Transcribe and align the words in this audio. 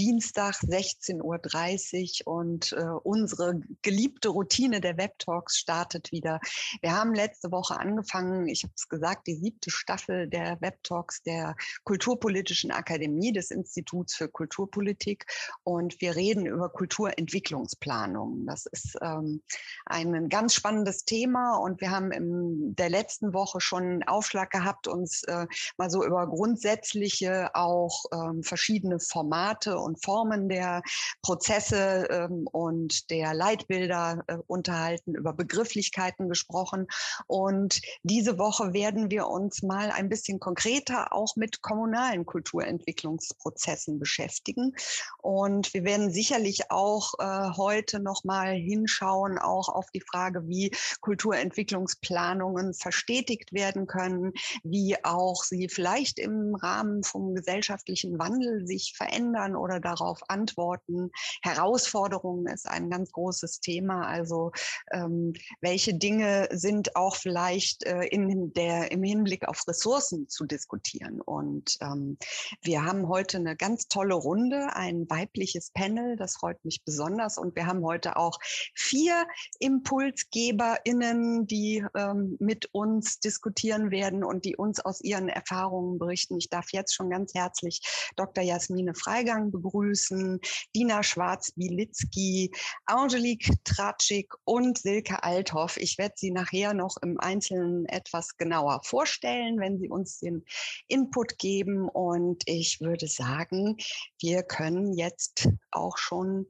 Dienstag 0.00 0.54
16.30 0.54 2.24
Uhr 2.24 2.32
und 2.32 2.72
äh, 2.72 2.84
unsere 3.02 3.60
geliebte 3.82 4.30
Routine 4.30 4.80
der 4.80 4.96
Web 4.96 5.18
Talks 5.18 5.58
startet 5.58 6.10
wieder. 6.10 6.40
Wir 6.80 6.96
haben 6.96 7.14
letzte 7.14 7.52
Woche 7.52 7.78
angefangen, 7.78 8.48
ich 8.48 8.62
habe 8.62 8.72
es 8.74 8.88
gesagt, 8.88 9.26
die 9.26 9.34
siebte 9.34 9.70
Staffel 9.70 10.26
der 10.26 10.58
Web 10.62 10.82
Talks 10.84 11.22
der 11.22 11.54
Kulturpolitischen 11.84 12.70
Akademie 12.70 13.30
des 13.30 13.50
Instituts 13.50 14.14
für 14.14 14.30
Kulturpolitik 14.30 15.26
und 15.64 16.00
wir 16.00 16.16
reden 16.16 16.46
über 16.46 16.70
Kulturentwicklungsplanung. 16.70 18.46
Das 18.46 18.64
ist 18.64 18.96
ähm, 19.02 19.42
ein 19.84 20.30
ganz 20.30 20.54
spannendes 20.54 21.04
Thema 21.04 21.58
und 21.58 21.82
wir 21.82 21.90
haben 21.90 22.10
in 22.10 22.74
der 22.74 22.88
letzten 22.88 23.34
Woche 23.34 23.60
schon 23.60 23.82
einen 23.82 24.02
Aufschlag 24.04 24.48
gehabt, 24.48 24.88
uns 24.88 25.24
äh, 25.24 25.46
mal 25.76 25.90
so 25.90 26.02
über 26.06 26.26
grundsätzliche 26.26 27.54
auch 27.54 28.06
ähm, 28.14 28.42
verschiedene 28.42 28.98
Formate 28.98 29.76
und 29.76 29.90
und 29.90 29.99
Formen 30.02 30.48
der 30.48 30.82
Prozesse 31.22 32.08
ähm, 32.10 32.46
und 32.50 33.10
der 33.10 33.34
Leitbilder 33.34 34.24
äh, 34.26 34.36
unterhalten, 34.46 35.14
über 35.14 35.32
Begrifflichkeiten 35.32 36.28
gesprochen. 36.28 36.86
Und 37.26 37.80
diese 38.02 38.38
Woche 38.38 38.72
werden 38.72 39.10
wir 39.10 39.26
uns 39.28 39.62
mal 39.62 39.90
ein 39.90 40.08
bisschen 40.08 40.40
konkreter 40.40 41.12
auch 41.12 41.36
mit 41.36 41.62
kommunalen 41.62 42.26
Kulturentwicklungsprozessen 42.26 43.98
beschäftigen. 43.98 44.74
Und 45.18 45.72
wir 45.74 45.84
werden 45.84 46.10
sicherlich 46.10 46.70
auch 46.70 47.14
äh, 47.18 47.50
heute 47.56 48.00
noch 48.00 48.24
mal 48.24 48.54
hinschauen, 48.54 49.38
auch 49.38 49.68
auf 49.68 49.90
die 49.90 50.00
Frage, 50.00 50.46
wie 50.48 50.70
Kulturentwicklungsplanungen 51.00 52.74
verstetigt 52.74 53.52
werden 53.52 53.86
können, 53.86 54.32
wie 54.62 54.96
auch 55.04 55.44
sie 55.44 55.68
vielleicht 55.68 56.18
im 56.18 56.54
Rahmen 56.54 57.02
vom 57.02 57.34
gesellschaftlichen 57.34 58.18
Wandel 58.18 58.66
sich 58.66 58.94
verändern 58.96 59.56
oder 59.56 59.79
darauf 59.80 60.20
antworten. 60.28 61.10
Herausforderungen 61.42 62.46
ist 62.46 62.68
ein 62.68 62.90
ganz 62.90 63.12
großes 63.12 63.60
Thema. 63.60 64.06
Also 64.06 64.52
ähm, 64.92 65.32
welche 65.60 65.94
Dinge 65.94 66.48
sind 66.52 66.96
auch 66.96 67.16
vielleicht 67.16 67.84
äh, 67.84 68.04
in 68.04 68.52
der, 68.52 68.92
im 68.92 69.02
Hinblick 69.02 69.48
auf 69.48 69.66
Ressourcen 69.66 70.28
zu 70.28 70.44
diskutieren. 70.44 71.20
Und 71.20 71.76
ähm, 71.80 72.18
wir 72.62 72.84
haben 72.84 73.08
heute 73.08 73.38
eine 73.38 73.56
ganz 73.56 73.88
tolle 73.88 74.14
Runde, 74.14 74.74
ein 74.74 75.08
weibliches 75.08 75.70
Panel, 75.72 76.16
das 76.16 76.34
freut 76.34 76.64
mich 76.64 76.82
besonders. 76.84 77.38
Und 77.38 77.56
wir 77.56 77.66
haben 77.66 77.84
heute 77.84 78.16
auch 78.16 78.38
vier 78.74 79.26
ImpulsgeberInnen, 79.58 81.46
die 81.46 81.84
ähm, 81.96 82.36
mit 82.38 82.68
uns 82.72 83.20
diskutieren 83.20 83.90
werden 83.90 84.24
und 84.24 84.44
die 84.44 84.56
uns 84.56 84.80
aus 84.80 85.00
ihren 85.00 85.28
Erfahrungen 85.28 85.98
berichten. 85.98 86.36
Ich 86.38 86.48
darf 86.48 86.66
jetzt 86.72 86.94
schon 86.94 87.10
ganz 87.10 87.34
herzlich 87.34 87.80
Dr. 88.16 88.44
Jasmine 88.44 88.94
Freigang 88.94 89.50
begrüßen 89.50 89.69
begrüßen 89.70 90.40
Dina 90.74 91.02
Schwarz-Bielitzki, 91.02 92.50
Angelique 92.86 93.52
Tratschik 93.64 94.32
und 94.44 94.78
Silke 94.78 95.22
Althoff. 95.22 95.76
Ich 95.76 95.98
werde 95.98 96.14
sie 96.16 96.30
nachher 96.30 96.74
noch 96.74 96.96
im 97.02 97.18
Einzelnen 97.20 97.86
etwas 97.86 98.36
genauer 98.36 98.80
vorstellen, 98.84 99.60
wenn 99.60 99.78
sie 99.78 99.88
uns 99.88 100.18
den 100.18 100.44
Input 100.88 101.38
geben. 101.38 101.88
Und 101.88 102.42
ich 102.46 102.80
würde 102.80 103.06
sagen, 103.06 103.76
wir 104.20 104.42
können 104.42 104.92
jetzt 104.92 105.48
auch 105.70 105.96
schon 105.98 106.46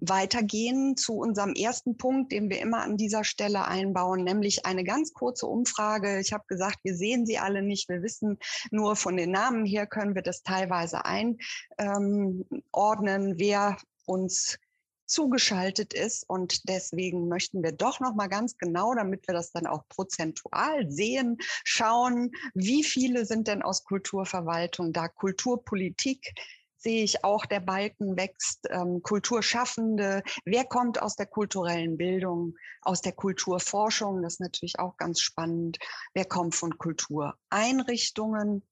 weitergehen 0.00 0.96
zu 0.96 1.14
unserem 1.14 1.52
ersten 1.54 1.96
Punkt, 1.96 2.32
den 2.32 2.50
wir 2.50 2.60
immer 2.60 2.82
an 2.82 2.96
dieser 2.96 3.22
Stelle 3.24 3.66
einbauen, 3.66 4.24
nämlich 4.24 4.66
eine 4.66 4.82
ganz 4.84 5.12
kurze 5.12 5.46
Umfrage. 5.46 6.18
Ich 6.20 6.32
habe 6.32 6.44
gesagt, 6.48 6.78
wir 6.82 6.96
sehen 6.96 7.26
sie 7.26 7.38
alle 7.38 7.62
nicht. 7.62 7.88
Wir 7.88 8.02
wissen 8.02 8.38
nur 8.70 8.96
von 8.96 9.16
den 9.16 9.30
Namen 9.30 9.64
her 9.64 9.86
können 9.86 10.14
wir 10.14 10.22
das 10.22 10.42
teilweise 10.42 11.04
einordnen, 11.04 12.44
wer 13.38 13.76
uns 14.06 14.58
zugeschaltet 15.06 15.92
ist. 15.92 16.24
Und 16.28 16.68
deswegen 16.68 17.28
möchten 17.28 17.62
wir 17.62 17.72
doch 17.72 18.00
noch 18.00 18.14
mal 18.14 18.28
ganz 18.28 18.56
genau, 18.56 18.94
damit 18.94 19.26
wir 19.28 19.34
das 19.34 19.52
dann 19.52 19.66
auch 19.66 19.86
prozentual 19.88 20.90
sehen, 20.90 21.36
schauen, 21.64 22.30
wie 22.54 22.84
viele 22.84 23.26
sind 23.26 23.48
denn 23.48 23.62
aus 23.62 23.84
Kulturverwaltung 23.84 24.92
da, 24.92 25.08
Kulturpolitik, 25.08 26.32
sehe 26.80 27.04
ich 27.04 27.24
auch, 27.24 27.44
der 27.44 27.60
Balken 27.60 28.16
wächst, 28.16 28.66
ähm, 28.70 29.02
Kulturschaffende, 29.02 30.22
wer 30.44 30.64
kommt 30.64 31.00
aus 31.00 31.14
der 31.14 31.26
kulturellen 31.26 31.96
Bildung, 31.98 32.54
aus 32.82 33.02
der 33.02 33.12
Kulturforschung, 33.12 34.22
das 34.22 34.34
ist 34.34 34.40
natürlich 34.40 34.78
auch 34.78 34.96
ganz 34.96 35.20
spannend, 35.20 35.78
wer 36.14 36.24
kommt 36.24 36.54
von 36.54 36.76
Kultureinrichtungen. 36.78 38.66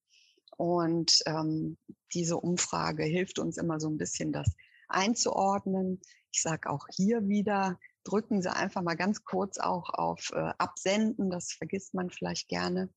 Und 0.56 1.20
ähm, 1.26 1.78
diese 2.12 2.36
Umfrage 2.36 3.04
hilft 3.04 3.38
uns 3.38 3.58
immer 3.58 3.78
so 3.78 3.88
ein 3.88 3.98
bisschen, 3.98 4.32
das 4.32 4.56
einzuordnen. 4.88 6.00
Ich 6.32 6.42
sage 6.42 6.68
auch 6.70 6.86
hier 6.90 7.28
wieder, 7.28 7.78
drücken 8.02 8.42
Sie 8.42 8.50
einfach 8.50 8.82
mal 8.82 8.96
ganz 8.96 9.22
kurz 9.24 9.58
auch 9.58 9.90
auf 9.90 10.32
äh, 10.32 10.52
Absenden, 10.58 11.30
das 11.30 11.52
vergisst 11.52 11.94
man 11.94 12.10
vielleicht 12.10 12.48
gerne, 12.48 12.88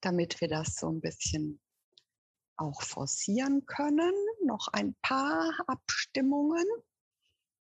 damit 0.00 0.40
wir 0.40 0.48
das 0.48 0.76
so 0.76 0.88
ein 0.88 1.00
bisschen 1.00 1.60
auch 2.56 2.82
forcieren 2.82 3.66
können. 3.66 4.14
Noch 4.44 4.68
ein 4.68 4.94
paar 5.02 5.52
Abstimmungen. 5.66 6.66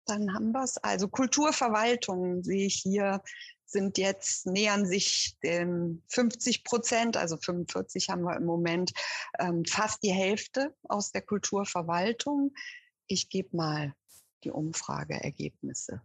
Dann 0.06 0.32
haben 0.34 0.52
wir 0.52 0.62
es. 0.62 0.76
Also 0.78 1.08
Kulturverwaltung 1.08 2.42
sehe 2.42 2.66
ich 2.66 2.76
hier 2.82 3.22
sind 3.66 3.98
jetzt, 3.98 4.46
nähern 4.46 4.86
sich 4.86 5.36
den 5.42 6.02
50 6.08 6.64
Prozent, 6.64 7.16
also 7.16 7.36
45 7.36 8.08
haben 8.08 8.22
wir 8.22 8.36
im 8.36 8.44
Moment, 8.44 8.92
ähm, 9.38 9.64
fast 9.64 10.02
die 10.04 10.12
Hälfte 10.12 10.74
aus 10.84 11.10
der 11.10 11.22
Kulturverwaltung. 11.22 12.54
Ich 13.08 13.28
gebe 13.28 13.56
mal 13.56 13.94
die 14.44 14.50
Umfrageergebnisse 14.50 16.00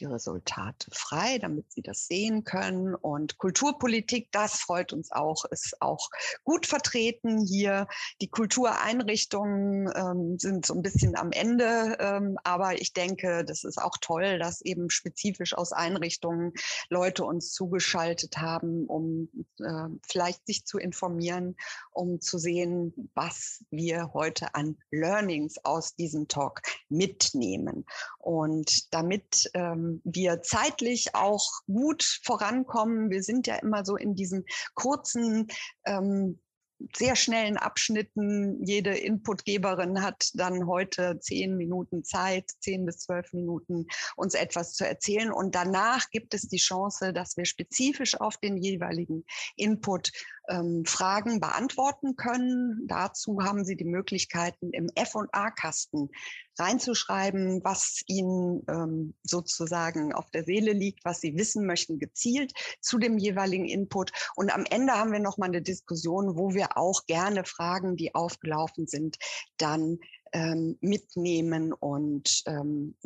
die 0.00 0.06
Resultate 0.06 0.90
frei, 0.92 1.38
damit 1.38 1.70
Sie 1.72 1.82
das 1.82 2.06
sehen 2.06 2.44
können. 2.44 2.94
Und 2.94 3.38
Kulturpolitik, 3.38 4.30
das 4.32 4.60
freut 4.60 4.92
uns 4.92 5.12
auch, 5.12 5.44
ist 5.46 5.80
auch 5.80 6.10
gut 6.44 6.66
vertreten 6.66 7.38
hier. 7.38 7.86
Die 8.20 8.28
Kultureinrichtungen 8.28 9.90
ähm, 9.94 10.38
sind 10.38 10.66
so 10.66 10.74
ein 10.74 10.82
bisschen 10.82 11.16
am 11.16 11.32
Ende, 11.32 11.96
ähm, 12.00 12.38
aber 12.44 12.80
ich 12.80 12.92
denke, 12.92 13.44
das 13.44 13.64
ist 13.64 13.78
auch 13.78 13.96
toll, 14.00 14.38
dass 14.38 14.60
eben 14.62 14.90
spezifisch 14.90 15.54
aus 15.54 15.72
Einrichtungen 15.72 16.52
Leute 16.88 17.24
uns 17.24 17.52
zugeschaltet 17.52 18.38
haben, 18.38 18.86
um 18.86 19.28
äh, 19.58 19.88
vielleicht 20.06 20.46
sich 20.46 20.64
zu 20.64 20.78
informieren, 20.78 21.56
um 21.92 22.20
zu 22.20 22.38
sehen, 22.38 23.10
was 23.14 23.64
wir 23.70 24.12
heute 24.14 24.54
an 24.54 24.76
Learnings 24.90 25.64
aus 25.64 25.94
diesem 25.94 26.28
Talk 26.28 26.62
mitnehmen. 26.88 27.84
Und 28.18 28.92
damit 28.94 29.50
ähm, 29.54 29.81
wir 30.04 30.42
zeitlich 30.42 31.14
auch 31.14 31.48
gut 31.66 32.20
vorankommen. 32.24 33.10
Wir 33.10 33.22
sind 33.22 33.46
ja 33.46 33.56
immer 33.56 33.84
so 33.84 33.96
in 33.96 34.14
diesen 34.14 34.44
kurzen 34.74 35.48
ähm, 35.84 36.40
sehr 36.96 37.16
schnellen 37.16 37.56
Abschnitten. 37.56 38.64
Jede 38.64 38.96
Inputgeberin 38.96 40.02
hat 40.02 40.30
dann 40.34 40.66
heute 40.66 41.18
zehn 41.20 41.56
Minuten 41.56 42.04
Zeit, 42.04 42.50
zehn 42.60 42.84
bis 42.84 42.98
zwölf 42.98 43.32
Minuten, 43.32 43.86
uns 44.16 44.34
etwas 44.34 44.74
zu 44.74 44.86
erzählen. 44.86 45.32
Und 45.32 45.54
danach 45.54 46.10
gibt 46.10 46.34
es 46.34 46.48
die 46.48 46.58
Chance, 46.58 47.12
dass 47.12 47.36
wir 47.36 47.44
spezifisch 47.44 48.20
auf 48.20 48.36
den 48.36 48.56
jeweiligen 48.56 49.24
Input 49.56 50.12
ähm, 50.48 50.84
Fragen 50.84 51.40
beantworten 51.40 52.16
können. 52.16 52.86
Dazu 52.86 53.42
haben 53.42 53.64
Sie 53.64 53.76
die 53.76 53.84
Möglichkeiten 53.84 54.70
im 54.70 54.88
F&A-Kasten 54.94 56.10
reinzuschreiben, 56.58 57.62
was 57.64 58.02
Ihnen 58.06 58.62
ähm, 58.68 59.14
sozusagen 59.22 60.12
auf 60.12 60.30
der 60.30 60.44
Seele 60.44 60.72
liegt, 60.72 61.04
was 61.04 61.20
Sie 61.20 61.36
wissen 61.36 61.66
möchten, 61.66 61.98
gezielt 61.98 62.52
zu 62.80 62.98
dem 62.98 63.18
jeweiligen 63.18 63.66
Input. 63.66 64.12
Und 64.36 64.54
am 64.54 64.64
Ende 64.68 64.92
haben 64.92 65.12
wir 65.12 65.20
noch 65.20 65.38
mal 65.38 65.46
eine 65.46 65.62
Diskussion, 65.62 66.36
wo 66.36 66.54
wir 66.54 66.76
auch 66.76 67.06
gerne 67.06 67.44
Fragen, 67.44 67.96
die 67.96 68.14
aufgelaufen 68.14 68.86
sind, 68.86 69.18
dann 69.56 69.98
ähm, 70.32 70.76
mitnehmen 70.80 71.72
und 71.72 72.42
ähm, 72.46 72.96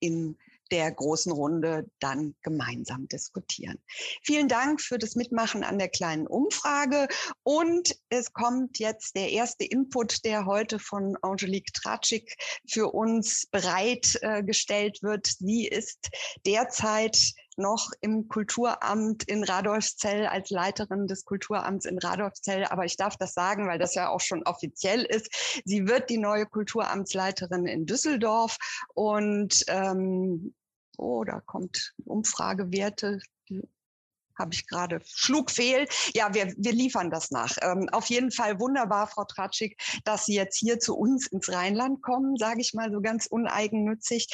in 0.00 0.36
der 0.72 0.90
großen 0.90 1.30
Runde 1.30 1.86
dann 2.00 2.34
gemeinsam 2.42 3.06
diskutieren. 3.06 3.78
Vielen 4.22 4.48
Dank 4.48 4.80
für 4.80 4.98
das 4.98 5.14
Mitmachen 5.14 5.62
an 5.64 5.78
der 5.78 5.90
kleinen 5.90 6.26
Umfrage. 6.26 7.08
Und 7.42 7.94
es 8.08 8.32
kommt 8.32 8.78
jetzt 8.78 9.14
der 9.14 9.30
erste 9.30 9.64
Input, 9.64 10.24
der 10.24 10.46
heute 10.46 10.78
von 10.78 11.16
Angelique 11.20 11.72
Tratschik 11.74 12.36
für 12.66 12.88
uns 12.88 13.46
bereitgestellt 13.50 14.98
äh, 15.00 15.02
wird. 15.06 15.26
Sie 15.26 15.68
ist 15.68 16.08
derzeit 16.46 17.18
noch 17.56 17.90
im 18.00 18.28
Kulturamt 18.28 19.24
in 19.24 19.44
Radolfzell 19.44 20.26
als 20.26 20.50
Leiterin 20.50 21.06
des 21.06 21.24
Kulturamts 21.24 21.84
in 21.84 21.98
Radolfzell. 21.98 22.64
Aber 22.64 22.84
ich 22.84 22.96
darf 22.96 23.16
das 23.16 23.34
sagen, 23.34 23.68
weil 23.68 23.78
das 23.78 23.94
ja 23.94 24.08
auch 24.08 24.20
schon 24.20 24.42
offiziell 24.44 25.02
ist. 25.02 25.62
Sie 25.64 25.86
wird 25.86 26.08
die 26.10 26.18
neue 26.18 26.46
Kulturamtsleiterin 26.46 27.66
in 27.66 27.84
Düsseldorf 27.86 28.56
und 28.94 29.64
ähm, 29.68 30.54
oh, 30.98 31.24
da 31.24 31.40
kommt 31.40 31.94
Umfragewerte, 32.04 33.20
habe 34.38 34.54
ich 34.54 34.66
gerade, 34.66 35.00
schlug 35.04 35.50
fehl. 35.50 35.86
Ja, 36.14 36.34
wir, 36.34 36.52
wir 36.56 36.72
liefern 36.72 37.10
das 37.10 37.30
nach. 37.30 37.56
Ähm, 37.62 37.88
auf 37.92 38.06
jeden 38.06 38.30
Fall 38.30 38.60
wunderbar, 38.60 39.06
Frau 39.06 39.24
Tratschik, 39.24 39.80
dass 40.04 40.26
Sie 40.26 40.34
jetzt 40.34 40.58
hier 40.58 40.78
zu 40.78 40.96
uns 40.96 41.26
ins 41.26 41.52
Rheinland 41.52 42.02
kommen, 42.02 42.36
sage 42.36 42.60
ich 42.60 42.74
mal 42.74 42.90
so 42.90 43.00
ganz 43.00 43.26
uneigennützig. 43.26 44.28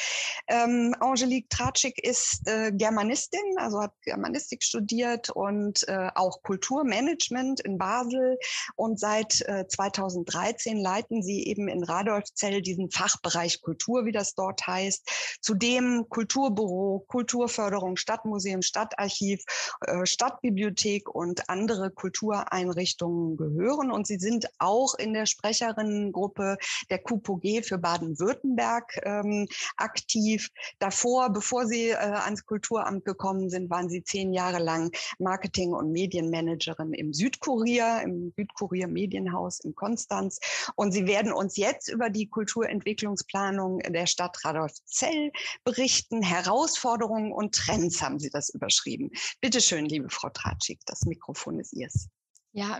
Ähm, 0.47 0.95
Angelique 0.99 1.49
Tratschik 1.49 2.03
ist 2.03 2.47
äh, 2.47 2.71
Germanistin, 2.71 3.39
also 3.57 3.81
hat 3.81 3.93
Germanistik 4.03 4.63
studiert 4.63 5.29
und 5.29 5.87
äh, 5.87 6.09
auch 6.15 6.41
Kulturmanagement 6.43 7.59
in 7.61 7.77
Basel. 7.77 8.37
Und 8.75 8.99
seit 8.99 9.41
äh, 9.41 9.67
2013 9.67 10.77
leiten 10.77 11.21
sie 11.21 11.45
eben 11.45 11.67
in 11.67 11.83
Radolfzell 11.83 12.61
diesen 12.61 12.91
Fachbereich 12.91 13.61
Kultur, 13.61 14.05
wie 14.05 14.11
das 14.11 14.35
dort 14.35 14.65
heißt. 14.65 15.37
Zudem 15.41 16.05
Kulturbüro, 16.09 17.05
Kulturförderung, 17.07 17.97
Stadtmuseum, 17.97 18.61
Stadtarchiv 18.61 19.43
äh, 19.81 19.98
Stadtbibliothek 20.05 21.09
und 21.09 21.49
andere 21.49 21.91
Kultureinrichtungen 21.91 23.37
gehören. 23.37 23.91
Und 23.91 24.07
sie 24.07 24.17
sind 24.19 24.47
auch 24.59 24.95
in 24.95 25.13
der 25.13 25.25
Sprecherinnengruppe 25.25 26.57
der 26.89 26.99
QPG 26.99 27.63
für 27.63 27.77
Baden-Württemberg 27.77 28.99
ähm, 29.03 29.47
aktiv. 29.77 30.49
Davor, 30.79 31.31
bevor 31.31 31.65
sie 31.65 31.89
äh, 31.89 31.95
ans 31.95 32.45
Kulturamt 32.45 33.05
gekommen 33.05 33.49
sind, 33.49 33.69
waren 33.69 33.89
sie 33.89 34.03
zehn 34.03 34.33
Jahre 34.33 34.59
lang 34.59 34.91
Marketing- 35.19 35.73
und 35.73 35.91
Medienmanagerin 35.91 36.93
im 36.93 37.13
Südkurier, 37.13 38.01
im 38.03 38.33
Südkurier 38.35 38.87
Medienhaus 38.87 39.59
in 39.59 39.75
Konstanz. 39.75 40.39
Und 40.75 40.91
sie 40.91 41.07
werden 41.07 41.31
uns 41.31 41.57
jetzt 41.57 41.89
über 41.89 42.09
die 42.09 42.27
Kulturentwicklungsplanung 42.27 43.79
der 43.79 44.05
Stadt 44.05 44.43
Radolfzell 44.43 45.31
berichten. 45.63 46.21
Herausforderungen 46.21 47.31
und 47.31 47.55
Trends 47.55 48.01
haben 48.01 48.19
sie 48.19 48.29
das 48.29 48.49
überschrieben. 48.49 49.11
Bitte 49.41 49.61
schön 49.61 49.78
schön, 49.79 49.85
liebe 49.87 50.09
Frau 50.09 50.29
Tratschik. 50.29 50.79
Das 50.85 51.05
Mikrofon 51.05 51.59
ist 51.59 51.73
Ihrs. 51.73 52.09
Ja, 52.51 52.79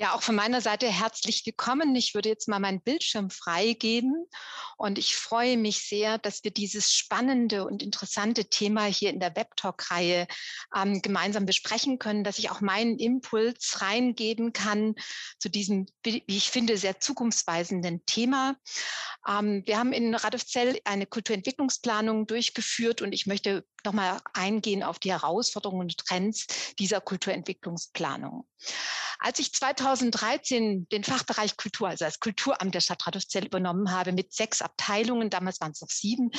ja, 0.00 0.14
auch 0.14 0.22
von 0.22 0.36
meiner 0.36 0.60
Seite 0.60 0.86
herzlich 0.86 1.44
willkommen. 1.44 1.96
Ich 1.96 2.14
würde 2.14 2.28
jetzt 2.28 2.46
mal 2.46 2.60
meinen 2.60 2.80
Bildschirm 2.80 3.30
freigeben 3.30 4.28
und 4.76 4.96
ich 4.96 5.16
freue 5.16 5.56
mich 5.56 5.88
sehr, 5.88 6.18
dass 6.18 6.44
wir 6.44 6.52
dieses 6.52 6.94
spannende 6.94 7.66
und 7.66 7.82
interessante 7.82 8.44
Thema 8.44 8.84
hier 8.84 9.10
in 9.10 9.18
der 9.18 9.34
Webtalk-Reihe 9.34 10.28
ähm, 10.72 11.02
gemeinsam 11.02 11.46
besprechen 11.46 11.98
können, 11.98 12.22
dass 12.22 12.38
ich 12.38 12.48
auch 12.48 12.60
meinen 12.60 12.96
Impuls 13.00 13.80
reingeben 13.80 14.52
kann 14.52 14.94
zu 15.40 15.48
diesem, 15.48 15.86
wie 16.04 16.22
ich 16.28 16.50
finde, 16.50 16.78
sehr 16.78 17.00
zukunftsweisenden 17.00 18.06
Thema. 18.06 18.56
Ähm, 19.28 19.64
wir 19.66 19.78
haben 19.78 19.92
in 19.92 20.14
Radolfzell 20.14 20.78
eine 20.84 21.06
Kulturentwicklungsplanung 21.06 22.28
durchgeführt 22.28 23.02
und 23.02 23.12
ich 23.12 23.26
möchte 23.26 23.66
nochmal 23.84 24.20
eingehen 24.32 24.84
auf 24.84 25.00
die 25.00 25.10
Herausforderungen 25.10 25.82
und 25.82 25.98
Trends 25.98 26.46
dieser 26.78 27.00
Kulturentwicklungsplanung. 27.00 28.46
Als 29.18 29.38
ich 29.38 29.52
2013 29.52 30.88
den 30.90 31.04
Fachbereich 31.04 31.56
Kultur, 31.56 31.88
also 31.88 32.04
das 32.04 32.20
Kulturamt 32.20 32.74
der 32.74 32.80
Stadt 32.80 33.06
Radolfzell 33.06 33.46
übernommen 33.46 33.90
habe 33.90 34.12
mit 34.12 34.32
sechs 34.32 34.62
Abteilungen, 34.62 35.30
damals 35.30 35.60
waren 35.60 35.72
es 35.72 35.80
noch 35.80 35.90
sieben, 35.90 36.30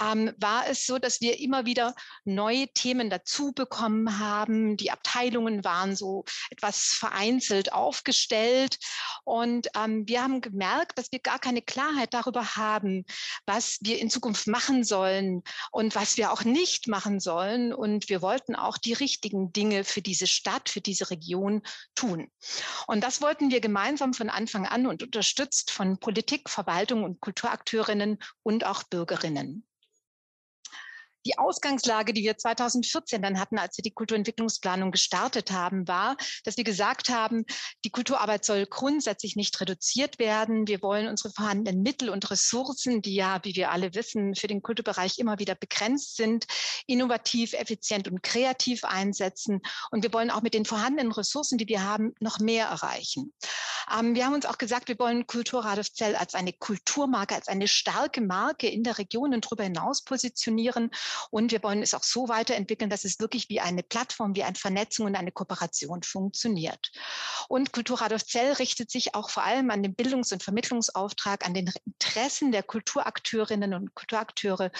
ähm, 0.00 0.32
war 0.38 0.66
es 0.68 0.86
so, 0.86 0.98
dass 0.98 1.20
wir 1.20 1.38
immer 1.38 1.66
wieder 1.66 1.94
neue 2.24 2.68
Themen 2.68 3.10
dazu 3.10 3.52
bekommen 3.52 4.18
haben. 4.18 4.76
Die 4.76 4.90
Abteilungen 4.90 5.64
waren 5.64 5.94
so 5.94 6.24
etwas 6.50 6.78
vereinzelt 6.98 7.72
aufgestellt 7.72 8.78
und 9.24 9.68
ähm, 9.76 10.04
wir 10.06 10.22
haben 10.22 10.40
gemerkt, 10.40 10.98
dass 10.98 11.12
wir 11.12 11.18
gar 11.18 11.38
keine 11.38 11.62
Klarheit 11.62 12.14
darüber 12.14 12.56
haben, 12.56 13.04
was 13.44 13.78
wir 13.82 13.98
in 14.00 14.10
Zukunft 14.10 14.46
machen 14.46 14.84
sollen 14.84 15.42
und 15.70 15.94
was 15.94 16.16
wir 16.16 16.32
auch 16.32 16.44
nicht 16.44 16.88
machen 16.88 17.20
sollen. 17.20 17.72
Und 17.72 18.08
wir 18.08 18.22
wollten 18.22 18.54
auch 18.54 18.78
die 18.78 18.92
richtigen 18.92 19.52
Dinge 19.52 19.84
für 19.84 20.02
diese 20.02 20.26
Stadt, 20.26 20.68
für 20.68 20.80
diese 20.80 21.10
Region 21.10 21.62
tun. 21.94 22.30
Und 22.86 23.02
das 23.02 23.20
wollten 23.20 23.50
wir 23.50 23.60
gemeinsam 23.60 24.14
von 24.14 24.30
Anfang 24.30 24.66
an 24.66 24.86
und 24.86 25.02
unterstützt 25.02 25.70
von 25.70 25.98
Politik, 25.98 26.48
Verwaltung 26.48 27.04
und 27.04 27.20
Kulturakteurinnen 27.20 28.18
und 28.42 28.64
auch 28.64 28.82
Bürgerinnen 28.84 29.66
die 31.26 31.38
Ausgangslage, 31.38 32.12
die 32.12 32.22
wir 32.22 32.38
2014 32.38 33.20
dann 33.20 33.40
hatten, 33.40 33.58
als 33.58 33.76
wir 33.76 33.82
die 33.82 33.90
Kulturentwicklungsplanung 33.90 34.92
gestartet 34.92 35.50
haben, 35.50 35.88
war, 35.88 36.16
dass 36.44 36.56
wir 36.56 36.64
gesagt 36.64 37.08
haben, 37.08 37.44
die 37.84 37.90
Kulturarbeit 37.90 38.44
soll 38.44 38.64
grundsätzlich 38.66 39.34
nicht 39.34 39.60
reduziert 39.60 40.18
werden. 40.18 40.68
Wir 40.68 40.82
wollen 40.82 41.08
unsere 41.08 41.32
vorhandenen 41.32 41.82
Mittel 41.82 42.10
und 42.10 42.30
Ressourcen, 42.30 43.02
die 43.02 43.14
ja, 43.14 43.40
wie 43.42 43.56
wir 43.56 43.72
alle 43.72 43.94
wissen, 43.94 44.36
für 44.36 44.46
den 44.46 44.62
Kulturbereich 44.62 45.18
immer 45.18 45.38
wieder 45.40 45.56
begrenzt 45.56 46.16
sind, 46.16 46.46
innovativ, 46.86 47.54
effizient 47.54 48.06
und 48.06 48.22
kreativ 48.22 48.84
einsetzen. 48.84 49.60
Und 49.90 50.04
wir 50.04 50.12
wollen 50.12 50.30
auch 50.30 50.42
mit 50.42 50.54
den 50.54 50.64
vorhandenen 50.64 51.10
Ressourcen, 51.10 51.58
die 51.58 51.68
wir 51.68 51.82
haben, 51.82 52.14
noch 52.20 52.38
mehr 52.38 52.66
erreichen. 52.66 53.32
Ähm, 53.92 54.14
wir 54.14 54.26
haben 54.26 54.34
uns 54.34 54.46
auch 54.46 54.58
gesagt, 54.58 54.88
wir 54.88 54.98
wollen 54.98 55.26
Kulturradolfzell 55.26 56.16
als 56.16 56.34
eine 56.34 56.52
Kulturmarke, 56.52 57.34
als 57.34 57.48
eine 57.48 57.68
starke 57.68 58.20
Marke 58.20 58.68
in 58.68 58.82
der 58.82 58.98
Region 58.98 59.34
und 59.34 59.44
darüber 59.44 59.64
hinaus 59.64 60.02
positionieren 60.02 60.90
und 61.30 61.52
wir 61.52 61.62
wollen 61.62 61.82
es 61.82 61.94
auch 61.94 62.02
so 62.02 62.28
weiterentwickeln, 62.28 62.90
dass 62.90 63.04
es 63.04 63.20
wirklich 63.20 63.48
wie 63.48 63.60
eine 63.60 63.82
Plattform, 63.82 64.34
wie 64.34 64.44
eine 64.44 64.56
Vernetzung 64.56 65.06
und 65.06 65.16
eine 65.16 65.32
Kooperation 65.32 66.02
funktioniert. 66.02 66.90
Und 67.48 67.72
Kulturradolf 67.72 68.24
Zell 68.24 68.52
richtet 68.54 68.90
sich 68.90 69.14
auch 69.14 69.30
vor 69.30 69.44
allem 69.44 69.70
an 69.70 69.82
den 69.82 69.94
Bildungs- 69.94 70.32
und 70.32 70.42
Vermittlungsauftrag, 70.42 71.46
an 71.46 71.54
den 71.54 71.70
Interessen 71.84 72.52
der 72.52 72.62
Kulturakteurinnen 72.62 73.74
und 73.74 73.94
Kulturakteure 73.94 74.70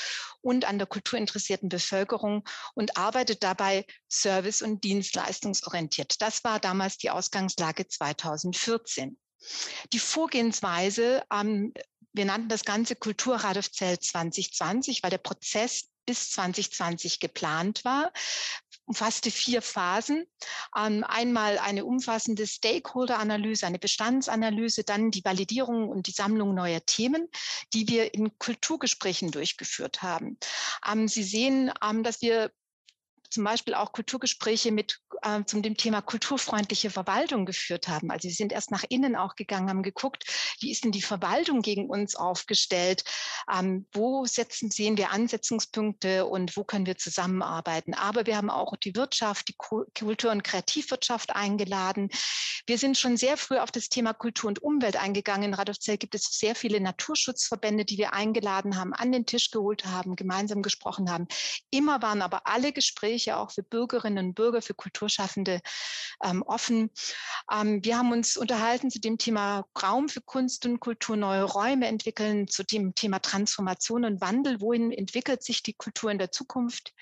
und 0.41 0.65
an 0.67 0.79
der 0.79 0.87
kulturinteressierten 0.87 1.69
Bevölkerung 1.69 2.45
und 2.75 2.97
arbeitet 2.97 3.43
dabei 3.43 3.87
service- 4.09 4.63
und 4.63 4.85
dienstleistungsorientiert. 4.85 6.21
Das 6.21 6.45
war 6.45 6.61
damals 6.61 6.99
die 6.99 7.11
Ausgangslage 7.11 7.89
2014. 7.89 9.19
Die 9.93 9.99
Vorgehensweise, 9.99 11.23
ähm, 11.33 11.73
wir 12.13 12.25
nannten 12.25 12.49
das 12.49 12.65
Ganze 12.65 12.97
Kulturradolfzell 12.97 13.99
2020, 13.99 15.03
weil 15.03 15.11
der 15.11 15.19
Prozess 15.19 15.89
bis 16.07 16.31
2020 16.31 17.21
geplant 17.21 17.85
war, 17.85 18.13
umfasste 18.87 19.31
vier 19.31 19.61
Phasen. 19.63 20.27
Ähm, 20.77 21.05
einmal 21.05 21.59
eine 21.59 21.85
umfassende 21.85 22.47
Stakeholder-Analyse, 22.47 23.67
eine 23.67 23.79
Bestandsanalyse, 23.79 24.85
dann 24.85 25.11
die 25.11 25.25
Validierung 25.25 25.89
und 25.89 26.07
die 26.07 26.13
Sammlung 26.13 26.55
neuer 26.55 26.85
Themen, 26.87 27.29
die 27.75 27.89
wir 27.89 28.15
in 28.15 28.39
Kulturgesprächen 28.39 29.31
durchgeführt 29.33 30.03
haben. 30.03 30.39
Ähm, 30.89 31.09
Sie 31.09 31.25
sehen, 31.25 31.73
ähm, 31.83 32.03
dass 32.03 32.23
wir 32.23 32.53
zum 33.37 33.45
Beispiel 33.45 33.75
auch 33.75 33.93
Kulturgespräche 33.93 34.73
mit 34.73 34.99
äh, 35.21 35.45
zum 35.45 35.61
dem 35.61 35.77
Thema 35.77 36.01
kulturfreundliche 36.01 36.89
Verwaltung 36.89 37.45
geführt 37.45 37.87
haben. 37.87 38.11
Also 38.11 38.29
sie 38.29 38.35
sind 38.35 38.51
erst 38.51 38.71
nach 38.71 38.83
innen 38.89 39.15
auch 39.15 39.35
gegangen, 39.35 39.69
haben 39.69 39.83
geguckt, 39.83 40.25
wie 40.61 40.73
ist 40.73 40.85
denn 40.85 40.93
die 40.93 41.03
Verwaltung 41.03 41.61
gegen 41.61 41.91
uns 41.91 42.17
aufgestellt? 42.17 43.05
Ähm, 43.53 43.87
wo 43.93 44.25
setzen, 44.25 44.71
sehen 44.71 44.97
wir 44.97 45.11
Ansetzungspunkte 45.11 46.25
und 46.25 46.57
wo 46.57 46.65
können 46.65 46.87
wir 46.87 46.97
zusammenarbeiten? 46.97 47.93
Aber 47.93 48.25
wir 48.25 48.39
haben 48.39 48.49
auch 48.49 48.75
die 48.77 48.97
Wirtschaft, 48.97 49.49
die 49.49 49.57
Kultur- 49.59 50.33
und 50.33 50.43
Kreativwirtschaft 50.43 51.37
eingeladen. 51.37 52.09
Wir 52.67 52.79
sind 52.79 52.97
schon 52.97 53.19
sehr 53.19 53.37
früh 53.37 53.59
auf 53.59 53.71
das 53.71 53.91
Thema 53.91 54.15
Kultur 54.15 54.49
und 54.49 54.63
Umwelt 54.63 54.97
eingegangen. 54.97 55.51
In 55.51 55.55
Radolfzell 55.55 55.99
gibt 55.99 56.15
es 56.15 56.25
sehr 56.39 56.55
viele 56.55 56.81
Naturschutzverbände, 56.81 57.85
die 57.85 57.99
wir 57.99 58.15
eingeladen 58.15 58.79
haben, 58.79 58.95
an 58.95 59.13
den 59.13 59.27
Tisch 59.27 59.51
geholt 59.51 59.85
haben, 59.85 60.17
gemeinsam 60.17 60.63
gesprochen 60.63 61.11
haben. 61.11 61.29
Immer 61.71 62.01
waren 62.01 62.23
aber 62.23 62.47
alle 62.47 62.73
Gespräche 62.73 63.26
Gespräche 63.27 63.37
auch 63.37 63.51
für 63.51 63.63
Bürgerinnen 63.63 64.27
und 64.27 64.35
Bürger, 64.35 64.63
für 64.63 64.75
Kulturschaffende 64.75 65.61
ähm, 66.25 66.43
offen. 66.43 66.91
Ähm, 67.53 67.85
wir 67.85 67.99
haben 67.99 68.13
uns 68.13 68.37
unterhalten 68.37 68.91
zu 68.91 69.01
dem 69.01 69.19
Thema 69.19 69.67
Raum 69.83 70.09
für 70.09 70.21
Kunst 70.21 70.65
und 70.67 70.81
Kultur, 70.81 71.17
neue 71.17 71.43
Räume 71.43 71.87
entwickeln, 71.87 72.49
zu 72.49 72.65
dem 72.65 72.95
Thema 72.95 73.19
Transformation 73.19 74.05
und 74.05 74.21
Wandel. 74.21 74.61
Wohin 74.61 74.93
entwickelt 74.93 75.43
sich 75.43 75.63
die 75.63 75.75
Kultur 75.75 76.11
in 76.11 76.19
der 76.19 76.31
Zukunft? 76.31 76.95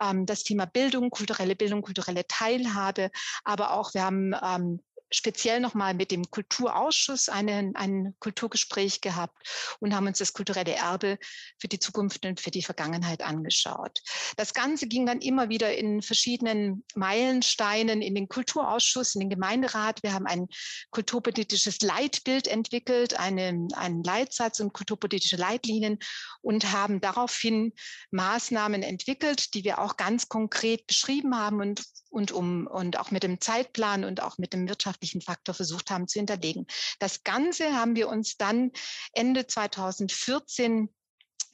Ähm, 0.00 0.26
das 0.26 0.42
Thema 0.42 0.66
Bildung, 0.66 1.10
kulturelle 1.10 1.56
Bildung, 1.56 1.82
kulturelle 1.82 2.26
Teilhabe, 2.26 3.10
aber 3.44 3.72
auch 3.72 3.94
wir 3.94 4.04
haben 4.04 4.34
ähm, 4.42 4.80
speziell 5.10 5.60
nochmal 5.60 5.94
mit 5.94 6.10
dem 6.10 6.30
Kulturausschuss 6.30 7.28
eine, 7.28 7.72
ein 7.74 8.14
Kulturgespräch 8.20 9.00
gehabt 9.00 9.76
und 9.80 9.94
haben 9.94 10.06
uns 10.06 10.18
das 10.18 10.32
kulturelle 10.32 10.74
Erbe 10.74 11.18
für 11.58 11.68
die 11.68 11.78
Zukunft 11.78 12.24
und 12.26 12.40
für 12.40 12.50
die 12.50 12.62
Vergangenheit 12.62 13.22
angeschaut. 13.22 14.00
Das 14.36 14.54
Ganze 14.54 14.86
ging 14.86 15.06
dann 15.06 15.20
immer 15.20 15.48
wieder 15.48 15.76
in 15.76 16.02
verschiedenen 16.02 16.84
Meilensteinen 16.94 18.02
in 18.02 18.14
den 18.14 18.28
Kulturausschuss, 18.28 19.14
in 19.14 19.20
den 19.20 19.30
Gemeinderat. 19.30 20.02
Wir 20.02 20.12
haben 20.12 20.26
ein 20.26 20.48
kulturpolitisches 20.90 21.80
Leitbild 21.80 22.46
entwickelt, 22.46 23.18
eine, 23.18 23.68
einen 23.74 24.02
Leitsatz 24.02 24.60
und 24.60 24.72
kulturpolitische 24.72 25.36
Leitlinien 25.36 25.98
und 26.40 26.72
haben 26.72 27.00
daraufhin 27.00 27.72
Maßnahmen 28.10 28.82
entwickelt, 28.82 29.54
die 29.54 29.64
wir 29.64 29.78
auch 29.78 29.96
ganz 29.96 30.28
konkret 30.28 30.86
beschrieben 30.86 31.36
haben 31.36 31.60
und, 31.60 31.82
und, 32.10 32.32
um, 32.32 32.66
und 32.66 32.98
auch 32.98 33.10
mit 33.10 33.22
dem 33.22 33.40
Zeitplan 33.40 34.04
und 34.04 34.22
auch 34.22 34.38
mit 34.38 34.52
dem 34.52 34.68
wirtschaftlichen 34.68 35.20
Faktor 35.20 35.54
versucht 35.54 35.90
haben 35.90 36.08
zu 36.08 36.18
hinterlegen. 36.18 36.66
Das 36.98 37.24
Ganze 37.24 37.74
haben 37.74 37.96
wir 37.96 38.08
uns 38.08 38.36
dann 38.36 38.72
Ende 39.12 39.46
2014 39.46 40.88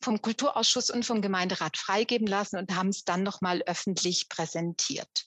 vom 0.02 0.20
Kulturausschuss 0.20 0.90
und 0.90 1.04
vom 1.04 1.22
Gemeinderat 1.22 1.76
freigeben 1.76 2.26
lassen 2.26 2.58
und 2.58 2.74
haben 2.74 2.90
es 2.90 3.04
dann 3.04 3.22
nochmal 3.22 3.62
öffentlich 3.62 4.28
präsentiert. 4.28 5.26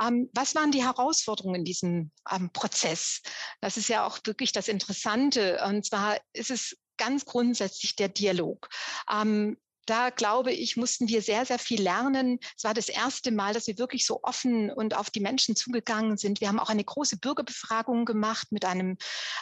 Ähm, 0.00 0.30
was 0.32 0.54
waren 0.54 0.72
die 0.72 0.84
Herausforderungen 0.84 1.56
in 1.56 1.64
diesem 1.64 2.12
ähm, 2.30 2.50
Prozess? 2.52 3.20
Das 3.60 3.76
ist 3.76 3.88
ja 3.88 4.06
auch 4.06 4.18
wirklich 4.24 4.52
das 4.52 4.68
Interessante. 4.68 5.62
Und 5.66 5.84
zwar 5.84 6.18
ist 6.32 6.50
es 6.50 6.76
ganz 6.96 7.24
grundsätzlich 7.24 7.96
der 7.96 8.08
Dialog. 8.08 8.68
Ähm, 9.10 9.58
da 9.86 10.10
glaube 10.10 10.52
ich, 10.52 10.76
mussten 10.76 11.08
wir 11.08 11.22
sehr, 11.22 11.44
sehr 11.44 11.58
viel 11.58 11.82
lernen. 11.82 12.38
Es 12.56 12.64
war 12.64 12.74
das 12.74 12.88
erste 12.88 13.32
Mal, 13.32 13.54
dass 13.54 13.66
wir 13.66 13.78
wirklich 13.78 14.06
so 14.06 14.20
offen 14.22 14.70
und 14.70 14.94
auf 14.94 15.10
die 15.10 15.20
Menschen 15.20 15.56
zugegangen 15.56 16.16
sind. 16.16 16.40
Wir 16.40 16.48
haben 16.48 16.58
auch 16.58 16.70
eine 16.70 16.84
große 16.84 17.18
Bürgerbefragung 17.18 18.04
gemacht 18.04 18.52
mit 18.52 18.64
einem, 18.64 18.96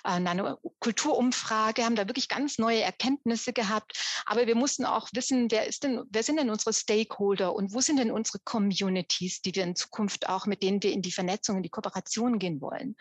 äh, 0.05 0.11
einer 0.11 0.59
Kulturumfrage, 0.79 1.85
haben 1.85 1.97
da 1.97 2.09
wirklich 2.09 2.29
ganz 2.29 2.59
neue 2.59 2.81
Erkenntnisse 2.81 3.53
gehabt. 3.53 3.99
Aber 4.27 4.47
wir 4.47 4.55
mussten 4.55 4.85
auch 4.85 5.09
wissen, 5.13 5.51
wer 5.51 5.67
ist 5.67 5.85
denn, 5.85 6.03
wer 6.11 6.23
sind 6.23 6.39
denn 6.39 6.51
unsere 6.51 6.73
Stakeholder 6.73 7.55
und 7.55 7.75
wo 7.75 7.81
sind 7.81 7.99
denn 7.99 8.11
unsere 8.11 8.39
Communities, 8.41 9.43
die 9.43 9.55
wir 9.55 9.65
in 9.65 9.77
Zukunft 9.77 10.29
auch, 10.29 10.47
mit 10.47 10.63
denen 10.63 10.83
wir 10.83 10.93
in 10.93 11.03
die 11.03 11.13
Vernetzung, 11.13 11.59
in 11.59 11.63
die 11.63 11.71
Kooperation 11.71 12.39
gehen 12.39 12.61
wollen. 12.61 12.97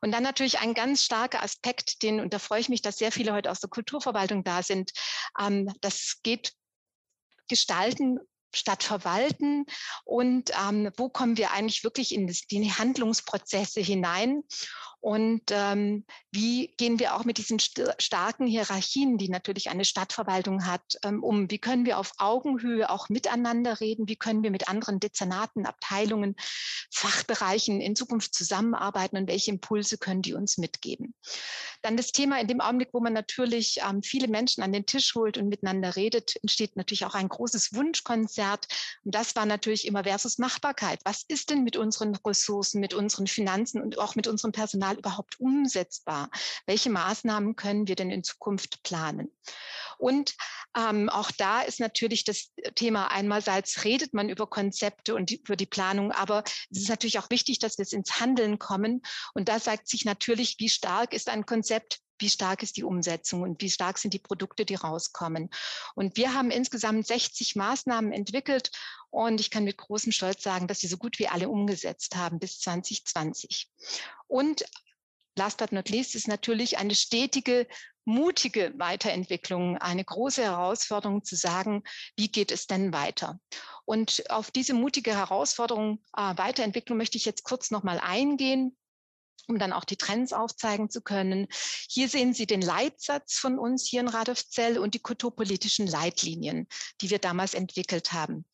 Und 0.00 0.12
dann 0.12 0.22
natürlich 0.22 0.58
ein 0.58 0.74
ganz 0.74 1.02
starker 1.02 1.42
Aspekt, 1.42 2.02
den, 2.02 2.20
und 2.20 2.34
da 2.34 2.38
freue 2.38 2.60
ich 2.60 2.68
mich, 2.68 2.82
dass 2.82 2.98
sehr 2.98 3.12
viele 3.12 3.32
heute 3.32 3.50
aus 3.50 3.60
der 3.60 3.70
Kulturverwaltung 3.70 4.44
da 4.44 4.62
sind. 4.62 4.92
Ähm, 5.40 5.72
das 5.80 6.18
geht 6.22 6.52
gestalten 7.48 8.18
statt 8.54 8.82
verwalten. 8.82 9.66
Und 10.04 10.50
ähm, 10.68 10.90
wo 10.96 11.08
kommen 11.08 11.36
wir 11.36 11.50
eigentlich 11.52 11.84
wirklich 11.84 12.14
in 12.14 12.26
die 12.26 12.72
Handlungsprozesse 12.72 13.80
hinein 13.80 14.42
und 15.04 15.42
ähm, 15.50 16.06
wie 16.32 16.68
gehen 16.78 16.98
wir 16.98 17.14
auch 17.14 17.26
mit 17.26 17.36
diesen 17.36 17.58
st 17.58 17.82
starken 17.98 18.46
Hierarchien, 18.46 19.18
die 19.18 19.28
natürlich 19.28 19.68
eine 19.68 19.84
Stadtverwaltung 19.84 20.64
hat, 20.64 20.96
ähm, 21.02 21.22
um? 21.22 21.50
Wie 21.50 21.58
können 21.58 21.84
wir 21.84 21.98
auf 21.98 22.12
Augenhöhe 22.16 22.88
auch 22.88 23.10
miteinander 23.10 23.80
reden? 23.80 24.08
Wie 24.08 24.16
können 24.16 24.42
wir 24.42 24.50
mit 24.50 24.66
anderen 24.66 25.00
Dezernaten, 25.00 25.66
Abteilungen, 25.66 26.36
Fachbereichen 26.90 27.82
in 27.82 27.96
Zukunft 27.96 28.34
zusammenarbeiten 28.34 29.18
und 29.18 29.28
welche 29.28 29.50
Impulse 29.50 29.98
können 29.98 30.22
die 30.22 30.32
uns 30.32 30.56
mitgeben? 30.56 31.14
Dann 31.82 31.98
das 31.98 32.12
Thema 32.12 32.40
in 32.40 32.48
dem 32.48 32.62
Augenblick, 32.62 32.94
wo 32.94 33.00
man 33.00 33.12
natürlich 33.12 33.80
ähm, 33.86 34.02
viele 34.02 34.26
Menschen 34.26 34.62
an 34.62 34.72
den 34.72 34.86
Tisch 34.86 35.14
holt 35.14 35.36
und 35.36 35.50
miteinander 35.50 35.96
redet, 35.96 36.36
entsteht 36.40 36.76
natürlich 36.76 37.04
auch 37.04 37.14
ein 37.14 37.28
großes 37.28 37.74
Wunschkonzert. 37.74 38.68
Und 39.04 39.14
das 39.14 39.36
war 39.36 39.44
natürlich 39.44 39.86
immer 39.86 40.04
versus 40.04 40.38
Machbarkeit. 40.38 41.00
Was 41.04 41.26
ist 41.28 41.50
denn 41.50 41.62
mit 41.62 41.76
unseren 41.76 42.16
Ressourcen, 42.26 42.80
mit 42.80 42.94
unseren 42.94 43.26
Finanzen 43.26 43.82
und 43.82 43.98
auch 43.98 44.14
mit 44.14 44.26
unserem 44.26 44.52
Personal 44.52 44.93
digital 44.94 44.98
überhaupt 44.98 45.40
umsetzbar? 45.40 46.30
Welche 46.66 46.90
Maßnahmen 46.90 47.56
können 47.56 47.88
wir 47.88 47.96
denn 47.96 48.10
in 48.10 48.24
Zukunft 48.24 48.82
planen? 48.82 49.30
Und 49.98 50.34
ähm, 50.76 51.08
auch 51.08 51.30
da 51.30 51.62
ist 51.62 51.80
natürlich 51.80 52.24
das 52.24 52.50
Thema 52.74 53.10
einmalseits 53.10 53.84
redet 53.84 54.12
man 54.12 54.28
über 54.28 54.46
Konzepte 54.46 55.14
und 55.14 55.30
die, 55.30 55.36
über 55.36 55.56
die 55.56 55.66
Planung, 55.66 56.12
aber 56.12 56.42
es 56.70 56.82
ist 56.82 56.88
natürlich 56.88 57.18
auch 57.18 57.30
wichtig, 57.30 57.58
dass 57.58 57.78
wir 57.78 57.84
ins 57.92 58.20
Handeln 58.20 58.58
kommen. 58.58 59.02
Und 59.34 59.48
da 59.48 59.60
sagt 59.60 59.88
sich 59.88 60.04
natürlich, 60.04 60.56
wie 60.58 60.68
stark 60.68 61.14
ist 61.14 61.28
ein 61.28 61.46
Konzept, 61.46 62.00
wie 62.24 62.30
stark 62.30 62.62
ist 62.62 62.78
die 62.78 62.84
Umsetzung 62.84 63.42
und 63.42 63.60
wie 63.60 63.70
stark 63.70 63.98
sind 63.98 64.14
die 64.14 64.18
Produkte, 64.18 64.64
die 64.64 64.76
rauskommen. 64.76 65.50
Und 65.94 66.16
wir 66.16 66.32
haben 66.32 66.50
insgesamt 66.50 67.06
60 67.06 67.54
Maßnahmen 67.54 68.12
entwickelt 68.12 68.70
und 69.10 69.40
ich 69.40 69.50
kann 69.50 69.64
mit 69.64 69.76
großem 69.76 70.10
Stolz 70.10 70.42
sagen, 70.42 70.66
dass 70.66 70.78
sie 70.78 70.86
so 70.86 70.96
gut 70.96 71.18
wie 71.18 71.28
alle 71.28 71.50
umgesetzt 71.50 72.16
haben 72.16 72.38
bis 72.38 72.60
2020. 72.60 73.70
Und 74.26 74.64
last 75.36 75.58
but 75.58 75.72
not 75.72 75.90
least 75.90 76.14
ist 76.14 76.26
natürlich 76.26 76.78
eine 76.78 76.94
stetige, 76.94 77.66
mutige 78.06 78.72
Weiterentwicklung 78.78 79.76
eine 79.76 80.04
große 80.04 80.42
Herausforderung 80.42 81.24
zu 81.24 81.36
sagen, 81.36 81.82
wie 82.16 82.28
geht 82.28 82.52
es 82.52 82.66
denn 82.66 82.94
weiter? 82.94 83.38
Und 83.84 84.30
auf 84.30 84.50
diese 84.50 84.72
mutige 84.72 85.14
Herausforderung 85.14 86.02
äh, 86.16 86.38
Weiterentwicklung 86.38 86.96
möchte 86.96 87.18
ich 87.18 87.26
jetzt 87.26 87.44
kurz 87.44 87.70
nochmal 87.70 88.00
eingehen 88.00 88.74
um 89.48 89.58
dann 89.58 89.72
auch 89.72 89.84
die 89.84 89.96
Trends 89.96 90.32
aufzeigen 90.32 90.90
zu 90.90 91.00
können. 91.00 91.46
Hier 91.88 92.08
sehen 92.08 92.34
Sie 92.34 92.46
den 92.46 92.62
Leitsatz 92.62 93.34
von 93.34 93.58
uns 93.58 93.86
hier 93.86 94.00
in 94.00 94.08
Radolfzell 94.08 94.78
und 94.78 94.94
die 94.94 95.00
kulturpolitischen 95.00 95.86
Leitlinien, 95.86 96.66
die 97.00 97.10
wir 97.10 97.18
damals 97.18 97.54
entwickelt 97.54 98.12
haben. 98.12 98.46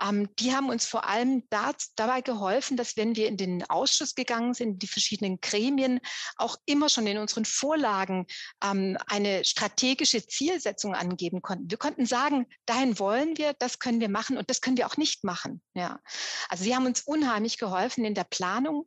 Ähm, 0.00 0.28
die 0.36 0.54
haben 0.54 0.68
uns 0.68 0.86
vor 0.86 1.06
allem 1.06 1.44
da, 1.50 1.72
dabei 1.96 2.20
geholfen, 2.20 2.76
dass 2.76 2.96
wenn 2.96 3.16
wir 3.16 3.28
in 3.28 3.36
den 3.36 3.68
Ausschuss 3.68 4.14
gegangen 4.14 4.54
sind, 4.54 4.82
die 4.82 4.86
verschiedenen 4.86 5.40
Gremien, 5.40 6.00
auch 6.36 6.56
immer 6.66 6.88
schon 6.88 7.06
in 7.06 7.18
unseren 7.18 7.44
Vorlagen 7.44 8.26
ähm, 8.62 8.96
eine 9.06 9.44
strategische 9.44 10.26
Zielsetzung 10.26 10.94
angeben 10.94 11.42
konnten. 11.42 11.70
Wir 11.70 11.78
konnten 11.78 12.06
sagen, 12.06 12.46
dahin 12.66 12.98
wollen 12.98 13.36
wir, 13.38 13.54
das 13.58 13.78
können 13.78 14.00
wir 14.00 14.08
machen 14.08 14.36
und 14.36 14.50
das 14.50 14.60
können 14.60 14.76
wir 14.76 14.86
auch 14.86 14.96
nicht 14.96 15.24
machen. 15.24 15.62
Ja. 15.74 16.00
Also 16.48 16.64
sie 16.64 16.74
haben 16.74 16.86
uns 16.86 17.02
unheimlich 17.02 17.58
geholfen 17.58 18.04
in 18.04 18.14
der 18.14 18.24
Planung, 18.24 18.86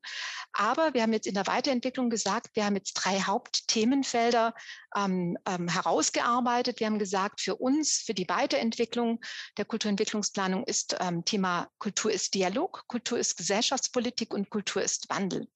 aber 0.53 0.93
wir 0.93 1.01
haben 1.01 1.13
jetzt 1.13 1.27
in 1.27 1.33
der 1.33 1.47
Weiterentwicklung 1.47 2.09
gesagt, 2.09 2.49
wir 2.53 2.65
haben 2.65 2.75
jetzt 2.75 2.93
drei 2.93 3.21
Hauptthemenfelder 3.21 4.53
ähm, 4.95 5.37
ähm, 5.47 5.67
herausgearbeitet. 5.67 6.79
Wir 6.79 6.87
haben 6.87 6.99
gesagt, 6.99 7.41
für 7.41 7.55
uns, 7.55 8.03
für 8.05 8.13
die 8.13 8.27
Weiterentwicklung 8.27 9.21
der 9.57 9.65
Kulturentwicklungsplanung 9.65 10.63
ist 10.65 10.95
ähm, 11.01 11.25
Thema 11.25 11.67
Kultur 11.79 12.11
ist 12.11 12.33
Dialog, 12.35 12.87
Kultur 12.87 13.17
ist 13.17 13.35
Gesellschaftspolitik 13.35 14.33
und 14.33 14.49
Kultur 14.49 14.81
ist 14.81 15.09
Wandel. 15.09 15.47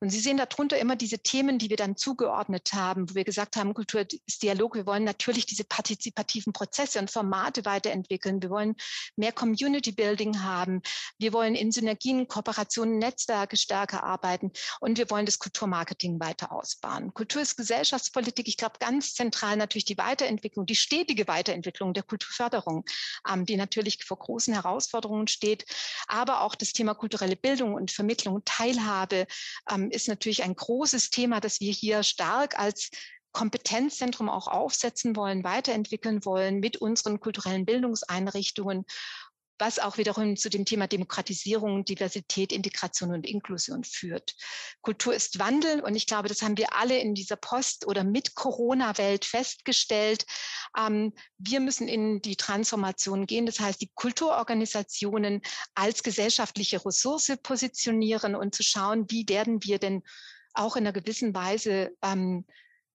Und 0.00 0.10
Sie 0.10 0.20
sehen 0.20 0.38
darunter 0.38 0.78
immer 0.78 0.96
diese 0.96 1.18
Themen, 1.18 1.58
die 1.58 1.70
wir 1.70 1.76
dann 1.76 1.96
zugeordnet 1.96 2.72
haben, 2.72 3.08
wo 3.10 3.14
wir 3.14 3.24
gesagt 3.24 3.56
haben, 3.56 3.74
Kultur 3.74 4.06
ist 4.26 4.42
Dialog. 4.42 4.74
Wir 4.74 4.86
wollen 4.86 5.04
natürlich 5.04 5.46
diese 5.46 5.64
partizipativen 5.64 6.52
Prozesse 6.52 6.98
und 6.98 7.10
Formate 7.10 7.64
weiterentwickeln. 7.64 8.42
Wir 8.42 8.50
wollen 8.50 8.74
mehr 9.16 9.32
Community 9.32 9.92
Building 9.92 10.42
haben. 10.42 10.82
Wir 11.18 11.32
wollen 11.32 11.54
in 11.54 11.72
Synergien, 11.72 12.26
Kooperationen, 12.26 12.98
Netzwerke 12.98 13.56
stärker 13.56 14.02
arbeiten 14.02 14.50
und 14.80 14.98
wir 14.98 15.10
wollen 15.10 15.26
das 15.26 15.38
Kulturmarketing 15.38 16.18
weiter 16.20 16.52
ausbauen. 16.52 17.12
Kultur 17.12 17.42
ist 17.42 17.56
Gesellschaftspolitik. 17.56 18.48
Ich 18.48 18.56
glaube, 18.56 18.76
ganz 18.80 19.14
zentral 19.14 19.56
natürlich 19.56 19.84
die 19.84 19.98
Weiterentwicklung, 19.98 20.64
die 20.64 20.76
stetige 20.76 21.28
Weiterentwicklung 21.28 21.92
der 21.92 22.02
Kulturförderung, 22.02 22.84
ähm, 23.30 23.44
die 23.44 23.56
natürlich 23.56 24.02
vor 24.04 24.18
großen 24.18 24.54
Herausforderungen 24.54 24.85
steht. 25.26 25.64
Aber 26.06 26.42
auch 26.42 26.54
das 26.54 26.72
Thema 26.72 26.94
kulturelle 26.94 27.36
Bildung 27.36 27.74
und 27.74 27.90
Vermittlung 27.90 28.36
und 28.36 28.46
Teilhabe 28.46 29.26
ähm, 29.70 29.90
ist 29.90 30.08
natürlich 30.08 30.42
ein 30.42 30.54
großes 30.54 31.10
Thema, 31.10 31.40
das 31.40 31.60
wir 31.60 31.72
hier 31.72 32.02
stark 32.02 32.58
als 32.58 32.90
Kompetenzzentrum 33.32 34.30
auch 34.30 34.48
aufsetzen 34.48 35.14
wollen, 35.14 35.44
weiterentwickeln 35.44 36.24
wollen 36.24 36.58
mit 36.58 36.78
unseren 36.78 37.20
kulturellen 37.20 37.66
Bildungseinrichtungen 37.66 38.86
was 39.58 39.78
auch 39.78 39.98
wiederum 39.98 40.36
zu 40.36 40.50
dem 40.50 40.64
Thema 40.64 40.86
Demokratisierung, 40.86 41.84
Diversität, 41.84 42.52
Integration 42.52 43.12
und 43.12 43.26
Inklusion 43.26 43.84
führt. 43.84 44.34
Kultur 44.82 45.14
ist 45.14 45.38
Wandel 45.38 45.80
und 45.80 45.94
ich 45.94 46.06
glaube, 46.06 46.28
das 46.28 46.42
haben 46.42 46.58
wir 46.58 46.74
alle 46.74 46.98
in 46.98 47.14
dieser 47.14 47.36
Post- 47.36 47.86
oder 47.86 48.04
mit 48.04 48.34
Corona-Welt 48.34 49.24
festgestellt. 49.24 50.26
Ähm, 50.76 51.12
wir 51.38 51.60
müssen 51.60 51.88
in 51.88 52.20
die 52.20 52.36
Transformation 52.36 53.26
gehen. 53.26 53.46
Das 53.46 53.60
heißt, 53.60 53.80
die 53.80 53.90
Kulturorganisationen 53.94 55.42
als 55.74 56.02
gesellschaftliche 56.02 56.84
Ressource 56.84 57.32
positionieren 57.42 58.34
und 58.34 58.54
zu 58.54 58.62
schauen, 58.62 59.06
wie 59.10 59.28
werden 59.28 59.62
wir 59.62 59.78
denn 59.78 60.02
auch 60.54 60.76
in 60.76 60.84
einer 60.84 60.92
gewissen 60.92 61.34
Weise 61.34 61.90
ähm, 62.02 62.44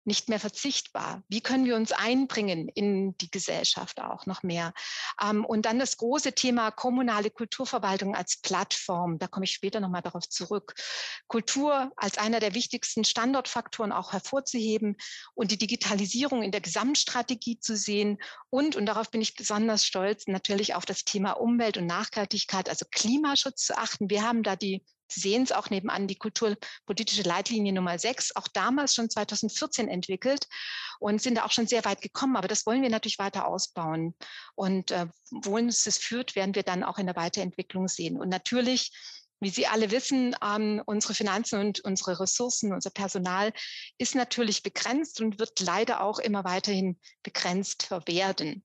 nicht 0.03 0.29
mehr 0.29 0.39
verzichtbar. 0.39 1.23
Wie 1.27 1.41
können 1.41 1.65
wir 1.65 1.75
uns 1.75 1.91
einbringen 1.91 2.67
in 2.69 3.15
die 3.17 3.29
Gesellschaft 3.29 4.01
auch 4.01 4.25
noch 4.25 4.43
mehr? 4.43 4.73
Ähm, 5.21 5.45
und 5.45 5.65
dann 5.65 5.79
das 5.79 5.97
große 5.97 6.33
Thema 6.33 6.71
kommunale 6.71 7.29
Kulturverwaltung 7.29 8.15
als 8.15 8.37
Plattform. 8.37 9.19
Da 9.19 9.27
komme 9.27 9.45
ich 9.45 9.51
später 9.51 9.79
nochmal 9.79 10.01
darauf 10.01 10.27
zurück. 10.27 10.73
Kultur 11.27 11.91
als 11.95 12.17
einer 12.17 12.39
der 12.39 12.53
wichtigsten 12.55 13.03
Standortfaktoren 13.03 13.91
auch 13.91 14.13
hervorzuheben 14.13 14.97
und 15.35 15.51
die 15.51 15.57
Digitalisierung 15.57 16.41
in 16.43 16.51
der 16.51 16.61
Gesamtstrategie 16.61 17.59
zu 17.59 17.75
sehen. 17.75 18.17
Und, 18.49 18.75
und 18.75 18.85
darauf 18.85 19.11
bin 19.11 19.21
ich 19.21 19.35
besonders 19.35 19.85
stolz, 19.85 20.27
natürlich 20.27 20.75
auf 20.75 20.85
das 20.85 21.03
Thema 21.03 21.33
Umwelt 21.33 21.77
und 21.77 21.85
Nachhaltigkeit, 21.85 22.69
also 22.69 22.85
Klimaschutz 22.89 23.65
zu 23.65 23.77
achten. 23.77 24.09
Wir 24.09 24.23
haben 24.23 24.43
da 24.43 24.55
die 24.55 24.83
Sie 25.11 25.19
sehen 25.19 25.43
es 25.43 25.51
auch 25.51 25.69
nebenan, 25.69 26.07
die 26.07 26.15
kulturpolitische 26.15 27.23
Leitlinie 27.23 27.73
Nummer 27.73 27.99
6, 27.99 28.35
auch 28.35 28.47
damals 28.47 28.95
schon 28.95 29.09
2014 29.09 29.87
entwickelt 29.87 30.47
und 30.99 31.21
sind 31.21 31.35
da 31.35 31.45
auch 31.45 31.51
schon 31.51 31.67
sehr 31.67 31.85
weit 31.85 32.01
gekommen. 32.01 32.35
Aber 32.35 32.47
das 32.47 32.65
wollen 32.65 32.81
wir 32.81 32.89
natürlich 32.89 33.19
weiter 33.19 33.47
ausbauen. 33.47 34.15
Und 34.55 34.91
äh, 34.91 35.07
wohin 35.31 35.67
es 35.67 35.83
das 35.83 35.97
führt, 35.97 36.35
werden 36.35 36.55
wir 36.55 36.63
dann 36.63 36.83
auch 36.83 36.97
in 36.97 37.07
der 37.07 37.15
Weiterentwicklung 37.15 37.87
sehen. 37.87 38.19
Und 38.19 38.29
natürlich 38.29 38.91
wie 39.41 39.49
Sie 39.49 39.65
alle 39.65 39.89
wissen, 39.89 40.35
ähm, 40.43 40.83
unsere 40.85 41.15
Finanzen 41.15 41.59
und 41.59 41.79
unsere 41.79 42.19
Ressourcen, 42.19 42.73
unser 42.73 42.91
Personal 42.91 43.51
ist 43.97 44.13
natürlich 44.13 44.61
begrenzt 44.61 45.19
und 45.19 45.39
wird 45.39 45.59
leider 45.59 46.01
auch 46.01 46.19
immer 46.19 46.43
weiterhin 46.43 46.99
begrenzt 47.23 47.89
werden. 48.05 48.63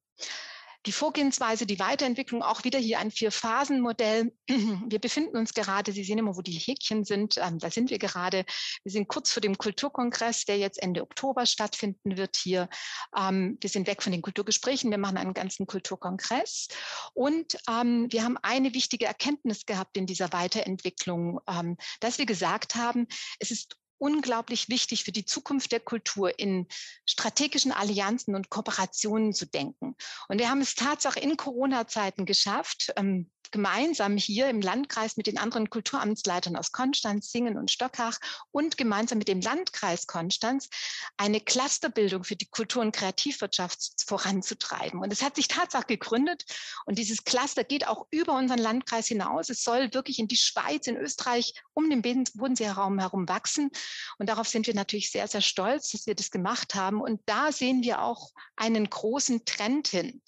Die 0.87 0.93
Vorgehensweise, 0.93 1.66
die 1.66 1.81
Weiterentwicklung, 1.81 2.43
auch 2.43 2.62
wieder 2.62 2.78
hier 2.78 3.00
ein 3.00 3.11
Vier-Phasen-Modell. 3.11 4.33
Wir 4.49 5.00
befinden 5.00 5.37
uns 5.37 5.52
gerade, 5.52 5.93
Sie 5.93 6.05
sehen 6.05 6.19
immer, 6.19 6.37
wo 6.37 6.43
die 6.43 6.52
Häkchen 6.52 7.05
sind, 7.05 7.37
ähm, 7.38 7.59
da 7.59 7.71
sind 7.71 7.90
wir 7.90 7.99
gerade. 7.99 8.45
Wir 8.85 8.93
sind 8.93 9.09
kurz 9.09 9.33
vor 9.33 9.40
dem 9.40 9.59
Kulturkongress, 9.59 10.45
der 10.45 10.59
jetzt 10.59 10.81
Ende 10.81 11.02
Oktober 11.02 11.45
stattfinden 11.45 12.16
wird 12.16 12.37
hier. 12.37 12.69
Ähm, 13.16 13.59
wir 13.61 13.69
sind 13.69 13.88
weg 13.88 14.02
von 14.02 14.12
den 14.12 14.23
Kulturgesprächen, 14.23 14.90
wir 14.90 14.99
machen 14.99 15.16
einen 15.16 15.35
ganzen 15.35 15.66
Kulturkongress. 15.66 16.69
Und 17.14 17.59
ähm, 17.69 18.07
wir 18.11 18.23
haben 18.23 18.38
eine 18.43 18.73
wichtige 18.73 19.07
Erkenntnis 19.07 19.66
gehabt 19.66 19.97
in 19.97 20.07
dieser 20.07 20.33
Weiterentwicklung, 20.33 21.40
ähm, 21.49 21.76
dass 22.00 22.19
wir 22.19 22.26
gesagt 22.26 22.76
haben, 22.76 23.09
es 23.40 23.50
ist 23.50 23.76
unglaublich 23.99 24.69
wichtig 24.69 25.05
für 25.05 25.12
die 25.12 25.25
Zukunft 25.25 25.73
der 25.73 25.81
Kultur 25.81 26.38
in 26.38 26.67
strategischen 27.07 27.73
Allianzen 27.73 28.35
und 28.35 28.50
Kooperationen 28.50 29.33
zu 29.33 29.47
denken. 29.47 29.97
Und 30.29 30.38
wir 30.38 30.50
haben 30.50 30.61
es 30.61 30.75
tatsächlich 30.75 31.25
in 31.25 31.37
Corona-Zeiten 31.37 32.26
geschafft, 32.26 32.93
ähm, 32.97 33.31
gemeinsam 33.53 34.17
hier 34.17 34.49
im 34.49 34.61
Landkreis 34.61 35.17
mit 35.17 35.26
den 35.26 35.38
anderen 35.38 35.71
Kulturamtsleitern 35.71 36.57
aus 36.57 36.73
Konstanz, 36.73 37.31
Singen 37.31 37.57
und 37.57 37.71
Stockach 37.71 38.19
und 38.50 38.76
gemeinsam 38.76 39.19
mit 39.19 39.29
dem 39.29 39.41
Landkreis 39.41 40.07
Konstanz 40.07 40.69
eine 41.17 41.41
Clusterbildung 41.41 42.25
für 42.25 42.37
die 42.37 42.47
Kultur- 42.47 42.83
und 42.83 42.95
Kreativwirtschaft 42.95 44.05
voranzutreiben. 44.07 45.00
Und 45.00 45.12
es 45.12 45.23
hat 45.23 45.37
sich 45.37 45.49
tatsächlich 45.49 45.99
gegründet 45.99 46.45
und 46.85 46.99
dieses 46.99 47.25
Cluster 47.25 47.65
geht 47.65 47.87
auch 47.87 48.07
über 48.11 48.35
unseren 48.35 48.59
Landkreis 48.59 49.09
hinaus. 49.09 49.50
Es 49.50 49.62
soll 49.62 49.93
wirklich 49.93 50.19
in 50.19 50.29
die 50.29 50.37
Schweiz, 50.37 50.87
in 50.87 50.97
Österreich, 50.97 51.55
um 51.75 51.91
den 51.91 52.03
Bodenseeraum 52.35 52.99
herum 52.99 53.29
wachsen. 53.29 53.71
Und 54.19 54.29
darauf 54.29 54.49
sind 54.49 54.67
wir 54.67 54.75
natürlich 54.75 55.11
sehr, 55.11 55.29
sehr 55.29 55.43
stolz, 55.43 55.91
dass 55.91 56.07
wir 56.07 56.15
das 56.15 56.31
gemacht 56.31 56.75
haben. 56.75 57.00
Und 57.00 57.21
da 57.26 57.53
sehen 57.53 57.83
wir 57.83 58.03
auch 58.03 58.33
einen 58.57 58.88
großen 58.88 59.45
Trend 59.45 59.88
hin. 59.88 60.23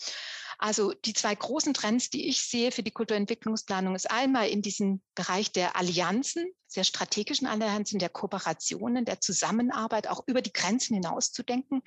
Also 0.59 0.93
die 0.93 1.13
zwei 1.13 1.35
großen 1.35 1.73
Trends, 1.73 2.11
die 2.11 2.29
ich 2.29 2.43
sehe 2.43 2.73
für 2.73 2.83
die 2.83 2.91
Kulturentwicklungsplanung, 2.91 3.95
ist 3.95 4.11
einmal 4.11 4.49
in 4.49 4.61
diesem 4.61 5.01
Bereich 5.15 5.53
der 5.53 5.77
Allianzen, 5.77 6.51
sehr 6.69 6.85
strategischen 6.85 7.47
Allianzen, 7.47 7.99
der 7.99 8.11
Kooperationen, 8.11 9.05
der 9.05 9.21
Zusammenarbeit, 9.21 10.07
auch 10.07 10.23
über 10.27 10.43
die 10.43 10.53
Grenzen 10.53 10.95
hinaus 10.95 11.33
zu 11.33 11.43
denken, 11.43 11.83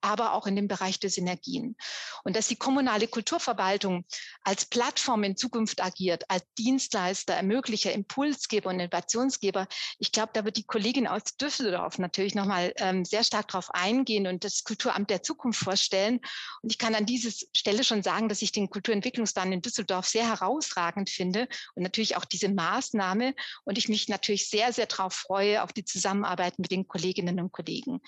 aber 0.00 0.32
auch 0.32 0.46
in 0.46 0.56
dem 0.56 0.66
Bereich 0.66 0.98
der 0.98 1.10
Synergien. 1.10 1.76
Und 2.24 2.36
dass 2.36 2.48
die 2.48 2.56
kommunale 2.56 3.06
Kulturverwaltung 3.06 4.04
als 4.42 4.64
Plattform 4.64 5.24
in 5.24 5.36
Zukunft 5.36 5.82
agiert, 5.82 6.30
als 6.30 6.44
Dienstleister, 6.58 7.34
Ermöglicher, 7.34 7.92
Impulsgeber 7.92 8.70
und 8.70 8.80
Innovationsgeber, 8.80 9.68
ich 9.98 10.10
glaube, 10.10 10.30
da 10.32 10.44
wird 10.44 10.56
die 10.56 10.64
Kollegin 10.64 11.06
aus 11.06 11.36
Düsseldorf 11.38 11.98
natürlich 11.98 12.34
nochmal 12.34 12.72
ähm, 12.76 13.04
sehr 13.04 13.24
stark 13.24 13.48
darauf 13.48 13.70
eingehen 13.74 14.26
und 14.26 14.44
das 14.44 14.64
Kulturamt 14.64 15.10
der 15.10 15.22
Zukunft 15.22 15.62
vorstellen. 15.62 16.20
Und 16.62 16.70
ich 16.70 16.78
kann 16.78 16.94
an 16.94 17.06
dieser 17.06 17.30
Stelle 17.52 17.84
schon 17.84 18.02
sagen, 18.02 18.28
dass 18.28 18.42
ich 18.42 18.52
den 18.52 18.70
Kulturentwicklungsplan 18.70 19.52
in 19.52 19.62
Düsseldorf 19.62 20.06
sehr 20.06 20.26
herausragend 20.26 21.10
finde 21.10 21.48
und 21.74 21.82
natürlich 21.82 22.16
auch 22.16 22.24
diese 22.24 22.48
Maßnahme 22.48 23.34
und 23.64 23.78
ich 23.78 23.88
mich 23.88 24.08
natürlich 24.14 24.48
sehr, 24.48 24.72
sehr 24.72 24.86
darauf 24.86 25.12
freue, 25.14 25.62
auf 25.62 25.72
die 25.72 25.84
Zusammenarbeit 25.84 26.58
mit 26.58 26.70
den 26.70 26.86
Kolleginnen 26.86 27.40
und 27.40 27.52
Kollegen. 27.52 28.00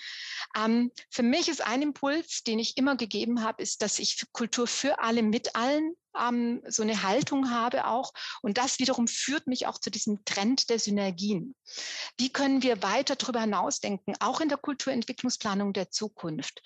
Ähm, 0.57 0.91
für 1.09 1.23
mich 1.23 1.49
ist 1.49 1.65
ein 1.65 1.81
Impuls, 1.81 2.43
den 2.43 2.59
ich 2.59 2.77
immer 2.77 2.95
gegeben 2.95 3.43
habe, 3.43 3.61
ist, 3.61 3.81
dass 3.81 3.99
ich 3.99 4.21
Kultur 4.31 4.67
für 4.67 4.99
alle 4.99 5.23
mit 5.23 5.55
allen 5.55 5.93
ähm, 6.19 6.61
so 6.67 6.83
eine 6.83 7.03
Haltung 7.03 7.51
habe 7.51 7.87
auch. 7.87 8.13
Und 8.41 8.57
das 8.57 8.79
wiederum 8.79 9.07
führt 9.07 9.47
mich 9.47 9.67
auch 9.67 9.79
zu 9.79 9.89
diesem 9.89 10.23
Trend 10.25 10.69
der 10.69 10.79
Synergien. 10.79 11.55
Wie 12.17 12.29
können 12.29 12.63
wir 12.63 12.81
weiter 12.83 13.15
darüber 13.15 13.41
hinausdenken, 13.41 14.15
auch 14.19 14.41
in 14.41 14.49
der 14.49 14.57
Kulturentwicklungsplanung 14.57 15.73
der 15.73 15.91
Zukunft? 15.91 16.61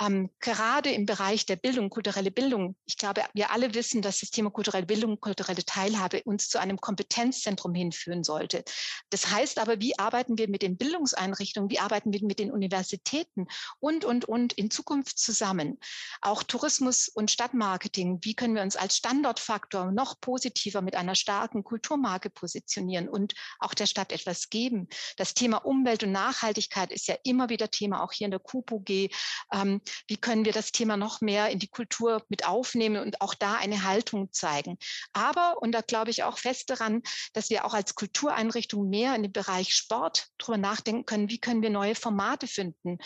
Ähm, 0.00 0.30
gerade 0.40 0.90
im 0.90 1.06
Bereich 1.06 1.46
der 1.46 1.56
Bildung, 1.56 1.90
kulturelle 1.90 2.30
Bildung. 2.30 2.76
Ich 2.86 2.96
glaube, 2.96 3.22
wir 3.34 3.50
alle 3.50 3.74
wissen, 3.74 4.02
dass 4.02 4.20
das 4.20 4.30
Thema 4.30 4.50
kulturelle 4.50 4.86
Bildung, 4.86 5.20
kulturelle 5.20 5.64
Teilhabe 5.64 6.22
uns 6.24 6.48
zu 6.48 6.58
einem 6.58 6.80
Kompetenzzentrum 6.80 7.74
hinführen 7.74 8.24
sollte. 8.24 8.64
Das 9.10 9.30
heißt 9.30 9.58
aber, 9.58 9.80
wie 9.80 9.98
arbeiten 9.98 10.38
wir 10.38 10.48
mit 10.48 10.62
den 10.62 10.76
Bildungseinrichtungen, 10.76 11.70
wie 11.70 11.80
arbeiten 11.80 12.12
wir 12.12 12.24
mit 12.24 12.38
den 12.38 12.50
Universitäten 12.50 13.46
und, 13.78 14.04
und, 14.04 14.24
und 14.24 14.52
in 14.54 14.70
Zukunft 14.70 15.18
zusammen? 15.18 15.78
Auch 16.20 16.42
Tourismus 16.42 17.08
und 17.08 17.30
Stadtmarketing, 17.30 18.20
wie 18.22 18.34
können 18.34 18.54
wir 18.54 18.62
uns 18.62 18.76
als 18.76 18.89
als 18.90 18.96
Standortfaktor 18.96 19.92
noch 19.92 20.20
positiver 20.20 20.82
mit 20.82 20.96
einer 20.96 21.14
starken 21.14 21.62
Kulturmarke 21.62 22.28
positionieren 22.28 23.08
und 23.08 23.34
auch 23.60 23.72
der 23.72 23.86
Stadt 23.86 24.10
etwas 24.10 24.50
geben. 24.50 24.88
Das 25.16 25.32
Thema 25.32 25.58
Umwelt 25.58 26.02
und 26.02 26.10
Nachhaltigkeit 26.10 26.90
ist 26.90 27.06
ja 27.06 27.14
immer 27.22 27.50
wieder 27.50 27.70
Thema, 27.70 28.02
auch 28.02 28.10
hier 28.10 28.24
in 28.24 28.32
der 28.32 28.40
KUPUG. 28.40 29.10
Ähm, 29.52 29.80
wie 30.08 30.16
können 30.16 30.44
wir 30.44 30.52
das 30.52 30.72
Thema 30.72 30.96
noch 30.96 31.20
mehr 31.20 31.50
in 31.50 31.60
die 31.60 31.68
Kultur 31.68 32.24
mit 32.28 32.44
aufnehmen 32.44 33.00
und 33.00 33.20
auch 33.20 33.34
da 33.34 33.54
eine 33.54 33.84
Haltung 33.84 34.32
zeigen? 34.32 34.76
Aber, 35.12 35.62
und 35.62 35.70
da 35.70 35.82
glaube 35.82 36.10
ich 36.10 36.24
auch 36.24 36.38
fest 36.38 36.70
daran, 36.70 37.02
dass 37.32 37.48
wir 37.48 37.64
auch 37.66 37.74
als 37.74 37.94
Kultureinrichtung 37.94 38.88
mehr 38.88 39.14
in 39.14 39.22
den 39.22 39.32
Bereich 39.32 39.72
Sport 39.72 40.26
darüber 40.38 40.58
nachdenken 40.58 41.06
können, 41.06 41.30
wie 41.30 41.38
können 41.38 41.62
wir 41.62 41.70
neue 41.70 41.94
Formate 41.94 42.48
finden? 42.48 42.98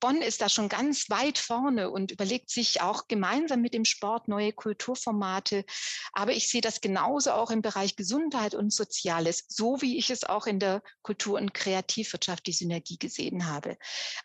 Bonn 0.00 0.20
ist 0.20 0.40
da 0.40 0.48
schon 0.48 0.68
ganz 0.68 1.08
weit 1.08 1.38
vorne 1.38 1.90
und 1.90 2.10
überlegt 2.10 2.50
sich 2.50 2.82
auch 2.82 3.08
gemeinsam 3.08 3.60
mit 3.60 3.74
dem 3.74 3.84
Sport 3.84 4.28
neue 4.28 4.52
Kulturformate. 4.52 5.64
Aber 6.12 6.32
ich 6.32 6.48
sehe 6.48 6.60
das 6.60 6.80
genauso 6.80 7.32
auch 7.32 7.50
im 7.50 7.62
Bereich 7.62 7.96
Gesundheit 7.96 8.54
und 8.54 8.72
Soziales, 8.72 9.44
so 9.48 9.80
wie 9.80 9.96
ich 9.98 10.10
es 10.10 10.24
auch 10.24 10.46
in 10.46 10.58
der 10.58 10.82
Kultur- 11.02 11.38
und 11.38 11.54
Kreativwirtschaft 11.54 12.46
die 12.46 12.52
Synergie 12.52 12.98
gesehen 12.98 13.46
habe. 13.46 13.76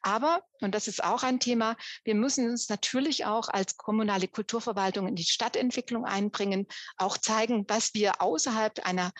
Aber, 0.02 0.44
und 0.62 0.76
das 0.76 0.88
ist 0.88 1.04
auch 1.04 1.24
ein 1.24 1.40
Thema, 1.40 1.78
wir 2.04 2.16
müssen 2.16 2.50
uns 2.50 2.70
natürlich 2.70 3.26
auch 3.26 3.50
als 3.50 3.78
kommunale 3.78 4.28
Kulturverwaltung 4.28 5.08
in 5.08 5.16
die 5.16 5.24
Stadtentwicklung 5.24 6.06
einbringen, 6.06 6.68
auch 6.98 7.18
zeigen, 7.18 7.66
was 7.68 7.94
wir 7.94 8.22
außerhalb 8.22 8.86
einer 8.86 9.12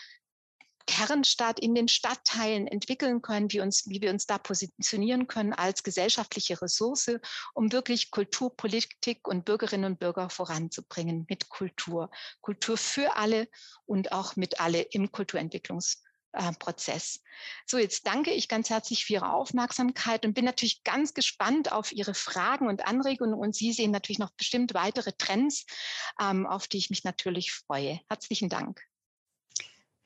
Kernstadt 0.86 1.60
in 1.60 1.74
den 1.74 1.88
Stadtteilen 1.88 2.66
entwickeln 2.66 3.22
können, 3.22 3.50
wie, 3.52 3.60
uns, 3.60 3.88
wie 3.88 4.00
wir 4.00 4.10
uns 4.10 4.26
da 4.26 4.38
positionieren 4.38 5.26
können 5.26 5.52
als 5.52 5.82
gesellschaftliche 5.82 6.60
Ressource, 6.60 7.10
um 7.54 7.72
wirklich 7.72 8.10
Kulturpolitik 8.10 9.26
und 9.28 9.44
Bürgerinnen 9.44 9.92
und 9.92 9.98
Bürger 9.98 10.30
voranzubringen 10.30 11.26
mit 11.28 11.48
Kultur. 11.48 12.10
Kultur 12.40 12.76
für 12.76 13.16
alle 13.16 13.48
und 13.86 14.12
auch 14.12 14.36
mit 14.36 14.60
alle 14.60 14.82
im 14.82 15.12
Kulturentwicklungsprozess. 15.12 17.20
So, 17.66 17.78
jetzt 17.78 18.06
danke 18.06 18.32
ich 18.32 18.48
ganz 18.48 18.70
herzlich 18.70 19.04
für 19.04 19.14
Ihre 19.14 19.32
Aufmerksamkeit 19.32 20.26
und 20.26 20.34
bin 20.34 20.44
natürlich 20.44 20.82
ganz 20.82 21.14
gespannt 21.14 21.72
auf 21.72 21.92
Ihre 21.92 22.14
Fragen 22.14 22.68
und 22.68 22.86
Anregungen. 22.86 23.34
Und 23.34 23.54
Sie 23.54 23.72
sehen 23.72 23.90
natürlich 23.90 24.18
noch 24.18 24.32
bestimmt 24.32 24.74
weitere 24.74 25.12
Trends, 25.12 25.66
ähm, 26.20 26.46
auf 26.46 26.68
die 26.68 26.78
ich 26.78 26.90
mich 26.90 27.04
natürlich 27.04 27.52
freue. 27.52 28.00
Herzlichen 28.08 28.48
Dank. 28.48 28.89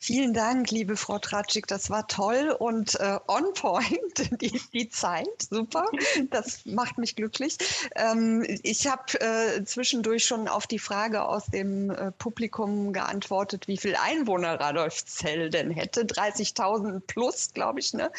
Vielen 0.07 0.35
Dank, 0.35 0.71
liebe 0.71 0.99
Frau 0.99 1.19
Tratschik. 1.19 1.67
Das 1.67 1.89
war 1.89 2.07
toll 2.07 2.55
und 2.59 2.95
äh, 3.01 3.19
on 3.27 3.55
point, 3.55 3.89
die, 4.43 4.61
die 4.75 4.91
Zeit. 4.91 5.49
Super. 5.49 5.87
Das 6.29 6.67
macht 6.67 6.99
mich 6.99 7.17
glücklich. 7.17 7.57
Ähm, 7.97 8.45
ich 8.63 8.87
habe 8.87 9.19
äh, 9.19 9.65
zwischendurch 9.65 10.27
schon 10.27 10.47
auf 10.47 10.67
die 10.67 10.79
Frage 10.79 11.25
aus 11.25 11.47
dem 11.47 11.89
äh, 11.89 12.13
Publikum 12.13 12.93
geantwortet, 12.93 13.67
wie 13.67 13.79
viel 13.79 13.97
Einwohner 13.97 14.61
Radolfzell 14.61 15.49
denn 15.49 15.71
hätte. 15.71 16.03
30.000 16.03 17.01
plus, 17.07 17.55
glaube 17.55 17.81
ich. 17.81 17.95
Ne? 17.95 18.13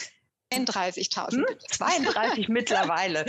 32.000. 0.53 1.33
Hm? 1.33 1.45
32 1.71 2.49
mittlerweile. 2.49 3.25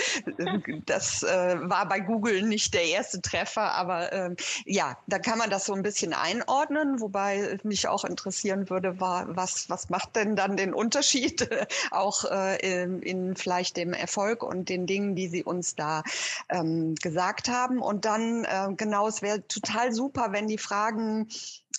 Das 0.85 1.23
äh, 1.23 1.57
war 1.63 1.89
bei 1.89 2.01
Google 2.01 2.43
nicht 2.43 2.75
der 2.75 2.85
erste 2.85 3.21
Treffer, 3.21 3.73
aber 3.73 4.13
äh, 4.13 4.37
ja, 4.65 4.97
da 5.07 5.19
kann 5.19 5.39
man 5.39 5.51
das 5.51 5.65
so 5.65 5.75
ein 5.75 5.83
bisschen 5.83 6.13
einordnen. 6.13 7.01
Wobei 7.01 7.59
mich 7.63 7.89
auch 7.89 8.05
interessieren 8.05 8.69
würde, 8.71 9.01
war, 9.01 9.35
was, 9.35 9.69
was 9.71 9.89
macht 9.89 10.17
denn 10.17 10.37
dann 10.37 10.57
den 10.57 10.75
Unterschied 10.75 11.49
auch 11.91 12.25
äh, 12.25 12.57
in, 12.83 13.03
in, 13.03 13.37
vielleicht 13.37 13.77
dem 13.77 13.93
Erfolg 13.93 14.43
und 14.43 14.69
den 14.69 14.87
Dingen, 14.87 15.15
die 15.17 15.29
Sie 15.29 15.43
uns 15.43 15.75
da 15.75 16.03
ähm, 16.49 16.95
gesagt 16.97 17.49
haben. 17.49 17.81
Und 17.81 18.05
dann, 18.05 18.45
äh, 18.45 18.69
genau, 18.77 19.09
es 19.09 19.23
wäre 19.23 19.47
total 19.47 19.93
super, 19.93 20.29
wenn 20.33 20.49
die 20.49 20.59
Fragen 20.59 21.29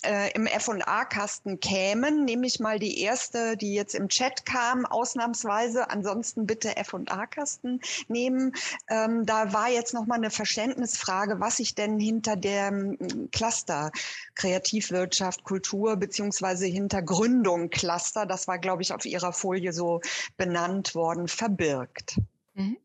äh, 0.04 0.30
im 0.32 0.46
F&A-Kasten 0.46 1.60
kämen, 1.60 2.24
nehme 2.24 2.46
ich 2.46 2.60
mal 2.60 2.78
die 2.78 3.00
erste, 3.00 3.56
die 3.56 3.74
jetzt 3.74 3.94
im 3.94 4.08
Chat 4.08 4.46
kam, 4.46 4.86
ausnahmsweise. 4.86 5.90
Ansonsten 5.90 6.46
bitte 6.46 6.76
F&A-Kasten 6.76 7.80
nehmen. 8.08 8.52
Ähm, 8.88 9.26
da 9.26 9.52
war 9.52 9.68
jetzt 9.68 9.94
noch 9.94 10.06
mal 10.06 10.16
eine 10.16 10.30
Verständnisfrage, 10.30 11.40
was 11.40 11.56
sich 11.56 11.74
denn 11.74 11.98
hinter 11.98 12.36
dem 12.36 12.96
Cluster 13.32 13.90
Kreativwirtschaft, 14.34 15.44
Kultur 15.44 15.96
beziehungsweise 15.96 16.66
hinter 16.66 17.02
Gründung 17.02 17.70
Cluster, 17.70 18.26
das 18.26 18.48
war, 18.48 18.58
glaube 18.58 18.82
ich, 18.82 18.92
auf 18.92 19.04
Ihrer 19.04 19.32
Folie 19.32 19.72
so 19.72 20.00
benannt 20.36 20.94
worden, 20.94 21.28
verbirgt. 21.28 22.18
Mhm. 22.54 22.76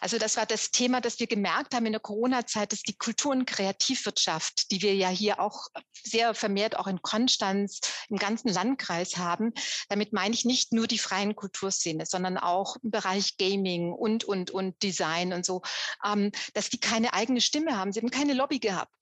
Also 0.00 0.18
das 0.18 0.36
war 0.36 0.46
das 0.46 0.70
Thema, 0.70 1.00
das 1.00 1.18
wir 1.18 1.26
gemerkt 1.26 1.74
haben 1.74 1.86
in 1.86 1.92
der 1.92 2.00
Corona-Zeit, 2.00 2.72
dass 2.72 2.82
die 2.82 2.96
Kultur- 2.96 3.32
und 3.32 3.46
Kreativwirtschaft, 3.46 4.70
die 4.70 4.82
wir 4.82 4.94
ja 4.94 5.08
hier 5.08 5.40
auch 5.40 5.68
sehr 6.02 6.34
vermehrt 6.34 6.78
auch 6.78 6.86
in 6.86 7.02
Konstanz 7.02 7.80
im 8.08 8.16
ganzen 8.16 8.48
Landkreis 8.48 9.16
haben, 9.16 9.52
damit 9.88 10.12
meine 10.12 10.34
ich 10.34 10.44
nicht 10.44 10.72
nur 10.72 10.86
die 10.86 10.98
freien 10.98 11.34
Kulturszene, 11.34 12.06
sondern 12.06 12.38
auch 12.38 12.76
im 12.82 12.90
Bereich 12.90 13.36
Gaming 13.36 13.92
und, 13.92 14.24
und, 14.24 14.50
und 14.50 14.82
Design 14.82 15.32
und 15.32 15.44
so, 15.44 15.62
ähm, 16.04 16.32
dass 16.54 16.70
die 16.70 16.80
keine 16.80 17.12
eigene 17.12 17.40
Stimme 17.40 17.76
haben. 17.76 17.92
Sie 17.92 18.00
haben 18.00 18.10
keine 18.10 18.34
Lobby 18.34 18.58
gehabt. 18.58 18.92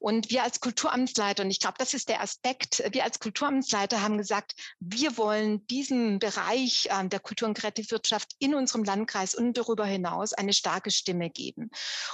Und 0.00 0.30
wir 0.30 0.42
als 0.42 0.60
Kulturamtsleiter, 0.60 1.44
und 1.44 1.50
ich 1.50 1.60
glaube, 1.60 1.76
das 1.78 1.94
ist 1.94 2.08
der 2.08 2.20
Aspekt, 2.20 2.82
wir 2.90 3.04
als 3.04 3.20
Kulturamtsleiter 3.20 4.02
haben 4.02 4.18
gesagt, 4.18 4.54
wir 4.80 5.16
wollen 5.16 5.66
diesen 5.66 6.18
Bereich 6.18 6.88
äh, 6.90 7.08
der 7.08 7.20
Kultur- 7.20 7.48
und 7.48 7.58
Kreativwirtschaft 7.58 8.32
in 8.38 8.54
unserem 8.54 8.84
Landkreis 8.84 9.34
und 9.34 9.56
darüber 9.56 9.84
hinaus 9.86 10.11
eine 10.20 10.52
starke 10.52 10.90
Stimme 10.90 11.30
geben. 11.30 11.70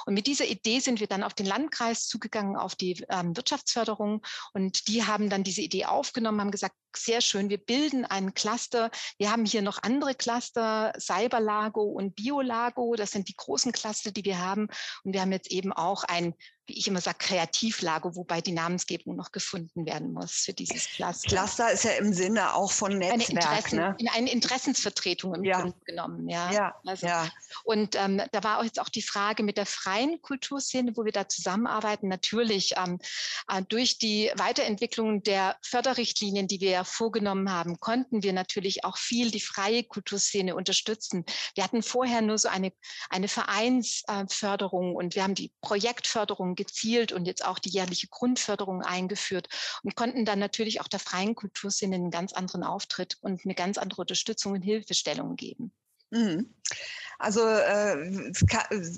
Und 0.06 0.14
mit 0.14 0.26
dieser 0.26 0.46
Idee 0.46 0.80
sind 0.80 1.00
wir 1.00 1.06
dann 1.06 1.22
auf 1.22 1.34
den 1.34 1.46
Landkreis 1.46 2.06
zugegangen, 2.06 2.56
auf 2.56 2.74
die 2.74 3.04
ähm, 3.10 3.36
Wirtschaftsförderung. 3.36 4.22
Und 4.52 4.88
die 4.88 5.04
haben 5.04 5.30
dann 5.30 5.44
diese 5.44 5.62
Idee 5.62 5.86
aufgenommen, 5.86 6.40
haben 6.40 6.50
gesagt, 6.50 6.76
sehr 6.96 7.20
schön, 7.20 7.50
wir 7.50 7.58
bilden 7.58 8.04
einen 8.04 8.34
Cluster. 8.34 8.90
Wir 9.18 9.30
haben 9.30 9.44
hier 9.44 9.62
noch 9.62 9.82
andere 9.82 10.14
Cluster, 10.14 10.92
Cyberlago 10.98 11.82
und 11.82 12.14
Biolago. 12.14 12.94
Das 12.96 13.10
sind 13.10 13.28
die 13.28 13.36
großen 13.36 13.72
Cluster, 13.72 14.10
die 14.10 14.24
wir 14.24 14.38
haben. 14.38 14.68
Und 15.04 15.12
wir 15.12 15.20
haben 15.20 15.32
jetzt 15.32 15.50
eben 15.50 15.72
auch 15.72 16.04
ein 16.04 16.34
wie 16.68 16.78
ich 16.78 16.86
immer 16.86 17.00
sage, 17.00 17.18
Kreativlager, 17.18 18.14
wobei 18.14 18.42
die 18.42 18.52
Namensgebung 18.52 19.16
noch 19.16 19.32
gefunden 19.32 19.86
werden 19.86 20.12
muss 20.12 20.32
für 20.32 20.52
dieses 20.52 20.86
Cluster. 20.86 21.28
Cluster 21.28 21.72
ist 21.72 21.84
ja 21.84 21.92
im 21.92 22.12
Sinne 22.12 22.54
auch 22.54 22.70
von 22.70 22.98
Netzwerk. 22.98 23.30
Eine, 23.30 23.40
Interessen, 23.40 23.76
ne? 23.78 23.96
eine 24.14 24.30
Interessensvertretung 24.30 25.34
im 25.34 25.44
ja. 25.44 25.62
Grunde 25.62 25.78
genommen. 25.86 26.28
Ja, 26.28 26.52
ja. 26.52 26.74
Also, 26.84 27.06
ja. 27.06 27.28
Und 27.64 27.96
ähm, 27.96 28.20
da 28.32 28.44
war 28.44 28.58
auch 28.58 28.64
jetzt 28.64 28.80
auch 28.80 28.90
die 28.90 29.02
Frage 29.02 29.42
mit 29.42 29.56
der 29.56 29.64
freien 29.64 30.20
Kulturszene, 30.20 30.94
wo 30.96 31.06
wir 31.06 31.12
da 31.12 31.26
zusammenarbeiten. 31.26 32.08
Natürlich 32.08 32.74
ähm, 32.76 32.98
äh, 33.48 33.62
durch 33.66 33.98
die 33.98 34.30
Weiterentwicklung 34.36 35.22
der 35.22 35.56
Förderrichtlinien, 35.62 36.48
die 36.48 36.60
wir 36.60 36.77
ja 36.78 36.84
vorgenommen 36.84 37.52
haben, 37.52 37.80
konnten 37.80 38.22
wir 38.22 38.32
natürlich 38.32 38.84
auch 38.84 38.96
viel 38.96 39.30
die 39.30 39.40
freie 39.40 39.84
Kulturszene 39.84 40.54
unterstützen. 40.54 41.24
Wir 41.54 41.64
hatten 41.64 41.82
vorher 41.82 42.22
nur 42.22 42.38
so 42.38 42.48
eine, 42.48 42.72
eine 43.10 43.28
Vereinsförderung 43.28 44.94
und 44.94 45.14
wir 45.14 45.24
haben 45.24 45.34
die 45.34 45.52
Projektförderung 45.60 46.54
gezielt 46.54 47.12
und 47.12 47.26
jetzt 47.26 47.44
auch 47.44 47.58
die 47.58 47.70
jährliche 47.70 48.08
Grundförderung 48.08 48.82
eingeführt 48.82 49.48
und 49.82 49.96
konnten 49.96 50.24
dann 50.24 50.38
natürlich 50.38 50.80
auch 50.80 50.88
der 50.88 51.00
freien 51.00 51.34
Kulturszene 51.34 51.96
einen 51.96 52.10
ganz 52.10 52.32
anderen 52.32 52.62
Auftritt 52.62 53.18
und 53.20 53.44
eine 53.44 53.54
ganz 53.54 53.78
andere 53.78 54.02
Unterstützung 54.02 54.52
und 54.52 54.62
Hilfestellung 54.62 55.36
geben. 55.36 55.72
Mhm. 56.10 56.54
Also 57.20 57.40
äh, 57.44 58.30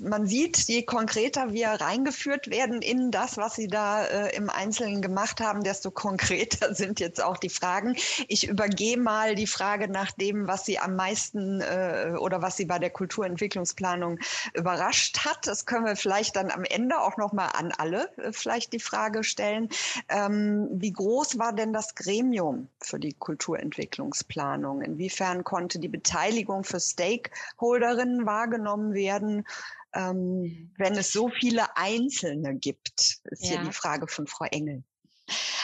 man 0.03 0.27
sieht, 0.27 0.57
je 0.67 0.83
konkreter 0.83 1.53
wir 1.53 1.69
reingeführt 1.69 2.51
werden 2.51 2.83
in 2.83 3.09
das, 3.09 3.37
was 3.37 3.55
Sie 3.55 3.65
da 3.65 4.05
äh, 4.05 4.35
im 4.35 4.51
Einzelnen 4.51 5.01
gemacht 5.01 5.41
haben, 5.41 5.63
desto 5.63 5.89
konkreter 5.89 6.75
sind 6.75 6.99
jetzt 6.99 7.21
auch 7.21 7.37
die 7.37 7.49
Fragen. 7.49 7.95
Ich 8.27 8.47
übergehe 8.47 8.97
mal 8.97 9.33
die 9.33 9.47
Frage 9.47 9.87
nach 9.87 10.11
dem, 10.11 10.47
was 10.47 10.65
Sie 10.65 10.77
am 10.77 10.95
meisten 10.95 11.61
äh, 11.61 12.13
oder 12.19 12.43
was 12.43 12.57
Sie 12.57 12.65
bei 12.65 12.77
der 12.77 12.91
Kulturentwicklungsplanung 12.91 14.19
überrascht 14.53 15.25
hat. 15.25 15.47
Das 15.47 15.65
können 15.65 15.85
wir 15.85 15.95
vielleicht 15.95 16.35
dann 16.35 16.51
am 16.51 16.63
Ende 16.63 16.99
auch 16.99 17.17
noch 17.17 17.33
mal 17.33 17.47
an 17.47 17.71
alle 17.75 18.15
äh, 18.17 18.31
vielleicht 18.31 18.71
die 18.73 18.79
Frage 18.79 19.23
stellen. 19.23 19.69
Ähm, 20.09 20.67
wie 20.73 20.93
groß 20.93 21.39
war 21.39 21.53
denn 21.53 21.73
das 21.73 21.95
Gremium 21.95 22.69
für 22.81 22.99
die 22.99 23.13
Kulturentwicklungsplanung? 23.13 24.83
Inwiefern 24.83 25.43
konnte 25.43 25.79
die 25.79 25.87
Beteiligung 25.87 26.63
für 26.63 26.79
Stakeholderinnen 27.01 28.25
wahrgenommen 28.25 28.93
werden, 28.93 29.45
ähm, 29.93 30.71
wenn 30.77 30.95
es 30.95 31.11
so 31.11 31.29
viele 31.29 31.75
Einzelne 31.75 32.55
gibt? 32.55 33.19
Ist 33.23 33.43
ja. 33.43 33.49
hier 33.49 33.61
die 33.63 33.73
Frage 33.73 34.07
von 34.07 34.27
Frau 34.27 34.45
Engel. 34.45 34.83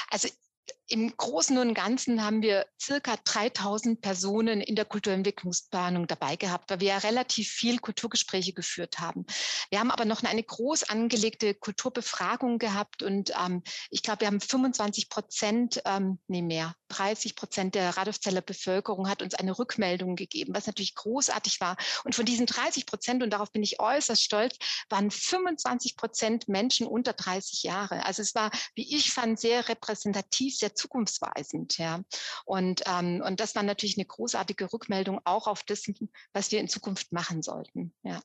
Also 0.09 0.29
im 0.89 1.15
Großen 1.15 1.57
und 1.57 1.73
Ganzen 1.73 2.23
haben 2.23 2.41
wir 2.41 2.65
circa 2.81 3.17
3000 3.23 4.01
Personen 4.01 4.61
in 4.61 4.75
der 4.75 4.85
Kulturentwicklungsplanung 4.85 6.07
dabei 6.07 6.35
gehabt, 6.35 6.69
weil 6.69 6.79
wir 6.79 6.87
ja 6.87 6.97
relativ 6.99 7.49
viel 7.49 7.79
Kulturgespräche 7.79 8.53
geführt 8.53 8.99
haben. 8.99 9.25
Wir 9.69 9.79
haben 9.79 9.91
aber 9.91 10.05
noch 10.05 10.23
eine 10.23 10.43
groß 10.43 10.83
angelegte 10.83 11.53
Kulturbefragung 11.53 12.57
gehabt 12.57 13.03
und 13.03 13.31
ähm, 13.37 13.63
ich 13.89 14.01
glaube, 14.01 14.21
wir 14.21 14.27
haben 14.27 14.39
25 14.39 15.09
Prozent, 15.09 15.81
ähm, 15.85 16.19
nee 16.27 16.41
mehr, 16.41 16.73
30 16.89 17.35
Prozent 17.35 17.75
der 17.75 17.97
Radolfzeller 17.97 18.41
Bevölkerung 18.41 19.09
hat 19.09 19.21
uns 19.21 19.33
eine 19.33 19.57
Rückmeldung 19.57 20.15
gegeben, 20.15 20.55
was 20.55 20.67
natürlich 20.67 20.95
großartig 20.95 21.59
war. 21.59 21.75
Und 22.05 22.15
von 22.15 22.25
diesen 22.25 22.45
30 22.45 22.85
Prozent, 22.85 23.23
und 23.23 23.31
darauf 23.31 23.51
bin 23.51 23.63
ich 23.63 23.79
äußerst 23.79 24.23
stolz, 24.23 24.55
waren 24.89 25.11
25 25.11 25.97
Prozent 25.97 26.47
Menschen 26.47 26.87
unter 26.87 27.13
30 27.13 27.63
Jahre. 27.63 28.05
Also 28.05 28.21
es 28.21 28.35
war, 28.35 28.51
wie 28.75 28.95
ich 28.95 29.11
fand, 29.11 29.39
sehr 29.39 29.67
repräsentativ, 29.67 30.57
sehr 30.57 30.75
zukunftsweisend. 30.77 31.77
Ja. 31.77 32.01
Und, 32.45 32.83
ähm, 32.85 33.21
und 33.25 33.39
das 33.39 33.55
war 33.55 33.63
natürlich 33.63 33.97
eine 33.97 34.05
großartige 34.05 34.71
Rückmeldung 34.71 35.19
auch 35.25 35.47
auf 35.47 35.63
das, 35.63 35.83
was 36.33 36.51
wir 36.51 36.59
in 36.59 36.69
Zukunft 36.69 37.11
machen 37.11 37.41
sollten. 37.41 37.93
Ja. 38.03 38.21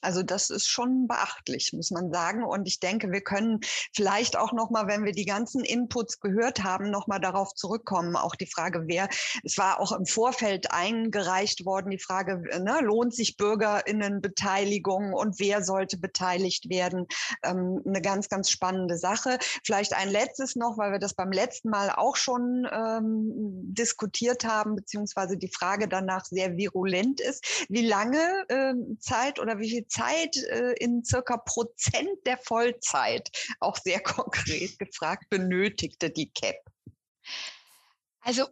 Also 0.00 0.22
das 0.22 0.50
ist 0.50 0.68
schon 0.68 1.06
beachtlich, 1.06 1.72
muss 1.72 1.90
man 1.90 2.10
sagen. 2.10 2.44
Und 2.44 2.66
ich 2.66 2.80
denke, 2.80 3.10
wir 3.10 3.20
können 3.20 3.60
vielleicht 3.94 4.36
auch 4.36 4.52
noch 4.52 4.70
mal, 4.70 4.86
wenn 4.86 5.04
wir 5.04 5.12
die 5.12 5.24
ganzen 5.24 5.64
Inputs 5.64 6.20
gehört 6.20 6.64
haben, 6.64 6.90
noch 6.90 7.06
mal 7.06 7.18
darauf 7.18 7.54
zurückkommen. 7.54 8.16
Auch 8.16 8.34
die 8.34 8.46
Frage, 8.46 8.84
wer, 8.86 9.08
es 9.44 9.58
war 9.58 9.80
auch 9.80 9.92
im 9.92 10.06
Vorfeld 10.06 10.72
eingereicht 10.72 11.64
worden, 11.64 11.90
die 11.90 11.98
Frage, 11.98 12.42
ne, 12.60 12.80
lohnt 12.82 13.14
sich 13.14 13.36
Bürgerinnenbeteiligung 13.36 15.12
und 15.12 15.38
wer 15.38 15.62
sollte 15.62 15.98
beteiligt 15.98 16.68
werden? 16.70 17.06
Ähm, 17.42 17.82
eine 17.86 18.00
ganz, 18.00 18.28
ganz 18.28 18.50
spannende 18.50 18.96
Sache. 18.96 19.38
Vielleicht 19.64 19.94
ein 19.94 20.10
letztes 20.10 20.56
noch, 20.56 20.78
weil 20.78 20.92
wir 20.92 20.98
das 20.98 21.14
beim 21.14 21.32
letzten 21.32 21.70
Mal 21.70 21.90
auch 21.90 22.16
schon 22.16 22.66
ähm, 22.72 23.30
diskutiert 23.74 24.44
haben, 24.44 24.76
beziehungsweise 24.76 25.36
die 25.36 25.52
Frage 25.52 25.88
danach 25.88 26.24
sehr 26.24 26.56
virulent 26.56 27.20
ist. 27.20 27.66
Wie 27.68 27.86
lange 27.86 28.20
ähm, 28.48 28.96
Zeit 29.00 29.38
oder 29.38 29.58
wie 29.58 29.70
viel 29.70 29.86
Zeit 29.90 30.36
äh, 30.36 30.72
in 30.78 31.04
circa 31.04 31.36
Prozent 31.36 32.26
der 32.26 32.38
Vollzeit, 32.38 33.30
auch 33.60 33.76
sehr 33.76 34.00
konkret 34.02 34.78
gefragt, 34.78 35.28
benötigte 35.28 36.10
die 36.10 36.30
CAP? 36.30 36.56
Also 38.20 38.46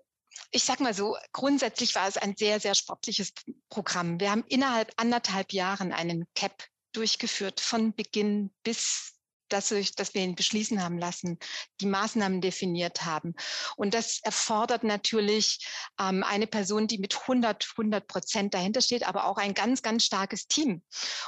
ich 0.51 0.64
sag 0.64 0.81
mal 0.81 0.94
so, 0.94 1.16
grundsätzlich 1.33 1.94
war 1.94 2.09
es 2.09 2.16
ein 2.16 2.35
sehr, 2.37 2.59
sehr 2.61 2.74
sportliches 2.74 3.33
Programm. 3.68 4.18
Wir 4.20 4.31
haben 4.31 4.44
innerhalb 4.48 4.92
anderthalb 4.96 5.53
Jahren 5.53 5.92
einen 5.92 6.27
CAP 6.35 6.64
durchgeführt, 6.92 7.61
von 7.61 7.94
Beginn 7.94 8.51
bis 8.62 9.17
dass, 9.48 9.70
ich, 9.70 9.94
dass 9.94 10.14
wir 10.14 10.22
ihn 10.22 10.34
beschließen 10.34 10.82
haben 10.82 10.98
lassen, 10.98 11.38
die 11.80 11.87
Maßnahmen 11.87 12.40
definiert 12.40 13.04
haben. 13.04 13.34
Und 13.76 13.94
das 13.94 14.20
erfordert 14.22 14.84
natürlich 14.84 15.66
ähm, 16.00 16.22
eine 16.22 16.46
Person, 16.46 16.87
die 16.87 16.98
mit 16.98 17.18
100, 17.22 17.68
100 17.76 18.06
Prozent 18.06 18.54
dahinter 18.54 18.80
steht, 18.80 19.06
aber 19.06 19.26
auch 19.26 19.37
ein 19.37 19.54
ganz, 19.54 19.82
ganz 19.82 20.04
starkes 20.04 20.46
Team. 20.46 20.82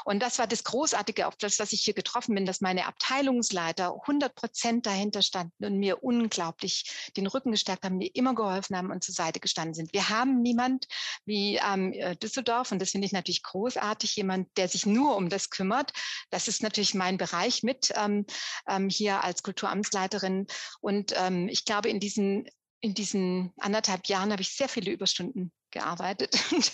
Und 0.05 0.21
das 0.21 0.39
war 0.39 0.47
das 0.47 0.65
Großartige, 0.65 1.27
auf 1.27 1.37
das, 1.37 1.59
was 1.59 1.73
ich 1.73 1.83
hier 1.83 1.95
getroffen 1.95 2.35
bin, 2.35 2.47
dass 2.47 2.61
meine 2.61 2.87
Abteilungsleiter 2.87 3.95
100 4.03 4.35
Prozent 4.35 4.87
dahinter 4.87 5.23
standen 5.23 5.65
und 5.65 5.79
mir 5.79 6.03
unglaublich 6.03 7.11
den 7.17 7.27
Rücken 7.27 7.53
gestärkt 7.53 7.85
haben, 7.85 7.99
mir 7.99 8.11
immer 8.15 8.35
geholfen 8.35 8.77
haben 8.77 8.91
und 8.91 9.05
zur 9.05 9.15
Seite 9.15 9.41
gestanden 9.41 9.75
sind. 9.75 9.93
Wir 9.93 10.09
haben 10.09 10.43
niemand 10.43 10.87
wie 11.25 11.57
ähm, 11.57 11.93
äh, 11.93 12.17
Düsseldorf, 12.17 12.73
und 12.73 12.81
das 12.81 12.91
finde 12.91 13.07
ich 13.07 13.13
natürlich 13.13 13.43
großartig, 13.43 14.17
jemand, 14.17 14.49
der 14.57 14.69
sich 14.69 14.87
nur 14.87 15.17
um 15.17 15.29
das 15.29 15.51
kümmert. 15.51 15.93
Das 16.31 16.49
ist 16.49 16.63
natürlich 16.63 16.95
mein 16.95 17.17
Bereich 17.17 17.63
mit. 17.63 17.93
Ähm, 17.97 18.10
ähm, 18.11 18.27
ähm, 18.69 18.89
hier 18.89 19.25
als 19.25 19.43
Kulturamtsleiterin. 19.43 20.47
Und 20.81 21.15
ähm, 21.17 21.49
ich 21.49 21.65
glaube, 21.65 21.89
in 21.89 22.01
diesen 22.01 22.49
in 22.83 22.95
diesen 22.95 23.53
anderthalb 23.59 24.07
Jahren 24.07 24.33
habe 24.33 24.41
ich 24.41 24.57
sehr 24.57 24.69
viele 24.69 24.91
Überstunden 24.91 25.53
gearbeitet. 25.71 26.35
Und 26.51 26.73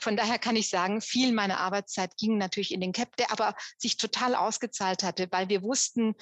von 0.00 0.14
daher 0.14 0.38
kann 0.38 0.54
ich 0.54 0.68
sagen, 0.68 1.00
viel 1.00 1.32
meiner 1.32 1.60
Arbeitszeit 1.60 2.16
ging 2.18 2.36
natürlich 2.36 2.74
in 2.74 2.80
den 2.82 2.92
CAP, 2.92 3.16
der 3.16 3.32
aber 3.32 3.54
sich 3.78 3.96
total 3.96 4.34
ausgezahlt 4.34 5.02
hatte, 5.02 5.28
weil 5.30 5.48
wir 5.48 5.62
wussten, 5.62 6.14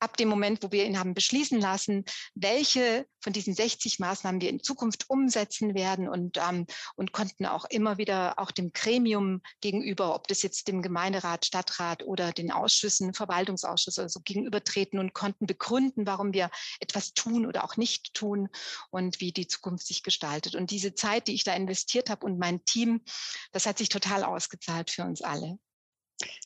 ab 0.00 0.16
dem 0.16 0.28
Moment, 0.28 0.62
wo 0.62 0.72
wir 0.72 0.84
ihn 0.84 0.98
haben 0.98 1.14
beschließen 1.14 1.60
lassen, 1.60 2.04
welche 2.34 3.06
von 3.20 3.32
diesen 3.32 3.54
60 3.54 3.98
Maßnahmen 3.98 4.40
wir 4.40 4.48
in 4.48 4.62
Zukunft 4.62 5.08
umsetzen 5.08 5.74
werden 5.74 6.08
und, 6.08 6.38
ähm, 6.38 6.66
und 6.96 7.12
konnten 7.12 7.46
auch 7.46 7.66
immer 7.66 7.98
wieder 7.98 8.38
auch 8.38 8.50
dem 8.50 8.72
Gremium 8.72 9.42
gegenüber, 9.60 10.14
ob 10.14 10.26
das 10.26 10.42
jetzt 10.42 10.68
dem 10.68 10.82
Gemeinderat, 10.82 11.44
Stadtrat 11.44 12.02
oder 12.02 12.32
den 12.32 12.50
Ausschüssen, 12.50 13.14
Verwaltungsausschuss 13.14 13.98
oder 13.98 14.08
so 14.08 14.20
gegenübertreten 14.20 14.98
und 14.98 15.12
konnten 15.12 15.46
begründen, 15.46 16.06
warum 16.06 16.32
wir 16.32 16.50
etwas 16.80 17.12
tun 17.12 17.46
oder 17.46 17.64
auch 17.64 17.76
nicht 17.76 18.14
tun 18.14 18.48
und 18.90 19.20
wie 19.20 19.32
die 19.32 19.46
Zukunft 19.46 19.86
sich 19.86 20.02
gestaltet. 20.02 20.54
Und 20.54 20.70
diese 20.70 20.94
Zeit, 20.94 21.28
die 21.28 21.34
ich 21.34 21.44
da 21.44 21.54
investiert 21.54 22.08
habe 22.08 22.24
und 22.24 22.38
mein 22.38 22.64
Team, 22.64 23.02
das 23.52 23.66
hat 23.66 23.78
sich 23.78 23.90
total 23.90 24.24
ausgezahlt 24.24 24.90
für 24.90 25.04
uns 25.04 25.20
alle. 25.20 25.58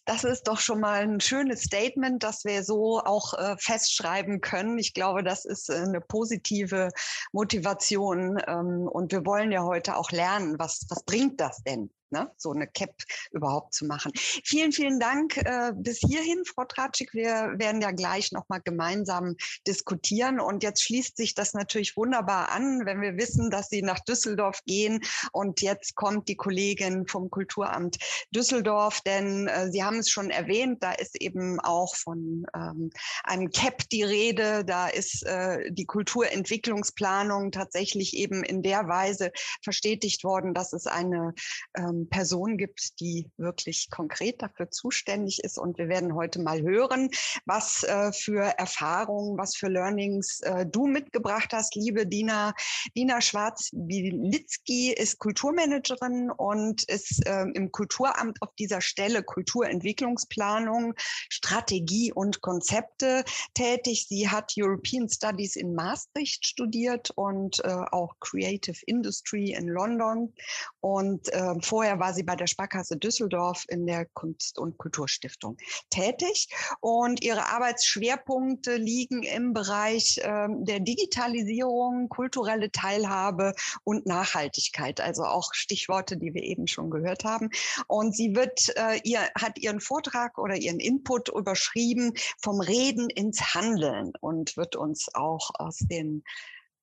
Das 0.04 0.24
ist 0.24 0.44
doch 0.48 0.60
schon 0.60 0.80
mal 0.80 1.02
ein 1.02 1.20
schönes 1.20 1.62
Statement, 1.62 2.22
das 2.22 2.44
wir 2.44 2.62
so 2.62 3.00
auch 3.00 3.34
äh, 3.34 3.56
festschreiben 3.58 4.40
können. 4.40 4.78
Ich 4.78 4.94
glaube, 4.94 5.22
das 5.22 5.44
ist 5.44 5.70
äh, 5.70 5.74
eine 5.74 6.00
positive 6.00 6.90
Motivation. 7.32 8.40
Ähm, 8.46 8.88
und 8.88 9.12
wir 9.12 9.24
wollen 9.24 9.52
ja 9.52 9.62
heute 9.62 9.96
auch 9.96 10.10
lernen, 10.10 10.58
was, 10.58 10.86
was 10.88 11.02
bringt 11.04 11.40
das 11.40 11.62
denn? 11.62 11.90
Ne, 12.10 12.30
so 12.36 12.52
eine 12.52 12.66
CAP 12.66 12.94
überhaupt 13.32 13.74
zu 13.74 13.86
machen. 13.86 14.12
Vielen, 14.14 14.72
vielen 14.72 15.00
Dank 15.00 15.36
äh, 15.36 15.72
bis 15.74 15.98
hierhin, 15.98 16.44
Frau 16.44 16.64
Tratschik. 16.64 17.12
Wir 17.12 17.54
werden 17.56 17.80
ja 17.80 17.90
gleich 17.90 18.32
nochmal 18.32 18.60
gemeinsam 18.62 19.36
diskutieren. 19.66 20.40
Und 20.40 20.62
jetzt 20.62 20.82
schließt 20.82 21.16
sich 21.16 21.34
das 21.34 21.54
natürlich 21.54 21.96
wunderbar 21.96 22.50
an, 22.50 22.82
wenn 22.84 23.00
wir 23.00 23.16
wissen, 23.16 23.50
dass 23.50 23.68
Sie 23.68 23.82
nach 23.82 24.00
Düsseldorf 24.00 24.60
gehen. 24.64 25.00
Und 25.32 25.60
jetzt 25.60 25.94
kommt 25.94 26.28
die 26.28 26.36
Kollegin 26.36 27.06
vom 27.06 27.30
Kulturamt 27.30 27.98
Düsseldorf, 28.30 29.00
denn 29.02 29.48
äh, 29.48 29.70
Sie 29.70 29.82
haben 29.82 29.98
es 29.98 30.10
schon 30.10 30.30
erwähnt, 30.30 30.82
da 30.82 30.92
ist 30.92 31.20
eben 31.20 31.60
auch 31.60 31.94
von 31.96 32.46
ähm, 32.54 32.90
einem 33.24 33.50
CAP 33.50 33.88
die 33.90 34.02
Rede. 34.02 34.64
Da 34.64 34.88
ist 34.88 35.24
äh, 35.24 35.70
die 35.70 35.86
Kulturentwicklungsplanung 35.86 37.50
tatsächlich 37.50 38.14
eben 38.14 38.44
in 38.44 38.62
der 38.62 38.88
Weise 38.88 39.32
verstetigt 39.62 40.24
worden, 40.24 40.54
dass 40.54 40.72
es 40.72 40.86
eine 40.86 41.34
ähm, 41.76 41.93
Person 42.10 42.56
gibt, 42.56 43.00
die 43.00 43.30
wirklich 43.36 43.90
konkret 43.90 44.42
dafür 44.42 44.70
zuständig 44.70 45.42
ist. 45.42 45.58
Und 45.58 45.78
wir 45.78 45.88
werden 45.88 46.14
heute 46.14 46.40
mal 46.40 46.62
hören, 46.62 47.10
was 47.46 47.82
äh, 47.84 48.12
für 48.12 48.42
Erfahrungen, 48.58 49.38
was 49.38 49.56
für 49.56 49.68
Learnings 49.68 50.40
äh, 50.40 50.66
du 50.66 50.86
mitgebracht 50.86 51.50
hast, 51.52 51.74
liebe 51.74 52.06
Dina. 52.06 52.54
Dina 52.96 53.20
Schwarz-Wilitzki 53.20 54.92
ist 54.92 55.18
Kulturmanagerin 55.18 56.30
und 56.30 56.84
ist 56.84 57.26
äh, 57.26 57.44
im 57.54 57.70
Kulturamt 57.72 58.40
auf 58.42 58.54
dieser 58.58 58.80
Stelle 58.80 59.22
Kulturentwicklungsplanung, 59.22 60.94
Strategie 61.28 62.12
und 62.12 62.40
Konzepte 62.40 63.24
tätig. 63.54 64.06
Sie 64.08 64.28
hat 64.28 64.52
European 64.58 65.08
Studies 65.08 65.56
in 65.56 65.74
Maastricht 65.74 66.46
studiert 66.46 67.10
und 67.14 67.62
äh, 67.64 67.68
auch 67.68 68.14
Creative 68.20 68.78
Industry 68.86 69.52
in 69.52 69.68
London. 69.68 70.32
Und 70.80 71.32
äh, 71.32 71.54
vorher 71.60 71.83
Vorher 71.84 72.00
war 72.00 72.14
sie 72.14 72.22
bei 72.22 72.34
der 72.34 72.46
Sparkasse 72.46 72.96
Düsseldorf 72.96 73.66
in 73.68 73.84
der 73.84 74.06
Kunst- 74.06 74.58
und 74.58 74.78
Kulturstiftung 74.78 75.58
tätig 75.90 76.48
und 76.80 77.22
ihre 77.22 77.50
Arbeitsschwerpunkte 77.50 78.76
liegen 78.76 79.22
im 79.22 79.52
Bereich 79.52 80.16
äh, 80.16 80.48
der 80.48 80.80
Digitalisierung, 80.80 82.08
kulturelle 82.08 82.72
Teilhabe 82.72 83.52
und 83.82 84.06
Nachhaltigkeit, 84.06 85.02
also 85.02 85.24
auch 85.24 85.52
Stichworte, 85.52 86.16
die 86.16 86.32
wir 86.32 86.44
eben 86.44 86.68
schon 86.68 86.88
gehört 86.88 87.24
haben. 87.24 87.50
Und 87.86 88.16
sie 88.16 88.34
wird, 88.34 88.74
äh, 88.78 89.00
ihr, 89.04 89.20
hat 89.38 89.58
ihren 89.58 89.80
Vortrag 89.80 90.38
oder 90.38 90.56
ihren 90.56 90.80
Input 90.80 91.28
überschrieben 91.28 92.14
vom 92.40 92.62
Reden 92.62 93.10
ins 93.10 93.54
Handeln 93.54 94.14
und 94.22 94.56
wird 94.56 94.74
uns 94.74 95.14
auch 95.14 95.50
aus 95.58 95.80
den 95.80 96.24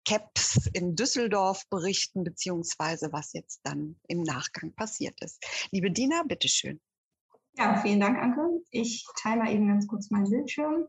CAPS 0.06 0.70
in 0.74 0.96
Düsseldorf 0.96 1.68
berichten, 1.70 2.24
beziehungsweise 2.24 3.12
was 3.12 3.34
jetzt 3.34 3.62
dann 3.64 4.00
im 4.08 4.24
Nachgang 4.24 4.74
passiert 4.74 5.22
ist. 5.22 5.44
Liebe 5.72 5.92
Dina, 5.92 6.24
bitteschön. 6.24 6.82
Ja, 7.54 7.82
vielen 7.82 8.00
Dank, 8.00 8.18
Anke. 8.18 8.64
Ich 8.72 9.06
teile 9.22 9.44
mal 9.44 9.52
eben 9.52 9.68
ganz 9.68 9.88
kurz 9.88 10.10
meinen 10.10 10.30
Bildschirm. 10.30 10.88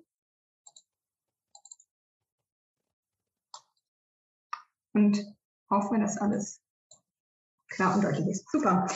Und 4.95 5.25
hoffe, 5.71 5.99
dass 5.99 6.19
alles 6.19 6.61
klar 7.69 7.95
und 7.95 8.05
deutlich 8.05 8.27
ist. 8.29 8.51
Super. 8.51 8.87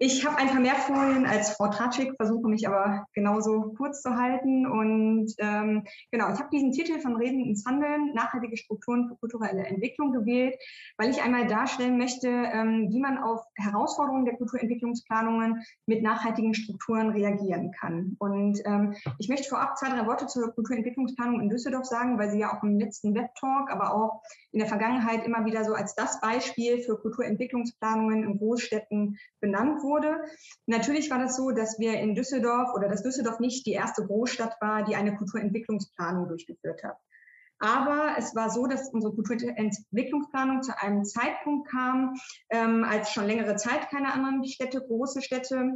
Ich 0.00 0.24
habe 0.24 0.36
ein 0.36 0.46
paar 0.46 0.60
mehr 0.60 0.76
Folien 0.76 1.26
als 1.26 1.50
Frau 1.50 1.66
Tratschik, 1.66 2.14
versuche 2.16 2.46
mich 2.46 2.68
aber 2.68 3.06
genauso 3.14 3.74
kurz 3.76 4.00
zu 4.00 4.14
halten. 4.14 4.64
Und 4.64 5.34
ähm, 5.38 5.84
genau, 6.12 6.32
ich 6.32 6.38
habe 6.38 6.50
diesen 6.52 6.70
Titel 6.70 7.00
von 7.00 7.16
Reden 7.16 7.44
ins 7.44 7.66
Handeln, 7.66 8.14
nachhaltige 8.14 8.56
Strukturen 8.56 9.08
für 9.08 9.16
kulturelle 9.16 9.66
Entwicklung 9.66 10.12
gewählt, 10.12 10.54
weil 10.98 11.10
ich 11.10 11.20
einmal 11.20 11.48
darstellen 11.48 11.98
möchte, 11.98 12.28
ähm, 12.28 12.86
wie 12.90 13.00
man 13.00 13.18
auf 13.18 13.40
Herausforderungen 13.56 14.24
der 14.24 14.36
Kulturentwicklungsplanungen 14.36 15.64
mit 15.86 16.04
nachhaltigen 16.04 16.54
Strukturen 16.54 17.10
reagieren 17.10 17.72
kann. 17.72 18.14
Und 18.20 18.60
ähm, 18.66 18.94
ich 19.18 19.28
möchte 19.28 19.48
vorab 19.48 19.78
zwei, 19.78 19.88
drei 19.88 20.06
Worte 20.06 20.28
zur 20.28 20.54
Kulturentwicklungsplanung 20.54 21.40
in 21.40 21.48
Düsseldorf 21.48 21.86
sagen, 21.86 22.20
weil 22.20 22.30
sie 22.30 22.38
ja 22.38 22.56
auch 22.56 22.62
im 22.62 22.78
letzten 22.78 23.16
Webtalk, 23.16 23.68
aber 23.72 23.92
auch 23.92 24.22
in 24.52 24.60
der 24.60 24.68
Vergangenheit 24.68 25.26
immer 25.26 25.44
wieder 25.44 25.64
so 25.64 25.74
als 25.74 25.96
das 25.96 26.20
Beispiel 26.20 26.82
für 26.82 26.96
Kulturentwicklungsplanungen 27.00 28.22
in 28.22 28.38
Großstädten 28.38 29.18
benannt 29.40 29.82
wurde 29.82 29.87
wurde. 29.88 30.20
Natürlich 30.66 31.10
war 31.10 31.18
das 31.18 31.36
so, 31.36 31.50
dass 31.50 31.78
wir 31.78 31.94
in 31.94 32.14
Düsseldorf 32.14 32.74
oder 32.74 32.88
dass 32.88 33.02
Düsseldorf 33.02 33.40
nicht 33.40 33.66
die 33.66 33.72
erste 33.72 34.06
Großstadt 34.06 34.56
war, 34.60 34.84
die 34.84 34.94
eine 34.94 35.16
Kulturentwicklungsplanung 35.16 36.28
durchgeführt 36.28 36.84
hat. 36.84 36.96
Aber 37.60 38.14
es 38.16 38.36
war 38.36 38.50
so, 38.50 38.66
dass 38.66 38.90
unsere 38.90 39.14
Kulturentwicklungsplanung 39.14 40.62
zu 40.62 40.80
einem 40.80 41.04
Zeitpunkt 41.04 41.68
kam, 41.68 42.14
ähm, 42.50 42.84
als 42.84 43.10
schon 43.10 43.26
längere 43.26 43.56
Zeit 43.56 43.90
keine 43.90 44.12
anderen 44.12 44.44
Städte, 44.44 44.80
große 44.80 45.22
Städte, 45.22 45.72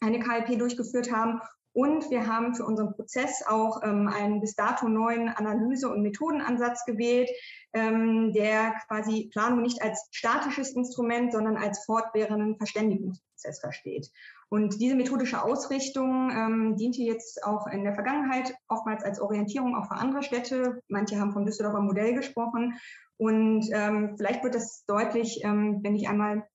eine 0.00 0.20
KLP 0.20 0.58
durchgeführt 0.58 1.12
haben. 1.12 1.40
Und 1.72 2.10
wir 2.10 2.26
haben 2.26 2.54
für 2.54 2.64
unseren 2.64 2.94
Prozess 2.94 3.44
auch 3.46 3.82
ähm, 3.84 4.08
einen 4.08 4.40
bis 4.40 4.54
dato 4.54 4.88
neuen 4.88 5.28
Analyse- 5.28 5.90
und 5.90 6.02
Methodenansatz 6.02 6.84
gewählt, 6.86 7.30
ähm, 7.74 8.32
der 8.32 8.74
quasi 8.88 9.28
Planung 9.32 9.60
nicht 9.60 9.82
als 9.82 10.08
statisches 10.10 10.74
Instrument, 10.74 11.32
sondern 11.32 11.56
als 11.56 11.84
fortwährenden 11.84 12.56
Verständigungsprozess 12.56 13.27
versteht. 13.60 14.10
Und 14.48 14.80
diese 14.80 14.94
methodische 14.94 15.42
Ausrichtung 15.42 16.30
ähm, 16.30 16.76
diente 16.76 17.02
jetzt 17.02 17.44
auch 17.44 17.66
in 17.66 17.84
der 17.84 17.94
Vergangenheit 17.94 18.54
oftmals 18.68 19.04
als 19.04 19.20
Orientierung 19.20 19.76
auch 19.76 19.86
für 19.86 19.94
andere 19.94 20.22
Städte. 20.22 20.82
Manche 20.88 21.20
haben 21.20 21.32
vom 21.32 21.44
Düsseldorfer 21.44 21.80
Modell 21.80 22.14
gesprochen. 22.14 22.78
Und 23.16 23.68
ähm, 23.72 24.14
vielleicht 24.16 24.42
wird 24.44 24.54
das 24.54 24.84
deutlich, 24.86 25.44
ähm, 25.44 25.80
wenn 25.82 25.96
ich 25.96 26.08
einmal 26.08 26.48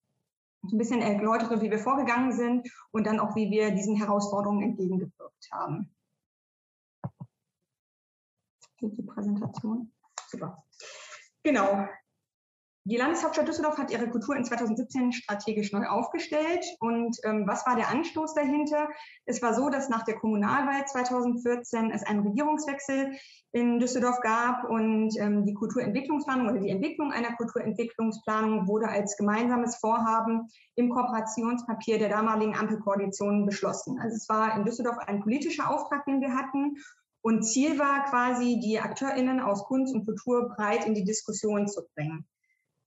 ein 0.64 0.78
bisschen 0.78 1.02
erläutere, 1.02 1.62
wie 1.62 1.72
wir 1.72 1.80
vorgegangen 1.80 2.32
sind 2.32 2.70
und 2.92 3.06
dann 3.06 3.20
auch, 3.20 3.36
wie 3.36 3.52
wir 3.52 3.72
diesen 3.72 3.96
Herausforderungen 3.96 4.64
entgegengewirkt 4.64 5.50
haben. 5.52 5.94
Geht 8.78 8.98
die 8.98 9.04
Präsentation? 9.04 9.92
Super. 10.28 10.64
Genau. 11.44 11.88
Die 12.86 12.98
Landeshauptstadt 12.98 13.48
Düsseldorf 13.48 13.78
hat 13.78 13.92
ihre 13.92 14.10
Kultur 14.10 14.36
in 14.36 14.44
2017 14.44 15.14
strategisch 15.14 15.72
neu 15.72 15.88
aufgestellt. 15.88 16.66
Und 16.82 17.18
ähm, 17.24 17.48
was 17.48 17.66
war 17.66 17.78
der 17.78 17.88
Anstoß 17.88 18.34
dahinter? 18.34 18.90
Es 19.26 19.42
war 19.42 19.54
so, 19.54 19.70
dass 19.70 19.88
nach 19.88 20.04
der 20.04 20.16
Kommunalwahl 20.16 20.86
2014 20.86 21.92
es 21.92 22.04
einen 22.04 22.28
Regierungswechsel 22.28 23.14
in 23.54 23.80
Düsseldorf 23.80 24.20
gab 24.20 24.70
und 24.70 25.18
ähm, 25.18 25.46
die 25.46 25.54
Kulturentwicklungsplanung 25.54 26.50
oder 26.50 26.60
die 26.60 26.72
Entwicklung 26.72 27.14
einer 27.14 27.34
Kulturentwicklungsplanung 27.38 28.68
wurde 28.68 28.90
als 28.90 29.16
gemeinsames 29.16 29.78
Vorhaben 29.78 30.50
im 30.76 30.90
Kooperationspapier 30.90 32.00
der 32.00 32.10
damaligen 32.10 32.58
Ampelkoalition 32.58 33.46
beschlossen. 33.46 33.98
Also 34.02 34.18
es 34.18 34.28
war 34.28 34.58
in 34.58 34.66
Düsseldorf 34.66 34.98
ein 34.98 35.22
politischer 35.22 35.70
Auftrag, 35.70 36.04
den 36.04 36.20
wir 36.20 36.36
hatten. 36.36 36.76
Und 37.22 37.44
Ziel 37.44 37.80
war 37.80 38.04
quasi, 38.10 38.60
die 38.60 38.82
AkteurInnen 38.82 39.40
aus 39.40 39.64
Kunst 39.64 39.96
und 39.96 40.04
Kultur 40.04 40.50
breit 40.50 40.86
in 40.86 40.96
die 40.96 41.06
Diskussion 41.06 41.70
zu 41.70 41.88
bringen. 41.96 42.28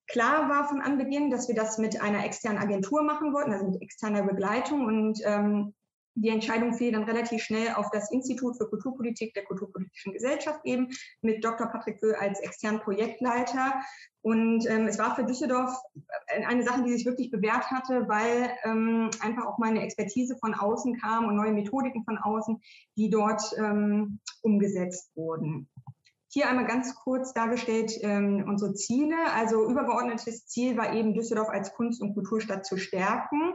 Klar 0.08 0.48
war 0.48 0.68
von 0.68 0.80
Anbeginn, 0.80 1.30
dass 1.30 1.48
wir 1.48 1.54
das 1.54 1.78
mit 1.78 2.00
einer 2.00 2.24
externen 2.24 2.62
Agentur 2.62 3.02
machen 3.02 3.32
wollten, 3.32 3.52
also 3.52 3.66
mit 3.66 3.82
externer 3.82 4.22
Begleitung. 4.22 4.84
Und 4.86 5.20
ähm, 5.24 5.74
die 6.18 6.30
Entscheidung 6.30 6.72
fiel 6.72 6.92
dann 6.92 7.04
relativ 7.04 7.42
schnell 7.42 7.74
auf 7.74 7.90
das 7.90 8.10
Institut 8.10 8.56
für 8.56 8.66
Kulturpolitik 8.66 9.34
der 9.34 9.44
Kulturpolitischen 9.44 10.14
Gesellschaft 10.14 10.60
eben 10.64 10.88
mit 11.20 11.44
Dr. 11.44 11.66
Patrick 11.66 12.00
Böhl 12.00 12.14
als 12.14 12.40
externen 12.40 12.80
Projektleiter. 12.80 13.74
Und 14.22 14.66
ähm, 14.66 14.86
es 14.86 14.98
war 14.98 15.14
für 15.14 15.24
Düsseldorf 15.24 15.76
eine 16.46 16.64
Sache, 16.64 16.84
die 16.84 16.92
sich 16.92 17.04
wirklich 17.04 17.30
bewährt 17.30 17.70
hatte, 17.70 18.08
weil 18.08 18.50
ähm, 18.64 19.10
einfach 19.20 19.44
auch 19.44 19.58
mal 19.58 19.68
eine 19.68 19.82
Expertise 19.82 20.38
von 20.38 20.54
außen 20.54 20.98
kam 20.98 21.26
und 21.26 21.36
neue 21.36 21.52
Methodiken 21.52 22.02
von 22.04 22.16
außen, 22.16 22.62
die 22.96 23.10
dort 23.10 23.42
ähm, 23.58 24.18
umgesetzt 24.40 25.10
wurden. 25.16 25.68
Hier 26.28 26.48
einmal 26.48 26.66
ganz 26.66 26.94
kurz 26.94 27.32
dargestellt 27.32 27.92
ähm, 28.02 28.44
unsere 28.48 28.74
Ziele. 28.74 29.16
Also 29.32 29.68
übergeordnetes 29.68 30.46
Ziel 30.46 30.76
war 30.76 30.94
eben 30.94 31.14
Düsseldorf 31.14 31.48
als 31.48 31.72
Kunst- 31.74 32.02
und 32.02 32.14
Kulturstadt 32.14 32.66
zu 32.66 32.76
stärken. 32.76 33.54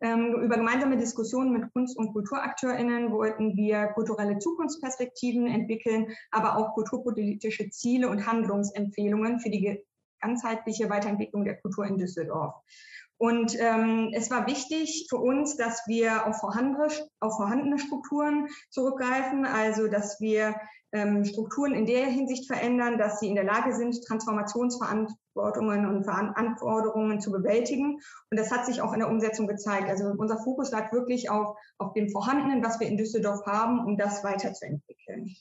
Ähm, 0.00 0.34
über 0.42 0.56
gemeinsame 0.56 0.98
Diskussionen 0.98 1.52
mit 1.52 1.72
Kunst- 1.72 1.96
und 1.96 2.12
KulturakteurInnen 2.12 3.12
wollten 3.12 3.56
wir 3.56 3.86
kulturelle 3.88 4.38
Zukunftsperspektiven 4.38 5.46
entwickeln, 5.46 6.08
aber 6.30 6.56
auch 6.56 6.74
kulturpolitische 6.74 7.70
Ziele 7.70 8.08
und 8.08 8.26
Handlungsempfehlungen 8.26 9.40
für 9.40 9.48
die 9.48 9.82
ganzheitliche 10.20 10.90
Weiterentwicklung 10.90 11.44
der 11.44 11.58
Kultur 11.60 11.86
in 11.86 11.96
Düsseldorf. 11.96 12.54
Und 13.18 13.56
ähm, 13.58 14.10
es 14.12 14.30
war 14.30 14.46
wichtig 14.46 15.06
für 15.08 15.16
uns, 15.16 15.56
dass 15.56 15.82
wir 15.86 16.26
auf 16.26 16.38
vorhandene, 16.38 16.88
auf 17.20 17.36
vorhandene 17.36 17.78
Strukturen 17.78 18.48
zurückgreifen, 18.68 19.46
also 19.46 19.88
dass 19.88 20.20
wir 20.20 20.56
Strukturen 21.24 21.74
in 21.74 21.84
der 21.84 22.06
Hinsicht 22.06 22.46
verändern, 22.46 22.96
dass 22.96 23.20
sie 23.20 23.28
in 23.28 23.34
der 23.34 23.44
Lage 23.44 23.74
sind, 23.74 24.02
Transformationsverantwortungen 24.04 25.86
und 25.86 26.04
Verantwortungen 26.04 27.20
zu 27.20 27.32
bewältigen. 27.32 28.00
Und 28.30 28.38
das 28.38 28.50
hat 28.50 28.66
sich 28.66 28.80
auch 28.80 28.92
in 28.92 29.00
der 29.00 29.10
Umsetzung 29.10 29.46
gezeigt. 29.46 29.88
Also 29.88 30.06
unser 30.16 30.38
Fokus 30.38 30.70
lag 30.70 30.92
wirklich 30.92 31.28
auf, 31.28 31.56
auf 31.78 31.92
dem 31.92 32.08
Vorhandenen, 32.10 32.64
was 32.64 32.80
wir 32.80 32.86
in 32.86 32.96
Düsseldorf 32.96 33.44
haben, 33.46 33.84
um 33.84 33.98
das 33.98 34.24
weiterzuentwickeln. 34.24 35.34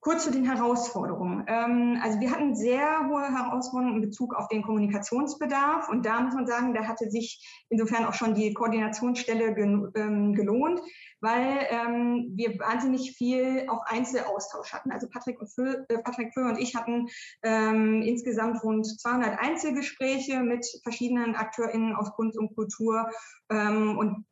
Kurz 0.00 0.24
zu 0.24 0.32
den 0.32 0.44
Herausforderungen. 0.44 1.44
Ähm, 1.46 2.00
also 2.02 2.18
wir 2.18 2.32
hatten 2.32 2.56
sehr 2.56 3.08
hohe 3.08 3.22
Herausforderungen 3.22 4.02
in 4.02 4.08
Bezug 4.08 4.34
auf 4.34 4.48
den 4.48 4.62
Kommunikationsbedarf 4.62 5.88
und 5.88 6.04
da 6.04 6.20
muss 6.20 6.34
man 6.34 6.44
sagen, 6.44 6.74
da 6.74 6.88
hatte 6.88 7.08
sich 7.08 7.64
insofern 7.68 8.06
auch 8.06 8.12
schon 8.12 8.34
die 8.34 8.52
Koordinationsstelle 8.52 9.54
ähm, 9.94 10.34
gelohnt, 10.34 10.80
weil 11.22 11.66
ähm, 11.70 12.32
wir 12.34 12.58
wahnsinnig 12.58 13.12
viel 13.12 13.66
auch 13.68 13.86
Einzelaustausch 13.86 14.72
hatten. 14.72 14.90
Also 14.90 15.08
Patrick, 15.08 15.40
und 15.40 15.48
Föh, 15.48 15.84
äh, 15.88 15.98
Patrick 15.98 16.34
Föh 16.34 16.48
und 16.48 16.58
ich 16.58 16.74
hatten 16.74 17.08
ähm, 17.42 18.02
insgesamt 18.02 18.62
rund 18.62 18.84
200 18.86 19.38
Einzelgespräche 19.38 20.40
mit 20.40 20.66
verschiedenen 20.82 21.36
AkteurInnen 21.36 21.94
aus 21.94 22.12
Kunst 22.12 22.36
und 22.36 22.54
Kultur 22.54 23.08
ähm, 23.50 23.96
und 23.96 24.26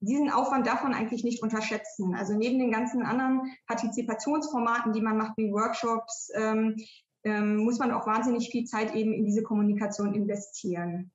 diesen 0.00 0.30
Aufwand 0.30 0.66
darf 0.66 0.82
man 0.82 0.94
eigentlich 0.94 1.24
nicht 1.24 1.42
unterschätzen. 1.42 2.14
Also 2.14 2.34
neben 2.34 2.58
den 2.58 2.72
ganzen 2.72 3.02
anderen 3.02 3.42
Partizipationsformaten, 3.66 4.94
die 4.94 5.02
man 5.02 5.18
macht, 5.18 5.36
wie 5.36 5.52
Workshops, 5.52 6.30
ähm, 6.34 6.76
ähm, 7.22 7.58
muss 7.58 7.78
man 7.78 7.92
auch 7.92 8.06
wahnsinnig 8.06 8.50
viel 8.50 8.64
Zeit 8.64 8.94
eben 8.94 9.12
in 9.12 9.26
diese 9.26 9.42
Kommunikation 9.42 10.14
investieren. 10.14 11.10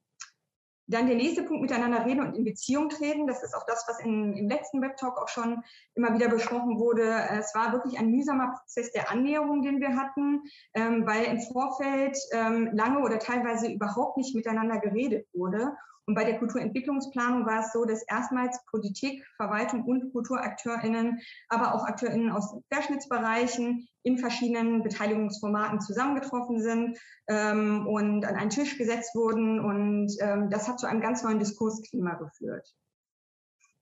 Dann 0.88 1.08
der 1.08 1.16
nächste 1.16 1.44
Punkt, 1.44 1.62
miteinander 1.62 2.06
reden 2.06 2.22
und 2.22 2.36
in 2.36 2.44
Beziehung 2.44 2.90
treten. 2.90 3.26
Das 3.26 3.44
ist 3.44 3.56
auch 3.56 3.66
das, 3.66 3.86
was 3.88 4.00
in, 4.00 4.34
im 4.34 4.50
letzten 4.50 4.82
Webtalk 4.82 5.18
auch 5.18 5.30
schon 5.30 5.64
immer 5.96 6.14
wieder 6.14 6.30
besprochen 6.30 6.80
wurde. 6.80 7.28
Es 7.32 7.56
war 7.56 7.74
wirklich 7.74 7.98
ein 7.98 8.12
mühsamer 8.12 8.54
Prozess 8.56 8.92
der 8.92 9.10
Annäherung, 9.10 9.64
den 9.64 9.80
wir 9.80 9.96
hatten, 9.96 10.44
ähm, 10.76 11.06
weil 11.08 11.26
im 11.26 11.40
Vorfeld 11.40 12.18
ähm, 12.34 12.70
lange 12.74 13.00
oder 13.00 13.18
teilweise 13.18 13.72
überhaupt 13.72 14.18
nicht 14.18 14.36
miteinander 14.36 14.80
geredet 14.80 15.28
wurde. 15.34 15.76
Und 16.08 16.14
bei 16.14 16.24
der 16.24 16.38
Kulturentwicklungsplanung 16.38 17.46
war 17.46 17.62
es 17.62 17.74
so, 17.74 17.84
dass 17.84 18.04
erstmals 18.04 18.64
Politik, 18.70 19.26
Verwaltung 19.38 19.84
und 19.86 20.12
KulturakteurInnen, 20.12 21.20
aber 21.50 21.74
auch 21.74 21.86
AkteurInnen 21.86 22.32
aus 22.32 22.56
Querschnittsbereichen 22.70 23.88
in 24.04 24.18
verschiedenen 24.20 24.84
Beteiligungsformaten 24.84 25.82
zusammengetroffen 25.82 26.62
sind 26.62 27.00
ähm, 27.28 27.88
und 27.88 28.24
an 28.26 28.36
einen 28.36 28.52
Tisch 28.52 28.78
gesetzt 28.78 29.16
wurden. 29.16 29.60
Und 29.60 30.16
ähm, 30.20 30.50
das 30.52 30.68
hat 30.68 30.80
zu 30.80 30.86
einem 30.86 31.02
ganz 31.02 31.24
neuen 31.24 31.40
Diskursklima 31.40 32.14
geführt. 32.14 32.76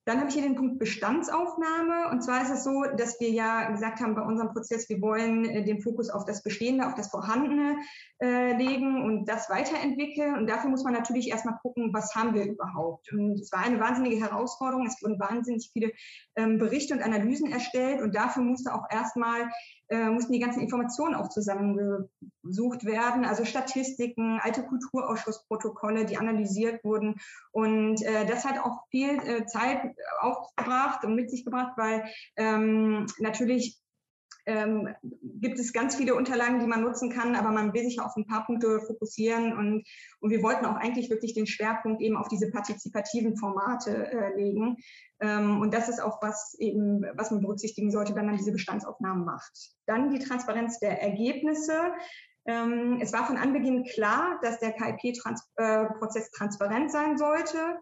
Dann 0.05 0.19
habe 0.19 0.27
ich 0.27 0.33
hier 0.33 0.43
den 0.43 0.55
Punkt 0.55 0.79
Bestandsaufnahme. 0.79 2.09
Und 2.11 2.21
zwar 2.21 2.41
ist 2.41 2.49
es 2.49 2.63
so, 2.63 2.83
dass 2.97 3.19
wir 3.19 3.29
ja 3.29 3.71
gesagt 3.71 4.01
haben 4.01 4.15
bei 4.15 4.21
unserem 4.21 4.53
Prozess, 4.53 4.89
wir 4.89 5.01
wollen 5.01 5.45
äh, 5.45 5.63
den 5.63 5.81
Fokus 5.81 6.09
auf 6.09 6.25
das 6.25 6.43
Bestehende, 6.43 6.87
auf 6.87 6.95
das 6.95 7.09
Vorhandene 7.09 7.77
äh, 8.21 8.55
legen 8.57 9.03
und 9.03 9.25
das 9.25 9.49
weiterentwickeln. 9.49 10.35
Und 10.35 10.49
dafür 10.49 10.69
muss 10.69 10.83
man 10.83 10.93
natürlich 10.93 11.29
erstmal 11.29 11.57
gucken, 11.61 11.93
was 11.93 12.13
haben 12.15 12.33
wir 12.33 12.45
überhaupt. 12.45 13.11
Und 13.13 13.39
es 13.39 13.51
war 13.51 13.63
eine 13.63 13.79
wahnsinnige 13.79 14.19
Herausforderung. 14.19 14.85
Es 14.85 15.01
wurden 15.01 15.19
wahnsinnig 15.19 15.69
viele 15.71 15.91
ähm, 16.35 16.57
Berichte 16.57 16.93
und 16.93 17.01
Analysen 17.01 17.51
erstellt. 17.51 18.01
Und 18.01 18.13
dafür 18.13 18.43
musste 18.43 18.73
auch 18.73 18.85
erstmal 18.89 19.49
äh, 19.89 20.09
mussten 20.09 20.33
die 20.33 20.39
ganzen 20.39 20.61
Informationen 20.61 21.15
auch 21.15 21.29
zusammengesucht 21.29 22.85
werden, 22.85 23.25
also 23.25 23.45
Statistiken, 23.45 24.39
alte 24.41 24.63
Kulturausschussprotokolle, 24.63 26.05
die 26.05 26.17
analysiert 26.17 26.83
wurden. 26.83 27.15
Und 27.51 28.01
äh, 28.01 28.25
das 28.25 28.45
hat 28.45 28.59
auch 28.59 28.87
viel 28.89 29.19
äh, 29.19 29.45
Zeit 29.45 29.81
aufgebracht 30.19 31.03
und 31.03 31.15
mit 31.15 31.29
sich 31.29 31.45
gebracht, 31.45 31.73
weil 31.77 32.05
ähm, 32.37 33.05
natürlich 33.19 33.82
ähm, 34.45 34.89
gibt 35.01 35.59
es 35.59 35.73
ganz 35.73 35.95
viele 35.95 36.15
Unterlagen, 36.15 36.59
die 36.59 36.67
man 36.67 36.81
nutzen 36.81 37.09
kann, 37.09 37.35
aber 37.35 37.51
man 37.51 37.73
will 37.73 37.83
sich 37.83 37.99
auf 37.99 38.15
ein 38.15 38.25
paar 38.25 38.45
Punkte 38.45 38.81
fokussieren 38.81 39.57
und, 39.57 39.83
und 40.19 40.29
wir 40.29 40.43
wollten 40.43 40.65
auch 40.65 40.75
eigentlich 40.75 41.09
wirklich 41.09 41.33
den 41.33 41.47
Schwerpunkt 41.47 42.01
eben 42.01 42.17
auf 42.17 42.27
diese 42.27 42.51
partizipativen 42.51 43.37
Formate 43.37 44.11
äh, 44.11 44.35
legen. 44.35 44.77
Ähm, 45.19 45.61
und 45.61 45.73
das 45.73 45.89
ist 45.89 46.01
auch 46.01 46.21
was 46.21 46.55
eben, 46.59 47.05
was 47.15 47.31
man 47.31 47.41
berücksichtigen 47.41 47.91
sollte, 47.91 48.15
wenn 48.15 48.25
man 48.25 48.37
diese 48.37 48.51
Bestandsaufnahmen 48.51 49.25
macht. 49.25 49.75
Dann 49.85 50.09
die 50.09 50.19
Transparenz 50.19 50.79
der 50.79 51.01
Ergebnisse. 51.01 51.93
Ähm, 52.45 52.99
es 53.01 53.13
war 53.13 53.25
von 53.25 53.37
Anbeginn 53.37 53.85
klar, 53.85 54.39
dass 54.41 54.59
der 54.59 54.73
KIP-Prozess 54.73 55.23
-Trans 55.57 56.17
äh, 56.17 56.37
transparent 56.37 56.91
sein 56.91 57.17
sollte. 57.17 57.79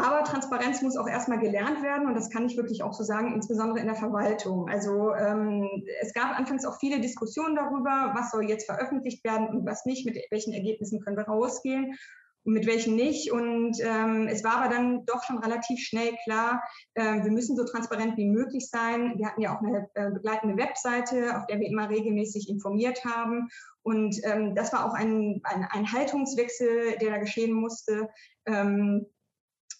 Aber 0.00 0.24
Transparenz 0.24 0.82
muss 0.82 0.96
auch 0.96 1.08
erstmal 1.08 1.38
gelernt 1.38 1.82
werden 1.82 2.08
und 2.08 2.14
das 2.14 2.30
kann 2.30 2.46
ich 2.46 2.56
wirklich 2.56 2.82
auch 2.82 2.92
so 2.92 3.04
sagen, 3.04 3.34
insbesondere 3.34 3.78
in 3.78 3.86
der 3.86 3.94
Verwaltung. 3.94 4.68
Also 4.68 5.14
ähm, 5.14 5.68
es 6.00 6.14
gab 6.14 6.38
anfangs 6.38 6.64
auch 6.64 6.78
viele 6.78 7.00
Diskussionen 7.00 7.54
darüber, 7.54 8.12
was 8.14 8.30
soll 8.30 8.48
jetzt 8.48 8.66
veröffentlicht 8.66 9.24
werden 9.24 9.48
und 9.48 9.66
was 9.66 9.84
nicht, 9.84 10.06
mit 10.06 10.16
welchen 10.30 10.52
Ergebnissen 10.52 11.00
können 11.00 11.16
wir 11.16 11.24
rausgehen 11.24 11.96
und 12.44 12.54
mit 12.54 12.66
welchen 12.66 12.96
nicht. 12.96 13.30
Und 13.30 13.76
ähm, 13.80 14.26
es 14.28 14.42
war 14.42 14.56
aber 14.56 14.74
dann 14.74 15.04
doch 15.04 15.22
schon 15.24 15.38
relativ 15.38 15.78
schnell 15.80 16.16
klar, 16.24 16.62
äh, 16.94 17.22
wir 17.22 17.30
müssen 17.30 17.56
so 17.56 17.64
transparent 17.64 18.16
wie 18.16 18.26
möglich 18.26 18.68
sein. 18.70 19.14
Wir 19.18 19.26
hatten 19.26 19.42
ja 19.42 19.54
auch 19.54 19.62
eine 19.62 19.88
äh, 19.94 20.10
begleitende 20.10 20.56
Webseite, 20.56 21.36
auf 21.36 21.46
der 21.46 21.60
wir 21.60 21.68
immer 21.68 21.90
regelmäßig 21.90 22.48
informiert 22.48 23.04
haben. 23.04 23.48
Und 23.82 24.16
ähm, 24.24 24.54
das 24.54 24.72
war 24.72 24.86
auch 24.86 24.94
ein, 24.94 25.40
ein, 25.44 25.66
ein 25.70 25.92
Haltungswechsel, 25.92 26.96
der 27.00 27.10
da 27.10 27.18
geschehen 27.18 27.52
musste. 27.52 28.08
Ähm, 28.46 29.06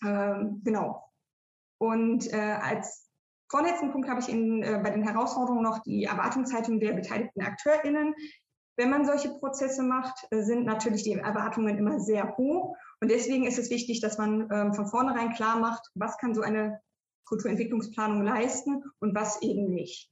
ähm, 0.04 0.60
genau. 0.64 1.04
Und 1.78 2.32
äh, 2.32 2.36
als 2.36 3.10
vorletzten 3.50 3.92
Punkt 3.92 4.08
habe 4.08 4.20
ich 4.20 4.28
in, 4.28 4.62
äh, 4.62 4.80
bei 4.82 4.90
den 4.90 5.02
Herausforderungen 5.02 5.62
noch 5.62 5.80
die 5.80 6.04
Erwartungshaltung 6.04 6.80
der 6.80 6.92
beteiligten 6.92 7.42
AkteurInnen. 7.42 8.14
Wenn 8.76 8.90
man 8.90 9.04
solche 9.04 9.30
Prozesse 9.30 9.82
macht, 9.82 10.26
äh, 10.30 10.42
sind 10.42 10.64
natürlich 10.64 11.02
die 11.02 11.12
Erwartungen 11.12 11.76
immer 11.76 12.00
sehr 12.00 12.36
hoch. 12.36 12.76
Und 13.00 13.10
deswegen 13.10 13.46
ist 13.46 13.58
es 13.58 13.70
wichtig, 13.70 14.00
dass 14.00 14.18
man 14.18 14.48
ähm, 14.50 14.74
von 14.74 14.86
vornherein 14.86 15.32
klar 15.34 15.58
macht, 15.58 15.90
was 15.94 16.16
kann 16.18 16.34
so 16.34 16.42
eine 16.42 16.80
Kulturentwicklungsplanung 17.24 18.22
leisten 18.22 18.82
und 19.00 19.14
was 19.14 19.42
eben 19.42 19.70
nicht. 19.72 20.10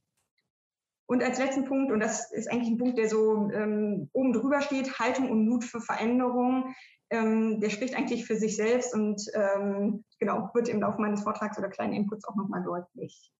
Und 1.09 1.23
als 1.23 1.39
letzten 1.39 1.65
Punkt, 1.65 1.91
und 1.91 1.99
das 1.99 2.31
ist 2.31 2.51
eigentlich 2.51 2.69
ein 2.69 2.77
Punkt, 2.77 2.97
der 2.97 3.09
so 3.09 3.49
ähm, 3.51 4.09
oben 4.13 4.31
drüber 4.31 4.61
steht, 4.61 4.99
Haltung 4.99 5.29
und 5.29 5.47
Mut 5.49 5.63
für 5.63 5.81
Veränderung 5.81 6.75
ähm, 7.09 7.59
der 7.59 7.69
spricht 7.69 7.95
eigentlich 7.95 8.25
für 8.25 8.35
sich 8.35 8.55
selbst 8.55 8.93
und 8.93 9.21
ähm, 9.33 10.03
genau, 10.19 10.49
wird 10.53 10.69
im 10.69 10.81
Laufe 10.81 11.01
meines 11.01 11.23
Vortrags 11.23 11.57
oder 11.57 11.69
kleinen 11.69 11.93
Inputs 11.93 12.25
auch 12.25 12.35
nochmal 12.35 12.63
deutlich. 12.63 13.31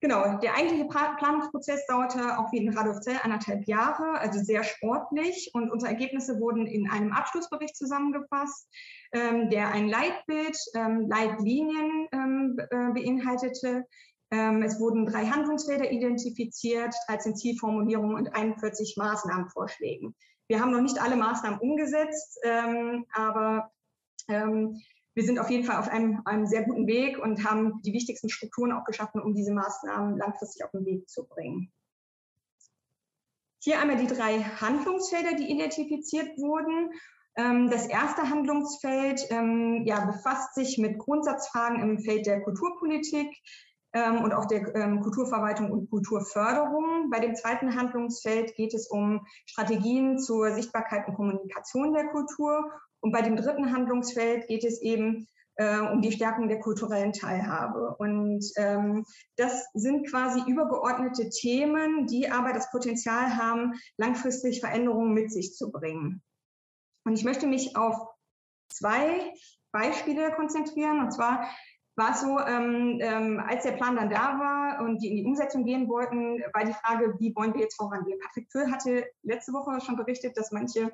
Genau, 0.00 0.36
der 0.36 0.54
eigentliche 0.54 0.84
Planungsprozess 0.84 1.86
dauerte 1.86 2.38
auch 2.38 2.52
wie 2.52 2.58
in 2.58 2.76
Radolf 2.76 3.00
Zell 3.00 3.16
anderthalb 3.22 3.66
Jahre, 3.66 4.18
also 4.18 4.38
sehr 4.38 4.62
sportlich. 4.62 5.50
Und 5.54 5.70
unsere 5.70 5.92
Ergebnisse 5.92 6.38
wurden 6.38 6.66
in 6.66 6.90
einem 6.90 7.12
Abschlussbericht 7.12 7.74
zusammengefasst, 7.74 8.68
ähm, 9.12 9.48
der 9.48 9.68
ein 9.68 9.88
Leitbild, 9.88 10.58
ähm, 10.74 11.08
Leitlinien 11.08 12.08
ähm, 12.12 12.56
äh, 12.58 12.92
beinhaltete. 12.92 13.86
Ähm, 14.34 14.62
es 14.62 14.80
wurden 14.80 15.06
drei 15.06 15.26
Handlungsfelder 15.26 15.92
identifiziert, 15.92 16.92
13 17.06 17.36
Zielformulierungen 17.36 18.16
und 18.16 18.34
41 18.34 18.96
Maßnahmenvorschläge. 18.96 20.12
Wir 20.48 20.60
haben 20.60 20.72
noch 20.72 20.80
nicht 20.80 21.00
alle 21.00 21.14
Maßnahmen 21.14 21.60
umgesetzt, 21.60 22.40
ähm, 22.42 23.06
aber 23.14 23.70
ähm, 24.28 24.82
wir 25.14 25.22
sind 25.22 25.38
auf 25.38 25.50
jeden 25.50 25.62
Fall 25.62 25.76
auf 25.76 25.86
einem, 25.86 26.20
einem 26.24 26.46
sehr 26.46 26.64
guten 26.64 26.88
Weg 26.88 27.16
und 27.18 27.48
haben 27.48 27.80
die 27.82 27.92
wichtigsten 27.92 28.28
Strukturen 28.28 28.72
auch 28.72 28.84
geschaffen, 28.84 29.22
um 29.22 29.34
diese 29.34 29.52
Maßnahmen 29.52 30.18
langfristig 30.18 30.64
auf 30.64 30.72
den 30.72 30.84
Weg 30.84 31.08
zu 31.08 31.28
bringen. 31.28 31.72
Hier 33.62 33.78
einmal 33.78 33.96
die 33.96 34.12
drei 34.12 34.40
Handlungsfelder, 34.40 35.36
die 35.36 35.48
identifiziert 35.48 36.36
wurden. 36.38 36.90
Das 37.34 37.86
erste 37.86 38.28
Handlungsfeld 38.28 39.26
ja, 39.30 40.04
befasst 40.04 40.54
sich 40.54 40.76
mit 40.76 40.98
Grundsatzfragen 40.98 41.80
im 41.80 41.98
Feld 41.98 42.26
der 42.26 42.42
Kulturpolitik 42.42 43.34
und 43.94 44.32
auch 44.32 44.46
der 44.46 44.74
ähm, 44.74 45.00
Kulturverwaltung 45.00 45.70
und 45.70 45.90
Kulturförderung. 45.90 47.10
Bei 47.10 47.20
dem 47.20 47.36
zweiten 47.36 47.76
Handlungsfeld 47.76 48.54
geht 48.56 48.74
es 48.74 48.88
um 48.88 49.24
Strategien 49.46 50.18
zur 50.18 50.52
Sichtbarkeit 50.52 51.06
und 51.06 51.14
Kommunikation 51.14 51.94
der 51.94 52.08
Kultur. 52.08 52.72
Und 53.00 53.12
bei 53.12 53.22
dem 53.22 53.36
dritten 53.36 53.72
Handlungsfeld 53.72 54.48
geht 54.48 54.64
es 54.64 54.80
eben 54.82 55.28
äh, 55.56 55.78
um 55.78 56.02
die 56.02 56.12
Stärkung 56.12 56.48
der 56.48 56.58
kulturellen 56.58 57.12
Teilhabe. 57.12 57.94
Und 57.98 58.44
ähm, 58.56 59.04
das 59.36 59.66
sind 59.74 60.08
quasi 60.10 60.42
übergeordnete 60.50 61.28
Themen, 61.30 62.06
die 62.06 62.30
aber 62.30 62.52
das 62.52 62.70
Potenzial 62.70 63.36
haben, 63.36 63.74
langfristig 63.96 64.60
Veränderungen 64.60 65.14
mit 65.14 65.30
sich 65.30 65.54
zu 65.54 65.70
bringen. 65.70 66.22
Und 67.04 67.14
ich 67.14 67.24
möchte 67.24 67.46
mich 67.46 67.76
auf 67.76 67.96
zwei 68.68 69.32
Beispiele 69.70 70.32
konzentrieren. 70.32 71.00
Und 71.00 71.12
zwar 71.12 71.48
war 71.96 72.10
es 72.10 72.20
so, 72.22 72.38
ähm, 72.40 72.98
ähm, 73.00 73.42
als 73.46 73.62
der 73.62 73.72
Plan 73.72 73.96
dann 73.96 74.10
da 74.10 74.38
war 74.38 74.84
und 74.84 75.00
die 75.02 75.10
in 75.10 75.16
die 75.16 75.24
Umsetzung 75.24 75.64
gehen 75.64 75.88
wollten, 75.88 76.42
war 76.52 76.64
die 76.64 76.72
Frage, 76.72 77.14
wie 77.18 77.34
wollen 77.36 77.54
wir 77.54 77.60
jetzt 77.60 77.76
vorangehen? 77.76 78.18
Patrick 78.20 78.50
Föhl 78.50 78.70
hatte 78.70 79.06
letzte 79.22 79.52
Woche 79.52 79.80
schon 79.80 79.96
berichtet, 79.96 80.36
dass 80.36 80.50
manche 80.50 80.92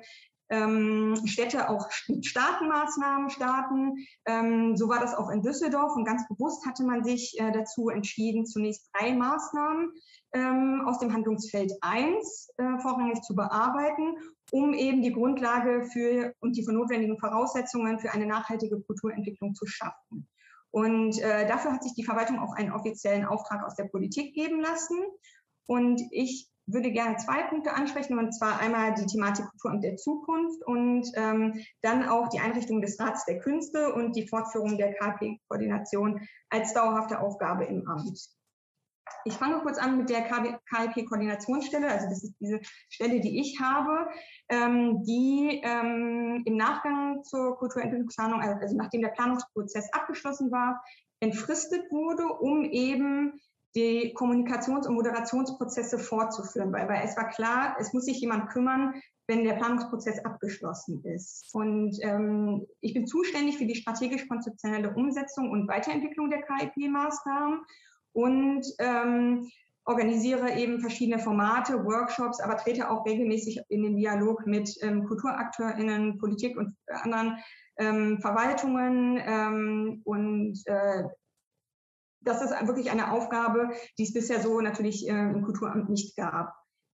ähm, 0.51 1.15
Städte 1.25 1.69
auch 1.69 1.89
Staatenmaßnahmen 2.21 3.29
starten. 3.29 4.05
Ähm, 4.25 4.75
so 4.75 4.89
war 4.89 4.99
das 4.99 5.15
auch 5.15 5.29
in 5.29 5.41
Düsseldorf 5.41 5.95
und 5.95 6.05
ganz 6.05 6.27
bewusst 6.27 6.65
hatte 6.67 6.83
man 6.83 7.03
sich 7.03 7.39
äh, 7.39 7.51
dazu 7.51 7.89
entschieden, 7.89 8.45
zunächst 8.45 8.89
drei 8.93 9.13
Maßnahmen 9.13 9.93
ähm, 10.33 10.83
aus 10.85 10.99
dem 10.99 11.13
Handlungsfeld 11.13 11.71
1 11.81 12.49
äh, 12.57 12.79
vorrangig 12.79 13.21
zu 13.23 13.33
bearbeiten, 13.33 14.17
um 14.51 14.73
eben 14.73 15.01
die 15.01 15.13
Grundlage 15.13 15.83
für 15.91 16.33
und 16.41 16.57
die 16.57 16.65
notwendigen 16.65 17.17
Voraussetzungen 17.17 17.99
für 17.99 18.11
eine 18.11 18.25
nachhaltige 18.25 18.81
Kulturentwicklung 18.81 19.55
zu 19.55 19.65
schaffen. 19.65 20.27
Und 20.71 21.19
äh, 21.19 21.47
dafür 21.47 21.73
hat 21.73 21.83
sich 21.83 21.93
die 21.93 22.05
Verwaltung 22.05 22.39
auch 22.39 22.53
einen 22.53 22.71
offiziellen 22.71 23.25
Auftrag 23.25 23.65
aus 23.65 23.75
der 23.75 23.85
Politik 23.85 24.33
geben 24.33 24.61
lassen. 24.61 24.97
Und 25.65 26.01
ich 26.11 26.49
würde 26.65 26.91
gerne 26.91 27.17
zwei 27.17 27.43
Punkte 27.43 27.73
ansprechen, 27.73 28.17
und 28.17 28.31
zwar 28.31 28.59
einmal 28.59 28.93
die 28.93 29.05
Thematik 29.05 29.45
Kulturamt 29.49 29.83
der 29.83 29.97
Zukunft 29.97 30.63
und 30.65 31.07
ähm, 31.15 31.59
dann 31.81 32.07
auch 32.07 32.29
die 32.29 32.39
Einrichtung 32.39 32.81
des 32.81 32.99
Rats 32.99 33.25
der 33.25 33.39
Künste 33.39 33.93
und 33.93 34.15
die 34.15 34.27
Fortführung 34.27 34.77
der 34.77 34.93
KP-Koordination 34.93 36.21
als 36.49 36.73
dauerhafte 36.73 37.19
Aufgabe 37.19 37.65
im 37.65 37.87
Amt. 37.87 38.29
Ich 39.25 39.33
fange 39.33 39.59
kurz 39.59 39.77
an 39.77 39.97
mit 39.97 40.09
der 40.09 40.21
KLP-Koordinationsstelle, 40.21 41.87
also 41.87 42.07
das 42.07 42.23
ist 42.23 42.35
diese 42.39 42.59
Stelle, 42.89 43.19
die 43.19 43.39
ich 43.39 43.59
habe, 43.59 44.09
ähm, 44.49 45.03
die 45.03 45.61
ähm, 45.63 46.43
im 46.45 46.57
Nachgang 46.57 47.23
zur 47.23 47.57
Kulturentwicklungsplanung, 47.57 48.41
also 48.41 48.75
nachdem 48.75 49.01
der 49.01 49.09
Planungsprozess 49.09 49.91
abgeschlossen 49.93 50.51
war, 50.51 50.81
entfristet 51.19 51.91
wurde, 51.91 52.25
um 52.25 52.65
eben 52.65 53.39
die 53.75 54.13
Kommunikations- 54.13 54.87
und 54.87 54.95
Moderationsprozesse 54.95 55.97
fortzuführen, 55.97 56.73
weil, 56.73 56.89
weil 56.89 57.03
es 57.05 57.15
war 57.15 57.29
klar, 57.29 57.77
es 57.79 57.93
muss 57.93 58.05
sich 58.05 58.19
jemand 58.19 58.49
kümmern, 58.49 59.01
wenn 59.27 59.45
der 59.45 59.53
Planungsprozess 59.53 60.25
abgeschlossen 60.25 61.03
ist. 61.05 61.49
Und 61.53 61.97
ähm, 62.01 62.67
ich 62.81 62.93
bin 62.93 63.07
zuständig 63.07 63.57
für 63.57 63.65
die 63.65 63.75
strategisch-konzeptionelle 63.75 64.93
Umsetzung 64.93 65.51
und 65.51 65.69
Weiterentwicklung 65.69 66.29
der 66.29 66.41
KIP-Maßnahmen 66.41 67.61
und 68.13 68.65
ähm, 68.79 69.49
organisiere 69.85 70.55
eben 70.55 70.79
verschiedene 70.79 71.19
Formate, 71.19 71.83
Workshops, 71.83 72.39
aber 72.39 72.57
trete 72.57 72.89
auch 72.89 73.05
regelmäßig 73.05 73.61
in 73.69 73.83
den 73.83 73.97
Dialog 73.97 74.45
mit 74.45 74.75
ähm, 74.81 75.05
KulturakteurInnen, 75.05 76.17
Politik 76.17 76.57
und 76.57 76.75
anderen 76.87 77.37
ähm, 77.77 78.19
Verwaltungen. 78.21 79.19
Ähm, 79.25 80.01
und 80.03 80.61
äh, 80.65 81.03
das 82.21 82.41
ist 82.43 82.51
wirklich 82.67 82.91
eine 82.91 83.11
Aufgabe, 83.11 83.71
die 83.97 84.03
es 84.03 84.13
bisher 84.13 84.41
so 84.41 84.61
natürlich 84.61 85.07
äh, 85.07 85.11
im 85.11 85.41
Kulturamt 85.43 85.89
nicht 85.89 86.15
gab. 86.15 86.53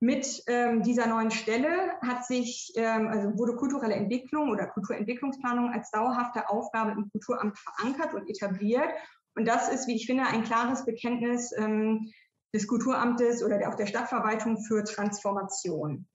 Mit 0.04 0.42
ähm, 0.48 0.82
dieser 0.82 1.06
neuen 1.06 1.30
Stelle 1.30 1.70
hat 2.02 2.26
sich, 2.26 2.74
ähm, 2.76 3.08
also 3.08 3.38
wurde 3.38 3.56
kulturelle 3.56 3.94
Entwicklung 3.94 4.50
oder 4.50 4.66
Kulturentwicklungsplanung 4.66 5.72
als 5.72 5.92
dauerhafte 5.92 6.50
Aufgabe 6.50 6.94
im 6.94 7.12
Kulturamt 7.12 7.56
verankert 7.60 8.16
und 8.16 8.28
etabliert 8.28 8.90
und 9.36 9.46
das 9.46 9.70
ist, 9.70 9.88
wie 9.88 9.96
ich 9.96 10.06
finde, 10.06 10.26
ein 10.26 10.44
klares 10.44 10.86
Bekenntnis 10.86 11.52
ähm, 11.58 12.12
des 12.54 12.68
Kulturamtes 12.68 13.44
oder 13.44 13.70
auch 13.70 13.76
der 13.76 13.88
Stadtverwaltung 13.88 14.62
für 14.62 14.84
Transformation. 14.84 16.08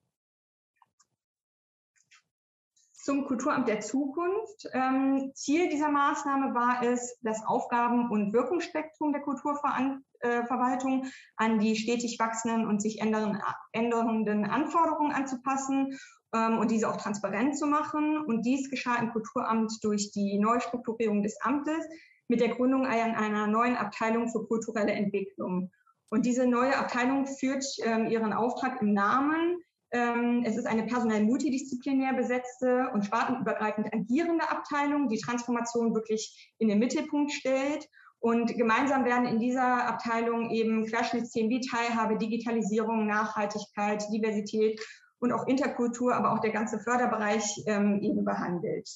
Zum 2.92 3.24
Kulturamt 3.24 3.68
der 3.68 3.80
Zukunft. 3.80 4.68
Ähm, 4.72 5.30
Ziel 5.34 5.68
dieser 5.70 5.90
Maßnahme 5.90 6.54
war 6.54 6.82
es, 6.82 7.16
das 7.22 7.40
Aufgaben- 7.46 8.10
und 8.10 8.32
Wirkungsspektrum 8.32 9.12
der 9.12 9.22
Kulturverwaltung 9.22 11.04
äh, 11.04 11.10
an 11.36 11.60
die 11.60 11.76
stetig 11.76 12.18
wachsenden 12.18 12.66
und 12.66 12.82
sich 12.82 13.00
ändernden 13.00 14.44
Anforderungen 14.50 15.12
anzupassen 15.12 15.96
ähm, 16.34 16.58
und 16.58 16.72
diese 16.72 16.90
auch 16.90 16.96
transparent 16.96 17.56
zu 17.56 17.66
machen. 17.66 18.24
Und 18.26 18.42
dies 18.42 18.68
geschah 18.70 18.96
im 18.96 19.12
Kulturamt 19.12 19.72
durch 19.82 20.10
die 20.10 20.40
Neustrukturierung 20.40 21.22
des 21.22 21.40
Amtes, 21.40 21.86
mit 22.28 22.40
der 22.40 22.48
Gründung 22.48 22.86
einer 22.86 23.46
neuen 23.46 23.76
Abteilung 23.76 24.28
für 24.28 24.46
kulturelle 24.46 24.92
Entwicklung. 24.92 25.70
Und 26.10 26.24
diese 26.26 26.46
neue 26.46 26.76
Abteilung 26.76 27.26
führt 27.26 27.64
ähm, 27.82 28.06
ihren 28.06 28.32
Auftrag 28.32 28.80
im 28.80 28.92
Namen. 28.92 29.58
Ähm, 29.92 30.44
es 30.44 30.56
ist 30.56 30.66
eine 30.66 30.84
personell 30.84 31.24
multidisziplinär 31.24 32.14
besetzte 32.14 32.90
und 32.92 33.04
spartenübergreifend 33.04 33.92
agierende 33.92 34.48
Abteilung, 34.48 35.08
die 35.08 35.18
Transformation 35.18 35.94
wirklich 35.94 36.52
in 36.58 36.68
den 36.68 36.78
Mittelpunkt 36.78 37.32
stellt. 37.32 37.88
Und 38.18 38.54
gemeinsam 38.56 39.04
werden 39.04 39.26
in 39.26 39.38
dieser 39.38 39.86
Abteilung 39.86 40.50
eben 40.50 40.86
Querschnittsthemen 40.86 41.50
wie 41.50 41.60
Teilhabe, 41.60 42.18
Digitalisierung, 42.18 43.06
Nachhaltigkeit, 43.06 44.04
Diversität 44.12 44.80
und 45.18 45.32
auch 45.32 45.46
Interkultur, 45.46 46.14
aber 46.14 46.32
auch 46.32 46.40
der 46.40 46.52
ganze 46.52 46.78
Förderbereich 46.80 47.44
ähm, 47.66 48.00
eben 48.00 48.24
behandelt 48.24 48.88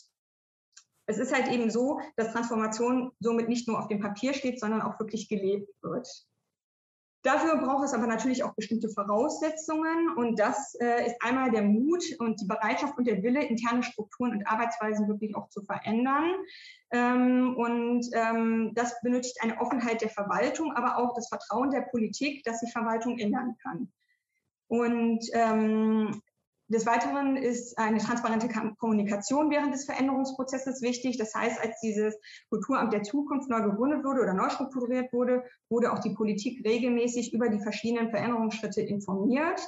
es 1.11 1.18
ist 1.18 1.34
halt 1.34 1.48
eben 1.48 1.70
so, 1.70 2.00
dass 2.16 2.32
Transformation 2.32 3.11
somit 3.18 3.48
nicht 3.48 3.66
nur 3.66 3.78
auf 3.78 3.88
dem 3.88 4.00
Papier 4.00 4.32
steht, 4.32 4.61
sondern 4.61 4.80
auch 4.80 4.98
wirklich 5.00 5.28
gelebt 5.28 5.68
wird. 5.82 6.08
Dafür 7.22 7.58
braucht 7.58 7.84
es 7.84 7.92
aber 7.92 8.06
natürlich 8.06 8.44
auch 8.44 8.54
bestimmte 8.54 8.88
Voraussetzungen 8.88 10.16
und 10.16 10.38
das 10.38 10.74
äh, 10.80 11.06
ist 11.06 11.16
einmal 11.20 11.50
der 11.50 11.62
Mut 11.62 12.02
und 12.18 12.40
die 12.40 12.46
Bereitschaft 12.46 12.96
und 12.96 13.06
der 13.06 13.22
Wille, 13.22 13.44
interne 13.44 13.82
Strukturen 13.82 14.32
und 14.32 14.46
Arbeitsweisen 14.46 15.06
wirklich 15.06 15.36
auch 15.36 15.50
zu 15.50 15.62
verändern. 15.62 16.32
Ähm, 16.92 17.56
und 17.56 18.06
ähm, 18.14 18.72
das 18.74 18.98
benötigt 19.02 19.36
eine 19.42 19.61
Offenheit 19.61 20.00
der 20.00 20.08
Verwaltung, 20.08 20.72
aber 20.72 20.96
auch 20.96 21.14
das 21.14 21.28
Vertrauen 21.28 21.70
der 21.70 21.82
Politik, 21.82 22.42
dass 22.44 22.61
die 22.61 22.70
Verwaltung 22.70 23.18
ändern 23.18 23.54
kann. 23.62 23.92
Und 24.68 25.20
ähm, 25.34 26.22
des 26.71 26.87
Weiteren 26.87 27.37
ist 27.37 27.77
eine 27.79 27.99
transparente 27.99 28.49
Kommunikation 28.79 29.51
während 29.51 29.75
des 29.75 29.87
Veränderungsprozesses 29.87 30.83
wichtig. 30.83 31.18
Das 31.18 31.35
heißt, 31.35 31.61
als 31.61 31.81
dieses 31.81 32.16
Kulturamt 32.49 32.93
der 32.93 33.03
Zukunft 33.03 33.51
neu 33.51 33.62
gegründet 33.62 34.05
wurde 34.05 34.23
oder 34.23 34.35
neu 34.35 34.49
strukturiert 34.51 35.12
wurde, 35.12 35.43
wurde 35.68 35.93
auch 35.93 35.99
die 35.99 36.14
Politik 36.14 36.64
regelmäßig 36.64 37.35
über 37.35 37.49
die 37.49 37.59
verschiedenen 37.59 38.11
Veränderungsschritte 38.11 38.83
informiert. 38.83 39.61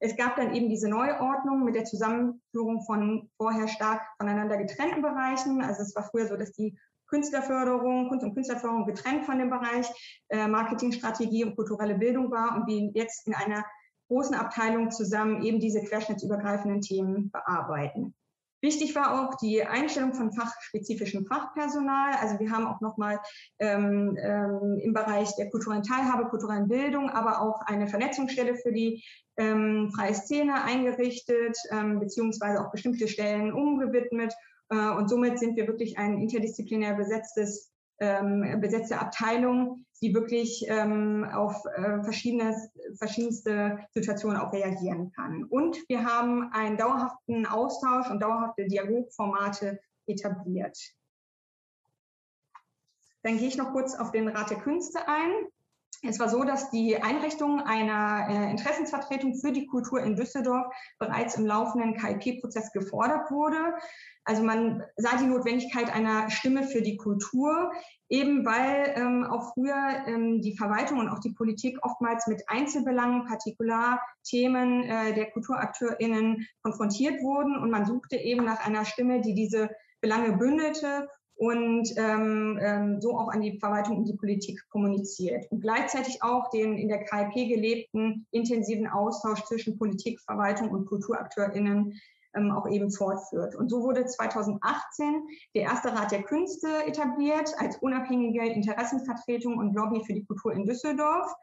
Es 0.00 0.16
gab 0.16 0.36
dann 0.36 0.52
eben 0.52 0.68
diese 0.68 0.88
Neuordnung 0.88 1.64
mit 1.64 1.76
der 1.76 1.84
Zusammenführung 1.84 2.82
von 2.82 3.30
vorher 3.36 3.68
stark 3.68 4.02
voneinander 4.18 4.56
getrennten 4.56 5.02
Bereichen. 5.02 5.62
Also 5.62 5.82
es 5.82 5.94
war 5.94 6.02
früher 6.02 6.26
so, 6.26 6.36
dass 6.36 6.52
die 6.52 6.76
Künstlerförderung, 7.06 8.08
Kunst- 8.08 8.24
und 8.24 8.34
Künstlerförderung 8.34 8.86
getrennt 8.86 9.24
von 9.24 9.38
dem 9.38 9.50
Bereich 9.50 9.86
äh, 10.30 10.48
Marketingstrategie 10.48 11.44
und 11.44 11.54
kulturelle 11.54 11.94
Bildung 11.94 12.30
war 12.30 12.56
und 12.56 12.66
wir 12.66 12.90
jetzt 12.94 13.26
in 13.26 13.34
einer 13.34 13.64
großen 14.10 14.34
Abteilungen 14.34 14.90
zusammen 14.90 15.42
eben 15.44 15.60
diese 15.60 15.82
querschnittsübergreifenden 15.82 16.80
Themen 16.80 17.30
bearbeiten. 17.30 18.12
Wichtig 18.60 18.94
war 18.94 19.22
auch 19.22 19.36
die 19.36 19.62
Einstellung 19.62 20.12
von 20.12 20.32
fachspezifischem 20.32 21.24
Fachpersonal. 21.24 22.12
Also 22.20 22.38
wir 22.40 22.50
haben 22.50 22.66
auch 22.66 22.80
nochmal 22.80 23.20
ähm, 23.58 24.18
ähm, 24.20 24.78
im 24.82 24.92
Bereich 24.92 25.34
der 25.36 25.48
kulturellen 25.48 25.84
Teilhabe, 25.84 26.28
kulturellen 26.28 26.68
Bildung, 26.68 27.08
aber 27.08 27.40
auch 27.40 27.60
eine 27.62 27.86
Vernetzungsstelle 27.86 28.56
für 28.56 28.72
die 28.72 29.02
ähm, 29.38 29.90
freie 29.94 30.14
Szene 30.14 30.62
eingerichtet, 30.62 31.56
ähm, 31.70 32.00
beziehungsweise 32.00 32.60
auch 32.60 32.72
bestimmte 32.72 33.08
Stellen 33.08 33.52
umgewidmet. 33.52 34.34
Äh, 34.68 34.90
und 34.90 35.08
somit 35.08 35.38
sind 35.38 35.56
wir 35.56 35.68
wirklich 35.68 35.96
ein 35.96 36.18
interdisziplinär 36.18 36.94
besetztes 36.94 37.70
ähm, 38.00 38.60
besetzte 38.60 38.98
Abteilung, 38.98 39.84
die 40.02 40.14
wirklich 40.14 40.64
ähm, 40.68 41.28
auf 41.32 41.62
äh, 41.66 42.02
verschiedene, 42.02 42.56
verschiedenste 42.96 43.78
Situationen 43.92 44.38
auch 44.38 44.52
reagieren 44.52 45.12
kann. 45.12 45.44
Und 45.44 45.76
wir 45.88 46.04
haben 46.04 46.50
einen 46.52 46.76
dauerhaften 46.76 47.46
Austausch 47.46 48.10
und 48.10 48.20
dauerhafte 48.20 48.66
Dialogformate 48.66 49.80
etabliert. 50.06 50.78
Dann 53.22 53.38
gehe 53.38 53.48
ich 53.48 53.56
noch 53.56 53.72
kurz 53.72 53.94
auf 53.94 54.12
den 54.12 54.28
Rat 54.28 54.50
der 54.50 54.58
Künste 54.58 55.06
ein. 55.06 55.30
Es 56.02 56.18
war 56.18 56.30
so, 56.30 56.44
dass 56.44 56.70
die 56.70 56.96
Einrichtung 56.96 57.60
einer 57.60 58.26
äh, 58.28 58.50
Interessensvertretung 58.50 59.34
für 59.34 59.52
die 59.52 59.66
Kultur 59.66 60.00
in 60.02 60.16
Düsseldorf 60.16 60.66
bereits 60.98 61.36
im 61.36 61.44
laufenden 61.44 61.94
KIP-Prozess 61.94 62.72
gefordert 62.72 63.30
wurde. 63.30 63.74
Also 64.24 64.42
man 64.42 64.82
sah 64.96 65.16
die 65.18 65.26
Notwendigkeit 65.26 65.92
einer 65.92 66.30
Stimme 66.30 66.64
für 66.64 66.80
die 66.80 66.96
Kultur, 66.96 67.72
eben 68.08 68.46
weil 68.46 68.94
ähm, 68.96 69.24
auch 69.24 69.52
früher 69.52 70.04
ähm, 70.06 70.40
die 70.40 70.56
Verwaltung 70.56 71.00
und 71.00 71.08
auch 71.10 71.20
die 71.20 71.34
Politik 71.34 71.78
oftmals 71.82 72.26
mit 72.26 72.42
Einzelbelangen, 72.48 73.26
Partikularthemen 73.26 74.84
äh, 74.84 75.14
der 75.14 75.30
KulturakteurInnen 75.30 76.46
konfrontiert 76.62 77.22
wurden 77.22 77.56
und 77.58 77.70
man 77.70 77.84
suchte 77.84 78.16
eben 78.16 78.44
nach 78.44 78.64
einer 78.66 78.84
Stimme, 78.86 79.20
die 79.20 79.34
diese 79.34 79.70
Belange 80.00 80.36
bündelte 80.36 81.08
und 81.40 81.94
ähm, 81.96 82.58
ähm, 82.60 83.00
so 83.00 83.16
auch 83.16 83.28
an 83.28 83.40
die 83.40 83.58
Verwaltung 83.58 83.96
und 83.96 84.04
die 84.04 84.16
Politik 84.16 84.62
kommuniziert. 84.68 85.50
Und 85.50 85.62
gleichzeitig 85.62 86.22
auch 86.22 86.50
den 86.50 86.76
in 86.76 86.88
der 86.88 87.02
KIP 87.02 87.48
gelebten 87.48 88.26
intensiven 88.30 88.86
Austausch 88.86 89.42
zwischen 89.44 89.78
Politik, 89.78 90.20
Verwaltung 90.20 90.68
und 90.68 90.84
KulturakteurInnen 90.84 91.98
ähm, 92.34 92.50
auch 92.50 92.68
eben 92.68 92.90
fortführt. 92.90 93.54
Und 93.54 93.70
so 93.70 93.82
wurde 93.82 94.04
2018 94.04 95.22
der 95.54 95.62
erste 95.62 95.94
Rat 95.94 96.12
der 96.12 96.24
Künste 96.24 96.68
etabliert 96.86 97.54
als 97.56 97.78
unabhängige 97.78 98.44
Interessenvertretung 98.44 99.56
und 99.56 99.72
Lobby 99.74 100.04
für 100.04 100.12
die 100.12 100.26
Kultur 100.26 100.52
in 100.52 100.66
Düsseldorf 100.66 101.34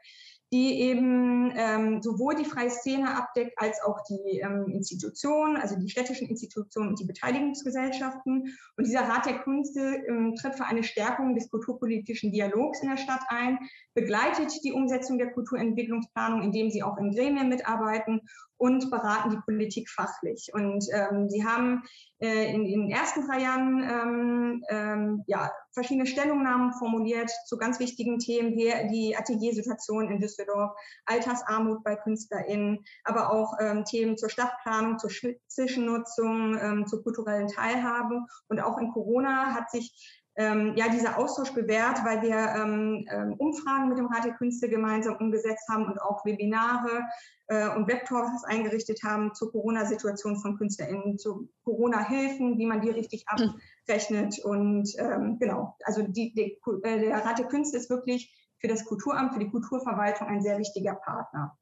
die 0.52 0.80
eben 0.80 1.52
ähm, 1.54 2.00
sowohl 2.02 2.34
die 2.34 2.46
freie 2.46 2.70
Szene 2.70 3.14
abdeckt 3.14 3.52
als 3.56 3.82
auch 3.82 3.98
die 4.08 4.38
ähm, 4.38 4.68
Institutionen, 4.68 5.56
also 5.56 5.76
die 5.76 5.90
städtischen 5.90 6.28
Institutionen 6.28 6.88
und 6.88 7.00
die 7.00 7.04
Beteiligungsgesellschaften. 7.04 8.54
Und 8.76 8.86
dieser 8.86 9.02
Rat 9.02 9.26
der 9.26 9.40
Künste 9.40 10.02
ähm, 10.08 10.34
tritt 10.36 10.54
für 10.54 10.64
eine 10.64 10.84
Stärkung 10.84 11.34
des 11.34 11.50
kulturpolitischen 11.50 12.32
Dialogs 12.32 12.82
in 12.82 12.88
der 12.88 12.96
Stadt 12.96 13.20
ein, 13.28 13.58
begleitet 13.94 14.52
die 14.64 14.72
Umsetzung 14.72 15.18
der 15.18 15.32
Kulturentwicklungsplanung, 15.32 16.42
indem 16.42 16.70
sie 16.70 16.82
auch 16.82 16.96
in 16.96 17.10
Gremien 17.10 17.50
mitarbeiten 17.50 18.22
und 18.58 18.90
beraten 18.90 19.30
die 19.30 19.40
Politik 19.44 19.88
fachlich. 19.88 20.50
Und 20.52 20.84
ähm, 20.92 21.30
sie 21.30 21.46
haben 21.46 21.82
äh, 22.18 22.52
in, 22.52 22.66
in, 22.66 22.82
den 22.82 22.90
ersten 22.90 23.26
drei 23.26 23.40
Jahren 23.40 23.82
ähm, 23.82 24.64
ähm, 24.68 25.24
ja, 25.26 25.50
verschiedene 25.72 26.06
Stellungnahmen 26.06 26.72
formuliert 26.74 27.30
zu 27.46 27.56
ganz 27.56 27.78
wichtigen 27.78 28.18
Themen 28.18 28.56
wie 28.56 28.72
die 28.90 29.16
Ateliersituation 29.16 30.10
in 30.10 30.20
Düsseldorf, 30.20 30.72
Altersarmut 31.06 31.84
bei 31.84 31.94
KünstlerInnen, 31.94 32.84
aber 33.04 33.32
auch 33.32 33.54
ähm, 33.60 33.84
Themen 33.84 34.18
zur 34.18 34.28
Stadtplanung, 34.28 34.98
zur 34.98 35.10
Zwischennutzung, 35.46 36.58
ähm, 36.60 36.86
zur 36.86 37.02
kulturellen 37.04 37.48
Teilhabe. 37.48 38.22
Und 38.48 38.60
auch 38.60 38.78
in 38.78 38.90
Corona 38.90 39.54
hat 39.54 39.70
sich 39.70 40.17
ähm, 40.38 40.74
ja, 40.76 40.88
dieser 40.88 41.18
Austausch 41.18 41.52
bewährt, 41.52 42.04
weil 42.04 42.22
wir 42.22 42.36
ähm, 42.36 43.04
ähm, 43.10 43.34
Umfragen 43.38 43.88
mit 43.88 43.98
dem 43.98 44.06
Rat 44.06 44.24
der 44.24 44.34
Künste 44.34 44.68
gemeinsam 44.68 45.16
umgesetzt 45.16 45.68
haben 45.68 45.86
und 45.86 46.00
auch 46.00 46.24
Webinare 46.24 47.02
äh, 47.48 47.68
und 47.70 47.88
Webtalks 47.88 48.44
eingerichtet 48.44 49.02
haben 49.02 49.34
zur 49.34 49.50
Corona-Situation 49.50 50.36
von 50.36 50.56
KünstlerInnen, 50.56 51.18
zu 51.18 51.48
Corona-Hilfen, 51.64 52.56
wie 52.56 52.66
man 52.66 52.80
die 52.80 52.90
richtig 52.90 53.24
hm. 53.28 53.54
abrechnet. 53.86 54.38
Und 54.44 54.88
ähm, 54.98 55.38
genau, 55.40 55.76
also 55.82 56.02
die, 56.02 56.32
die, 56.32 56.56
äh, 56.84 57.00
der 57.00 57.24
Rat 57.24 57.40
der 57.40 57.48
Künste 57.48 57.76
ist 57.76 57.90
wirklich 57.90 58.32
für 58.60 58.68
das 58.68 58.84
Kulturamt, 58.84 59.32
für 59.32 59.40
die 59.40 59.50
Kulturverwaltung 59.50 60.28
ein 60.28 60.42
sehr 60.42 60.58
wichtiger 60.58 60.94
Partner. 60.94 61.58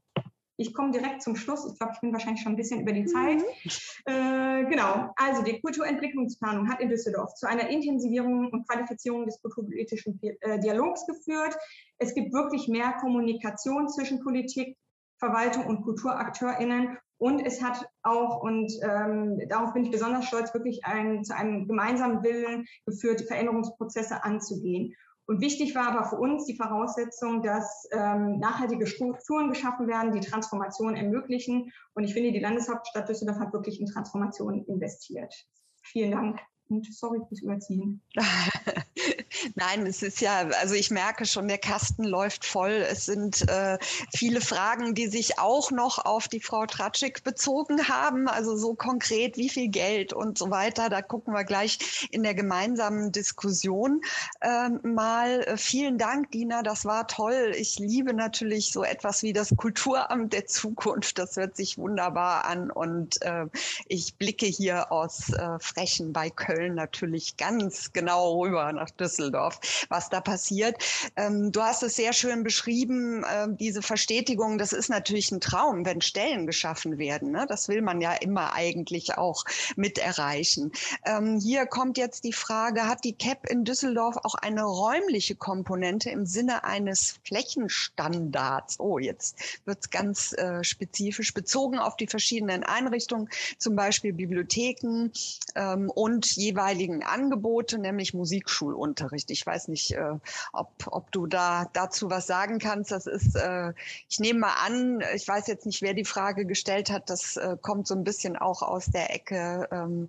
Ich 0.59 0.73
komme 0.73 0.91
direkt 0.91 1.23
zum 1.23 1.37
Schluss. 1.37 1.67
Ich 1.71 1.79
glaube, 1.79 1.93
ich 1.95 2.01
bin 2.01 2.13
wahrscheinlich 2.13 2.43
schon 2.43 2.53
ein 2.53 2.57
bisschen 2.57 2.81
über 2.81 2.93
die 2.93 3.03
mhm. 3.03 3.09
Zeit. 3.09 3.39
Mhm. 3.39 3.71
Äh, 4.07 4.65
genau. 4.71 5.13
Also 5.17 5.43
die 5.43 5.61
Kulturentwicklungsplanung 5.61 6.69
hat 6.69 6.81
in 6.81 6.89
Düsseldorf 6.89 7.35
zu 7.35 7.49
einer 7.49 7.69
Intensivierung 7.69 8.51
und 8.51 8.67
Qualifizierung 8.69 9.27
des 9.27 9.41
kulturpolitischen 9.43 10.21
äh, 10.23 10.59
Dialogs 10.61 11.07
geführt. 11.07 11.57
Es 11.99 12.15
gibt 12.15 12.33
wirklich 12.33 12.69
mehr 12.69 12.93
Kommunikation 13.01 13.89
zwischen 13.89 14.23
Politik, 14.23 14.77
Verwaltung 15.19 15.67
und 15.67 15.83
KulturakteurInnen. 15.83 16.99
Und 17.19 17.41
es 17.41 17.63
hat 17.63 17.89
auch, 18.03 18.43
und 18.43 18.71
ähm, 18.83 19.41
darauf 19.49 19.73
bin 19.73 19.85
ich 19.85 19.91
besonders 19.91 20.27
stolz, 20.27 20.53
wirklich 20.53 20.85
ein, 20.85 21.25
zu 21.25 21.35
einem 21.35 21.67
gemeinsamen 21.67 22.23
Willen 22.23 22.67
geführt, 22.85 23.23
Veränderungsprozesse 23.23 24.23
anzugehen. 24.23 24.95
Und 25.27 25.41
wichtig 25.41 25.75
war 25.75 25.89
aber 25.89 26.09
für 26.09 26.17
uns 26.17 26.45
die 26.47 26.57
Voraussetzung, 26.57 27.43
dass 27.43 27.89
ähm, 27.91 28.39
nachhaltige 28.39 28.87
Strukturen 28.87 29.49
geschaffen 29.49 29.89
werden, 29.89 30.13
die 30.13 30.21
Transformation 30.21 30.95
ermöglichen. 30.95 31.73
Und 31.95 32.05
ich 32.05 32.15
finde, 32.15 32.33
die 32.33 32.39
Landeshauptstadt 32.39 33.09
Düsseldorf 33.09 33.39
hat 33.39 33.53
wirklich 33.53 33.81
in 33.81 33.87
Transformation 33.87 34.65
investiert. 34.67 35.35
Vielen 35.83 36.13
Dank 36.13 36.41
und 36.69 36.87
sorry 36.93 37.21
fürs 37.29 37.43
Überziehen. 37.43 38.01
Nein, 39.55 39.87
es 39.87 40.03
ist 40.03 40.21
ja, 40.21 40.49
also 40.61 40.75
ich 40.75 40.91
merke 40.91 41.27
schon, 41.27 41.49
der 41.49 41.59
Kasten 41.59 42.05
läuft 42.05 42.45
voll. 42.45 42.85
Es 42.91 43.07
sind 43.07 43.49
äh, 43.49 43.79
viele 44.15 44.41
Fragen, 44.41 44.95
die 44.95 45.07
sich 45.07 45.39
auch 45.39 45.71
noch 45.71 46.05
auf 46.05 46.29
die 46.29 46.41
Frau 46.41 46.67
Tratschik 46.67 47.23
bezogen 47.23 47.89
haben. 47.89 48.29
Also 48.29 48.57
so 48.57 48.75
konkret, 48.75 49.37
wie 49.37 49.49
viel 49.49 49.69
Geld 49.69 50.13
und 50.13 50.39
so 50.39 50.51
weiter. 50.51 50.89
Da 50.89 51.03
gucken 51.03 51.35
wir 51.35 51.45
gleich 51.45 52.09
in 52.11 52.23
der 52.23 52.35
gemeinsamen 52.35 53.13
Diskussion 53.13 54.01
äh, 54.41 54.69
mal. 54.83 55.57
Vielen 55.57 55.99
Dank, 55.99 56.33
Dina. 56.33 56.63
Das 56.63 56.85
war 56.85 57.07
toll. 57.07 57.53
Ich 57.57 57.79
liebe 57.79 58.15
natürlich 58.15 58.73
so 58.73 58.83
etwas 58.83 59.23
wie 59.23 59.33
das 59.33 59.55
Kulturamt 59.57 60.33
der 60.33 60.47
Zukunft. 60.47 61.19
Das 61.19 61.37
hört 61.37 61.57
sich 61.57 61.79
wunderbar 61.79 62.45
an. 62.45 62.71
Und 62.71 63.23
äh, 63.23 63.47
ich 63.87 64.17
blicke 64.17 64.47
hier 64.47 64.91
aus 64.91 65.33
äh, 65.33 65.59
Frechen 65.61 66.13
bei 66.13 66.31
Köln 66.31 66.56
natürlich 66.71 67.37
ganz 67.37 67.93
genau 67.93 68.41
rüber 68.41 68.73
nach 68.73 68.91
Düsseldorf. 68.91 69.61
Was 69.89 70.09
da 70.09 70.21
passiert. 70.21 70.83
Ähm, 71.17 71.53
du 71.53 71.63
hast 71.63 71.83
es 71.83 71.97
sehr 71.97 72.13
schön 72.13 72.43
beschrieben, 72.43 73.25
äh, 73.25 73.47
diese 73.49 73.83
Verstetigung, 73.83 74.59
das 74.59 74.73
ist 74.73 74.89
natürlich 74.89 75.31
ein 75.31 75.41
Traum, 75.41 75.85
wenn 75.85 76.01
Stellen 76.01 76.47
geschaffen 76.47 76.99
werden. 76.99 77.31
Ne? 77.31 77.47
Das 77.49 77.69
will 77.69 77.83
man 77.83 78.01
ja 78.01 78.13
immer 78.15 78.53
eigentlich 78.55 79.17
auch 79.17 79.45
mit 79.77 79.99
erreichen. 79.99 80.73
Ähm, 81.05 81.39
hier 81.41 81.67
kommt 81.67 81.99
jetzt 81.99 82.25
die 82.25 82.33
Frage, 82.33 82.87
hat 82.87 83.05
die 83.05 83.15
CAP 83.15 83.49
in 83.49 83.65
Düsseldorf 83.65 84.17
auch 84.23 84.35
eine 84.35 84.65
räumliche 84.65 85.35
Komponente 85.35 86.11
im 86.11 86.27
Sinne 86.27 86.65
eines 86.65 87.17
Flächenstandards? 87.25 88.81
Oh, 88.81 88.99
jetzt 88.99 89.37
wird 89.65 89.79
es 89.81 89.91
ganz 89.91 90.33
äh, 90.33 90.63
spezifisch 90.65 91.35
bezogen 91.35 91.79
auf 91.79 91.97
die 91.97 92.07
verschiedenen 92.07 92.63
Einrichtungen, 92.63 93.29
zum 93.59 93.77
Beispiel 93.77 94.13
Bibliotheken 94.13 95.11
ähm, 95.55 95.91
und 95.91 96.37
jeweiligen 96.47 97.03
Angebote, 97.03 97.79
nämlich 97.79 98.15
Musikschulunterricht. 98.15 99.07
Unterricht. 99.07 99.31
Ich 99.31 99.47
weiß 99.47 99.69
nicht, 99.69 99.93
äh, 99.93 100.19
ob, 100.53 100.87
ob 100.87 101.13
du 101.13 101.27
da 101.27 101.67
dazu 101.73 102.11
was 102.11 102.27
sagen 102.27 102.59
kannst. 102.59 102.91
Das 102.91 103.07
ist, 103.07 103.37
äh, 103.37 103.73
ich 104.09 104.21
nehme 104.21 104.41
mal 104.41 104.55
an, 104.65 105.03
ich 105.15 105.27
weiß 105.27 105.47
jetzt 105.49 105.67
nicht, 105.67 105.83
wer 105.83 105.95
die 105.95 106.05
Frage 106.05 106.47
gestellt 106.47 106.91
hat. 106.91 107.11
Das 107.11 107.37
äh, 107.37 107.57
kommt 107.61 107.87
so 107.87 107.95
ein 107.95 108.05
bisschen 108.05 108.37
auch 108.37 108.63
aus 108.63 108.87
der 108.87 109.15
Ecke 109.15 109.69
ähm, 109.71 110.09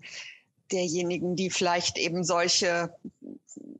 derjenigen, 0.71 1.35
die 1.35 1.49
vielleicht 1.49 1.97
eben 1.97 2.23
solche 2.23 2.93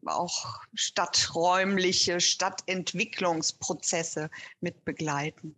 auch 0.05 0.62
stadträumliche, 0.74 2.20
Stadtentwicklungsprozesse 2.20 4.30
mit 4.62 4.86
begleiten. 4.86 5.55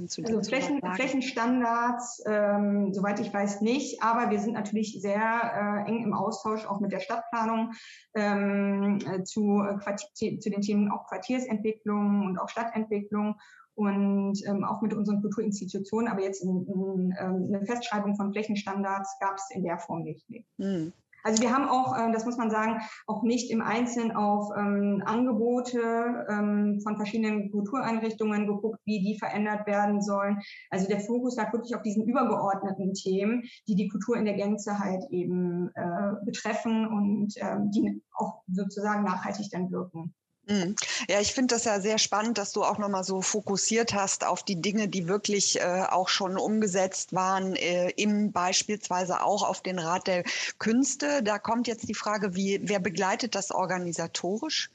Also 0.00 0.42
Flächen, 0.42 0.80
Flächenstandards, 0.94 2.22
ähm, 2.26 2.92
soweit 2.92 3.20
ich 3.20 3.32
weiß, 3.32 3.60
nicht, 3.60 4.02
aber 4.02 4.30
wir 4.30 4.38
sind 4.38 4.54
natürlich 4.54 5.00
sehr 5.00 5.84
äh, 5.86 5.88
eng 5.88 6.02
im 6.04 6.14
Austausch 6.14 6.66
auch 6.66 6.80
mit 6.80 6.92
der 6.92 7.00
Stadtplanung 7.00 7.72
ähm, 8.14 8.98
äh, 9.06 9.22
zu, 9.24 9.62
äh, 9.62 10.38
zu 10.38 10.50
den 10.50 10.60
Themen 10.60 10.90
auch 10.90 11.06
Quartiersentwicklung 11.06 12.26
und 12.26 12.38
auch 12.38 12.48
Stadtentwicklung 12.48 13.36
und 13.74 14.34
ähm, 14.46 14.64
auch 14.64 14.82
mit 14.82 14.94
unseren 14.94 15.20
Kulturinstitutionen. 15.22 16.10
Aber 16.10 16.22
jetzt 16.22 16.42
in, 16.42 16.66
in, 16.66 17.14
ähm, 17.18 17.50
eine 17.52 17.64
Festschreibung 17.64 18.16
von 18.16 18.32
Flächenstandards 18.32 19.16
gab 19.20 19.36
es 19.36 19.50
in 19.50 19.64
der 19.64 19.78
Form 19.78 20.02
nicht. 20.02 20.26
Hm. 20.58 20.92
Also 21.22 21.42
wir 21.42 21.52
haben 21.52 21.68
auch, 21.68 21.96
äh, 21.96 22.12
das 22.12 22.24
muss 22.24 22.36
man 22.36 22.50
sagen, 22.50 22.80
auch 23.06 23.22
nicht 23.22 23.50
im 23.50 23.62
Einzelnen 23.62 24.12
auf 24.12 24.50
ähm, 24.56 25.02
Angebote 25.04 26.26
ähm, 26.28 26.80
von 26.82 26.96
verschiedenen 26.96 27.50
Kultureinrichtungen 27.50 28.46
geguckt, 28.46 28.80
wie 28.84 29.00
die 29.00 29.18
verändert 29.18 29.66
werden 29.66 30.02
sollen. 30.02 30.38
Also 30.70 30.88
der 30.88 31.00
Fokus 31.00 31.36
lag 31.36 31.52
wirklich 31.52 31.74
auf 31.74 31.82
diesen 31.82 32.04
übergeordneten 32.04 32.94
Themen, 32.94 33.42
die 33.68 33.74
die 33.74 33.88
Kultur 33.88 34.16
in 34.16 34.24
der 34.24 34.34
Gänze 34.34 34.78
halt 34.78 35.04
eben 35.10 35.70
äh, 35.74 36.12
betreffen 36.24 36.86
und 36.86 37.34
ähm, 37.36 37.70
die 37.70 38.02
auch 38.14 38.42
sozusagen 38.48 39.04
nachhaltig 39.04 39.48
dann 39.50 39.70
wirken. 39.70 40.14
Mhm. 40.46 40.74
Ja, 41.08 41.20
ich 41.20 41.32
finde 41.32 41.54
das 41.54 41.64
ja 41.64 41.80
sehr 41.80 41.98
spannend, 41.98 42.38
dass 42.38 42.52
du 42.52 42.64
auch 42.64 42.78
nochmal 42.78 43.04
so 43.04 43.22
fokussiert 43.22 43.94
hast 43.94 44.24
auf 44.24 44.42
die 44.42 44.60
Dinge, 44.60 44.88
die 44.88 45.06
wirklich 45.06 45.60
äh, 45.60 45.84
auch 45.88 46.08
schon 46.08 46.36
umgesetzt 46.36 47.12
waren, 47.12 47.54
äh, 47.56 47.90
im 47.90 48.32
beispielsweise 48.32 49.22
auch 49.22 49.48
auf 49.48 49.62
den 49.62 49.78
Rat 49.78 50.06
der 50.06 50.24
Künste. 50.58 51.22
Da 51.22 51.38
kommt 51.38 51.68
jetzt 51.68 51.88
die 51.88 51.94
Frage, 51.94 52.34
wie, 52.34 52.60
wer 52.62 52.80
begleitet 52.80 53.34
das 53.34 53.50
organisatorisch? 53.50 54.70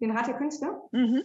Den 0.00 0.10
Rat 0.10 0.26
der 0.26 0.34
Künste? 0.34 0.66
Mhm. 0.92 1.22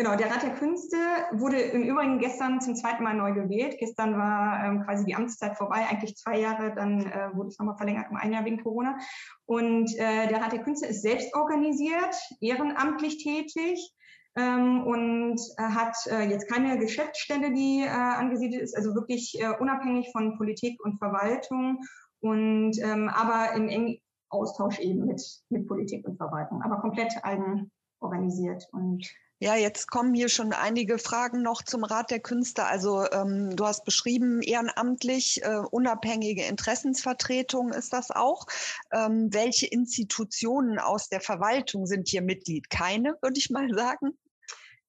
Genau, 0.00 0.16
der 0.16 0.30
Rat 0.30 0.42
der 0.42 0.54
Künste 0.54 0.96
wurde 1.32 1.60
im 1.60 1.82
Übrigen 1.82 2.20
gestern 2.20 2.62
zum 2.62 2.74
zweiten 2.74 3.02
Mal 3.02 3.12
neu 3.12 3.34
gewählt. 3.34 3.76
Gestern 3.78 4.16
war 4.16 4.64
ähm, 4.64 4.82
quasi 4.82 5.04
die 5.04 5.14
Amtszeit 5.14 5.58
vorbei, 5.58 5.84
eigentlich 5.90 6.16
zwei 6.16 6.40
Jahre, 6.40 6.74
dann 6.74 7.02
äh, 7.02 7.28
wurde 7.34 7.50
es 7.50 7.58
nochmal 7.58 7.76
verlängert 7.76 8.06
um 8.10 8.16
ein 8.16 8.32
Jahr 8.32 8.46
wegen 8.46 8.62
Corona. 8.62 8.96
Und 9.44 9.94
äh, 9.98 10.26
der 10.26 10.40
Rat 10.40 10.52
der 10.52 10.62
Künste 10.62 10.86
ist 10.86 11.02
selbst 11.02 11.34
organisiert, 11.34 12.16
ehrenamtlich 12.40 13.22
tätig. 13.22 13.92
Ähm, 14.36 14.86
und 14.86 15.38
äh, 15.58 15.64
hat 15.64 15.94
äh, 16.06 16.30
jetzt 16.30 16.50
keine 16.50 16.78
Geschäftsstelle, 16.78 17.52
die 17.52 17.82
äh, 17.82 17.90
angesiedelt 17.90 18.62
ist, 18.62 18.74
also 18.74 18.94
wirklich 18.94 19.38
äh, 19.38 19.50
unabhängig 19.60 20.12
von 20.12 20.38
Politik 20.38 20.82
und 20.82 20.96
Verwaltung 20.96 21.78
und 22.20 22.72
ähm, 22.82 23.10
aber 23.10 23.52
im 23.54 23.68
engen 23.68 23.98
Austausch 24.30 24.78
eben 24.78 25.04
mit, 25.04 25.20
mit 25.50 25.68
Politik 25.68 26.08
und 26.08 26.16
Verwaltung, 26.16 26.62
aber 26.62 26.80
komplett 26.80 27.12
eigen 27.22 27.70
organisiert 28.00 28.66
und 28.72 29.06
ja, 29.42 29.56
jetzt 29.56 29.90
kommen 29.90 30.12
hier 30.12 30.28
schon 30.28 30.52
einige 30.52 30.98
Fragen 30.98 31.40
noch 31.40 31.62
zum 31.62 31.82
Rat 31.82 32.10
der 32.10 32.20
Künste. 32.20 32.66
Also 32.66 33.06
ähm, 33.10 33.56
du 33.56 33.64
hast 33.64 33.86
beschrieben, 33.86 34.42
ehrenamtlich, 34.42 35.42
äh, 35.42 35.62
unabhängige 35.70 36.44
Interessensvertretung 36.44 37.72
ist 37.72 37.94
das 37.94 38.10
auch. 38.10 38.44
Ähm, 38.92 39.28
welche 39.32 39.66
Institutionen 39.66 40.78
aus 40.78 41.08
der 41.08 41.22
Verwaltung 41.22 41.86
sind 41.86 42.08
hier 42.08 42.20
Mitglied? 42.20 42.68
Keine, 42.68 43.16
würde 43.22 43.38
ich 43.38 43.48
mal 43.48 43.66
sagen. 43.74 44.10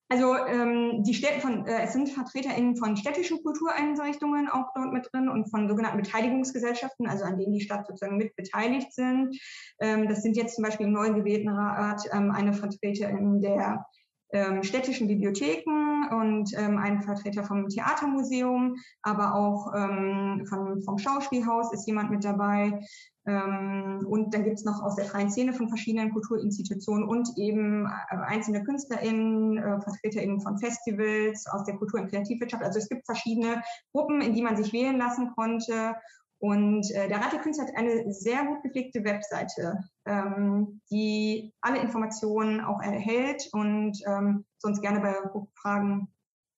Also 0.10 0.36
ähm, 0.36 1.04
die 1.04 1.14
Städte 1.14 1.40
von, 1.40 1.66
äh, 1.66 1.84
es 1.84 1.94
sind 1.94 2.10
VertreterInnen 2.10 2.76
von 2.76 2.98
städtischen 2.98 3.42
Kultureinrichtungen 3.42 4.50
auch 4.50 4.66
dort 4.76 4.92
mit 4.92 5.08
drin 5.14 5.30
und 5.30 5.50
von 5.50 5.70
sogenannten 5.70 6.02
Beteiligungsgesellschaften, 6.02 7.08
also 7.08 7.24
an 7.24 7.38
denen 7.38 7.54
die 7.54 7.62
Stadt 7.62 7.88
sozusagen 7.88 8.18
mit 8.18 8.36
beteiligt 8.36 8.92
sind. 8.92 9.40
Ähm, 9.80 10.10
das 10.10 10.22
sind 10.22 10.36
jetzt 10.36 10.56
zum 10.56 10.66
Beispiel 10.66 10.88
im 10.88 10.92
neu 10.92 11.14
gewählten 11.14 11.48
Rat 11.48 12.04
ähm, 12.12 12.32
eine 12.32 12.52
Vertreterin 12.52 13.40
der 13.40 13.86
ähm, 14.34 14.64
städtischen 14.64 15.08
Bibliotheken 15.08 16.08
und 16.12 16.52
ähm, 16.58 16.78
ein 16.78 17.02
Vertreter 17.02 17.44
vom 17.44 17.68
Theatermuseum, 17.68 18.76
aber 19.02 19.36
auch 19.36 19.74
ähm, 19.76 20.46
von, 20.48 20.82
vom 20.84 20.98
Schauspielhaus 20.98 21.74
ist 21.74 21.88
jemand 21.88 22.12
mit 22.12 22.24
dabei. 22.24 22.82
Ähm, 23.28 24.04
und 24.08 24.34
dann 24.34 24.44
gibt 24.44 24.58
es 24.58 24.66
noch 24.66 24.82
aus 24.82 24.96
der 24.96 25.06
freien 25.06 25.30
Szene 25.30 25.54
von 25.54 25.70
verschiedenen 25.70 26.12
Kulturinstitutionen 26.12 27.08
und 27.08 27.30
eben 27.38 27.86
äh, 27.86 28.16
einzelne 28.16 28.64
KünstlerInnen, 28.64 29.58
äh, 29.58 29.80
VertreterInnen 29.82 30.42
von 30.42 30.58
Festivals, 30.58 31.46
aus 31.48 31.64
der 31.66 31.76
Kultur- 31.76 32.02
und 32.02 32.10
Kreativwirtschaft. 32.10 32.64
Also 32.64 32.80
es 32.80 32.90
gibt 32.90 33.06
verschiedene 33.06 33.62
Gruppen, 33.94 34.22
in 34.22 34.34
die 34.34 34.42
man 34.42 34.58
sich 34.58 34.74
wählen 34.74 34.98
lassen 34.98 35.32
konnte. 35.36 35.96
Und 36.42 36.90
äh, 36.92 37.08
der 37.08 37.20
Rat 37.20 37.34
der 37.34 37.40
Künste 37.40 37.62
hat 37.62 37.76
eine 37.76 38.12
sehr 38.12 38.44
gut 38.46 38.64
gepflegte 38.64 39.04
Webseite, 39.04 39.84
ähm, 40.08 40.82
die 40.90 41.54
alle 41.62 41.80
Informationen 41.80 42.62
auch 42.62 42.82
erhält 42.82 43.48
und 43.54 43.94
ähm, 44.08 44.44
sonst 44.58 44.82
gerne 44.82 45.02
bei 45.02 45.16
Fragen 45.54 46.08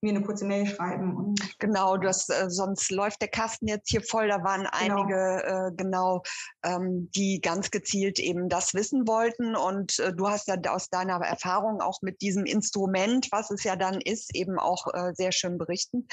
mir 0.03 0.09
eine 0.09 0.21
kurze 0.21 0.45
Mail 0.45 0.67
schreiben. 0.67 1.33
genau, 1.59 1.97
das, 1.97 2.29
äh, 2.29 2.49
sonst 2.49 2.91
läuft 2.91 3.21
der 3.21 3.29
Kasten 3.29 3.67
jetzt 3.67 3.89
hier 3.89 4.01
voll. 4.01 4.27
Da 4.27 4.43
waren 4.43 4.67
genau. 4.79 5.01
einige, 5.01 5.43
äh, 5.43 5.71
genau, 5.75 6.23
ähm, 6.63 7.09
die 7.15 7.41
ganz 7.41 7.71
gezielt 7.71 8.19
eben 8.19 8.49
das 8.49 8.73
wissen 8.73 9.07
wollten. 9.07 9.55
Und 9.55 9.99
äh, 9.99 10.13
du 10.13 10.29
hast 10.29 10.47
ja 10.47 10.55
aus 10.69 10.89
deiner 10.89 11.19
Erfahrung 11.21 11.81
auch 11.81 12.01
mit 12.01 12.21
diesem 12.21 12.45
Instrument, 12.45 13.29
was 13.31 13.49
es 13.51 13.63
ja 13.63 13.75
dann 13.75 13.99
ist, 14.01 14.35
eben 14.35 14.59
auch 14.59 14.93
äh, 14.93 15.13
sehr 15.13 15.31
schön 15.31 15.57
berichten 15.57 16.07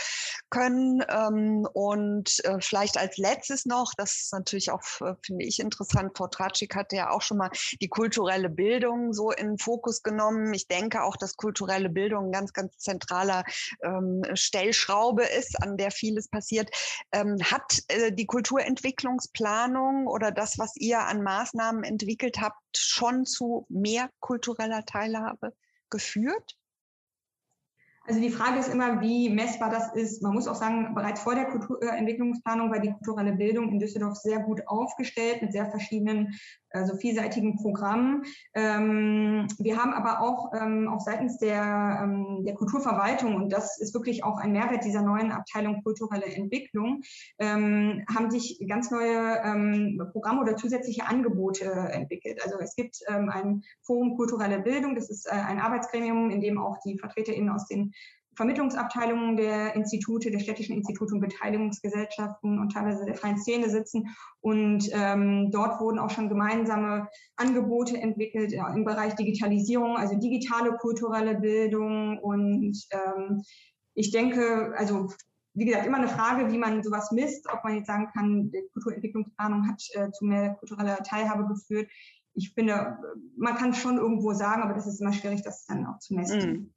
können. 0.51 1.05
Ähm, 1.09 1.67
und 1.73 2.45
äh, 2.45 2.59
vielleicht 2.61 2.99
als 2.99 3.17
letztes 3.17 3.67
noch, 3.67 3.93
das 3.97 4.13
ist 4.13 4.33
natürlich 4.33 4.71
auch, 4.71 4.83
äh, 5.01 5.15
finde 5.25 5.45
ich, 5.45 5.61
interessant, 5.61 6.17
Frau 6.17 6.29
Tratschik 6.29 6.75
hatte 6.77 6.97
ja 6.97 7.11
auch 7.11 7.23
schon 7.23 7.39
mal 7.39 7.51
die 7.81 7.89
kulturelle 7.89 8.49
Bildung 8.49 9.13
so 9.13 9.31
in 9.31 9.59
Fokus 9.59 10.03
genommen. 10.03 10.53
Ich 10.55 10.69
denke 10.69 11.03
auch, 11.03 11.17
dass 11.17 11.37
kulturelle 11.37 11.89
Bildung 11.89 12.27
ein 12.27 12.33
ganz, 12.33 12.53
ganz 12.53 12.77
zentraler 12.79 13.45
ähm, 13.83 14.23
Stellschraube 14.35 15.25
ist, 15.25 15.63
an 15.63 15.77
der 15.77 15.91
vieles 15.91 16.29
passiert. 16.29 16.71
Ähm, 17.13 17.37
hat 17.43 17.83
äh, 17.89 18.13
die 18.13 18.27
Kulturentwicklungsplanung 18.27 20.07
oder 20.07 20.31
das, 20.31 20.59
was 20.59 20.77
ihr 20.77 21.01
an 21.01 21.23
Maßnahmen 21.23 21.85
entwickelt 21.85 22.41
habt, 22.41 22.61
schon 22.77 23.27
zu 23.27 23.67
mehr 23.69 24.11
kultureller 24.21 24.85
Teilhabe 24.85 25.53
geführt? 25.91 26.57
Also 28.07 28.21
die 28.21 28.31
Frage 28.31 28.59
ist 28.59 28.69
immer, 28.69 29.01
wie 29.01 29.29
messbar 29.29 29.71
das 29.71 29.95
ist. 29.95 30.23
Man 30.23 30.33
muss 30.33 30.49
auch 30.49 30.55
sagen, 30.55 30.95
bereits 30.95 31.21
vor 31.21 31.35
der 31.35 31.45
Kulturentwicklungsplanung 31.45 32.71
war 32.71 32.81
die 32.81 32.93
kulturelle 32.93 33.33
Bildung 33.33 33.69
in 33.69 33.79
Düsseldorf 33.79 34.17
sehr 34.17 34.41
gut 34.41 34.67
aufgestellt 34.67 35.43
mit 35.43 35.53
sehr 35.53 35.71
verschiedenen 35.71 36.35
also 36.71 36.97
vielseitigen 36.97 37.57
Programmen. 37.57 38.25
Ähm, 38.55 39.47
wir 39.59 39.77
haben 39.77 39.93
aber 39.93 40.21
auch 40.21 40.53
ähm, 40.55 40.89
auch 40.89 41.01
seitens 41.01 41.39
der, 41.39 42.01
ähm, 42.03 42.45
der 42.45 42.55
Kulturverwaltung, 42.55 43.35
und 43.35 43.53
das 43.53 43.81
ist 43.81 43.95
wirklich 43.95 44.25
auch 44.25 44.39
ein 44.39 44.53
Mehrwert 44.53 44.85
dieser 44.85 45.03
neuen 45.03 45.33
Abteilung 45.33 45.83
kulturelle 45.83 46.27
Entwicklung, 46.27 47.03
ähm, 47.39 48.05
haben 48.15 48.31
sich 48.31 48.65
ganz 48.69 48.91
neue 48.91 49.41
ähm, 49.45 50.01
Programme 50.13 50.41
oder 50.41 50.57
zusätzliche 50.57 51.07
Angebote 51.07 51.65
entwickelt. 51.65 52.41
Also 52.45 52.59
es 52.61 52.75
gibt 52.75 52.99
ähm, 53.09 53.31
ein 53.31 53.63
Forum 53.83 54.17
kulturelle 54.17 54.61
Bildung, 54.61 54.95
das 54.95 55.11
ist 55.11 55.27
äh, 55.27 55.31
ein 55.31 55.59
Arbeitsgremium, 55.59 56.31
in 56.31 56.41
dem 56.41 56.59
auch 56.59 56.79
die 56.85 56.99
VertreterInnen 56.99 57.51
aus 57.51 57.67
den 57.67 57.93
Vermittlungsabteilungen 58.37 59.37
der 59.37 59.75
Institute, 59.75 60.31
der 60.31 60.39
städtischen 60.39 60.77
Institute 60.77 61.13
und 61.15 61.21
Beteiligungsgesellschaften 61.21 62.59
und 62.59 62.73
teilweise 62.73 63.05
der 63.05 63.17
freien 63.17 63.39
Szene 63.39 63.69
sitzen. 63.69 64.09
Und 64.41 64.89
ähm, 64.93 65.51
dort 65.51 65.81
wurden 65.81 65.99
auch 65.99 66.11
schon 66.11 66.29
gemeinsame 66.29 67.09
Angebote 67.37 67.99
entwickelt 67.99 68.53
ja, 68.53 68.73
im 68.73 68.85
Bereich 68.85 69.15
Digitalisierung, 69.15 69.97
also 69.97 70.17
digitale 70.19 70.77
kulturelle 70.79 71.39
Bildung. 71.39 72.19
Und 72.19 72.77
ähm, 72.93 73.43
ich 73.95 74.11
denke, 74.13 74.73
also 74.77 75.09
wie 75.55 75.65
gesagt, 75.65 75.87
immer 75.87 75.99
eine 75.99 76.09
Frage, 76.09 76.51
wie 76.53 76.59
man 76.59 76.83
sowas 76.83 77.11
misst, 77.11 77.47
ob 77.53 77.65
man 77.65 77.77
jetzt 77.77 77.89
sagen 77.89 78.09
kann, 78.15 78.51
die 78.51 78.63
Kulturentwicklungsplanung 78.73 79.69
hat 79.69 79.83
äh, 79.95 80.11
zu 80.13 80.25
mehr 80.25 80.55
kultureller 80.55 80.99
Teilhabe 80.99 81.47
geführt. 81.47 81.91
Ich 82.35 82.53
finde, 82.55 82.97
man 83.37 83.57
kann 83.57 83.75
schon 83.75 83.99
irgendwo 83.99 84.33
sagen, 84.33 84.63
aber 84.63 84.75
das 84.75 84.87
ist 84.87 85.01
immer 85.01 85.13
schwierig, 85.13 85.43
das 85.43 85.67
dann 85.67 85.85
auch 85.87 85.99
zu 85.99 86.15
messen. 86.15 86.53
Mm. 86.53 86.75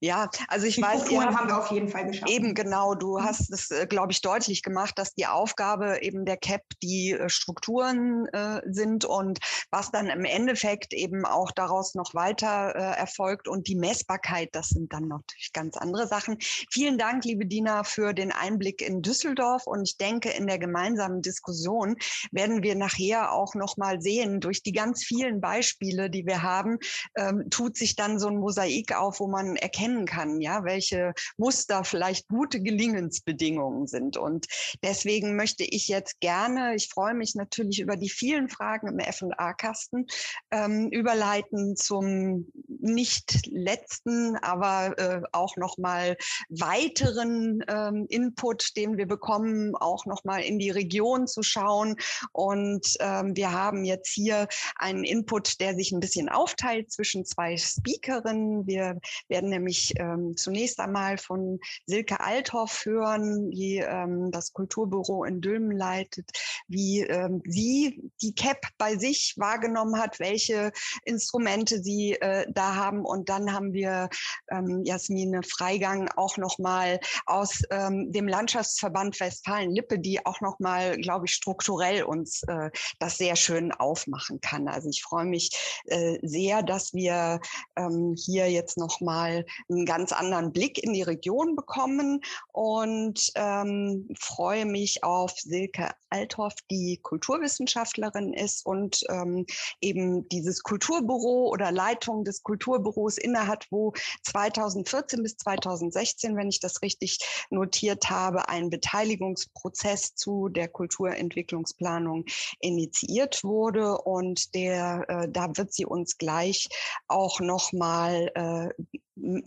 Ja, 0.00 0.28
also 0.48 0.66
ich 0.66 0.74
die 0.76 0.82
weiß, 0.82 1.10
ihr 1.10 1.22
haben 1.22 1.48
wir 1.48 1.56
auf 1.56 1.70
jeden 1.70 1.88
Fall 1.88 2.06
geschafft. 2.06 2.30
Eben 2.30 2.54
genau, 2.54 2.94
du 2.94 3.18
mhm. 3.18 3.24
hast 3.24 3.50
es, 3.50 3.70
äh, 3.70 3.86
glaube 3.86 4.12
ich, 4.12 4.20
deutlich 4.20 4.62
gemacht, 4.62 4.98
dass 4.98 5.14
die 5.14 5.26
Aufgabe 5.26 6.02
eben 6.02 6.26
der 6.26 6.36
CAP 6.36 6.62
die 6.82 7.12
äh, 7.12 7.30
Strukturen 7.30 8.26
äh, 8.26 8.60
sind 8.66 9.06
und 9.06 9.38
was 9.70 9.90
dann 9.90 10.08
im 10.08 10.26
Endeffekt 10.26 10.92
eben 10.92 11.24
auch 11.24 11.50
daraus 11.50 11.94
noch 11.94 12.12
weiter 12.12 12.74
äh, 12.76 12.98
erfolgt 12.98 13.48
und 13.48 13.68
die 13.68 13.74
Messbarkeit, 13.74 14.50
das 14.52 14.68
sind 14.68 14.92
dann 14.92 15.08
natürlich 15.08 15.52
ganz 15.54 15.78
andere 15.78 16.06
Sachen. 16.06 16.36
Vielen 16.70 16.98
Dank, 16.98 17.24
liebe 17.24 17.46
Dina, 17.46 17.82
für 17.82 18.12
den 18.12 18.32
Einblick 18.32 18.82
in 18.82 19.00
Düsseldorf 19.00 19.66
und 19.66 19.88
ich 19.88 19.96
denke, 19.96 20.28
in 20.28 20.46
der 20.46 20.58
gemeinsamen 20.58 21.22
Diskussion 21.22 21.96
werden 22.32 22.62
wir 22.62 22.74
nachher 22.74 23.32
auch 23.32 23.54
noch 23.54 23.78
mal 23.78 24.02
sehen, 24.02 24.40
durch 24.40 24.62
die 24.62 24.72
ganz 24.72 25.02
vielen 25.04 25.40
Beispiele, 25.40 26.10
die 26.10 26.26
wir 26.26 26.42
haben, 26.42 26.78
ähm, 27.16 27.48
tut 27.48 27.78
sich 27.78 27.96
dann 27.96 28.18
so 28.18 28.28
ein 28.28 28.36
Mosaik 28.36 28.94
auf, 28.94 29.20
wo 29.20 29.26
man 29.26 29.56
erkennt, 29.56 29.85
erkennen 29.86 30.06
kann, 30.06 30.40
ja, 30.40 30.64
welche 30.64 31.12
Muster 31.36 31.84
vielleicht 31.84 32.28
gute 32.28 32.60
Gelingensbedingungen 32.60 33.86
sind. 33.86 34.16
Und 34.16 34.46
deswegen 34.82 35.36
möchte 35.36 35.64
ich 35.64 35.88
jetzt 35.88 36.20
gerne, 36.20 36.74
ich 36.74 36.88
freue 36.88 37.14
mich 37.14 37.34
natürlich 37.34 37.80
über 37.80 37.96
die 37.96 38.10
vielen 38.10 38.48
Fragen 38.48 38.88
im 38.88 38.98
F&A-Kasten, 38.98 40.06
ähm, 40.50 40.88
überleiten 40.90 41.76
zum 41.76 42.50
nicht 42.68 43.46
letzten, 43.46 44.36
aber 44.36 44.98
äh, 44.98 45.22
auch 45.32 45.56
nochmal 45.56 46.16
weiteren 46.48 47.62
ähm, 47.68 48.06
Input, 48.08 48.76
den 48.76 48.96
wir 48.96 49.06
bekommen, 49.06 49.74
auch 49.76 50.06
nochmal 50.06 50.42
in 50.42 50.58
die 50.58 50.70
Region 50.70 51.26
zu 51.26 51.42
schauen. 51.42 51.96
Und 52.32 52.96
ähm, 53.00 53.36
wir 53.36 53.52
haben 53.52 53.84
jetzt 53.84 54.12
hier 54.12 54.48
einen 54.76 55.04
Input, 55.04 55.60
der 55.60 55.74
sich 55.74 55.92
ein 55.92 56.00
bisschen 56.00 56.28
aufteilt 56.28 56.90
zwischen 56.90 57.24
zwei 57.24 57.56
Speakerinnen. 57.56 58.66
Wir 58.66 58.98
werden 59.28 59.50
nämlich 59.50 59.75
ich 59.76 59.92
ähm, 59.98 60.36
zunächst 60.36 60.80
einmal 60.80 61.18
von 61.18 61.60
Silke 61.86 62.20
Althoff 62.20 62.84
hören, 62.84 63.50
die 63.50 63.78
ähm, 63.78 64.30
das 64.30 64.52
Kulturbüro 64.52 65.24
in 65.24 65.40
Dülmen 65.40 65.76
leitet, 65.76 66.30
wie 66.68 67.02
ähm, 67.02 67.42
sie 67.44 68.10
die 68.22 68.34
CAP 68.34 68.66
bei 68.78 68.96
sich 68.96 69.34
wahrgenommen 69.36 69.98
hat, 70.00 70.18
welche 70.18 70.72
Instrumente 71.04 71.82
sie 71.82 72.14
äh, 72.14 72.46
da 72.50 72.74
haben. 72.74 73.04
Und 73.04 73.28
dann 73.28 73.52
haben 73.52 73.72
wir 73.72 74.08
ähm, 74.50 74.82
Jasmine 74.84 75.42
Freigang 75.42 76.08
auch 76.16 76.36
nochmal 76.36 77.00
aus 77.26 77.62
ähm, 77.70 78.12
dem 78.12 78.28
Landschaftsverband 78.28 79.18
Westfalen-Lippe, 79.20 79.98
die 79.98 80.24
auch 80.24 80.40
nochmal, 80.40 80.96
glaube 80.96 81.26
ich, 81.26 81.34
strukturell 81.34 82.02
uns 82.04 82.42
äh, 82.44 82.70
das 82.98 83.18
sehr 83.18 83.36
schön 83.36 83.72
aufmachen 83.72 84.40
kann. 84.40 84.68
Also 84.68 84.88
ich 84.88 85.02
freue 85.02 85.26
mich 85.26 85.50
äh, 85.86 86.18
sehr, 86.22 86.62
dass 86.62 86.94
wir 86.94 87.40
ähm, 87.76 88.14
hier 88.16 88.50
jetzt 88.50 88.78
nochmal 88.78 89.44
einen 89.68 89.86
ganz 89.86 90.12
anderen 90.12 90.52
Blick 90.52 90.82
in 90.82 90.92
die 90.92 91.02
Region 91.02 91.56
bekommen 91.56 92.20
und 92.52 93.32
ähm, 93.34 94.08
freue 94.18 94.66
mich 94.66 95.02
auf 95.04 95.32
Silke 95.38 95.90
Althoff, 96.10 96.54
die 96.70 96.98
Kulturwissenschaftlerin 97.02 98.32
ist 98.32 98.64
und 98.64 99.04
ähm, 99.08 99.44
eben 99.80 100.28
dieses 100.28 100.62
Kulturbüro 100.62 101.48
oder 101.48 101.72
Leitung 101.72 102.24
des 102.24 102.42
Kulturbüros 102.42 103.18
innehat, 103.18 103.66
wo 103.70 103.92
2014 104.22 105.22
bis 105.22 105.36
2016, 105.36 106.36
wenn 106.36 106.48
ich 106.48 106.60
das 106.60 106.82
richtig 106.82 107.18
notiert 107.50 108.08
habe, 108.08 108.48
ein 108.48 108.70
Beteiligungsprozess 108.70 110.14
zu 110.14 110.48
der 110.48 110.68
Kulturentwicklungsplanung 110.68 112.24
initiiert 112.60 113.42
wurde. 113.42 113.98
Und 113.98 114.54
der, 114.54 115.04
äh, 115.08 115.28
da 115.28 115.56
wird 115.56 115.72
sie 115.72 115.86
uns 115.86 116.18
gleich 116.18 116.68
auch 117.08 117.40
noch 117.40 117.72
mal 117.72 118.30
äh, 118.34 118.98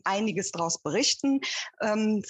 einiges 0.04 0.52
daraus 0.52 0.82
berichten. 0.82 1.42
Ähm, 1.82 2.24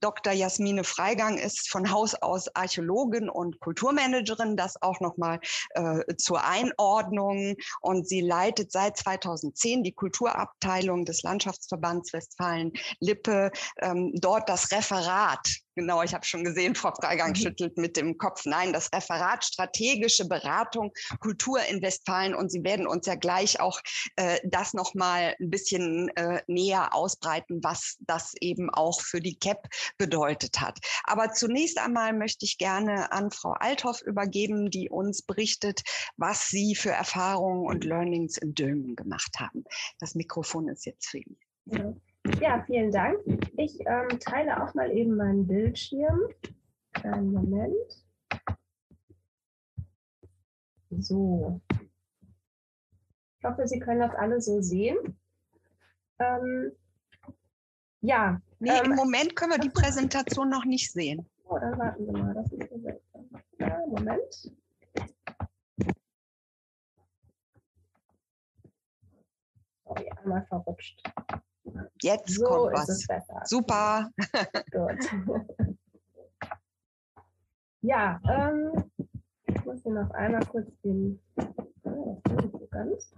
Dr. 0.00 0.32
Jasmine 0.32 0.84
Freigang 0.84 1.38
ist 1.38 1.70
von 1.70 1.90
Haus 1.90 2.14
aus 2.14 2.54
Archäologin 2.54 3.28
und 3.28 3.60
Kulturmanagerin, 3.60 4.56
das 4.56 4.80
auch 4.82 5.00
nochmal 5.00 5.40
äh, 5.70 6.16
zur 6.16 6.44
Einordnung. 6.44 7.56
Und 7.80 8.08
sie 8.08 8.20
leitet 8.20 8.72
seit 8.72 8.96
2010 8.96 9.82
die 9.82 9.92
Kulturabteilung 9.92 11.04
des 11.04 11.22
Landschaftsverbands 11.22 12.12
Westfalen-Lippe, 12.12 13.50
ähm, 13.80 14.12
dort 14.14 14.48
das 14.48 14.70
Referat 14.72 15.46
Genau, 15.76 16.02
ich 16.02 16.14
habe 16.14 16.24
schon 16.24 16.42
gesehen, 16.42 16.74
Frau 16.74 16.90
Freigang 16.94 17.30
mhm. 17.30 17.34
schüttelt 17.34 17.76
mit 17.76 17.98
dem 17.98 18.16
Kopf. 18.16 18.46
Nein, 18.46 18.72
das 18.72 18.90
Referat 18.94 19.44
Strategische 19.44 20.26
Beratung 20.26 20.90
Kultur 21.20 21.60
in 21.68 21.82
Westfalen. 21.82 22.34
Und 22.34 22.50
Sie 22.50 22.64
werden 22.64 22.86
uns 22.86 23.06
ja 23.06 23.14
gleich 23.14 23.60
auch 23.60 23.78
äh, 24.16 24.38
das 24.44 24.72
nochmal 24.72 25.36
ein 25.38 25.50
bisschen 25.50 26.08
äh, 26.16 26.40
näher 26.46 26.94
ausbreiten, 26.94 27.62
was 27.62 27.96
das 28.00 28.32
eben 28.40 28.70
auch 28.70 29.02
für 29.02 29.20
die 29.20 29.38
CAP 29.38 29.68
bedeutet 29.98 30.60
hat. 30.60 30.78
Aber 31.04 31.32
zunächst 31.32 31.78
einmal 31.78 32.12
möchte 32.12 32.44
ich 32.44 32.58
gerne 32.58 33.12
an 33.12 33.30
Frau 33.30 33.52
Althoff 33.52 34.02
übergeben, 34.02 34.70
die 34.70 34.88
uns 34.88 35.22
berichtet, 35.22 35.82
was 36.16 36.48
Sie 36.48 36.74
für 36.74 36.90
Erfahrungen 36.90 37.66
und 37.66 37.84
Learnings 37.84 38.36
in 38.36 38.54
Dülmen 38.54 38.96
gemacht 38.96 39.38
haben. 39.38 39.64
Das 39.98 40.14
Mikrofon 40.14 40.68
ist 40.68 40.86
jetzt 40.86 41.08
für 41.08 41.18
ihn. 41.18 41.36
Ja, 42.40 42.62
vielen 42.66 42.90
Dank. 42.90 43.18
Ich 43.56 43.78
ähm, 43.86 44.18
teile 44.20 44.62
auch 44.62 44.74
mal 44.74 44.90
eben 44.90 45.16
meinen 45.16 45.46
Bildschirm. 45.46 46.20
Einen 46.92 47.32
Moment. 47.32 48.04
So. 50.90 51.60
Ich 53.38 53.44
hoffe, 53.44 53.66
Sie 53.66 53.78
können 53.78 54.00
das 54.00 54.14
alle 54.14 54.40
so 54.40 54.60
sehen. 54.60 54.96
Ähm, 56.18 56.72
ja. 58.00 58.40
Nee, 58.58 58.70
ähm, 58.70 58.92
im 58.92 58.96
Moment 58.96 59.36
können 59.36 59.52
wir 59.52 59.58
die 59.58 59.70
Präsentation 59.70 60.48
noch 60.48 60.64
nicht 60.64 60.90
sehen. 60.90 61.26
Oh, 61.48 61.58
dann 61.58 61.78
warten 61.78 62.06
Sie 62.06 62.12
mal, 62.12 62.34
das 62.34 62.50
ist 62.52 62.70
so. 62.70 62.80
Ja, 63.58 63.80
Moment. 63.86 64.50
Sorry, 69.84 70.10
einmal 70.22 70.44
verrutscht. 70.46 71.02
Jetzt 72.02 72.34
so 72.34 72.44
kommt 72.44 72.72
was. 72.72 73.06
Super. 73.44 74.10
Gut. 74.72 75.46
ja, 77.82 78.20
ähm, 78.28 78.90
ich 79.46 79.64
muss 79.64 79.82
hier 79.82 79.92
noch 79.92 80.10
einmal 80.12 80.44
kurz 80.46 80.68
den. 80.82 81.20
Oh, 81.84 82.20
das 82.24 82.44
nicht 82.44 82.52
so 82.52 82.66
ganz. 82.70 83.12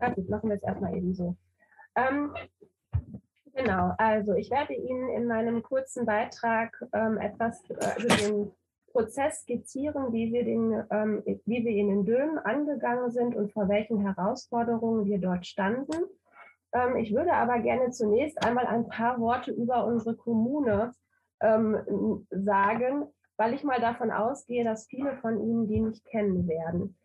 Ah, 0.00 0.10
gut, 0.10 0.28
machen 0.30 0.48
wir 0.48 0.56
es 0.56 0.62
erstmal 0.62 0.96
eben 0.96 1.14
so. 1.14 1.36
Ähm, 1.94 2.34
genau, 3.54 3.92
also 3.98 4.32
ich 4.32 4.50
werde 4.50 4.72
Ihnen 4.72 5.10
in 5.10 5.26
meinem 5.26 5.62
kurzen 5.62 6.06
Beitrag 6.06 6.72
ähm, 6.94 7.18
etwas 7.18 7.62
äh, 7.68 8.02
über 8.02 8.16
den 8.16 8.52
Prozess 8.92 9.42
skizzieren, 9.42 10.12
wie 10.12 10.32
wir, 10.32 10.44
den, 10.44 10.82
ähm, 10.90 11.22
wie 11.44 11.64
wir 11.64 11.70
ihn 11.70 11.90
in 11.90 12.04
Dömen 12.06 12.38
angegangen 12.38 13.10
sind 13.10 13.34
und 13.36 13.52
vor 13.52 13.68
welchen 13.68 14.00
Herausforderungen 14.00 15.04
wir 15.04 15.18
dort 15.18 15.46
standen. 15.46 16.04
Ähm, 16.72 16.96
ich 16.96 17.14
würde 17.14 17.34
aber 17.34 17.58
gerne 17.60 17.90
zunächst 17.90 18.42
einmal 18.44 18.66
ein 18.66 18.88
paar 18.88 19.20
Worte 19.20 19.52
über 19.52 19.84
unsere 19.84 20.16
Kommune 20.16 20.92
ähm, 21.42 22.26
sagen, 22.30 23.06
weil 23.36 23.54
ich 23.54 23.64
mal 23.64 23.80
davon 23.80 24.10
ausgehe, 24.10 24.64
dass 24.64 24.86
viele 24.86 25.16
von 25.18 25.40
Ihnen 25.40 25.68
die 25.68 25.80
nicht 25.80 26.04
kennen 26.06 26.48
werden. 26.48 26.96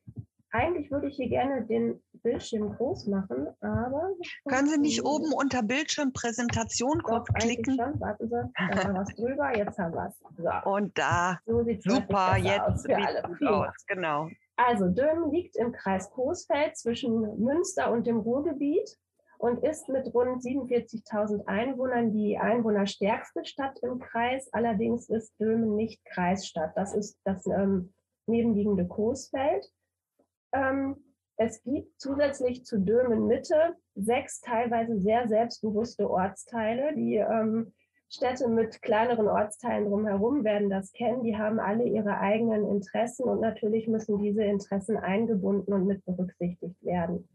Eigentlich 0.56 0.90
würde 0.90 1.08
ich 1.08 1.18
hier 1.18 1.28
gerne 1.28 1.66
den 1.66 2.02
Bildschirm 2.24 2.78
groß 2.78 3.08
machen, 3.08 3.48
aber. 3.60 4.14
Können 4.48 4.70
Sie 4.70 4.80
nicht 4.80 5.04
oben 5.04 5.34
unter 5.34 5.62
Bildschirmpräsentation 5.62 7.04
kurz 7.04 7.28
klicken? 7.34 7.76
Schon. 7.76 8.00
Warten 8.00 8.30
Sie, 8.30 8.36
da 8.72 8.86
war 8.86 9.02
was 9.02 9.10
drüber, 9.16 9.58
jetzt 9.58 9.78
haben 9.78 9.94
wir 9.94 10.08
es. 10.08 10.18
So. 10.38 10.72
Und 10.72 10.98
da. 10.98 11.40
So 11.46 11.62
sieht 11.66 11.84
Super, 11.84 12.38
jetzt 12.38 12.62
aus 12.62 12.84
für 12.84 12.96
alle. 12.96 13.26
Aus, 13.50 13.86
genau. 13.86 14.30
Also 14.56 14.88
Dömen 14.88 15.30
liegt 15.32 15.58
im 15.58 15.74
Kreis 15.74 16.10
Coesfeld 16.12 16.78
zwischen 16.78 17.38
Münster 17.38 17.92
und 17.92 18.08
dem 18.08 18.20
Ruhrgebiet 18.20 18.98
und 19.38 19.62
ist 19.62 19.90
mit 19.90 20.14
rund 20.14 20.42
47.000 20.42 21.46
Einwohnern 21.48 22.14
die 22.14 22.38
einwohnerstärkste 22.38 23.44
Stadt 23.44 23.78
im 23.80 24.00
Kreis. 24.00 24.48
Allerdings 24.54 25.10
ist 25.10 25.34
Dömen 25.38 25.76
nicht 25.76 26.00
Kreisstadt. 26.06 26.72
Das 26.78 26.94
ist 26.96 27.20
das 27.26 27.46
ähm, 27.48 27.94
nebenliegende 28.26 28.88
Coesfeld. 28.88 29.70
Ähm, 30.56 30.96
es 31.38 31.62
gibt 31.64 32.00
zusätzlich 32.00 32.66
zu 32.66 32.80
Dömen 32.80 33.28
Mitte 33.28 33.76
sechs 33.96 34.40
teilweise 34.40 35.00
sehr 35.00 35.28
selbstbewusste 35.28 36.10
Ortsteile. 36.10 36.96
Die 36.96 37.16
ähm, 37.16 37.74
Städte 38.10 38.48
mit 38.48 38.82
kleineren 38.82 39.28
Ortsteilen 39.28 39.90
drumherum 39.90 40.44
werden 40.46 40.70
das 40.70 40.94
kennen. 40.94 41.24
Die 41.24 41.38
haben 41.38 41.60
alle 41.60 41.84
ihre 41.84 42.20
eigenen 42.20 42.66
Interessen 42.70 43.24
und 43.24 43.42
natürlich 43.42 43.88
müssen 43.88 44.20
diese 44.20 44.44
Interessen 44.44 44.96
eingebunden 44.96 45.74
und 45.74 45.86
mit 45.86 46.06
berücksichtigt 46.06 46.82
werden. 46.84 47.28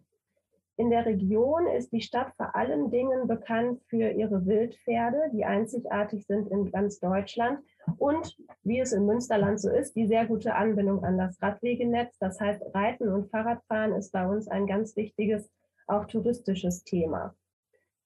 In 0.76 0.88
der 0.88 1.04
Region 1.04 1.66
ist 1.66 1.92
die 1.92 2.00
Stadt 2.00 2.32
vor 2.36 2.56
allen 2.56 2.90
Dingen 2.90 3.28
bekannt 3.28 3.82
für 3.88 4.08
ihre 4.12 4.46
Wildpferde, 4.46 5.30
die 5.34 5.44
einzigartig 5.44 6.26
sind 6.26 6.50
in 6.50 6.70
ganz 6.70 7.00
Deutschland 7.00 7.60
und, 7.98 8.36
wie 8.62 8.80
es 8.80 8.92
im 8.92 9.06
Münsterland 9.06 9.60
so 9.60 9.70
ist, 9.70 9.94
die 9.94 10.06
sehr 10.06 10.26
gute 10.26 10.54
Anbindung 10.54 11.04
an 11.04 11.18
das 11.18 11.40
Radwegenetz. 11.42 12.16
Das 12.18 12.40
heißt, 12.40 12.62
Reiten 12.74 13.08
und 13.08 13.30
Fahrradfahren 13.30 13.92
ist 13.92 14.12
bei 14.12 14.26
uns 14.26 14.48
ein 14.48 14.66
ganz 14.66 14.96
wichtiges, 14.96 15.50
auch 15.86 16.06
touristisches 16.06 16.84
Thema. 16.84 17.34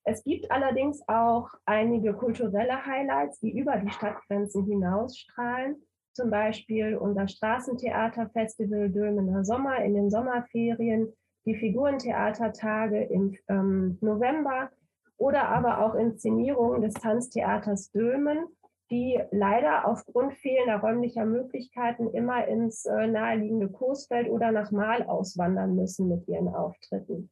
Es 0.04 0.22
gibt 0.22 0.50
allerdings 0.50 1.02
auch 1.08 1.48
einige 1.64 2.12
kulturelle 2.12 2.84
Highlights, 2.84 3.40
die 3.40 3.58
über 3.58 3.76
die 3.78 3.90
Stadtgrenzen 3.90 4.64
hinausstrahlen. 4.64 5.76
Zum 6.12 6.30
Beispiel 6.30 6.96
unser 6.96 7.26
Straßentheaterfestival 7.26 8.90
Dülmener 8.90 9.44
Sommer 9.44 9.78
in 9.78 9.94
den 9.94 10.10
Sommerferien, 10.10 11.12
die 11.46 11.56
Figurentheatertage 11.56 13.02
im 13.04 13.36
ähm, 13.48 13.98
November 14.00 14.70
oder 15.16 15.48
aber 15.48 15.84
auch 15.84 15.94
Inszenierungen 15.94 16.82
des 16.82 16.94
Tanztheaters 16.94 17.90
Dülmen, 17.90 18.46
die 18.90 19.18
leider 19.30 19.86
aufgrund 19.86 20.34
fehlender 20.34 20.76
räumlicher 20.76 21.24
Möglichkeiten 21.24 22.08
immer 22.10 22.46
ins 22.46 22.84
äh, 22.84 23.06
naheliegende 23.06 23.68
Coesfeld 23.68 24.28
oder 24.28 24.52
nach 24.52 24.70
Mahl 24.70 25.02
auswandern 25.04 25.74
müssen 25.74 26.08
mit 26.08 26.28
ihren 26.28 26.48
Auftritten. 26.48 27.30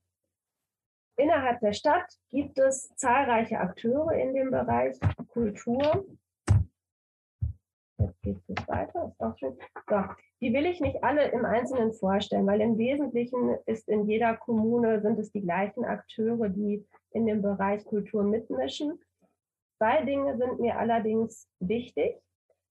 Innerhalb 1.17 1.61
der 1.61 1.75
Stadt 1.75 2.07
gibt 2.31 2.59
es 2.59 2.95
zahlreiche 2.97 3.61
Akteure 3.61 4.13
in 4.13 4.35
dem 4.35 4.51
Bereich 4.51 4.99
Kultur. 5.29 6.07
Jetzt 7.99 8.23
geht 8.23 8.39
es 8.49 8.69
weiter, 8.69 9.09
ist 9.09 9.21
auch 9.21 9.37
schön. 9.39 9.57
So, 9.89 10.03
die 10.41 10.53
will 10.53 10.67
ich 10.67 10.81
nicht 10.81 11.05
alle 11.05 11.29
im 11.29 11.45
Einzelnen 11.45 11.93
vorstellen, 11.93 12.47
weil 12.47 12.61
im 12.63 12.79
Wesentlichen 12.79 13.57
ist 13.67 13.89
in 13.89 14.09
jeder 14.09 14.37
Kommune 14.37 15.01
sind 15.03 15.19
es 15.19 15.31
die 15.31 15.43
gleichen 15.43 15.85
Akteure, 15.85 16.49
die 16.49 16.85
in 17.13 17.27
dem 17.27 17.43
Bereich 17.43 17.85
Kultur 17.85 18.25
mitmischen. 18.25 18.99
Zwei 19.83 20.05
Dinge 20.05 20.37
sind 20.37 20.61
mir 20.61 20.79
allerdings 20.79 21.49
wichtig. 21.59 22.15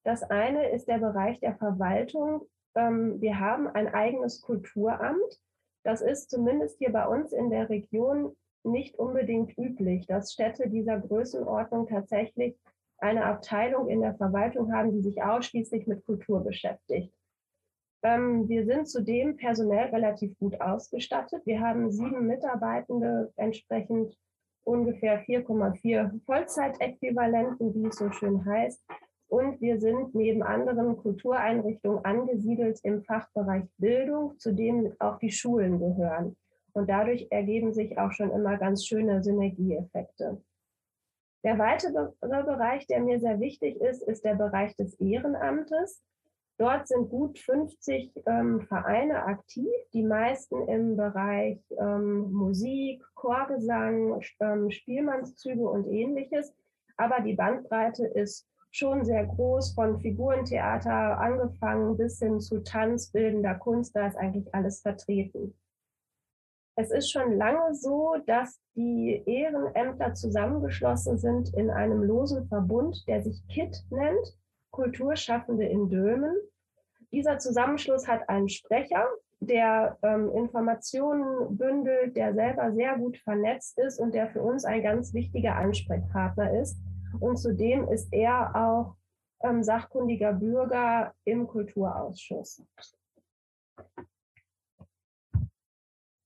Das 0.05 0.24
eine 0.24 0.70
ist 0.70 0.88
der 0.88 0.99
Bereich 0.99 1.41
der 1.41 1.57
Verwaltung. 1.57 2.43
Ähm, 2.74 3.20
wir 3.20 3.38
haben 3.38 3.68
ein 3.68 3.93
eigenes 3.93 4.39
Kulturamt. 4.39 5.41
Das 5.84 5.99
ist 5.99 6.30
zumindest 6.30 6.78
hier 6.78 6.93
bei 6.93 7.05
uns 7.05 7.34
in 7.34 7.49
der 7.49 7.68
Region 7.68 8.34
nicht 8.64 8.97
unbedingt 8.97 9.57
üblich, 9.57 10.07
dass 10.07 10.32
Städte 10.32 10.70
dieser 10.70 11.01
Größenordnung 11.01 11.86
tatsächlich 11.88 12.57
eine 12.99 13.26
Abteilung 13.26 13.89
in 13.89 13.99
der 13.99 14.16
Verwaltung 14.16 14.74
haben, 14.74 14.93
die 14.93 15.01
sich 15.01 15.22
ausschließlich 15.22 15.88
mit 15.88 16.05
Kultur 16.05 16.41
beschäftigt. 16.41 17.14
Ähm, 18.03 18.47
wir 18.47 18.64
sind 18.64 18.88
zudem 18.88 19.36
personell 19.36 19.89
relativ 19.89 20.39
gut 20.39 20.62
ausgestattet. 20.62 21.45
Wir 21.45 21.59
haben 21.59 21.91
sieben 21.91 22.26
Mitarbeitende, 22.26 23.34
entsprechend 23.36 24.16
ungefähr 24.64 25.24
4,4 25.24 26.24
Vollzeitäquivalenten, 26.26 27.74
wie 27.74 27.88
es 27.88 27.95
so 27.95 28.12
schön 28.12 28.45
heißt. 28.45 28.84
Und 29.28 29.62
wir 29.62 29.80
sind 29.80 30.14
neben 30.14 30.43
anderen 30.43 30.97
Kultureinrichtungen 30.97 32.03
angesiedelt 32.03 32.80
im 32.84 33.03
Fachbereich 33.03 33.64
Bildung, 33.78 34.38
zu 34.38 34.53
dem 34.53 34.93
auch 34.99 35.20
die 35.20 35.32
Schulen 35.32 35.80
gehören. 35.80 36.36
Und 36.74 36.89
dadurch 36.89 37.28
ergeben 37.32 37.74
sich 37.74 37.97
auch 37.97 38.12
schon 38.12 38.32
immer 38.32 38.57
ganz 38.57 38.86
schöne 38.86 39.24
Synergieeffekte. 39.24 40.41
Der 41.43 41.57
weitere 41.57 42.12
Bereich, 42.20 42.86
der 42.88 43.01
mir 43.01 43.20
sehr 43.20 43.39
wichtig 43.39 43.80
ist, 43.82 44.03
ist 44.03 44.24
der 44.24 44.36
Bereich 44.36 44.76
des 44.76 44.99
Ehrenamtes. 44.99 46.03
Dort 46.62 46.88
sind 46.88 47.09
gut 47.09 47.39
50 47.39 48.22
ähm, 48.28 48.62
Vereine 48.68 49.24
aktiv, 49.24 49.68
die 49.93 50.03
meisten 50.03 50.68
im 50.68 50.95
Bereich 50.95 51.59
ähm, 51.80 52.32
Musik, 52.32 53.03
Chorgesang, 53.16 54.22
ähm, 54.39 54.70
Spielmannszüge 54.70 55.68
und 55.68 55.88
ähnliches. 55.88 56.53
Aber 56.97 57.22
die 57.22 57.34
Bandbreite 57.34 58.05
ist 58.05 58.47
schon 58.70 59.03
sehr 59.03 59.26
groß, 59.26 59.74
von 59.74 59.99
Figurentheater 60.01 61.20
angefangen 61.20 61.97
bis 61.97 62.20
hin 62.20 62.39
zu 62.39 62.59
Tanz, 62.64 63.12
bildender 63.12 63.55
Kunst, 63.55 63.95
da 63.95 64.05
ist 64.05 64.18
eigentlich 64.18 64.53
alles 64.53 64.82
vertreten. 64.82 65.55
Es 66.76 66.91
ist 66.91 67.09
schon 67.09 67.38
lange 67.38 67.74
so, 67.74 68.18
dass 68.28 68.62
die 68.76 69.24
Ehrenämter 69.26 70.14
zusammengeschlossen 70.14 71.18
sind 71.18 71.55
in 71.55 71.72
einem 71.72 72.03
losen 72.03 72.47
Verbund, 72.49 73.03
der 73.07 73.24
sich 73.24 73.41
KIT 73.47 73.84
nennt, 73.89 74.38
Kulturschaffende 74.70 75.66
in 75.66 75.89
Dömen. 75.89 76.36
Dieser 77.12 77.39
Zusammenschluss 77.39 78.07
hat 78.07 78.28
einen 78.30 78.47
Sprecher, 78.47 79.05
der 79.41 79.97
ähm, 80.01 80.32
Informationen 80.34 81.57
bündelt, 81.57 82.16
der 82.16 82.34
selber 82.34 82.72
sehr 82.74 82.97
gut 82.97 83.18
vernetzt 83.18 83.78
ist 83.80 83.99
und 83.99 84.14
der 84.14 84.30
für 84.30 84.41
uns 84.41 84.64
ein 84.64 84.84
ganz 84.84 85.14
wichtiger 85.14 85.55
Ansprechpartner 85.55 86.59
ist. 86.62 86.80
Und 87.20 87.38
zudem 87.38 87.88
ist 87.89 88.14
er 88.14 88.55
auch 88.55 88.95
ähm, 89.43 89.64
sachkundiger 89.64 90.34
Bürger 90.34 91.14
im 91.26 91.47
Kulturausschuss. 91.47 92.64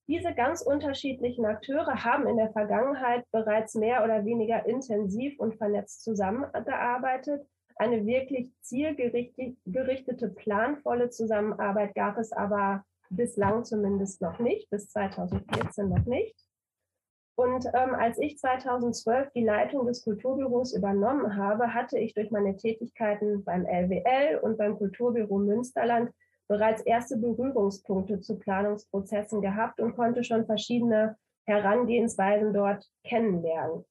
Diese 0.07 0.35
ganz 0.35 0.61
unterschiedlichen 0.61 1.45
Akteure 1.45 2.03
haben 2.03 2.27
in 2.27 2.37
der 2.37 2.51
Vergangenheit 2.51 3.25
bereits 3.31 3.73
mehr 3.73 4.03
oder 4.03 4.23
weniger 4.23 4.65
intensiv 4.67 5.39
und 5.39 5.55
vernetzt 5.55 6.03
zusammengearbeitet 6.03 7.47
eine 7.75 8.05
wirklich 8.05 8.51
zielgerichtete, 8.61 10.29
planvolle 10.29 11.09
Zusammenarbeit 11.09 11.93
gab 11.95 12.17
es 12.17 12.31
aber 12.31 12.83
bislang 13.09 13.63
zumindest 13.63 14.21
noch 14.21 14.39
nicht, 14.39 14.69
bis 14.69 14.89
2014 14.89 15.89
noch 15.89 16.05
nicht. 16.05 16.35
Und 17.37 17.65
ähm, 17.73 17.93
als 17.93 18.17
ich 18.17 18.37
2012 18.37 19.31
die 19.33 19.43
Leitung 19.43 19.85
des 19.85 20.03
Kulturbüros 20.03 20.73
übernommen 20.73 21.35
habe, 21.35 21.73
hatte 21.73 21.99
ich 21.99 22.13
durch 22.13 22.31
meine 22.31 22.55
Tätigkeiten 22.55 23.43
beim 23.43 23.65
LWL 23.65 24.39
und 24.41 24.57
beim 24.57 24.77
Kulturbüro 24.77 25.37
Münsterland 25.37 26.11
bereits 26.47 26.81
erste 26.83 27.17
Berührungspunkte 27.17 28.21
zu 28.21 28.37
Planungsprozessen 28.39 29.41
gehabt 29.41 29.81
und 29.81 29.95
konnte 29.95 30.23
schon 30.23 30.45
verschiedene 30.45 31.17
Herangehensweisen 31.45 32.53
dort 32.53 32.89
kennenlernen. 33.03 33.83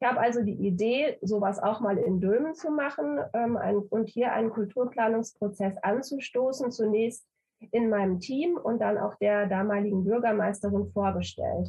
Ich 0.00 0.08
habe 0.08 0.18
also 0.18 0.42
die 0.42 0.54
Idee, 0.54 1.18
sowas 1.20 1.58
auch 1.58 1.80
mal 1.80 1.98
in 1.98 2.20
Dömen 2.20 2.54
zu 2.54 2.70
machen 2.70 3.20
ähm, 3.34 3.58
ein, 3.58 3.76
und 3.76 4.08
hier 4.08 4.32
einen 4.32 4.48
Kulturplanungsprozess 4.48 5.76
anzustoßen, 5.82 6.70
zunächst 6.70 7.28
in 7.70 7.90
meinem 7.90 8.18
Team 8.18 8.56
und 8.56 8.80
dann 8.80 8.96
auch 8.96 9.14
der 9.16 9.46
damaligen 9.46 10.04
Bürgermeisterin 10.04 10.90
vorgestellt. 10.92 11.68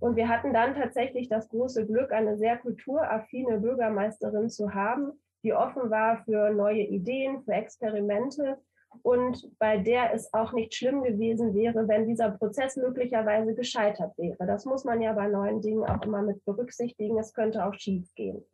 Und 0.00 0.16
wir 0.16 0.28
hatten 0.28 0.54
dann 0.54 0.76
tatsächlich 0.76 1.28
das 1.28 1.50
große 1.50 1.86
Glück, 1.86 2.10
eine 2.10 2.38
sehr 2.38 2.56
kulturaffine 2.56 3.58
Bürgermeisterin 3.58 4.48
zu 4.48 4.72
haben, 4.72 5.12
die 5.42 5.52
offen 5.52 5.90
war 5.90 6.24
für 6.24 6.50
neue 6.50 6.84
Ideen, 6.84 7.42
für 7.42 7.52
Experimente 7.52 8.56
und 9.02 9.50
bei 9.58 9.78
der 9.78 10.12
es 10.14 10.32
auch 10.32 10.52
nicht 10.52 10.74
schlimm 10.74 11.02
gewesen 11.02 11.54
wäre, 11.54 11.88
wenn 11.88 12.06
dieser 12.06 12.30
Prozess 12.30 12.76
möglicherweise 12.76 13.54
gescheitert 13.54 14.16
wäre. 14.16 14.46
Das 14.46 14.64
muss 14.64 14.84
man 14.84 15.00
ja 15.00 15.12
bei 15.12 15.28
neuen 15.28 15.60
Dingen 15.60 15.84
auch 15.84 16.02
immer 16.02 16.22
mit 16.22 16.44
berücksichtigen. 16.44 17.18
Es 17.18 17.32
könnte 17.32 17.64
auch 17.64 17.74
schief 17.74 18.12
gehen. 18.14 18.44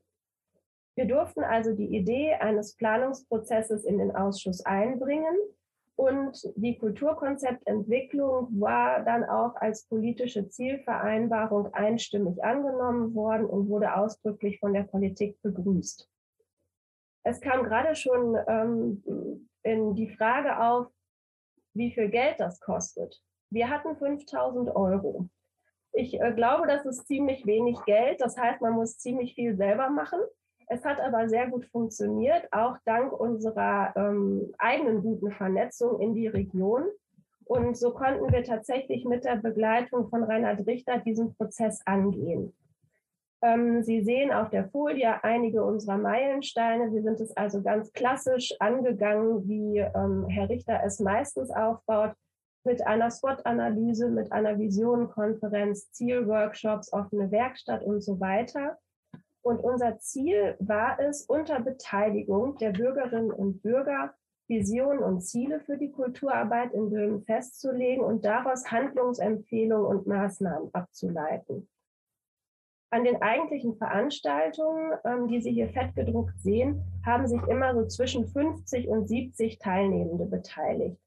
Wir 0.96 1.06
durften 1.06 1.42
also 1.42 1.74
die 1.74 1.96
Idee 1.96 2.34
eines 2.34 2.76
Planungsprozesses 2.76 3.84
in 3.84 3.98
den 3.98 4.14
Ausschuss 4.14 4.64
einbringen 4.64 5.36
und 5.96 6.52
die 6.56 6.76
Kulturkonzeptentwicklung 6.78 8.48
war 8.60 9.04
dann 9.04 9.24
auch 9.24 9.54
als 9.56 9.86
politische 9.86 10.48
Zielvereinbarung 10.48 11.72
einstimmig 11.72 12.42
angenommen 12.42 13.14
worden 13.14 13.46
und 13.46 13.68
wurde 13.68 13.96
ausdrücklich 13.96 14.58
von 14.58 14.72
der 14.72 14.82
Politik 14.84 15.40
begrüßt. 15.42 16.08
Es 17.22 17.40
kam 17.40 17.62
gerade 17.62 17.94
schon 17.94 18.36
ähm, 18.48 19.48
in 19.64 19.94
die 19.94 20.14
Frage 20.14 20.60
auf, 20.60 20.86
wie 21.74 21.92
viel 21.92 22.08
Geld 22.08 22.38
das 22.38 22.60
kostet. 22.60 23.20
Wir 23.50 23.68
hatten 23.68 23.96
5000 23.96 24.74
Euro. 24.74 25.28
Ich 25.92 26.20
äh, 26.20 26.32
glaube, 26.32 26.66
das 26.66 26.86
ist 26.86 27.06
ziemlich 27.06 27.46
wenig 27.46 27.78
Geld. 27.84 28.20
Das 28.20 28.36
heißt, 28.36 28.60
man 28.60 28.74
muss 28.74 28.98
ziemlich 28.98 29.34
viel 29.34 29.56
selber 29.56 29.90
machen. 29.90 30.20
Es 30.66 30.84
hat 30.84 30.98
aber 31.00 31.28
sehr 31.28 31.48
gut 31.48 31.66
funktioniert, 31.66 32.50
auch 32.52 32.76
dank 32.84 33.12
unserer 33.12 33.92
ähm, 33.96 34.52
eigenen 34.58 35.02
guten 35.02 35.30
Vernetzung 35.30 36.00
in 36.00 36.14
die 36.14 36.26
Region. 36.26 36.84
Und 37.44 37.76
so 37.76 37.92
konnten 37.92 38.32
wir 38.32 38.42
tatsächlich 38.42 39.04
mit 39.04 39.24
der 39.24 39.36
Begleitung 39.36 40.08
von 40.08 40.24
Reinhard 40.24 40.66
Richter 40.66 40.98
diesen 40.98 41.34
Prozess 41.34 41.82
angehen. 41.84 42.54
Ähm, 43.44 43.82
Sie 43.82 44.02
sehen 44.02 44.32
auf 44.32 44.48
der 44.48 44.70
Folie 44.70 45.22
einige 45.22 45.62
unserer 45.62 45.98
Meilensteine. 45.98 46.90
Wir 46.94 47.02
sind 47.02 47.20
es 47.20 47.36
also 47.36 47.60
ganz 47.62 47.92
klassisch 47.92 48.54
angegangen, 48.58 49.46
wie 49.46 49.80
ähm, 49.80 50.26
Herr 50.28 50.48
Richter 50.48 50.80
es 50.82 50.98
meistens 50.98 51.50
aufbaut, 51.50 52.14
mit 52.64 52.86
einer 52.86 53.10
SWOT-Analyse, 53.10 54.08
mit 54.08 54.32
einer 54.32 54.58
Visionenkonferenz, 54.58 55.92
Zielworkshops, 55.92 56.90
offene 56.94 57.30
Werkstatt 57.30 57.82
und 57.82 58.00
so 58.00 58.18
weiter. 58.18 58.78
Und 59.42 59.58
unser 59.58 59.98
Ziel 59.98 60.56
war 60.58 60.98
es, 60.98 61.26
unter 61.26 61.60
Beteiligung 61.60 62.56
der 62.56 62.70
Bürgerinnen 62.70 63.30
und 63.30 63.62
Bürger 63.62 64.14
Visionen 64.48 65.02
und 65.02 65.20
Ziele 65.20 65.60
für 65.60 65.76
die 65.76 65.90
Kulturarbeit 65.90 66.72
in 66.72 66.88
Böhmen 66.88 67.22
festzulegen 67.22 68.02
und 68.02 68.24
daraus 68.24 68.70
Handlungsempfehlungen 68.70 69.86
und 69.86 70.06
Maßnahmen 70.06 70.70
abzuleiten. 70.72 71.68
An 72.90 73.04
den 73.04 73.20
eigentlichen 73.22 73.76
Veranstaltungen, 73.76 74.92
ähm, 75.04 75.28
die 75.28 75.40
Sie 75.40 75.52
hier 75.52 75.68
fettgedruckt 75.68 76.38
sehen, 76.40 76.82
haben 77.04 77.26
sich 77.26 77.42
immer 77.48 77.74
so 77.74 77.86
zwischen 77.86 78.26
50 78.26 78.88
und 78.88 79.08
70 79.08 79.58
Teilnehmende 79.58 80.26
beteiligt. 80.26 80.98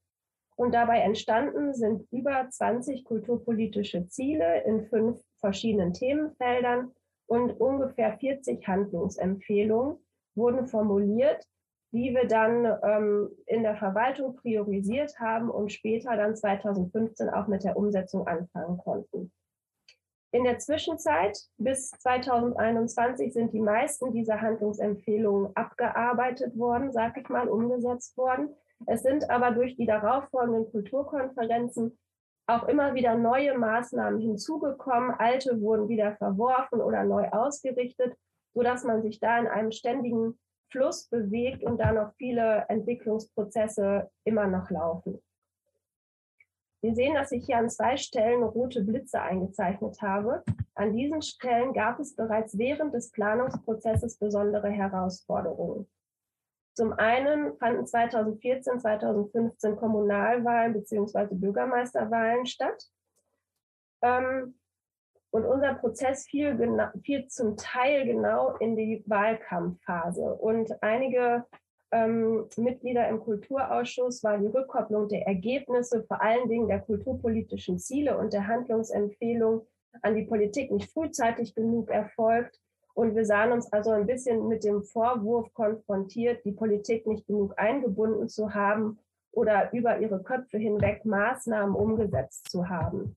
Und 0.58 0.74
dabei 0.74 1.00
entstanden 1.00 1.74
sind 1.74 2.08
über 2.12 2.50
20 2.50 3.06
kulturpolitische 3.06 4.08
Ziele 4.08 4.64
in 4.64 4.86
fünf 4.88 5.22
verschiedenen 5.40 5.94
Themenfeldern 5.94 6.92
und 7.28 7.52
ungefähr 7.62 8.18
40 8.18 8.68
Handlungsempfehlungen 8.68 9.98
wurden 10.36 10.66
formuliert, 10.66 11.46
die 11.92 12.14
wir 12.14 12.28
dann 12.28 12.66
ähm, 12.84 13.30
in 13.46 13.64
der 13.64 13.76
Verwaltung 13.78 14.36
priorisiert 14.36 15.20
haben 15.20 15.50
und 15.50 15.72
später 15.72 16.16
dann 16.18 16.36
2015 16.36 17.30
auch 17.30 17.48
mit 17.48 17.64
der 17.64 17.78
Umsetzung 17.78 18.28
anfangen 18.28 18.78
konnten. 18.78 19.32
In 20.38 20.44
der 20.44 20.60
Zwischenzeit 20.60 21.36
bis 21.58 21.90
2021 21.90 23.34
sind 23.34 23.54
die 23.54 23.60
meisten 23.60 24.12
dieser 24.12 24.40
Handlungsempfehlungen 24.40 25.50
abgearbeitet 25.56 26.56
worden, 26.56 26.92
sage 26.92 27.22
ich 27.22 27.30
mal, 27.30 27.50
umgesetzt 27.50 28.16
worden. 28.18 28.54
Es 28.86 29.02
sind 29.02 29.32
aber 29.32 29.50
durch 29.50 29.76
die 29.78 29.88
darauffolgenden 29.88 30.70
Kulturkonferenzen 30.70 31.98
auch 32.46 32.68
immer 32.68 32.94
wieder 32.94 33.16
neue 33.16 33.58
Maßnahmen 33.58 34.20
hinzugekommen, 34.20 35.16
alte 35.18 35.60
wurden 35.60 35.90
wieder 35.90 36.16
verworfen 36.18 36.82
oder 36.82 37.04
neu 37.04 37.28
ausgerichtet, 37.30 38.16
sodass 38.54 38.84
man 38.84 39.02
sich 39.02 39.20
da 39.20 39.40
in 39.40 39.48
einem 39.48 39.72
ständigen 39.72 40.38
Fluss 40.70 41.10
bewegt 41.10 41.64
und 41.64 41.80
da 41.80 41.92
noch 41.92 42.14
viele 42.14 42.64
Entwicklungsprozesse 42.70 44.12
immer 44.24 44.46
noch 44.46 44.70
laufen. 44.70 45.20
Sie 46.88 46.96
sehen, 46.96 47.16
dass 47.16 47.34
ich 47.34 47.46
hier 47.46 47.58
an 47.58 47.70
zwei 47.70 47.98
Stellen 47.98 48.44
rote 48.44 48.82
Blitze 48.82 49.22
eingezeichnet 49.22 50.02
habe. 50.02 50.42
An 50.74 50.94
diesen 50.94 51.22
Stellen 51.22 51.74
gab 51.74 52.00
es 52.00 52.16
bereits 52.16 52.58
während 52.58 52.94
des 52.94 53.12
Planungsprozesses 53.12 54.18
besondere 54.18 54.70
Herausforderungen. 54.70 55.86
Zum 56.78 56.94
einen 56.94 57.58
fanden 57.58 57.86
2014, 57.86 58.80
2015 58.80 59.76
Kommunalwahlen 59.76 60.72
bzw. 60.72 61.36
Bürgermeisterwahlen 61.36 62.46
statt. 62.46 62.82
Ähm, 64.02 64.58
und 65.32 65.44
unser 65.44 65.74
Prozess 65.74 66.26
fiel, 66.26 66.58
fiel, 67.04 67.28
zum 67.28 67.58
Teil 67.58 68.06
genau 68.06 68.56
in 68.60 68.78
die 68.78 69.04
Wahlkampfphase. 69.08 70.36
Und 70.36 70.72
einige 70.82 71.44
ähm, 71.92 72.46
Mitglieder 72.58 73.08
im 73.08 73.20
Kulturausschuss 73.20 74.24
war 74.24 74.38
die 74.38 74.48
Rückkopplung 74.48 75.08
der 75.08 75.26
Ergebnisse, 75.26 76.04
vor 76.04 76.22
allen 76.22 76.50
Dingen 76.50 76.68
der 76.68 76.80
kulturpolitischen 76.80 77.80
Ziele 77.80 78.18
und 78.18 78.34
der 78.34 78.48
Handlungsempfehlung 78.48 79.66
an 80.02 80.16
die 80.16 80.24
Politik 80.24 80.72
nicht 80.72 80.92
frühzeitig 80.92 81.56
genug 81.56 81.90
erfolgt. 81.90 82.60
Und 82.94 83.16
wir 83.16 83.26
sahen 83.26 83.52
uns 83.52 83.72
also 83.72 83.92
ein 83.92 84.08
bisschen 84.08 84.48
mit 84.48 84.64
dem 84.64 84.84
Vorwurf 84.84 85.54
konfrontiert, 85.54 86.44
die 86.46 86.52
Politik 86.52 87.06
nicht 87.06 87.28
genug 87.28 87.54
eingebunden 87.58 88.28
zu 88.28 88.54
haben 88.54 89.00
oder 89.32 89.72
über 89.72 90.00
ihre 90.00 90.22
Köpfe 90.24 90.58
hinweg 90.58 91.06
Maßnahmen 91.06 91.76
umgesetzt 91.76 92.50
zu 92.50 92.68
haben. 92.70 93.16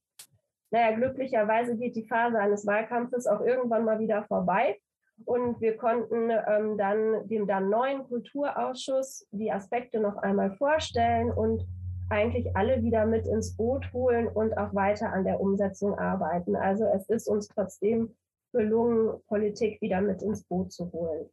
Naja, 0.70 0.94
glücklicherweise 0.94 1.76
geht 1.76 1.96
die 1.96 2.06
Phase 2.06 2.38
eines 2.38 2.66
Wahlkampfes 2.66 3.26
auch 3.26 3.40
irgendwann 3.40 3.84
mal 3.84 3.98
wieder 3.98 4.22
vorbei. 4.24 4.78
Und 5.24 5.60
wir 5.60 5.76
konnten 5.76 6.30
ähm, 6.30 6.78
dann 6.78 7.28
dem 7.28 7.46
dann 7.46 7.68
neuen 7.68 8.04
Kulturausschuss 8.04 9.26
die 9.30 9.52
Aspekte 9.52 10.00
noch 10.00 10.16
einmal 10.16 10.56
vorstellen 10.56 11.30
und 11.30 11.66
eigentlich 12.08 12.56
alle 12.56 12.82
wieder 12.82 13.06
mit 13.06 13.26
ins 13.26 13.56
Boot 13.56 13.92
holen 13.92 14.28
und 14.28 14.56
auch 14.58 14.74
weiter 14.74 15.12
an 15.12 15.24
der 15.24 15.40
Umsetzung 15.40 15.96
arbeiten. 15.98 16.56
Also 16.56 16.84
es 16.86 17.08
ist 17.08 17.28
uns 17.28 17.48
trotzdem 17.48 18.16
gelungen, 18.52 19.20
Politik 19.28 19.80
wieder 19.80 20.00
mit 20.00 20.22
ins 20.22 20.42
Boot 20.44 20.72
zu 20.72 20.90
holen. 20.92 21.30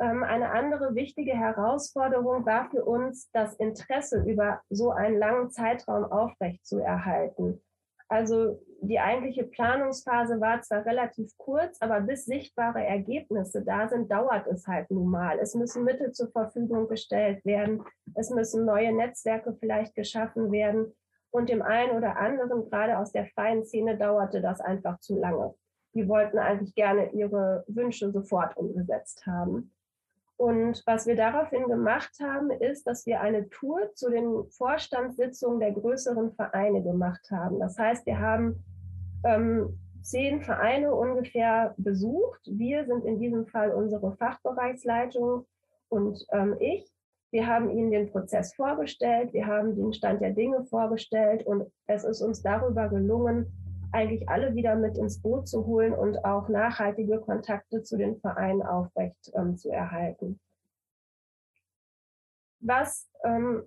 Ähm, 0.00 0.24
eine 0.24 0.50
andere 0.50 0.94
wichtige 0.94 1.32
Herausforderung 1.32 2.44
war 2.46 2.70
für 2.70 2.84
uns, 2.84 3.30
das 3.32 3.54
Interesse 3.56 4.22
über 4.24 4.60
so 4.70 4.90
einen 4.90 5.18
langen 5.18 5.50
Zeitraum 5.50 6.04
aufrechtzuerhalten. 6.04 7.62
Also 8.10 8.60
die 8.80 8.98
eigentliche 8.98 9.44
Planungsphase 9.44 10.40
war 10.40 10.60
zwar 10.62 10.84
relativ 10.84 11.30
kurz, 11.38 11.80
aber 11.80 12.00
bis 12.00 12.24
sichtbare 12.24 12.84
Ergebnisse 12.84 13.62
da 13.62 13.88
sind, 13.88 14.10
dauert 14.10 14.48
es 14.48 14.66
halt 14.66 14.90
nun 14.90 15.08
mal. 15.08 15.38
Es 15.38 15.54
müssen 15.54 15.84
Mittel 15.84 16.10
zur 16.10 16.28
Verfügung 16.32 16.88
gestellt 16.88 17.44
werden. 17.44 17.84
Es 18.16 18.30
müssen 18.30 18.64
neue 18.64 18.92
Netzwerke 18.92 19.54
vielleicht 19.60 19.94
geschaffen 19.94 20.50
werden. 20.50 20.92
Und 21.30 21.50
dem 21.50 21.62
einen 21.62 21.96
oder 21.96 22.16
anderen, 22.16 22.68
gerade 22.68 22.98
aus 22.98 23.12
der 23.12 23.26
freien 23.26 23.64
Szene, 23.64 23.96
dauerte 23.96 24.40
das 24.40 24.60
einfach 24.60 24.98
zu 24.98 25.16
lange. 25.16 25.54
Die 25.94 26.08
wollten 26.08 26.38
eigentlich 26.38 26.74
gerne 26.74 27.12
ihre 27.12 27.62
Wünsche 27.68 28.10
sofort 28.10 28.56
umgesetzt 28.56 29.24
haben. 29.24 29.72
Und 30.40 30.82
was 30.86 31.06
wir 31.06 31.16
daraufhin 31.16 31.68
gemacht 31.68 32.12
haben, 32.18 32.50
ist, 32.50 32.86
dass 32.86 33.04
wir 33.04 33.20
eine 33.20 33.50
Tour 33.50 33.92
zu 33.92 34.08
den 34.08 34.48
Vorstandssitzungen 34.48 35.60
der 35.60 35.72
größeren 35.72 36.32
Vereine 36.32 36.82
gemacht 36.82 37.30
haben. 37.30 37.60
Das 37.60 37.78
heißt, 37.78 38.06
wir 38.06 38.18
haben 38.18 38.64
ähm, 39.22 39.78
zehn 40.00 40.40
Vereine 40.40 40.94
ungefähr 40.94 41.74
besucht. 41.76 42.40
Wir 42.46 42.86
sind 42.86 43.04
in 43.04 43.20
diesem 43.20 43.48
Fall 43.48 43.70
unsere 43.70 44.16
Fachbereichsleitung 44.16 45.44
und 45.90 46.26
ähm, 46.32 46.56
ich 46.58 46.90
Wir 47.32 47.46
haben 47.46 47.68
ihnen 47.68 47.90
den 47.90 48.10
Prozess 48.10 48.54
vorgestellt, 48.54 49.34
wir 49.34 49.46
haben 49.46 49.76
den 49.76 49.92
Stand 49.92 50.22
der 50.22 50.30
Dinge 50.30 50.64
vorgestellt 50.64 51.46
und 51.46 51.70
es 51.86 52.02
ist 52.02 52.22
uns 52.22 52.40
darüber 52.40 52.88
gelungen, 52.88 53.46
eigentlich 53.92 54.28
alle 54.28 54.54
wieder 54.54 54.76
mit 54.76 54.96
ins 54.96 55.20
Boot 55.20 55.48
zu 55.48 55.66
holen 55.66 55.92
und 55.92 56.24
auch 56.24 56.48
nachhaltige 56.48 57.20
Kontakte 57.20 57.82
zu 57.82 57.96
den 57.96 58.18
Vereinen 58.20 58.62
aufrecht 58.62 59.30
ähm, 59.34 59.56
zu 59.56 59.70
erhalten. 59.70 60.40
Was 62.60 63.10
ähm, 63.24 63.64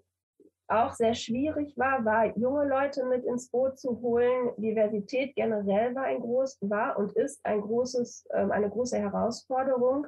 auch 0.67 0.93
sehr 0.93 1.13
schwierig 1.13 1.77
war, 1.77 2.05
war, 2.05 2.37
junge 2.37 2.65
Leute 2.67 3.05
mit 3.05 3.25
ins 3.25 3.49
Boot 3.49 3.77
zu 3.77 4.01
holen. 4.01 4.51
Diversität 4.57 5.35
generell 5.35 5.93
war, 5.95 6.03
ein 6.03 6.21
groß, 6.21 6.57
war 6.61 6.97
und 6.97 7.13
ist 7.13 7.45
ein 7.45 7.61
großes, 7.61 8.27
ähm, 8.33 8.51
eine 8.51 8.69
große 8.69 8.97
Herausforderung. 8.97 10.07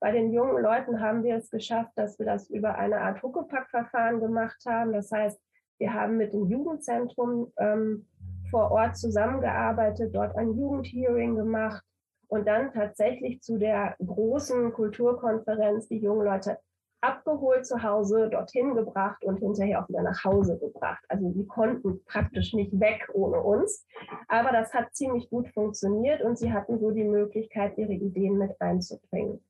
Bei 0.00 0.12
den 0.12 0.32
jungen 0.32 0.62
Leuten 0.62 1.00
haben 1.00 1.22
wir 1.22 1.36
es 1.36 1.50
geschafft, 1.50 1.92
dass 1.96 2.18
wir 2.18 2.26
das 2.26 2.50
über 2.50 2.74
eine 2.74 3.00
Art 3.00 3.22
Huckepack-Verfahren 3.22 4.20
gemacht 4.20 4.62
haben. 4.66 4.92
Das 4.92 5.10
heißt, 5.10 5.40
wir 5.78 5.94
haben 5.94 6.16
mit 6.16 6.32
dem 6.32 6.46
Jugendzentrum 6.46 7.52
ähm, 7.56 8.06
vor 8.54 8.70
Ort 8.70 8.96
zusammengearbeitet, 8.96 10.14
dort 10.14 10.36
ein 10.36 10.56
Jugendhearing 10.56 11.34
gemacht 11.34 11.82
und 12.28 12.46
dann 12.46 12.72
tatsächlich 12.72 13.42
zu 13.42 13.58
der 13.58 13.96
großen 13.98 14.72
Kulturkonferenz 14.72 15.88
die 15.88 15.98
jungen 15.98 16.24
Leute 16.24 16.58
abgeholt 17.00 17.66
zu 17.66 17.82
Hause, 17.82 18.30
dorthin 18.30 18.76
gebracht 18.76 19.24
und 19.24 19.38
hinterher 19.38 19.82
auch 19.82 19.88
wieder 19.88 20.02
nach 20.02 20.22
Hause 20.22 20.56
gebracht. 20.60 21.04
Also 21.08 21.32
sie 21.32 21.44
konnten 21.48 22.04
praktisch 22.04 22.54
nicht 22.54 22.78
weg 22.78 23.08
ohne 23.12 23.40
uns. 23.40 23.84
Aber 24.28 24.52
das 24.52 24.72
hat 24.72 24.94
ziemlich 24.94 25.28
gut 25.30 25.48
funktioniert 25.48 26.22
und 26.22 26.38
sie 26.38 26.52
hatten 26.52 26.78
so 26.78 26.92
die 26.92 27.02
Möglichkeit, 27.02 27.76
ihre 27.76 27.92
Ideen 27.92 28.38
mit 28.38 28.52
einzubringen. 28.60 29.44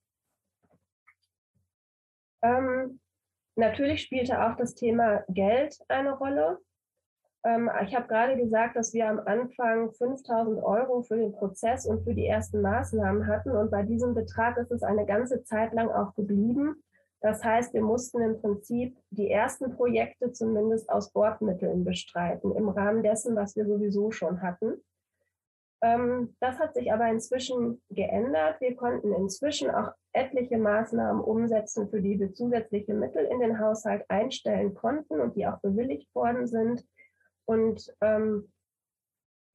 Ähm, 2.41 3.01
natürlich 3.55 4.01
spielte 4.01 4.43
auch 4.43 4.57
das 4.57 4.75
Thema 4.75 5.25
Geld 5.29 5.77
eine 5.89 6.17
Rolle. 6.17 6.59
Ähm, 7.45 7.71
ich 7.83 7.95
habe 7.95 8.09
gerade 8.09 8.37
gesagt, 8.37 8.77
dass 8.77 8.93
wir 8.95 9.09
am 9.09 9.21
Anfang 9.21 9.93
5000 9.93 10.63
Euro 10.63 11.03
für 11.03 11.17
den 11.17 11.33
Prozess 11.33 11.87
und 11.87 12.03
für 12.05 12.15
die 12.15 12.27
ersten 12.27 12.63
Maßnahmen 12.63 13.27
hatten. 13.27 13.51
Und 13.51 13.71
bei 13.71 13.83
diesem 13.83 14.15
Betrag 14.15 14.57
ist 14.57 14.73
es 14.73 14.83
eine 14.83 15.05
ganze 15.05 15.45
Zeit 15.45 15.73
lang 15.75 15.91
auch 15.91 16.15
geblieben. 16.15 16.83
Das 17.21 17.43
heißt, 17.43 17.73
wir 17.73 17.83
mussten 17.83 18.21
im 18.21 18.41
Prinzip 18.41 18.97
die 19.11 19.31
ersten 19.31 19.75
Projekte 19.77 20.33
zumindest 20.33 20.91
aus 20.91 21.11
Bordmitteln 21.11 21.85
bestreiten, 21.85 22.55
im 22.55 22.69
Rahmen 22.69 23.03
dessen, 23.03 23.35
was 23.35 23.57
wir 23.57 23.67
sowieso 23.67 24.11
schon 24.11 24.43
hatten. 24.43 24.83
Ähm, 25.83 26.35
das 26.41 26.59
hat 26.59 26.75
sich 26.75 26.93
aber 26.93 27.09
inzwischen 27.09 27.83
geändert. 27.91 28.61
Wir 28.61 28.75
konnten 28.75 29.13
inzwischen 29.13 29.71
auch 29.71 29.93
etliche 30.13 30.59
Maßnahmen 30.59 31.23
umsetzen, 31.23 31.89
für 31.89 32.01
die 32.01 32.19
wir 32.19 32.33
zusätzliche 32.33 32.95
Mittel 32.95 33.25
in 33.25 33.41
den 33.41 33.59
Haushalt 33.59 34.05
einstellen 34.09 34.75
konnten 34.75 35.21
und 35.21 35.37
die 35.37 35.47
auch 35.47 35.61
bewilligt 35.61 36.15
worden 36.15 36.47
sind. 36.47 36.87
Und 37.47 37.95
ähm, 38.01 38.51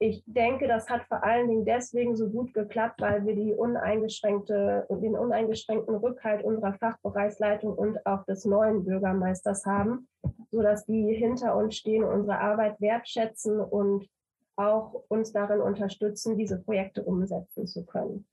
ich 0.02 0.24
denke, 0.26 0.68
das 0.68 0.90
hat 0.90 1.04
vor 1.04 1.24
allen 1.24 1.50
Dingen 1.50 1.66
deswegen 1.66 2.16
so 2.16 2.30
gut 2.30 2.54
geklappt, 2.54 3.02
weil 3.02 3.26
wir 3.26 3.36
die 3.36 3.54
uneingeschränkte, 3.54 4.88
den 4.90 5.18
uneingeschränkten 5.18 5.96
Rückhalt 5.96 6.44
unserer 6.44 6.74
Fachbereichsleitung 6.76 7.74
und 7.74 8.06
auch 8.06 8.24
des 8.24 8.46
neuen 8.46 8.86
Bürgermeisters 8.86 9.66
haben, 9.66 10.08
sodass 10.52 10.86
die 10.86 11.14
hinter 11.14 11.58
uns 11.58 11.76
stehen, 11.76 12.06
unsere 12.06 12.40
Arbeit 12.40 12.80
wertschätzen 12.80 13.60
und 13.60 14.08
auch 14.56 15.04
uns 15.10 15.34
darin 15.34 15.60
unterstützen, 15.60 16.38
diese 16.38 16.62
Projekte 16.62 17.04
umsetzen 17.04 17.68
zu 17.68 17.86
können. 17.86 18.26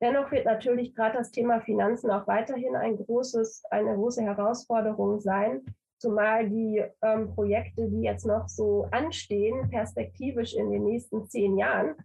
Dennoch 0.00 0.30
wird 0.30 0.44
natürlich 0.44 0.94
gerade 0.94 1.18
das 1.18 1.30
Thema 1.30 1.60
Finanzen 1.60 2.10
auch 2.10 2.26
weiterhin 2.26 2.76
ein 2.76 2.96
großes, 2.96 3.64
eine 3.70 3.94
große 3.94 4.22
Herausforderung 4.22 5.20
sein, 5.20 5.64
Zumal 5.98 6.48
die 6.48 6.84
ähm, 7.02 7.34
Projekte, 7.34 7.88
die 7.88 8.02
jetzt 8.02 8.24
noch 8.24 8.48
so 8.48 8.86
anstehen, 8.92 9.68
perspektivisch 9.68 10.54
in 10.54 10.70
den 10.70 10.84
nächsten 10.84 11.28
zehn 11.28 11.58
Jahren, 11.58 11.96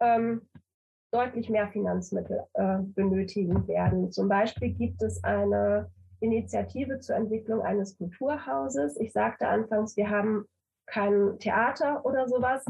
ähm, 0.00 0.42
deutlich 1.12 1.48
mehr 1.48 1.68
Finanzmittel 1.68 2.44
äh, 2.54 2.78
benötigen 2.80 3.66
werden. 3.68 4.10
Zum 4.10 4.28
Beispiel 4.28 4.70
gibt 4.70 5.00
es 5.02 5.22
eine 5.22 5.90
Initiative 6.20 6.98
zur 7.00 7.16
Entwicklung 7.16 7.62
eines 7.62 7.96
Kulturhauses. 7.96 8.98
Ich 8.98 9.12
sagte 9.12 9.46
anfangs, 9.46 9.96
wir 9.96 10.10
haben 10.10 10.46
kein 10.86 11.38
Theater 11.38 12.04
oder 12.04 12.28
sowas, 12.28 12.64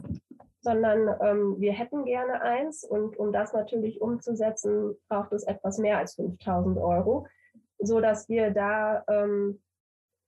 sondern 0.60 1.08
ähm, 1.20 1.56
wir 1.58 1.72
hätten 1.72 2.04
gerne 2.04 2.42
eins. 2.42 2.84
Und 2.84 3.16
um 3.16 3.32
das 3.32 3.52
natürlich 3.52 4.00
umzusetzen, 4.00 4.94
braucht 5.08 5.32
es 5.32 5.44
etwas 5.44 5.78
mehr 5.78 5.98
als 5.98 6.14
5000 6.16 6.78
Euro, 6.78 7.26
so 7.78 8.00
dass 8.00 8.28
wir 8.28 8.50
da 8.50 9.04
ähm, 9.08 9.60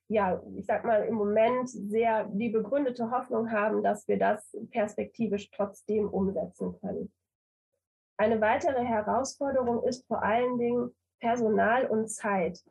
ja, 0.09 0.43
ich 0.57 0.65
sag 0.65 0.85
mal, 0.85 1.05
im 1.05 1.15
Moment 1.15 1.69
sehr 1.69 2.25
die 2.33 2.49
begründete 2.49 3.11
Hoffnung 3.11 3.51
haben, 3.51 3.83
dass 3.83 4.09
wir 4.09 4.19
das 4.19 4.57
perspektivisch 4.71 5.51
trotzdem 5.51 6.09
umsetzen 6.09 6.79
können. 6.81 7.13
Eine 8.17 8.41
weitere 8.41 8.85
Herausforderung 8.85 9.85
ist 9.85 10.07
vor 10.07 10.23
allen 10.23 10.59
Dingen 10.59 10.95
Personal 11.21 11.87
und 11.87 12.09
Zeit. 12.09 12.65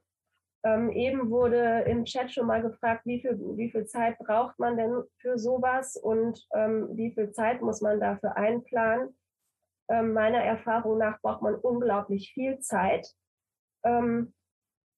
Ähm, 0.63 0.91
eben 0.91 1.29
wurde 1.29 1.83
im 1.87 2.05
Chat 2.05 2.31
schon 2.31 2.47
mal 2.47 2.61
gefragt, 2.61 3.05
wie 3.05 3.21
viel, 3.21 3.39
wie 3.55 3.69
viel 3.69 3.85
Zeit 3.85 4.17
braucht 4.17 4.57
man 4.57 4.75
denn 4.75 5.03
für 5.17 5.37
sowas 5.37 5.95
und 5.95 6.45
ähm, 6.53 6.89
wie 6.93 7.11
viel 7.11 7.31
Zeit 7.31 7.61
muss 7.61 7.81
man 7.81 7.99
dafür 7.99 8.35
einplanen. 8.35 9.15
Ähm, 9.89 10.13
meiner 10.13 10.43
Erfahrung 10.43 10.97
nach 10.97 11.21
braucht 11.21 11.43
man 11.43 11.55
unglaublich 11.55 12.33
viel 12.33 12.59
Zeit. 12.59 13.07
Ähm, 13.83 14.33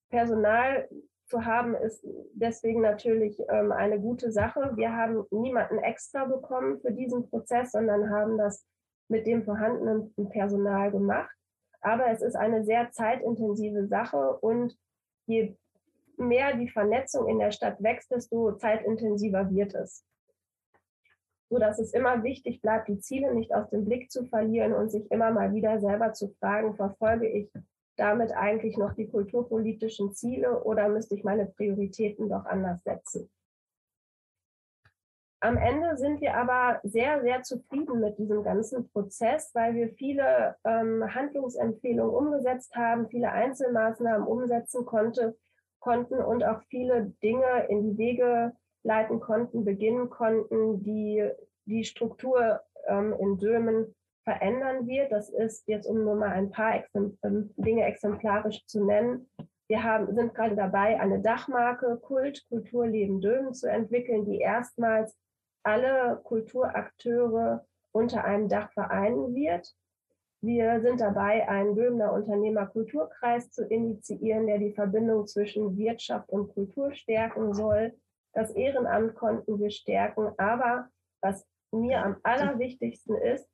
Personal 0.09 0.89
zu 1.29 1.45
haben, 1.45 1.75
ist 1.75 2.05
deswegen 2.33 2.81
natürlich 2.81 3.39
ähm, 3.49 3.71
eine 3.71 3.99
gute 3.99 4.31
Sache. 4.31 4.71
Wir 4.75 4.95
haben 4.95 5.25
niemanden 5.31 5.77
extra 5.79 6.25
bekommen 6.25 6.79
für 6.81 6.91
diesen 6.91 7.29
Prozess, 7.29 7.71
sondern 7.71 8.09
haben 8.09 8.37
das 8.37 8.65
mit 9.07 9.27
dem 9.27 9.43
vorhandenen 9.43 10.13
Personal 10.29 10.91
gemacht. 10.91 11.35
Aber 11.81 12.07
es 12.09 12.21
ist 12.21 12.35
eine 12.35 12.63
sehr 12.63 12.91
zeitintensive 12.91 13.87
Sache 13.87 14.37
und 14.37 14.77
je 15.27 15.55
mehr 16.17 16.55
die 16.55 16.67
Vernetzung 16.67 17.27
in 17.27 17.39
der 17.39 17.51
Stadt 17.51 17.81
wächst, 17.81 18.11
desto 18.11 18.55
zeitintensiver 18.57 19.49
wird 19.51 19.73
es. 19.75 20.05
So 21.49 21.57
dass 21.57 21.79
es 21.79 21.93
immer 21.93 22.23
wichtig 22.23 22.61
bleibt, 22.61 22.89
die 22.89 22.99
Ziele 22.99 23.33
nicht 23.33 23.53
aus 23.53 23.69
dem 23.69 23.85
Blick 23.85 24.11
zu 24.11 24.25
verlieren 24.25 24.73
und 24.73 24.91
sich 24.91 25.09
immer 25.09 25.31
mal 25.31 25.53
wieder 25.53 25.79
selber 25.79 26.13
zu 26.13 26.29
fragen, 26.39 26.75
verfolge 26.75 27.27
ich 27.27 27.51
damit 27.99 28.31
eigentlich 28.31 28.77
noch 28.77 28.93
die 28.93 29.07
kulturpolitischen 29.07 30.13
Ziele 30.13 30.63
oder 30.63 30.89
müsste 30.89 31.15
ich 31.15 31.23
meine 31.23 31.45
Prioritäten 31.45 32.29
doch 32.29 32.45
anders 32.45 32.83
setzen? 32.83 33.29
Am 35.41 35.55
Ende 35.55 35.95
sind 35.97 36.19
wir 36.19 36.35
aber 36.35 36.81
sehr, 36.83 37.21
sehr 37.21 37.43
zufrieden 37.43 38.01
mit 38.01 38.17
diesem 38.17 38.43
ganzen 38.43 38.89
Prozess, 38.89 39.51
weil 39.53 39.73
wir 39.73 39.89
viele 39.93 40.57
ähm, 40.65 41.03
Handlungsempfehlungen 41.15 42.13
umgesetzt 42.13 42.75
haben, 42.75 43.07
viele 43.07 43.31
Einzelmaßnahmen 43.31 44.27
umsetzen 44.27 44.85
konnte, 44.85 45.37
konnten 45.79 46.15
und 46.15 46.43
auch 46.43 46.61
viele 46.63 47.13
Dinge 47.23 47.67
in 47.69 47.83
die 47.83 47.97
Wege 47.97 48.51
leiten 48.83 49.21
konnten, 49.21 49.63
beginnen 49.63 50.09
konnten, 50.09 50.83
die 50.83 51.29
die 51.65 51.85
Struktur 51.85 52.59
ähm, 52.87 53.15
in 53.17 53.37
Dömen 53.37 53.95
verändern 54.29 54.85
wird. 54.85 55.11
Das 55.11 55.29
ist 55.29 55.67
jetzt, 55.67 55.87
um 55.87 56.03
nur 56.03 56.15
mal 56.15 56.29
ein 56.29 56.51
paar 56.51 56.83
ähm, 56.93 57.51
Dinge 57.57 57.85
exemplarisch 57.85 58.63
zu 58.67 58.85
nennen. 58.85 59.27
Wir 59.67 59.83
haben, 59.83 60.13
sind 60.13 60.35
gerade 60.35 60.55
dabei, 60.55 60.99
eine 60.99 61.19
Dachmarke 61.19 61.97
Kult, 61.97 62.45
Kulturleben 62.49 63.21
Dömen 63.21 63.53
zu 63.55 63.67
entwickeln, 63.67 64.25
die 64.25 64.39
erstmals 64.39 65.17
alle 65.63 66.21
Kulturakteure 66.23 67.65
unter 67.91 68.23
einem 68.23 68.49
Dach 68.49 68.71
vereinen 68.71 69.33
wird. 69.33 69.73
Wir 70.41 70.79
sind 70.81 71.01
dabei, 71.01 71.49
einen 71.49 71.75
Dömener 71.75 72.13
Unternehmerkulturkreis 72.13 73.49
zu 73.49 73.65
initiieren, 73.65 74.45
der 74.45 74.59
die 74.59 74.73
Verbindung 74.73 75.25
zwischen 75.25 75.75
Wirtschaft 75.75 76.29
und 76.29 76.53
Kultur 76.53 76.93
stärken 76.93 77.53
soll. 77.53 77.93
Das 78.33 78.51
Ehrenamt 78.51 79.15
konnten 79.15 79.59
wir 79.59 79.71
stärken, 79.71 80.31
aber 80.37 80.87
was 81.21 81.45
mir 81.71 82.03
am 82.03 82.17
allerwichtigsten 82.23 83.15
ist, 83.17 83.48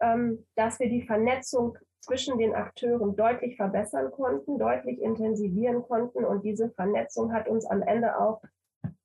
dass 0.00 0.78
wir 0.78 0.88
die 0.88 1.06
Vernetzung 1.06 1.76
zwischen 2.00 2.38
den 2.38 2.54
Akteuren 2.54 3.16
deutlich 3.16 3.56
verbessern 3.56 4.10
konnten, 4.10 4.58
deutlich 4.58 5.00
intensivieren 5.00 5.82
konnten. 5.82 6.24
Und 6.24 6.44
diese 6.44 6.70
Vernetzung 6.70 7.32
hat 7.32 7.48
uns 7.48 7.66
am 7.66 7.82
Ende 7.82 8.18
auch 8.18 8.40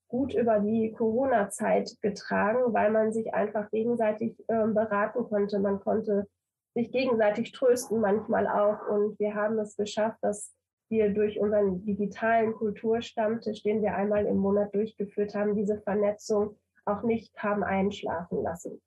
gut 0.07 0.33
über 0.35 0.59
die 0.59 0.93
Corona-Zeit 0.93 1.97
getragen, 2.01 2.73
weil 2.73 2.91
man 2.91 3.11
sich 3.11 3.33
einfach 3.33 3.69
gegenseitig 3.71 4.37
äh, 4.47 4.67
beraten 4.67 5.23
konnte. 5.23 5.59
Man 5.59 5.79
konnte 5.79 6.27
sich 6.75 6.91
gegenseitig 6.91 7.51
trösten 7.51 7.99
manchmal 7.99 8.47
auch. 8.47 8.87
Und 8.87 9.19
wir 9.19 9.35
haben 9.35 9.57
es 9.59 9.75
geschafft, 9.75 10.19
dass 10.21 10.53
wir 10.89 11.09
durch 11.09 11.39
unseren 11.39 11.83
digitalen 11.83 12.53
Kulturstammtisch, 12.53 13.63
den 13.63 13.81
wir 13.81 13.95
einmal 13.95 14.25
im 14.27 14.37
Monat 14.37 14.73
durchgeführt 14.75 15.33
haben, 15.33 15.55
diese 15.55 15.81
Vernetzung 15.81 16.57
auch 16.85 17.01
nicht 17.01 17.35
haben 17.41 17.63
einschlafen 17.63 18.43
lassen. 18.43 18.81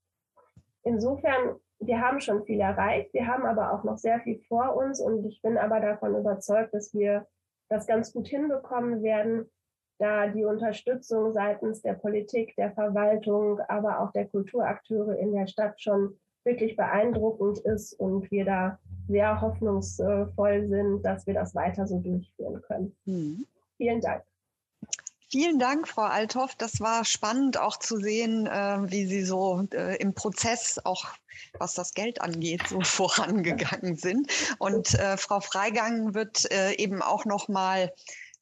Insofern 0.84 1.56
wir 1.78 2.00
haben 2.00 2.20
schon 2.20 2.44
viel 2.44 2.60
erreicht, 2.60 3.12
wir 3.12 3.26
haben 3.26 3.44
aber 3.44 3.72
auch 3.72 3.84
noch 3.84 3.98
sehr 3.98 4.20
viel 4.20 4.40
vor 4.48 4.76
uns 4.76 5.00
und 5.00 5.24
ich 5.26 5.40
bin 5.42 5.58
aber 5.58 5.80
davon 5.80 6.14
überzeugt, 6.16 6.74
dass 6.74 6.94
wir 6.94 7.26
das 7.68 7.86
ganz 7.86 8.12
gut 8.12 8.28
hinbekommen 8.28 9.02
werden, 9.02 9.50
da 9.98 10.28
die 10.28 10.44
Unterstützung 10.44 11.32
seitens 11.32 11.82
der 11.82 11.94
Politik, 11.94 12.54
der 12.56 12.72
Verwaltung, 12.72 13.60
aber 13.68 14.00
auch 14.00 14.12
der 14.12 14.26
Kulturakteure 14.26 15.16
in 15.18 15.32
der 15.32 15.46
Stadt 15.46 15.80
schon 15.80 16.18
wirklich 16.44 16.76
beeindruckend 16.76 17.58
ist 17.58 17.94
und 17.94 18.30
wir 18.30 18.44
da 18.44 18.78
sehr 19.08 19.40
hoffnungsvoll 19.40 20.68
sind, 20.68 21.02
dass 21.02 21.26
wir 21.26 21.34
das 21.34 21.54
weiter 21.54 21.86
so 21.86 21.98
durchführen 21.98 22.62
können. 22.62 22.96
Mhm. 23.04 23.46
Vielen 23.76 24.00
Dank. 24.00 24.22
Vielen 25.28 25.58
Dank, 25.58 25.88
Frau 25.88 26.02
Althoff. 26.02 26.54
Das 26.54 26.80
war 26.80 27.04
spannend 27.04 27.58
auch 27.58 27.78
zu 27.78 27.98
sehen, 27.98 28.46
äh, 28.46 28.78
wie 28.90 29.06
Sie 29.06 29.24
so 29.24 29.66
äh, 29.72 29.96
im 29.96 30.14
Prozess 30.14 30.78
auch 30.84 31.04
was 31.58 31.74
das 31.74 31.94
Geld 31.94 32.20
angeht, 32.20 32.62
so 32.68 32.80
vorangegangen 32.82 33.96
sind. 33.96 34.30
Und 34.58 34.94
äh, 34.94 35.16
Frau 35.16 35.40
Freigang 35.40 36.14
wird 36.14 36.50
äh, 36.50 36.72
eben 36.74 37.02
auch 37.02 37.24
noch 37.24 37.48
mal 37.48 37.92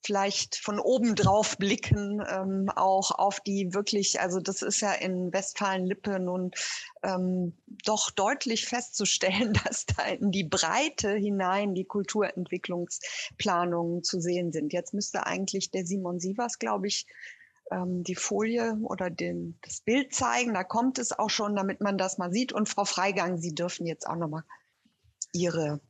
vielleicht 0.05 0.57
von 0.57 0.79
oben 0.79 1.15
drauf 1.15 1.57
blicken, 1.59 2.23
ähm, 2.29 2.69
auch 2.75 3.11
auf 3.11 3.41
die 3.41 3.73
wirklich, 3.73 4.21
also 4.21 4.41
das 4.41 4.61
ist 4.63 4.81
ja 4.81 4.93
in 4.93 5.33
Westfalen-Lippe 5.33 6.21
nun 6.21 6.51
ähm, 7.03 7.55
doch 7.85 8.11
deutlich 8.11 8.67
festzustellen, 8.67 9.55
dass 9.65 9.87
da 9.87 10.05
in 10.05 10.31
die 10.31 10.45
Breite 10.45 11.15
hinein 11.15 11.75
die 11.75 11.87
Kulturentwicklungsplanungen 11.87 14.03
zu 14.03 14.21
sehen 14.21 14.53
sind. 14.53 14.73
Jetzt 14.73 14.95
müsste 14.95 15.27
eigentlich 15.27 15.71
der 15.71 15.87
Simon 15.87 16.21
Sievers, 16.21 16.59
glaube 16.59 16.89
ich, 16.89 17.07
ähm, 17.71 18.03
die 18.05 18.15
Folie 18.15 18.79
oder 18.83 19.11
den, 19.11 19.59
das 19.63 19.81
Bild 19.81 20.15
zeigen. 20.15 20.55
Da 20.55 20.65
kommt 20.65 20.99
es 20.99 21.19
auch 21.19 21.31
schon, 21.31 21.57
damit 21.57 21.81
man 21.81 21.99
das 21.99 22.19
mal 22.19 22.33
sieht. 22.33 22.53
Und 22.53 22.69
Frau 22.69 22.85
Freigang, 22.85 23.39
Sie 23.39 23.55
dürfen 23.55 23.87
jetzt 23.87 24.07
auch 24.07 24.17
noch 24.17 24.29
mal 24.29 24.45
Ihre 25.33 25.81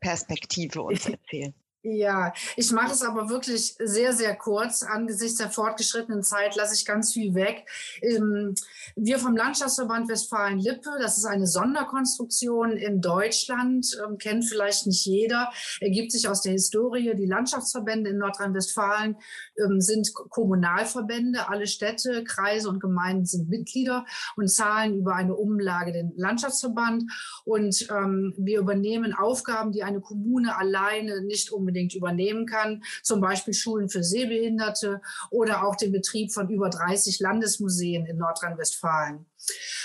Perspektive 0.00 0.82
uns 0.82 1.08
erzählen. 1.08 1.54
Ja, 1.84 2.32
ich 2.56 2.70
mache 2.70 2.92
es 2.92 3.02
aber 3.02 3.28
wirklich 3.28 3.74
sehr, 3.76 4.12
sehr 4.12 4.36
kurz. 4.36 4.84
Angesichts 4.84 5.38
der 5.38 5.50
fortgeschrittenen 5.50 6.22
Zeit 6.22 6.54
lasse 6.54 6.76
ich 6.76 6.86
ganz 6.86 7.12
viel 7.12 7.34
weg. 7.34 7.68
Ähm, 8.02 8.54
wir 8.94 9.18
vom 9.18 9.36
Landschaftsverband 9.36 10.08
Westfalen-Lippe, 10.08 10.90
das 11.00 11.18
ist 11.18 11.24
eine 11.24 11.48
Sonderkonstruktion 11.48 12.76
in 12.76 13.00
Deutschland, 13.00 13.98
ähm, 14.06 14.16
kennt 14.18 14.44
vielleicht 14.44 14.86
nicht 14.86 15.04
jeder, 15.04 15.50
ergibt 15.80 16.12
sich 16.12 16.28
aus 16.28 16.42
der 16.42 16.52
Historie. 16.52 17.16
Die 17.16 17.26
Landschaftsverbände 17.26 18.10
in 18.10 18.18
Nordrhein-Westfalen 18.18 19.16
ähm, 19.58 19.80
sind 19.80 20.14
Kommunalverbände. 20.14 21.48
Alle 21.48 21.66
Städte, 21.66 22.22
Kreise 22.22 22.68
und 22.68 22.78
Gemeinden 22.78 23.26
sind 23.26 23.48
Mitglieder 23.48 24.06
und 24.36 24.46
zahlen 24.46 24.98
über 24.98 25.16
eine 25.16 25.34
Umlage 25.34 25.92
den 25.92 26.12
Landschaftsverband. 26.14 27.10
Und 27.44 27.88
wir 27.88 28.60
übernehmen 28.60 29.14
Aufgaben, 29.14 29.72
die 29.72 29.82
eine 29.82 30.00
Kommune 30.00 30.56
alleine 30.56 31.22
nicht 31.22 31.50
unbedingt 31.50 31.71
unbedingt 31.72 31.94
übernehmen 31.94 32.46
kann, 32.46 32.82
zum 33.02 33.20
Beispiel 33.20 33.54
Schulen 33.54 33.88
für 33.88 34.04
Sehbehinderte 34.04 35.00
oder 35.30 35.66
auch 35.66 35.76
den 35.76 35.90
Betrieb 35.90 36.32
von 36.32 36.50
über 36.50 36.68
30 36.68 37.18
Landesmuseen 37.20 38.04
in 38.04 38.18
Nordrhein-Westfalen. 38.18 39.24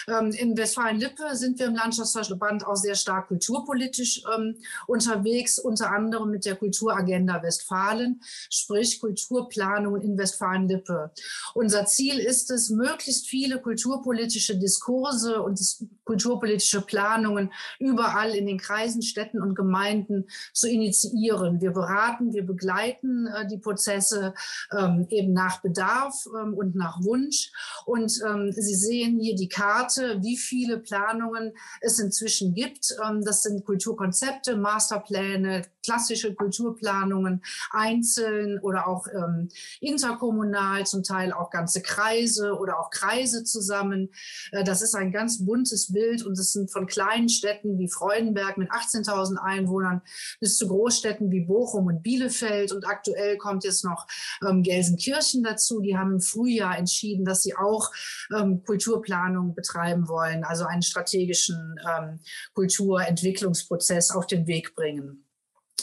Ähm, 0.08 0.32
in 0.32 0.58
Westfalen-Lippe 0.58 1.36
sind 1.36 1.60
wir 1.60 1.68
im 1.68 1.76
Landschaftsverband 1.76 2.66
auch 2.66 2.76
sehr 2.76 2.96
stark 2.96 3.28
kulturpolitisch 3.28 4.24
ähm, 4.36 4.56
unterwegs, 4.88 5.60
unter 5.60 5.92
anderem 5.92 6.32
mit 6.32 6.46
der 6.46 6.56
Kulturagenda 6.56 7.42
Westfalen, 7.44 8.22
sprich 8.50 9.00
Kulturplanung 9.00 10.02
in 10.02 10.18
Westfalen-Lippe. 10.18 11.12
Unser 11.54 11.86
Ziel 11.86 12.20
ist 12.20 12.52
es, 12.52 12.70
möglichst 12.70 13.28
viele 13.28 13.62
kulturpolitische 13.62 14.58
Diskurse 14.58 15.42
und 15.42 15.60
kulturpolitische 16.06 16.82
Planungen 16.82 17.52
überall 17.80 18.34
in 18.34 18.46
den 18.46 18.58
Kreisen, 18.58 19.02
Städten 19.02 19.42
und 19.42 19.56
Gemeinden 19.56 20.28
zu 20.54 20.70
initiieren. 20.70 21.60
Wir 21.60 21.72
beraten, 21.72 22.34
wir 22.34 22.46
begleiten 22.46 23.28
äh, 23.28 23.48
die 23.48 23.58
Prozesse 23.58 24.34
ähm, 24.72 25.08
eben 25.10 25.34
nach 25.34 25.62
Bedarf 25.62 26.26
und 26.26 26.76
nach 26.76 27.04
Wunsch. 27.04 27.52
Und 27.86 28.12
Sie 28.12 28.76
sehen 28.76 29.20
hier 29.20 29.36
die 29.36 29.47
die 29.48 29.50
Karte, 29.50 30.20
wie 30.22 30.38
viele 30.38 30.80
Planungen 30.80 31.54
es 31.82 32.00
inzwischen 32.00 32.54
gibt. 32.54 32.96
Ähm, 33.06 33.24
das 33.24 33.44
sind 33.44 33.66
Kulturkonzepte, 33.66 34.58
Masterpläne, 34.58 35.64
klassische 35.84 36.36
Kulturplanungen, 36.36 37.42
einzeln 37.72 38.60
oder 38.60 38.88
auch 38.88 39.08
ähm, 39.08 39.50
interkommunal, 39.80 40.86
zum 40.86 41.04
Teil 41.04 41.32
auch 41.32 41.50
ganze 41.50 41.82
Kreise 41.82 42.58
oder 42.58 42.80
auch 42.80 42.90
Kreise 42.90 43.44
zusammen. 43.44 44.10
Äh, 44.52 44.64
das 44.64 44.82
ist 44.82 44.96
ein 44.96 45.12
ganz 45.12 45.46
buntes 45.46 45.94
Bild 45.94 46.26
und 46.26 46.38
es 46.38 46.52
sind 46.52 46.72
von 46.72 46.88
kleinen 46.88 47.30
Städten 47.30 47.80
wie 47.80 47.88
Freudenberg 47.88 48.58
mit 48.58 48.70
18.000 48.72 49.38
Einwohnern 49.38 50.02
bis 50.40 50.58
zu 50.58 50.68
Großstädten 50.68 51.32
wie 51.32 51.46
Bochum 51.46 51.88
und 51.88 52.04
Bielefeld. 52.04 52.74
Und 52.74 52.86
aktuell 52.86 53.38
kommt 53.38 53.64
jetzt 53.64 53.86
noch 53.86 54.08
ähm, 54.46 54.64
Gelsenkirchen 54.64 55.44
dazu. 55.44 55.80
Die 55.80 55.98
haben 55.98 56.14
im 56.14 56.22
Frühjahr 56.22 56.78
entschieden, 56.78 57.24
dass 57.24 57.44
sie 57.44 57.56
auch 57.56 57.92
ähm, 58.36 58.64
Kulturplanung 58.66 59.37
Planung 59.38 59.54
betreiben 59.56 60.08
wollen, 60.08 60.44
also 60.44 60.66
einen 60.66 60.82
strategischen 60.82 61.76
ähm, 61.88 62.20
Kulturentwicklungsprozess 62.54 64.12
auf 64.12 64.28
den 64.28 64.48
Weg 64.48 64.76
bringen. 64.76 65.27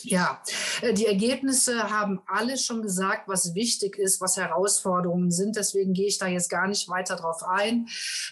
Ja, 0.03 0.43
äh, 0.83 0.93
die 0.93 1.07
Ergebnisse 1.07 1.91
haben 1.91 2.21
alle 2.27 2.59
schon 2.59 2.83
gesagt, 2.83 3.29
was 3.29 3.55
wichtig 3.55 3.97
ist, 3.99 4.21
was 4.21 4.37
Herausforderungen 4.37 5.31
sind. 5.31 5.57
Deswegen 5.57 5.95
gehe 5.95 6.09
ich 6.09 6.19
da 6.19 6.27
jetzt 6.27 6.51
gar 6.51 6.69
nicht 6.69 6.89
weiter 6.89 7.17
drauf 7.17 7.43
ein. 7.43 7.89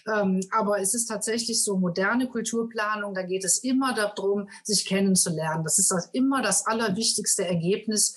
Ähm, 0.07 0.41
aber 0.51 0.79
es 0.79 0.93
ist 0.93 1.07
tatsächlich 1.07 1.63
so 1.63 1.77
moderne 1.77 2.27
Kulturplanung. 2.27 3.15
Da 3.15 3.23
geht 3.23 3.43
es 3.43 3.59
immer 3.59 3.93
darum, 3.93 4.49
sich 4.63 4.85
kennenzulernen. 4.85 5.63
Das 5.63 5.79
ist 5.79 5.93
immer 6.13 6.41
das 6.41 6.65
allerwichtigste 6.67 7.47
Ergebnis 7.47 8.15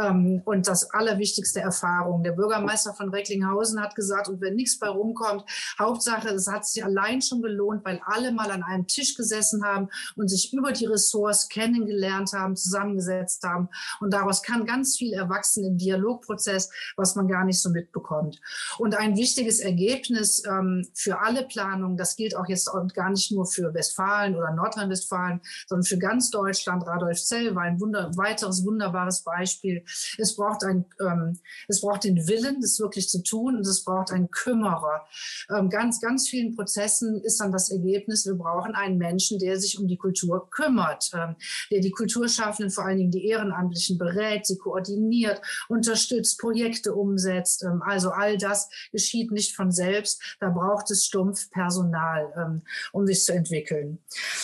ähm, 0.00 0.42
und 0.44 0.68
das 0.68 0.90
allerwichtigste 0.90 1.60
Erfahrung. 1.60 2.22
Der 2.22 2.32
Bürgermeister 2.32 2.94
von 2.94 3.10
Recklinghausen 3.10 3.80
hat 3.80 3.94
gesagt, 3.96 4.28
und 4.28 4.40
wenn 4.40 4.54
nichts 4.54 4.78
bei 4.78 4.88
rumkommt, 4.88 5.44
Hauptsache, 5.78 6.28
es 6.28 6.46
hat 6.46 6.66
sich 6.66 6.84
allein 6.84 7.20
schon 7.22 7.42
gelohnt, 7.42 7.84
weil 7.84 8.00
alle 8.04 8.32
mal 8.32 8.50
an 8.50 8.62
einem 8.62 8.86
Tisch 8.86 9.16
gesessen 9.16 9.64
haben 9.64 9.88
und 10.16 10.28
sich 10.28 10.52
über 10.52 10.72
die 10.72 10.86
Ressorts 10.86 11.48
kennengelernt 11.48 12.32
haben, 12.32 12.56
zusammen 12.56 12.81
zusammengesetzt 12.82 13.42
haben. 13.44 13.68
Und 14.00 14.12
daraus 14.12 14.42
kann 14.42 14.66
ganz 14.66 14.96
viel 14.96 15.12
erwachsen 15.12 15.64
im 15.64 15.78
Dialogprozess, 15.78 16.70
was 16.96 17.14
man 17.14 17.28
gar 17.28 17.44
nicht 17.44 17.60
so 17.60 17.70
mitbekommt. 17.70 18.40
Und 18.78 18.96
ein 18.96 19.16
wichtiges 19.16 19.60
Ergebnis 19.60 20.42
ähm, 20.46 20.86
für 20.94 21.20
alle 21.20 21.44
Planungen, 21.44 21.96
das 21.96 22.16
gilt 22.16 22.36
auch 22.36 22.48
jetzt 22.48 22.68
auch 22.68 22.86
gar 22.94 23.10
nicht 23.10 23.30
nur 23.32 23.46
für 23.46 23.72
Westfalen 23.74 24.34
oder 24.34 24.52
Nordrhein-Westfalen, 24.52 25.40
sondern 25.66 25.84
für 25.84 25.98
ganz 25.98 26.30
Deutschland. 26.30 26.86
Radolf 26.86 27.22
Zell 27.22 27.54
war 27.54 27.62
ein 27.62 27.80
wunder 27.80 28.10
weiteres 28.16 28.64
wunderbares 28.64 29.22
Beispiel. 29.22 29.84
Es 30.18 30.36
braucht 30.36 30.64
ein, 30.64 30.84
ähm, 31.00 31.38
es 31.68 31.80
braucht 31.80 32.04
den 32.04 32.26
Willen, 32.28 32.60
das 32.60 32.80
wirklich 32.80 33.08
zu 33.08 33.22
tun, 33.22 33.56
und 33.56 33.66
es 33.66 33.84
braucht 33.84 34.12
einen 34.12 34.30
Kümmerer. 34.30 35.06
Ähm, 35.50 35.70
ganz, 35.70 36.00
ganz 36.00 36.28
vielen 36.28 36.54
Prozessen 36.56 37.20
ist 37.22 37.40
dann 37.40 37.52
das 37.52 37.70
Ergebnis, 37.70 38.26
wir 38.26 38.34
brauchen 38.34 38.74
einen 38.74 38.98
Menschen, 38.98 39.38
der 39.38 39.58
sich 39.58 39.78
um 39.78 39.86
die 39.86 39.96
Kultur 39.96 40.48
kümmert, 40.50 41.10
ähm, 41.14 41.36
der 41.70 41.80
die 41.80 41.90
Kulturschaffenden 41.90 42.71
vor 42.72 42.84
allen 42.84 42.98
Dingen 42.98 43.10
die 43.10 43.26
Ehrenamtlichen 43.26 43.98
berät, 43.98 44.46
sie 44.46 44.58
koordiniert, 44.58 45.40
unterstützt, 45.68 46.38
Projekte 46.38 46.94
umsetzt. 46.94 47.62
Ähm, 47.64 47.82
also 47.84 48.10
all 48.10 48.36
das 48.38 48.68
geschieht 48.90 49.30
nicht 49.30 49.54
von 49.54 49.70
selbst. 49.70 50.36
Da 50.40 50.50
braucht 50.50 50.90
es 50.90 51.04
stumpf 51.04 51.50
Personal, 51.50 52.32
ähm, 52.36 52.62
um 52.92 53.06
sich 53.06 53.24
zu 53.24 53.32
entwickeln. 53.32 53.98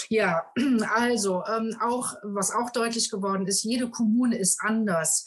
Ja, 0.09 0.45
also 0.97 1.43
ähm, 1.47 1.77
auch, 1.81 2.15
was 2.23 2.55
auch 2.55 2.71
deutlich 2.71 3.11
geworden 3.11 3.47
ist, 3.47 3.65
jede 3.65 3.89
Kommune 3.89 4.37
ist 4.37 4.61
anders. 4.61 5.27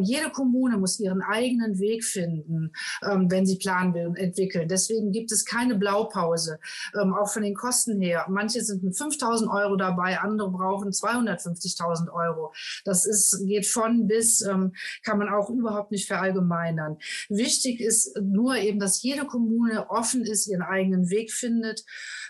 Jede 0.00 0.30
Kommune 0.30 0.76
muss 0.78 1.00
ihren 1.00 1.22
eigenen 1.22 1.78
Weg 1.78 2.04
finden, 2.04 2.72
wenn 3.02 3.46
sie 3.46 3.56
planen 3.56 3.94
will 3.94 4.06
und 4.06 4.16
entwickeln. 4.16 4.68
Deswegen 4.68 5.12
gibt 5.12 5.32
es 5.32 5.44
keine 5.44 5.74
Blaupause, 5.74 6.58
auch 6.94 7.28
von 7.28 7.42
den 7.42 7.54
Kosten 7.54 8.00
her. 8.00 8.26
Manche 8.28 8.62
sind 8.62 8.82
mit 8.82 8.96
5000 8.96 9.50
Euro 9.50 9.76
dabei, 9.76 10.18
andere 10.20 10.50
brauchen 10.50 10.90
250.000 10.90 12.12
Euro. 12.12 12.33
Das 12.84 13.06
ist, 13.06 13.42
geht 13.46 13.66
von 13.66 14.06
bis, 14.06 14.42
ähm, 14.42 14.72
kann 15.02 15.18
man 15.18 15.28
auch 15.28 15.50
überhaupt 15.50 15.90
nicht 15.90 16.06
verallgemeinern. 16.06 16.98
Wichtig 17.28 17.80
ist 17.80 18.18
nur 18.20 18.56
eben, 18.56 18.78
dass 18.78 19.02
jede 19.02 19.26
Kommune 19.26 19.90
offen 19.90 20.24
ist, 20.24 20.46
ihren 20.46 20.62
eigenen 20.62 21.10
Weg 21.10 21.32
findet. 21.32 21.84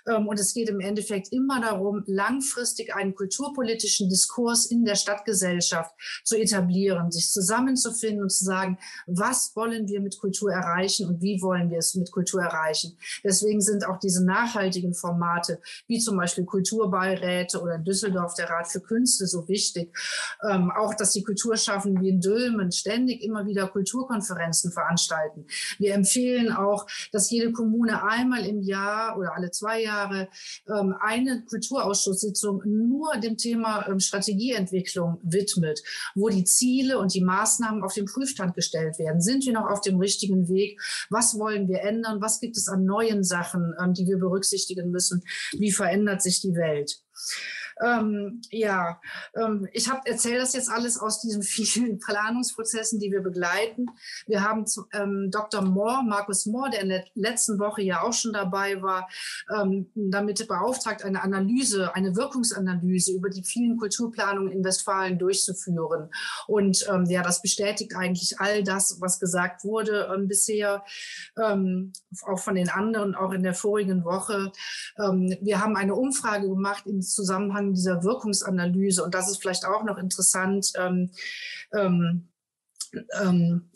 Ähm, 0.07 0.29
und 0.29 0.39
es 0.39 0.55
geht 0.55 0.69
im 0.69 0.81
Endeffekt 0.81 1.33
immer 1.33 1.61
darum, 1.61 2.03
langfristig 2.07 2.95
einen 2.95 3.15
kulturpolitischen 3.15 4.09
Diskurs 4.09 4.67
in 4.67 4.85
der 4.85 4.95
Stadtgesellschaft 4.95 5.95
zu 6.25 6.37
etablieren, 6.37 7.11
sich 7.11 7.31
zusammenzufinden 7.31 8.23
und 8.23 8.31
zu 8.31 8.45
sagen, 8.45 8.79
was 9.07 9.53
wollen 9.55 9.89
wir 9.89 10.01
mit 10.01 10.19
Kultur 10.19 10.53
erreichen 10.53 11.09
und 11.09 11.23
wie 11.23 11.41
wollen 11.41 11.71
wir 11.71 11.79
es 11.79 11.95
mit 11.95 12.11
Kultur 12.11 12.43
erreichen. 12.43 12.99
Deswegen 13.23 13.61
sind 13.61 13.87
auch 13.87 13.99
diese 13.99 14.25
nachhaltigen 14.25 14.95
Formate, 14.95 15.61
wie 15.87 15.99
zum 15.99 16.17
Beispiel 16.17 16.45
Kulturbeiräte 16.45 17.61
oder 17.61 17.77
in 17.77 17.85
Düsseldorf 17.85 18.35
der 18.35 18.51
Rat 18.51 18.69
für 18.69 18.81
Künste 18.81 19.27
so 19.27 19.49
wichtig, 19.49 19.93
Ähm, 20.49 20.71
auch, 20.71 20.95
dass 20.95 21.12
die 21.12 21.22
Kulturschaffenden 21.22 22.03
wie 22.03 22.08
in 22.08 22.21
Dülmen 22.21 22.72
ständig 22.72 23.22
immer 23.22 23.46
wieder 23.46 23.68
Kulturkonferenzen 23.68 24.72
veranstalten. 24.72 25.46
Wir 25.79 25.95
empfehlen 25.95 26.53
auch, 26.53 26.87
dass 27.12 27.30
jede 27.30 27.53
Kommune 27.53 28.04
einmal 28.04 28.45
im 28.46 28.61
Jahr 28.62 29.18
oder 29.18 29.34
alle 29.34 29.50
zwei 29.50 29.83
Jahre 29.83 30.29
ähm, 30.68 30.95
eine 31.00 31.45
Kulturausschusssitzung 31.45 32.62
nur 32.64 33.16
dem 33.16 33.37
Thema 33.37 33.87
ähm, 33.88 34.00
Strategieentwicklung 34.00 35.18
widmet, 35.22 35.83
wo 36.14 36.29
die 36.29 36.45
Ziele 36.45 36.99
und 36.99 37.14
die 37.14 37.22
Maßnahmen 37.22 37.83
auf 37.83 37.95
den 37.95 38.07
Prüfstand 38.07 38.54
gestellt 38.54 38.99
werden. 38.99 39.21
Sind 39.21 39.45
wir 39.46 39.53
noch 39.53 39.68
auf 39.68 39.80
dem 39.80 39.99
richtigen 39.99 40.49
Weg? 40.49 40.80
Was 41.11 41.38
wollen 41.38 41.68
wir 41.68 41.83
ändern? 41.83 42.21
Was 42.21 42.41
gibt 42.41 42.57
es 42.57 42.68
an 42.68 42.84
neuen 42.84 43.25
Sachen, 43.25 43.75
ähm, 43.80 43.95
die 43.95 44.07
wir 44.07 44.18
berücksichtigen 44.18 44.91
müssen? 44.91 45.25
Wie 45.53 45.72
verändert 45.72 46.22
sich 46.22 46.41
die 46.41 46.54
Welt? 46.54 47.00
Ähm, 47.83 48.42
ja, 48.51 49.01
ähm, 49.34 49.68
ich 49.72 49.88
erzähle 50.05 50.38
das 50.38 50.53
jetzt 50.55 50.71
alles 50.71 50.99
aus 50.99 51.21
diesen 51.21 51.42
vielen 51.42 51.99
Planungsprozessen, 51.99 53.01
die 53.01 53.11
wir 53.11 53.22
begleiten. 53.22 53.87
Wir 54.26 54.42
haben 54.42 54.64
ähm, 54.92 55.30
Dr. 55.30 55.63
Moore, 55.63 56.03
Markus 56.05 56.46
Moore, 56.46 56.71
der 56.71 56.83
in 56.83 56.88
der 56.88 57.05
letzten 57.14 57.59
Woche 57.59 57.83
ja 57.83 58.03
auch 58.03 58.13
schon 58.13 58.33
dabei 58.33 58.83
war, 58.83 59.09
ähm, 59.55 59.91
damit 59.95 60.46
beauftragt, 60.46 61.05
eine 61.05 61.22
Analyse, 61.22 61.95
eine 61.95 62.17
Wirkungsanalyse 62.17 63.13
über 63.13 63.30
die 63.30 63.45
vielen 63.45 63.76
Kulturplanungen 63.76 64.53
in 64.53 64.64
Westfalen 64.64 65.18
durchzuführen. 65.18 66.11
Und 66.46 66.87
ähm, 66.91 67.05
ja, 67.07 67.22
das 67.22 67.42
bestätigt 67.42 67.96
eigentlich 67.96 68.41
all 68.41 68.63
das, 68.63 69.01
was 69.01 69.21
gesagt 69.21 69.64
wurde 69.64 70.11
ähm, 70.14 70.29
bisher, 70.29 70.84
auch 72.26 72.38
von 72.38 72.55
den 72.55 72.68
anderen, 72.68 73.14
auch 73.14 73.33
in 73.33 73.42
der 73.42 73.55
vorigen 73.55 74.05
Woche. 74.05 74.53
wir 74.96 75.61
haben 75.61 75.76
eine 75.76 75.95
Umfrage 75.95 76.49
gemacht 76.49 76.87
im 76.87 77.03
Zusammenhang 77.03 77.63
Zusammenhang 77.64 77.74
dieser 77.74 78.03
Wirkungsanalyse, 78.04 79.03
und 79.03 79.14
das 79.14 79.30
ist 79.30 79.41
vielleicht 79.41 79.64
auch 79.64 79.84
noch 79.84 79.99
interessant, 79.99 80.72
ähm, 80.76 81.11
ähm, 81.72 82.28
ähm, 83.20 83.70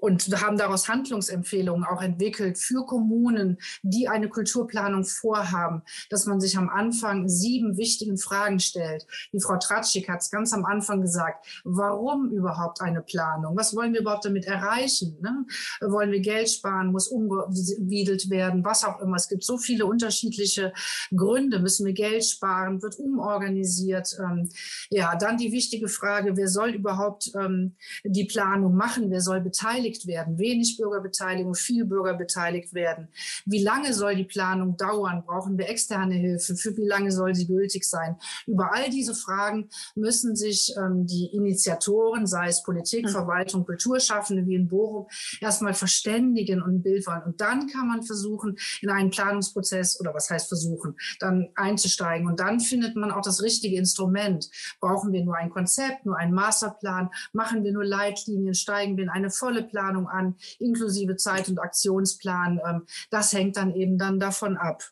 und 0.00 0.28
haben 0.40 0.56
daraus 0.56 0.88
Handlungsempfehlungen 0.88 1.84
auch 1.84 2.02
entwickelt 2.02 2.58
für 2.58 2.84
Kommunen, 2.86 3.58
die 3.82 4.08
eine 4.08 4.28
Kulturplanung 4.28 5.04
vorhaben, 5.04 5.82
dass 6.08 6.26
man 6.26 6.40
sich 6.40 6.56
am 6.56 6.68
Anfang 6.68 7.28
sieben 7.28 7.76
wichtigen 7.76 8.16
Fragen 8.16 8.60
stellt. 8.60 9.06
Die 9.32 9.40
Frau 9.40 9.58
Tratschik 9.58 10.08
hat 10.08 10.20
es 10.20 10.30
ganz 10.30 10.52
am 10.52 10.64
Anfang 10.64 11.02
gesagt. 11.02 11.46
Warum 11.64 12.30
überhaupt 12.30 12.80
eine 12.80 13.02
Planung? 13.02 13.56
Was 13.56 13.76
wollen 13.76 13.92
wir 13.92 14.00
überhaupt 14.00 14.24
damit 14.24 14.46
erreichen? 14.46 15.16
Ne? 15.20 15.46
Wollen 15.80 16.10
wir 16.10 16.20
Geld 16.20 16.50
sparen? 16.50 16.92
Muss 16.92 17.08
umgewiedelt 17.08 18.30
werden? 18.30 18.64
Was 18.64 18.84
auch 18.84 19.00
immer. 19.00 19.16
Es 19.16 19.28
gibt 19.28 19.44
so 19.44 19.58
viele 19.58 19.86
unterschiedliche 19.86 20.72
Gründe. 21.14 21.58
Müssen 21.58 21.86
wir 21.86 21.92
Geld 21.92 22.24
sparen? 22.24 22.82
Wird 22.82 22.98
umorganisiert? 22.98 24.16
Ähm, 24.18 24.48
ja, 24.90 25.14
dann 25.16 25.36
die 25.36 25.52
wichtige 25.52 25.88
Frage, 25.88 26.36
wer 26.36 26.48
soll 26.48 26.70
überhaupt 26.70 27.30
ähm, 27.34 27.76
die 28.04 28.24
Planung 28.24 28.74
machen? 28.74 29.10
Wer 29.10 29.20
soll 29.20 29.40
beteiligt 29.40 29.89
beteiligt 29.90 30.06
werden, 30.06 30.38
wenig 30.38 30.76
Bürgerbeteiligung, 30.76 31.54
viel 31.54 31.84
Bürger 31.84 32.14
beteiligt 32.14 32.74
werden. 32.74 33.08
Wie 33.44 33.62
lange 33.62 33.92
soll 33.92 34.16
die 34.16 34.24
Planung 34.24 34.76
dauern? 34.76 35.22
Brauchen 35.26 35.58
wir 35.58 35.68
externe 35.68 36.14
Hilfe? 36.14 36.56
Für 36.56 36.76
wie 36.76 36.86
lange 36.86 37.10
soll 37.10 37.34
sie 37.34 37.46
gültig 37.46 37.84
sein? 37.84 38.16
Über 38.46 38.72
all 38.72 38.90
diese 38.90 39.14
Fragen 39.14 39.68
müssen 39.94 40.36
sich 40.36 40.74
ähm, 40.76 41.06
die 41.06 41.26
Initiatoren, 41.32 42.26
sei 42.26 42.48
es 42.48 42.62
Politik, 42.62 43.06
mhm. 43.06 43.10
Verwaltung, 43.10 43.64
Kulturschaffende 43.64 44.46
wie 44.46 44.54
in 44.54 44.68
Bochum, 44.68 45.06
erstmal 45.40 45.74
verständigen 45.74 46.62
und 46.62 46.76
ein 46.76 46.82
Bild 46.82 47.06
wollen. 47.06 47.22
Und 47.22 47.40
dann 47.40 47.66
kann 47.66 47.88
man 47.88 48.02
versuchen, 48.02 48.56
in 48.80 48.90
einen 48.90 49.10
Planungsprozess 49.10 50.00
oder 50.00 50.14
was 50.14 50.30
heißt 50.30 50.48
versuchen, 50.48 50.96
dann 51.18 51.48
einzusteigen. 51.54 52.26
Und 52.28 52.40
dann 52.40 52.60
findet 52.60 52.96
man 52.96 53.10
auch 53.10 53.22
das 53.22 53.42
richtige 53.42 53.76
Instrument. 53.76 54.50
Brauchen 54.80 55.12
wir 55.12 55.24
nur 55.24 55.36
ein 55.36 55.50
Konzept, 55.50 56.06
nur 56.06 56.16
einen 56.16 56.32
Masterplan? 56.32 57.10
Machen 57.32 57.64
wir 57.64 57.72
nur 57.72 57.84
Leitlinien? 57.84 58.54
Steigen 58.54 58.96
wir 58.96 59.04
in 59.04 59.10
eine 59.10 59.30
volle 59.30 59.62
Planung? 59.62 59.79
Planung 59.80 60.08
an, 60.08 60.36
inklusive 60.58 61.16
Zeit- 61.16 61.48
und 61.48 61.58
Aktionsplan. 61.58 62.60
Ähm, 62.66 62.86
das 63.10 63.32
hängt 63.32 63.56
dann 63.56 63.74
eben 63.74 63.96
dann 63.98 64.20
davon 64.20 64.56
ab. 64.56 64.84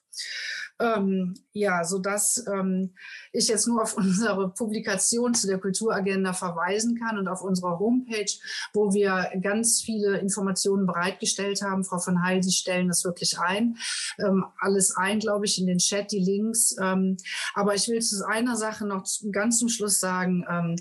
Ähm, 0.81 1.35
ja, 1.53 1.85
so 1.85 1.99
dass 1.99 2.45
ähm, 2.47 2.95
ich 3.33 3.49
jetzt 3.49 3.67
nur 3.67 3.83
auf 3.83 3.97
unsere 3.97 4.51
Publikation 4.51 5.35
zu 5.35 5.47
der 5.47 5.59
Kulturagenda 5.59 6.33
verweisen 6.33 6.99
kann 6.99 7.19
und 7.19 7.29
auf 7.29 7.43
unserer 7.43 7.79
Homepage, 7.79 8.31
wo 8.73 8.93
wir 8.93 9.31
ganz 9.43 9.83
viele 9.83 10.19
Informationen 10.19 10.87
bereitgestellt 10.87 11.63
haben. 11.63 11.85
Frau 11.85 11.99
von 11.99 12.23
Heil, 12.23 12.43
Sie 12.43 12.53
stellen 12.53 12.89
das 12.89 13.05
wirklich 13.05 13.39
ein. 13.39 13.77
Ähm, 14.19 14.45
alles 14.59 14.97
ein, 14.97 15.19
glaube 15.19 15.47
ich, 15.47 15.59
in 15.59 15.67
den 15.67 15.79
Chat, 15.79 16.13
die 16.13 16.21
Links. 16.21 16.77
Ähm, 16.81 17.17
aber 17.55 17.75
ich 17.75 17.89
will 17.89 18.01
zu 18.01 18.27
einer 18.27 18.57
Sache 18.57 18.87
noch 18.87 19.05
ganz 19.33 19.59
zum 19.59 19.69
Schluss 19.69 20.01
sagen, 20.01 20.45
ähm, 20.49 20.77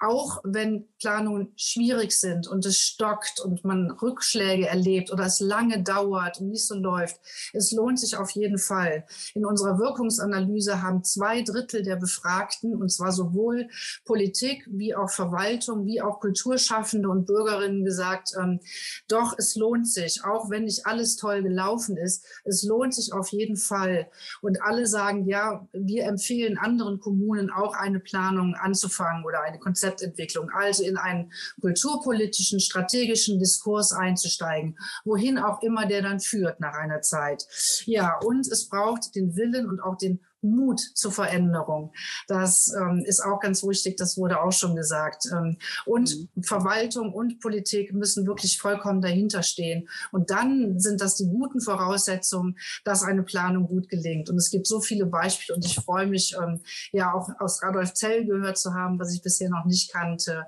auch 0.00 0.40
wenn 0.44 0.86
Planungen 0.98 1.52
schwierig 1.56 2.12
sind 2.12 2.46
und 2.48 2.66
es 2.66 2.78
stockt 2.78 3.40
und 3.40 3.64
man 3.64 3.90
Rückschläge 3.90 4.66
erlebt 4.66 5.12
oder 5.12 5.24
es 5.24 5.40
lange 5.40 5.82
dauert 5.82 6.40
und 6.40 6.50
nicht 6.50 6.66
so 6.66 6.74
läuft, 6.74 7.16
es 7.52 7.72
lohnt 7.72 7.98
sich 7.98 8.16
auf 8.16 8.30
jeden 8.30 8.58
Fall. 8.58 9.06
In 9.38 9.46
unserer 9.46 9.78
Wirkungsanalyse 9.78 10.82
haben 10.82 11.04
zwei 11.04 11.42
Drittel 11.42 11.84
der 11.84 11.94
Befragten, 11.94 12.74
und 12.74 12.90
zwar 12.90 13.12
sowohl 13.12 13.68
Politik 14.04 14.66
wie 14.68 14.96
auch 14.96 15.10
Verwaltung, 15.10 15.86
wie 15.86 16.02
auch 16.02 16.18
Kulturschaffende 16.18 17.08
und 17.08 17.24
Bürgerinnen 17.24 17.84
gesagt, 17.84 18.30
ähm, 18.36 18.58
doch, 19.06 19.36
es 19.38 19.54
lohnt 19.54 19.88
sich, 19.88 20.24
auch 20.24 20.50
wenn 20.50 20.64
nicht 20.64 20.86
alles 20.86 21.14
toll 21.14 21.44
gelaufen 21.44 21.96
ist, 21.96 22.24
es 22.44 22.64
lohnt 22.64 22.94
sich 22.94 23.12
auf 23.12 23.28
jeden 23.28 23.54
Fall. 23.54 24.08
Und 24.42 24.60
alle 24.60 24.88
sagen, 24.88 25.28
ja, 25.28 25.68
wir 25.72 26.06
empfehlen 26.06 26.58
anderen 26.58 26.98
Kommunen 26.98 27.48
auch 27.48 27.76
eine 27.76 28.00
Planung 28.00 28.56
anzufangen 28.56 29.24
oder 29.24 29.42
eine 29.42 29.60
Konzeptentwicklung, 29.60 30.50
also 30.50 30.82
in 30.82 30.96
einen 30.96 31.32
kulturpolitischen, 31.60 32.58
strategischen 32.58 33.38
Diskurs 33.38 33.92
einzusteigen, 33.92 34.76
wohin 35.04 35.38
auch 35.38 35.62
immer 35.62 35.86
der 35.86 36.02
dann 36.02 36.18
führt 36.18 36.58
nach 36.58 36.74
einer 36.74 37.02
Zeit. 37.02 37.46
Ja, 37.84 38.18
und 38.24 38.48
es 38.50 38.68
braucht 38.68 39.14
den 39.14 39.27
Willen 39.36 39.68
und 39.68 39.80
auch 39.80 39.96
den 39.96 40.20
Mut 40.40 40.80
zur 40.80 41.10
Veränderung. 41.10 41.92
Das 42.28 42.72
ähm, 42.78 43.02
ist 43.04 43.20
auch 43.20 43.40
ganz 43.40 43.64
wichtig, 43.64 43.96
das 43.96 44.16
wurde 44.16 44.40
auch 44.40 44.52
schon 44.52 44.76
gesagt. 44.76 45.24
Ähm, 45.32 45.58
und 45.84 46.28
mhm. 46.34 46.42
Verwaltung 46.42 47.12
und 47.12 47.40
Politik 47.40 47.92
müssen 47.92 48.26
wirklich 48.26 48.58
vollkommen 48.58 49.00
dahinter 49.00 49.42
stehen. 49.42 49.88
Und 50.12 50.30
dann 50.30 50.78
sind 50.78 51.00
das 51.00 51.16
die 51.16 51.26
guten 51.26 51.60
Voraussetzungen, 51.60 52.56
dass 52.84 53.02
eine 53.02 53.22
Planung 53.22 53.66
gut 53.66 53.88
gelingt. 53.88 54.30
Und 54.30 54.36
es 54.36 54.50
gibt 54.50 54.66
so 54.66 54.80
viele 54.80 55.06
Beispiele 55.06 55.56
und 55.56 55.64
ich 55.64 55.74
freue 55.74 56.06
mich, 56.06 56.36
ähm, 56.40 56.60
ja 56.92 57.12
auch 57.12 57.28
aus 57.40 57.62
Radolf 57.62 57.94
Zell 57.94 58.24
gehört 58.24 58.58
zu 58.58 58.74
haben, 58.74 58.98
was 58.98 59.12
ich 59.12 59.22
bisher 59.22 59.50
noch 59.50 59.64
nicht 59.64 59.92
kannte. 59.92 60.46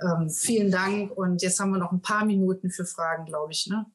Ähm, 0.00 0.30
vielen 0.30 0.70
Dank. 0.70 1.10
Und 1.16 1.42
jetzt 1.42 1.58
haben 1.58 1.72
wir 1.72 1.78
noch 1.78 1.92
ein 1.92 2.02
paar 2.02 2.24
Minuten 2.24 2.70
für 2.70 2.84
Fragen, 2.84 3.26
glaube 3.26 3.52
ich. 3.52 3.66
Ne? 3.66 3.86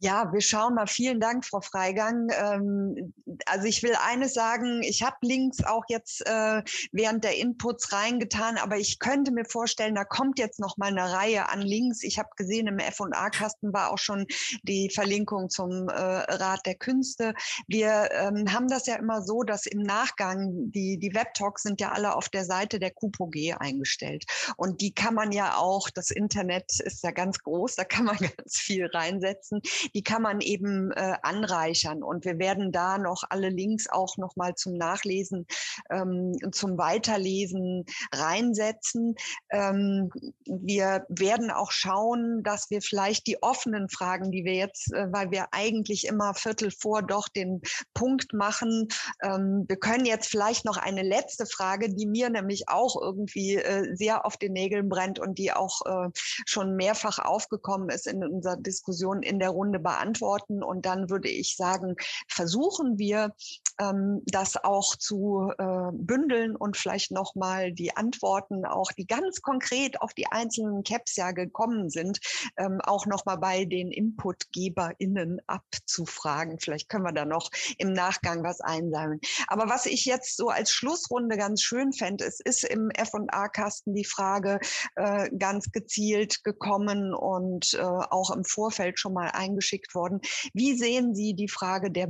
Ja, 0.00 0.32
wir 0.32 0.40
schauen 0.40 0.74
mal. 0.74 0.86
Vielen 0.86 1.18
Dank, 1.18 1.44
Frau 1.44 1.60
Freigang. 1.60 2.28
Ähm, 2.30 3.12
also 3.46 3.66
ich 3.66 3.82
will 3.82 3.96
eines 4.00 4.32
sagen, 4.32 4.80
ich 4.84 5.02
habe 5.02 5.16
Links 5.22 5.64
auch 5.64 5.82
jetzt 5.88 6.24
äh, 6.24 6.62
während 6.92 7.24
der 7.24 7.36
Inputs 7.36 7.92
reingetan, 7.92 8.58
aber 8.58 8.76
ich 8.76 9.00
könnte 9.00 9.32
mir 9.32 9.44
vorstellen, 9.44 9.96
da 9.96 10.04
kommt 10.04 10.38
jetzt 10.38 10.60
noch 10.60 10.76
mal 10.76 10.96
eine 10.96 11.12
Reihe 11.12 11.48
an 11.48 11.62
Links. 11.62 12.04
Ich 12.04 12.16
habe 12.20 12.28
gesehen, 12.36 12.68
im 12.68 12.78
F&A-Kasten 12.78 13.72
war 13.72 13.90
auch 13.90 13.98
schon 13.98 14.26
die 14.62 14.88
Verlinkung 14.88 15.50
zum 15.50 15.88
äh, 15.88 15.92
Rat 15.92 16.64
der 16.64 16.76
Künste. 16.76 17.34
Wir 17.66 18.08
ähm, 18.12 18.52
haben 18.52 18.68
das 18.68 18.86
ja 18.86 18.94
immer 18.94 19.22
so, 19.22 19.42
dass 19.42 19.66
im 19.66 19.82
Nachgang, 19.82 20.70
die, 20.70 20.98
die 21.00 21.12
Web-Talks 21.12 21.64
sind 21.64 21.80
ja 21.80 21.90
alle 21.90 22.14
auf 22.14 22.28
der 22.28 22.44
Seite 22.44 22.78
der 22.78 22.92
QPOG 22.92 23.34
eingestellt. 23.58 24.26
Und 24.56 24.80
die 24.80 24.94
kann 24.94 25.14
man 25.14 25.32
ja 25.32 25.56
auch, 25.56 25.90
das 25.90 26.12
Internet 26.12 26.78
ist 26.78 27.02
ja 27.02 27.10
ganz 27.10 27.40
groß, 27.40 27.74
da 27.74 27.82
kann 27.82 28.04
man 28.04 28.16
ganz 28.36 28.58
viel 28.58 28.86
reinsetzen 28.86 29.60
die 29.94 30.02
kann 30.02 30.22
man 30.22 30.40
eben 30.40 30.92
äh, 30.92 31.14
anreichern. 31.22 32.02
Und 32.02 32.24
wir 32.24 32.38
werden 32.38 32.72
da 32.72 32.98
noch 32.98 33.24
alle 33.28 33.48
Links 33.48 33.88
auch 33.88 34.16
noch 34.16 34.36
mal 34.36 34.54
zum 34.54 34.74
Nachlesen, 34.74 35.46
ähm, 35.90 36.32
zum 36.52 36.78
Weiterlesen 36.78 37.84
reinsetzen. 38.12 39.14
Ähm, 39.50 40.10
wir 40.44 41.06
werden 41.08 41.50
auch 41.50 41.70
schauen, 41.70 42.42
dass 42.42 42.70
wir 42.70 42.82
vielleicht 42.82 43.26
die 43.26 43.42
offenen 43.42 43.88
Fragen, 43.88 44.30
die 44.30 44.44
wir 44.44 44.54
jetzt, 44.54 44.92
äh, 44.92 45.06
weil 45.10 45.30
wir 45.30 45.48
eigentlich 45.52 46.06
immer 46.06 46.34
Viertel 46.34 46.70
vor 46.70 47.02
doch 47.02 47.28
den 47.28 47.60
Punkt 47.94 48.32
machen, 48.32 48.88
ähm, 49.22 49.64
wir 49.68 49.76
können 49.76 50.04
jetzt 50.04 50.28
vielleicht 50.28 50.64
noch 50.64 50.76
eine 50.76 51.02
letzte 51.02 51.46
Frage, 51.46 51.88
die 51.94 52.06
mir 52.06 52.30
nämlich 52.30 52.68
auch 52.68 53.00
irgendwie 53.00 53.56
äh, 53.56 53.94
sehr 53.94 54.24
auf 54.24 54.36
den 54.36 54.52
Nägeln 54.52 54.88
brennt 54.88 55.18
und 55.18 55.38
die 55.38 55.52
auch 55.52 55.80
äh, 55.86 56.10
schon 56.46 56.76
mehrfach 56.76 57.18
aufgekommen 57.18 57.88
ist 57.88 58.06
in 58.06 58.24
unserer 58.24 58.56
Diskussion 58.56 59.22
in 59.22 59.38
der 59.38 59.50
Runde 59.50 59.77
beantworten. 59.78 60.62
Und 60.62 60.86
dann 60.86 61.10
würde 61.10 61.28
ich 61.28 61.56
sagen, 61.56 61.96
versuchen 62.28 62.98
wir 62.98 63.34
ähm, 63.80 64.22
das 64.26 64.62
auch 64.62 64.96
zu 64.96 65.52
äh, 65.58 65.90
bündeln 65.92 66.56
und 66.56 66.76
vielleicht 66.76 67.10
nochmal 67.10 67.72
die 67.72 67.96
Antworten, 67.96 68.64
auch 68.64 68.92
die 68.92 69.06
ganz 69.06 69.42
konkret 69.42 70.00
auf 70.00 70.14
die 70.14 70.26
einzelnen 70.26 70.82
Caps 70.82 71.16
ja 71.16 71.32
gekommen 71.32 71.90
sind, 71.90 72.18
ähm, 72.56 72.80
auch 72.82 73.06
nochmal 73.06 73.38
bei 73.38 73.64
den 73.64 73.90
InputgeberInnen 73.90 75.40
abzufragen. 75.46 76.58
Vielleicht 76.58 76.88
können 76.88 77.04
wir 77.04 77.12
da 77.12 77.24
noch 77.24 77.50
im 77.78 77.92
Nachgang 77.92 78.42
was 78.42 78.60
einsammeln. 78.60 79.20
Aber 79.46 79.68
was 79.68 79.86
ich 79.86 80.04
jetzt 80.04 80.36
so 80.36 80.48
als 80.48 80.70
Schlussrunde 80.70 81.36
ganz 81.36 81.62
schön 81.62 81.92
fände, 81.92 82.24
es 82.24 82.40
ist 82.40 82.64
im 82.64 82.90
F&A-Kasten 82.90 83.94
die 83.94 84.04
Frage 84.04 84.60
äh, 84.96 85.30
ganz 85.36 85.70
gezielt 85.72 86.44
gekommen 86.44 87.14
und 87.14 87.74
äh, 87.74 87.82
auch 87.82 88.30
im 88.30 88.44
Vorfeld 88.44 88.98
schon 88.98 89.12
mal 89.12 89.30
eingeschickt 89.30 89.94
worden. 89.94 90.20
Wie 90.52 90.74
sehen 90.76 91.14
Sie 91.14 91.34
die 91.34 91.48
Frage 91.48 91.90
der 91.90 92.06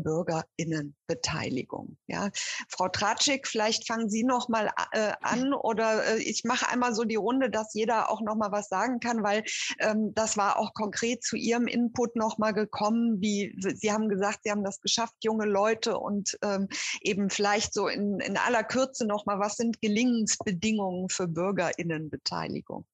BürgerInnenbeteiligung? 1.58 1.96
Ja, 2.06 2.30
Frau 2.68 2.88
Tratschik, 2.88 3.46
vielleicht 3.46 3.86
fangen 3.86 4.08
Sie 4.08 4.24
noch 4.24 4.48
mal 4.48 4.70
äh, 4.92 5.12
an 5.20 5.52
oder 5.52 6.04
äh, 6.04 6.18
ich 6.18 6.44
mache 6.44 6.68
einmal 6.68 6.94
so 6.94 7.04
die 7.04 7.16
Runde, 7.16 7.50
dass 7.50 7.74
jeder 7.74 8.10
auch 8.10 8.20
noch 8.20 8.36
mal 8.36 8.52
was 8.52 8.68
sagen 8.68 9.00
kann, 9.00 9.22
weil 9.22 9.44
ähm, 9.78 10.12
das 10.14 10.36
war 10.36 10.58
auch 10.58 10.74
konkret 10.74 11.22
zu 11.22 11.36
Ihrem 11.36 11.66
Input 11.66 12.16
noch 12.16 12.38
mal 12.38 12.52
gekommen. 12.52 13.20
Wie 13.20 13.54
Sie 13.58 13.92
haben 13.92 14.08
gesagt, 14.08 14.40
Sie 14.44 14.50
haben 14.50 14.64
das 14.64 14.80
geschafft, 14.80 15.16
junge 15.22 15.46
Leute 15.46 15.98
und 15.98 16.38
ähm, 16.42 16.68
eben 17.00 17.30
vielleicht 17.30 17.74
so 17.74 17.88
in, 17.88 18.20
in 18.20 18.36
aller 18.36 18.64
Kürze 18.64 19.06
noch 19.06 19.26
mal, 19.26 19.38
was 19.38 19.56
sind 19.56 19.80
Gelingensbedingungen 19.80 21.08
für 21.08 21.26
BürgerInnenbeteiligung? 21.28 22.84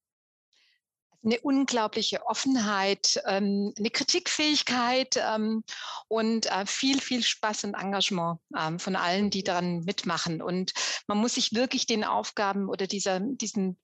Eine 1.25 1.39
unglaubliche 1.41 2.25
Offenheit, 2.25 3.21
ähm, 3.25 3.73
eine 3.77 3.89
Kritikfähigkeit 3.89 5.17
ähm, 5.17 5.63
und 6.07 6.45
äh, 6.51 6.65
viel, 6.65 7.01
viel 7.01 7.23
Spaß 7.23 7.65
und 7.65 7.73
Engagement 7.73 8.39
ähm, 8.57 8.79
von 8.79 8.95
allen, 8.95 9.29
die 9.29 9.43
daran 9.43 9.83
mitmachen. 9.83 10.41
Und 10.41 10.73
man 11.07 11.17
muss 11.17 11.35
sich 11.35 11.53
wirklich 11.53 11.87
den 11.87 12.03
Aufgaben 12.03 12.69
oder 12.69 12.87
dieser, 12.87 13.19
diesen 13.19 13.77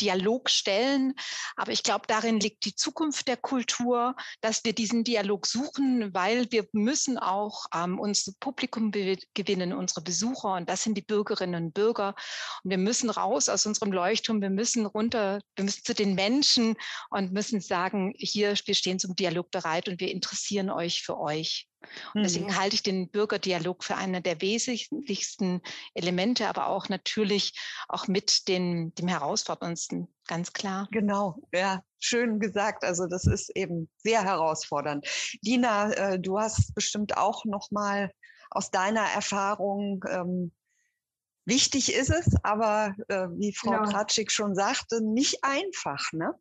Dialog 0.00 0.50
stellen. 0.50 1.14
Aber 1.56 1.72
ich 1.72 1.82
glaube, 1.82 2.04
darin 2.06 2.40
liegt 2.40 2.64
die 2.64 2.74
Zukunft 2.74 3.28
der 3.28 3.36
Kultur, 3.36 4.14
dass 4.40 4.64
wir 4.64 4.72
diesen 4.72 5.04
Dialog 5.04 5.46
suchen, 5.46 6.12
weil 6.14 6.50
wir 6.50 6.66
müssen 6.72 7.18
auch 7.18 7.66
ähm, 7.74 7.98
unser 7.98 8.32
Publikum 8.40 8.90
gewinnen, 8.90 9.72
unsere 9.72 10.02
Besucher. 10.02 10.54
Und 10.54 10.68
das 10.68 10.82
sind 10.82 10.94
die 10.94 11.02
Bürgerinnen 11.02 11.66
und 11.66 11.74
Bürger. 11.74 12.14
Und 12.62 12.70
wir 12.70 12.78
müssen 12.78 13.10
raus 13.10 13.48
aus 13.48 13.66
unserem 13.66 13.92
Leuchtturm. 13.92 14.40
Wir 14.40 14.50
müssen 14.50 14.86
runter, 14.86 15.40
wir 15.56 15.64
müssen 15.64 15.84
zu 15.84 15.94
den 15.94 16.14
Menschen 16.14 16.76
und 17.10 17.32
müssen 17.32 17.60
sagen, 17.60 18.14
hier, 18.16 18.54
wir 18.64 18.74
stehen 18.74 18.98
zum 18.98 19.14
Dialog 19.14 19.50
bereit 19.50 19.88
und 19.88 20.00
wir 20.00 20.10
interessieren 20.10 20.70
euch 20.70 21.02
für 21.02 21.18
euch. 21.18 21.68
Und 22.14 22.22
deswegen 22.22 22.46
mhm. 22.46 22.56
halte 22.56 22.74
ich 22.74 22.82
den 22.82 23.08
Bürgerdialog 23.08 23.84
für 23.84 23.96
eine 23.96 24.22
der 24.22 24.40
wesentlichsten 24.40 25.60
Elemente, 25.94 26.48
aber 26.48 26.68
auch 26.68 26.88
natürlich 26.88 27.58
auch 27.88 28.08
mit 28.08 28.48
den, 28.48 28.94
dem 28.94 29.08
herausforderndsten, 29.08 30.08
ganz 30.26 30.52
klar. 30.52 30.88
Genau, 30.90 31.38
ja, 31.52 31.82
schön 31.98 32.38
gesagt. 32.38 32.84
Also 32.84 33.06
das 33.06 33.26
ist 33.26 33.50
eben 33.56 33.88
sehr 33.98 34.22
herausfordernd. 34.22 35.06
Dina, 35.42 35.92
äh, 35.92 36.18
du 36.18 36.38
hast 36.38 36.74
bestimmt 36.74 37.16
auch 37.16 37.44
noch 37.44 37.70
mal 37.70 38.10
aus 38.50 38.70
deiner 38.70 39.02
Erfahrung 39.02 40.04
ähm, 40.10 40.52
Wichtig 41.46 41.94
ist 41.94 42.10
es, 42.10 42.34
aber 42.42 42.96
äh, 43.06 43.28
wie 43.36 43.52
Frau 43.52 43.70
genau. 43.70 43.88
Tratschik 43.88 44.32
schon 44.32 44.56
sagte, 44.56 45.00
nicht 45.00 45.44
einfach. 45.44 46.12
Ne? 46.12 46.34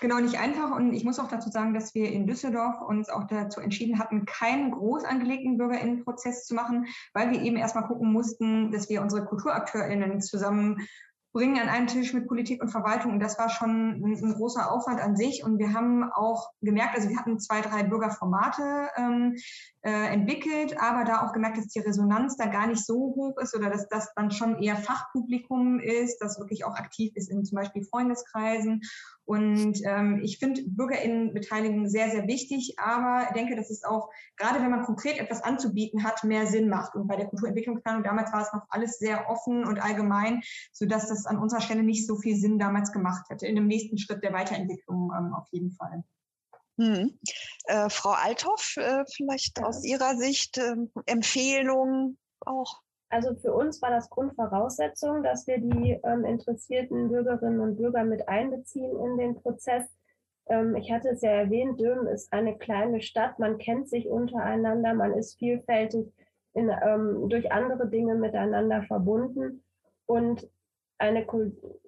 Genau, 0.00 0.20
nicht 0.20 0.38
einfach. 0.38 0.70
Und 0.70 0.94
ich 0.94 1.04
muss 1.04 1.18
auch 1.18 1.26
dazu 1.26 1.50
sagen, 1.50 1.74
dass 1.74 1.96
wir 1.96 2.12
in 2.12 2.28
Düsseldorf 2.28 2.80
uns 2.80 3.08
auch 3.08 3.26
dazu 3.26 3.60
entschieden 3.60 3.98
hatten, 3.98 4.24
keinen 4.24 4.70
groß 4.70 5.02
angelegten 5.04 5.58
Bürgerinnenprozess 5.58 6.46
zu 6.46 6.54
machen, 6.54 6.86
weil 7.12 7.32
wir 7.32 7.42
eben 7.42 7.56
erstmal 7.56 7.88
gucken 7.88 8.12
mussten, 8.12 8.70
dass 8.70 8.88
wir 8.88 9.02
unsere 9.02 9.24
KulturakteurInnen 9.24 10.20
zusammen 10.20 10.86
bringen 11.32 11.58
an 11.58 11.68
einen 11.68 11.86
Tisch 11.86 12.12
mit 12.12 12.28
Politik 12.28 12.62
und 12.62 12.68
Verwaltung. 12.68 13.12
Und 13.12 13.20
das 13.20 13.38
war 13.38 13.48
schon 13.48 14.02
ein, 14.02 14.24
ein, 14.24 14.34
großer 14.34 14.70
Aufwand 14.70 15.00
an 15.00 15.16
sich. 15.16 15.42
Und 15.44 15.58
wir 15.58 15.72
haben 15.72 16.10
auch 16.12 16.50
gemerkt, 16.60 16.94
also 16.94 17.08
wir 17.08 17.18
hatten 17.18 17.40
zwei, 17.40 17.60
drei 17.60 17.82
Bürgerformate 17.82 18.88
ähm, 18.96 19.36
äh, 19.80 20.12
entwickelt, 20.12 20.76
aber 20.80 21.04
da 21.04 21.26
auch 21.26 21.32
gemerkt, 21.32 21.58
dass 21.58 21.68
die 21.68 21.80
Resonanz 21.80 22.36
da 22.36 22.46
gar 22.46 22.66
nicht 22.66 22.84
so 22.84 22.94
hoch 22.94 23.38
ist 23.38 23.56
oder 23.56 23.70
dass 23.70 23.88
das 23.88 24.12
dann 24.14 24.30
schon 24.30 24.62
eher 24.62 24.76
Fachpublikum 24.76 25.80
ist, 25.80 26.18
das 26.18 26.38
wirklich 26.38 26.64
auch 26.64 26.76
aktiv 26.76 27.12
ist 27.16 27.30
in 27.30 27.44
zum 27.44 27.56
Beispiel 27.56 27.84
Freundeskreisen 27.84 28.82
und 29.24 29.80
ähm, 29.84 30.20
ich 30.22 30.38
finde 30.38 30.62
Bürgerinnenbeteiligung 30.66 31.88
sehr, 31.88 32.10
sehr 32.10 32.26
wichtig, 32.26 32.74
aber 32.78 33.32
denke, 33.34 33.54
dass 33.54 33.70
es 33.70 33.84
auch, 33.84 34.10
gerade 34.36 34.60
wenn 34.60 34.70
man 34.70 34.82
konkret 34.82 35.18
etwas 35.18 35.42
anzubieten 35.42 36.02
hat, 36.02 36.24
mehr 36.24 36.46
Sinn 36.46 36.68
macht. 36.68 36.96
Und 36.96 37.06
bei 37.06 37.16
der 37.16 37.26
Kulturentwicklungsplanung 37.26 38.02
damals 38.02 38.32
war 38.32 38.42
es 38.42 38.52
noch 38.52 38.66
alles 38.68 38.98
sehr 38.98 39.30
offen 39.30 39.64
und 39.64 39.80
allgemein, 39.80 40.42
sodass 40.72 41.08
das 41.08 41.21
an 41.26 41.38
unserer 41.38 41.60
Stelle 41.60 41.82
nicht 41.82 42.06
so 42.06 42.16
viel 42.16 42.36
Sinn 42.36 42.58
damals 42.58 42.92
gemacht 42.92 43.28
hätte. 43.30 43.46
In 43.46 43.56
dem 43.56 43.66
nächsten 43.66 43.98
Schritt 43.98 44.22
der 44.22 44.32
Weiterentwicklung 44.32 45.12
ähm, 45.16 45.34
auf 45.34 45.48
jeden 45.50 45.72
Fall. 45.72 46.04
Hm. 46.78 47.18
Äh, 47.66 47.90
Frau 47.90 48.10
Althoff, 48.10 48.76
äh, 48.76 49.04
vielleicht 49.14 49.58
ja. 49.58 49.66
aus 49.66 49.84
Ihrer 49.84 50.16
Sicht 50.16 50.58
äh, 50.58 50.76
Empfehlungen 51.06 52.18
auch? 52.40 52.80
Also 53.10 53.34
für 53.34 53.52
uns 53.52 53.82
war 53.82 53.90
das 53.90 54.08
Grundvoraussetzung, 54.08 55.22
dass 55.22 55.46
wir 55.46 55.58
die 55.58 56.00
ähm, 56.02 56.24
interessierten 56.24 57.08
Bürgerinnen 57.08 57.60
und 57.60 57.76
Bürger 57.76 58.04
mit 58.04 58.26
einbeziehen 58.26 58.96
in 58.98 59.18
den 59.18 59.34
Prozess. 59.34 59.84
Ähm, 60.46 60.76
ich 60.76 60.90
hatte 60.90 61.10
es 61.10 61.20
ja 61.20 61.30
erwähnt, 61.30 61.78
Dömen 61.78 62.06
ist 62.06 62.32
eine 62.32 62.56
kleine 62.56 63.02
Stadt, 63.02 63.38
man 63.38 63.58
kennt 63.58 63.90
sich 63.90 64.08
untereinander, 64.08 64.94
man 64.94 65.12
ist 65.12 65.38
vielfältig 65.38 66.10
in, 66.54 66.70
ähm, 66.70 67.28
durch 67.28 67.52
andere 67.52 67.86
Dinge 67.88 68.14
miteinander 68.14 68.82
verbunden 68.84 69.62
und 70.06 70.48
eine, 71.02 71.26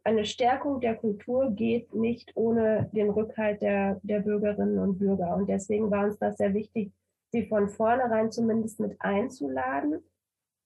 eine 0.05 0.24
Stärkung 0.24 0.81
der 0.81 0.97
Kultur 0.97 1.51
geht 1.51 1.95
nicht 1.95 2.32
ohne 2.35 2.91
den 2.93 3.11
Rückhalt 3.11 3.62
der, 3.62 4.01
der 4.03 4.20
Bürgerinnen 4.20 4.78
und 4.78 4.99
Bürger. 4.99 5.35
Und 5.36 5.49
deswegen 5.49 5.91
war 5.91 6.05
uns 6.05 6.19
das 6.19 6.36
sehr 6.36 6.53
wichtig, 6.53 6.93
sie 7.31 7.47
von 7.47 7.69
vornherein 7.69 8.31
zumindest 8.31 8.81
mit 8.81 9.01
einzuladen 9.01 10.03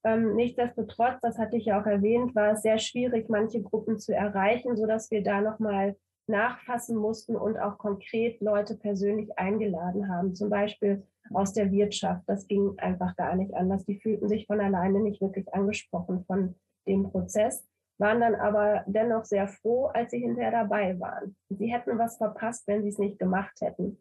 ähm, 0.04 0.36
nichtsdestotrotz, 0.36 1.20
das 1.22 1.38
hatte 1.38 1.56
ich 1.56 1.66
ja 1.66 1.80
auch 1.80 1.86
erwähnt, 1.86 2.34
war 2.34 2.52
es 2.52 2.62
sehr 2.62 2.78
schwierig, 2.78 3.28
manche 3.28 3.62
Gruppen 3.62 3.98
zu 3.98 4.14
erreichen, 4.14 4.76
sodass 4.76 5.10
wir 5.10 5.22
da 5.22 5.40
nochmal 5.40 5.96
nachfassen 6.26 6.96
mussten 6.96 7.36
und 7.36 7.58
auch 7.58 7.78
konkret 7.78 8.40
Leute 8.40 8.76
persönlich 8.76 9.36
eingeladen 9.38 10.08
haben, 10.08 10.34
zum 10.34 10.50
Beispiel 10.50 11.02
aus 11.32 11.52
der 11.52 11.72
Wirtschaft. 11.72 12.22
Das 12.26 12.46
ging 12.46 12.78
einfach 12.78 13.16
gar 13.16 13.34
nicht 13.34 13.54
anders. 13.54 13.84
Die 13.86 13.98
fühlten 13.98 14.28
sich 14.28 14.46
von 14.46 14.60
alleine 14.60 15.00
nicht 15.00 15.20
wirklich 15.20 15.52
angesprochen 15.52 16.24
von 16.26 16.54
dem 16.86 17.10
Prozess, 17.10 17.66
waren 17.98 18.20
dann 18.20 18.34
aber 18.34 18.84
dennoch 18.86 19.24
sehr 19.24 19.48
froh, 19.48 19.86
als 19.86 20.10
sie 20.10 20.20
hinterher 20.20 20.52
dabei 20.52 20.98
waren. 20.98 21.36
Sie 21.48 21.72
hätten 21.72 21.98
was 21.98 22.16
verpasst, 22.16 22.66
wenn 22.66 22.82
sie 22.82 22.88
es 22.90 22.98
nicht 22.98 23.18
gemacht 23.18 23.60
hätten. 23.60 23.98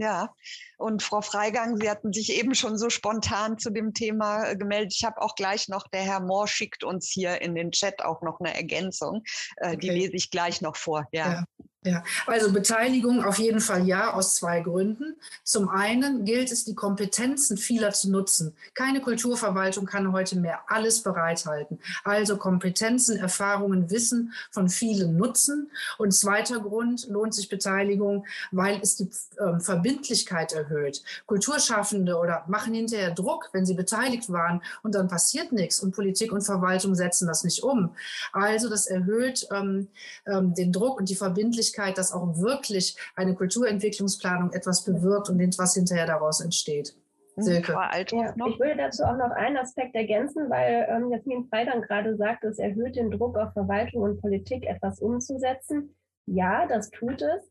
Ja, 0.00 0.34
und 0.78 1.02
Frau 1.02 1.20
Freigang, 1.20 1.76
Sie 1.76 1.90
hatten 1.90 2.14
sich 2.14 2.32
eben 2.32 2.54
schon 2.54 2.78
so 2.78 2.88
spontan 2.88 3.58
zu 3.58 3.68
dem 3.68 3.92
Thema 3.92 4.48
äh, 4.48 4.56
gemeldet. 4.56 4.94
Ich 4.96 5.04
habe 5.04 5.20
auch 5.20 5.34
gleich 5.34 5.68
noch, 5.68 5.86
der 5.88 6.00
Herr 6.00 6.20
Mohr 6.20 6.48
schickt 6.48 6.84
uns 6.84 7.10
hier 7.10 7.42
in 7.42 7.54
den 7.54 7.70
Chat 7.70 8.02
auch 8.02 8.22
noch 8.22 8.40
eine 8.40 8.54
Ergänzung. 8.54 9.22
Äh, 9.56 9.74
okay. 9.74 9.76
Die 9.76 9.90
lese 9.90 10.16
ich 10.16 10.30
gleich 10.30 10.62
noch 10.62 10.76
vor. 10.76 11.06
Ja. 11.12 11.32
ja. 11.32 11.44
Ja, 11.82 12.04
also 12.26 12.52
Beteiligung 12.52 13.24
auf 13.24 13.38
jeden 13.38 13.60
Fall 13.60 13.86
ja, 13.86 14.12
aus 14.12 14.34
zwei 14.34 14.60
Gründen. 14.60 15.16
Zum 15.44 15.70
einen 15.70 16.26
gilt 16.26 16.52
es, 16.52 16.66
die 16.66 16.74
Kompetenzen 16.74 17.56
vieler 17.56 17.90
zu 17.92 18.10
nutzen. 18.10 18.54
Keine 18.74 19.00
Kulturverwaltung 19.00 19.86
kann 19.86 20.12
heute 20.12 20.38
mehr 20.38 20.60
alles 20.66 21.02
bereithalten. 21.02 21.78
Also 22.04 22.36
Kompetenzen, 22.36 23.16
Erfahrungen, 23.16 23.90
Wissen 23.90 24.34
von 24.50 24.68
vielen 24.68 25.16
nutzen. 25.16 25.70
Und 25.96 26.12
zweiter 26.12 26.60
Grund 26.60 27.08
lohnt 27.08 27.34
sich 27.34 27.48
Beteiligung, 27.48 28.26
weil 28.50 28.78
es 28.82 28.96
die 28.96 29.08
äh, 29.38 29.58
Verbindlichkeit 29.58 30.52
erhöht. 30.52 31.02
Kulturschaffende 31.24 32.18
oder 32.18 32.44
machen 32.46 32.74
hinterher 32.74 33.12
Druck, 33.12 33.48
wenn 33.52 33.64
sie 33.64 33.74
beteiligt 33.74 34.30
waren 34.30 34.60
und 34.82 34.94
dann 34.94 35.08
passiert 35.08 35.50
nichts 35.52 35.80
und 35.80 35.94
Politik 35.94 36.30
und 36.30 36.42
Verwaltung 36.42 36.94
setzen 36.94 37.26
das 37.26 37.42
nicht 37.42 37.62
um. 37.62 37.96
Also 38.34 38.68
das 38.68 38.86
erhöht 38.86 39.48
ähm, 39.50 39.88
ähm, 40.26 40.52
den 40.52 40.72
Druck 40.72 40.98
und 40.98 41.08
die 41.08 41.14
Verbindlichkeit 41.14 41.69
Möglichkeit, 41.70 41.98
dass 41.98 42.12
auch 42.12 42.36
wirklich 42.36 42.96
eine 43.16 43.34
Kulturentwicklungsplanung 43.34 44.52
etwas 44.52 44.84
bewirkt 44.84 45.30
und 45.30 45.38
was 45.58 45.74
hinterher 45.74 46.06
daraus 46.06 46.40
entsteht. 46.40 46.94
Hm, 47.34 47.42
Silke. 47.42 47.72
Ja, 47.72 47.90
ich 47.96 48.58
würde 48.58 48.76
dazu 48.76 49.04
auch 49.04 49.16
noch 49.16 49.30
einen 49.30 49.56
Aspekt 49.56 49.94
ergänzen, 49.94 50.50
weil 50.50 50.86
ähm, 50.88 51.10
Jasmin 51.10 51.46
Freidan 51.48 51.82
gerade 51.82 52.16
sagt, 52.16 52.44
es 52.44 52.58
erhöht 52.58 52.96
den 52.96 53.10
Druck 53.10 53.38
auf 53.38 53.52
Verwaltung 53.52 54.02
und 54.02 54.20
Politik, 54.20 54.66
etwas 54.66 55.00
umzusetzen. 55.00 55.94
Ja, 56.26 56.66
das 56.66 56.90
tut 56.90 57.22
es. 57.22 57.50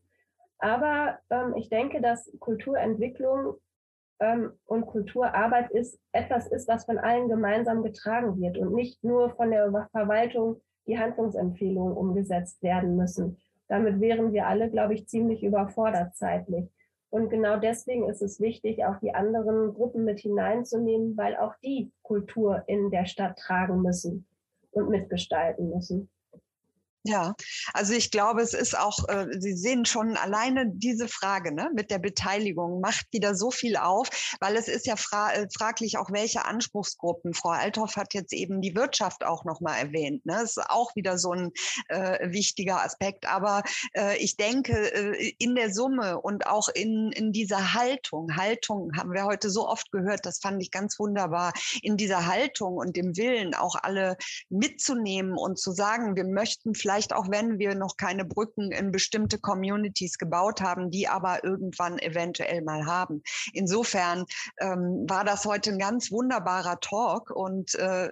Aber 0.58 1.18
ähm, 1.30 1.54
ich 1.56 1.70
denke, 1.70 2.02
dass 2.02 2.30
Kulturentwicklung 2.38 3.54
ähm, 4.20 4.52
und 4.66 4.86
Kulturarbeit 4.86 5.70
ist 5.70 5.98
etwas 6.12 6.46
ist, 6.48 6.68
was 6.68 6.84
von 6.84 6.98
allen 6.98 7.28
gemeinsam 7.28 7.82
getragen 7.82 8.38
wird 8.38 8.58
und 8.58 8.74
nicht 8.74 9.02
nur 9.02 9.30
von 9.30 9.50
der 9.50 9.88
Verwaltung 9.92 10.60
die 10.86 10.98
Handlungsempfehlungen 10.98 11.96
umgesetzt 11.96 12.62
werden 12.62 12.96
müssen. 12.96 13.38
Damit 13.70 14.00
wären 14.00 14.32
wir 14.32 14.48
alle, 14.48 14.68
glaube 14.68 14.94
ich, 14.94 15.06
ziemlich 15.06 15.44
überfordert 15.44 16.16
zeitlich. 16.16 16.68
Und 17.08 17.30
genau 17.30 17.56
deswegen 17.56 18.08
ist 18.08 18.20
es 18.20 18.40
wichtig, 18.40 18.84
auch 18.84 18.98
die 18.98 19.14
anderen 19.14 19.74
Gruppen 19.74 20.04
mit 20.04 20.18
hineinzunehmen, 20.18 21.16
weil 21.16 21.36
auch 21.36 21.54
die 21.62 21.92
Kultur 22.02 22.64
in 22.66 22.90
der 22.90 23.06
Stadt 23.06 23.38
tragen 23.38 23.80
müssen 23.80 24.26
und 24.72 24.90
mitgestalten 24.90 25.70
müssen. 25.70 26.10
Ja, 27.02 27.34
also 27.72 27.94
ich 27.94 28.10
glaube, 28.10 28.42
es 28.42 28.52
ist 28.52 28.76
auch, 28.76 29.08
äh, 29.08 29.26
Sie 29.38 29.56
sehen 29.56 29.86
schon 29.86 30.18
alleine 30.18 30.66
diese 30.68 31.08
Frage 31.08 31.54
ne, 31.54 31.70
mit 31.74 31.90
der 31.90 31.98
Beteiligung 31.98 32.80
macht 32.80 33.06
wieder 33.10 33.34
so 33.34 33.50
viel 33.50 33.78
auf, 33.78 34.08
weil 34.38 34.54
es 34.56 34.68
ist 34.68 34.86
ja 34.86 34.96
fra 34.96 35.32
äh, 35.32 35.48
fraglich 35.56 35.96
auch, 35.96 36.10
welche 36.12 36.44
Anspruchsgruppen. 36.44 37.32
Frau 37.32 37.50
Althoff 37.50 37.96
hat 37.96 38.12
jetzt 38.12 38.34
eben 38.34 38.60
die 38.60 38.76
Wirtschaft 38.76 39.24
auch 39.24 39.46
nochmal 39.46 39.78
erwähnt. 39.78 40.26
Ne? 40.26 40.34
Das 40.40 40.58
ist 40.58 40.68
auch 40.68 40.94
wieder 40.94 41.16
so 41.16 41.32
ein 41.32 41.52
äh, 41.88 42.30
wichtiger 42.32 42.84
Aspekt. 42.84 43.26
Aber 43.26 43.62
äh, 43.94 44.18
ich 44.18 44.36
denke, 44.36 44.92
äh, 44.92 45.32
in 45.38 45.54
der 45.54 45.72
Summe 45.72 46.20
und 46.20 46.46
auch 46.46 46.68
in, 46.68 47.12
in 47.12 47.32
dieser 47.32 47.72
Haltung, 47.72 48.36
Haltung 48.36 48.92
haben 48.94 49.14
wir 49.14 49.24
heute 49.24 49.48
so 49.48 49.66
oft 49.66 49.90
gehört, 49.90 50.26
das 50.26 50.38
fand 50.40 50.62
ich 50.62 50.70
ganz 50.70 50.98
wunderbar, 50.98 51.54
in 51.80 51.96
dieser 51.96 52.26
Haltung 52.26 52.76
und 52.76 52.94
dem 52.94 53.16
Willen 53.16 53.54
auch 53.54 53.76
alle 53.76 54.18
mitzunehmen 54.50 55.38
und 55.38 55.58
zu 55.58 55.72
sagen, 55.72 56.14
wir 56.14 56.24
möchten 56.24 56.74
vielleicht 56.74 56.89
vielleicht 56.90 57.12
auch 57.12 57.30
wenn 57.30 57.60
wir 57.60 57.76
noch 57.76 57.96
keine 57.96 58.24
Brücken 58.24 58.72
in 58.72 58.90
bestimmte 58.90 59.38
Communities 59.38 60.18
gebaut 60.18 60.60
haben, 60.60 60.90
die 60.90 61.06
aber 61.06 61.44
irgendwann 61.44 62.00
eventuell 62.00 62.62
mal 62.62 62.84
haben. 62.84 63.22
Insofern 63.52 64.24
ähm, 64.58 65.04
war 65.08 65.24
das 65.24 65.44
heute 65.44 65.70
ein 65.70 65.78
ganz 65.78 66.10
wunderbarer 66.10 66.80
Talk 66.80 67.30
und 67.30 67.76
äh, 67.76 68.08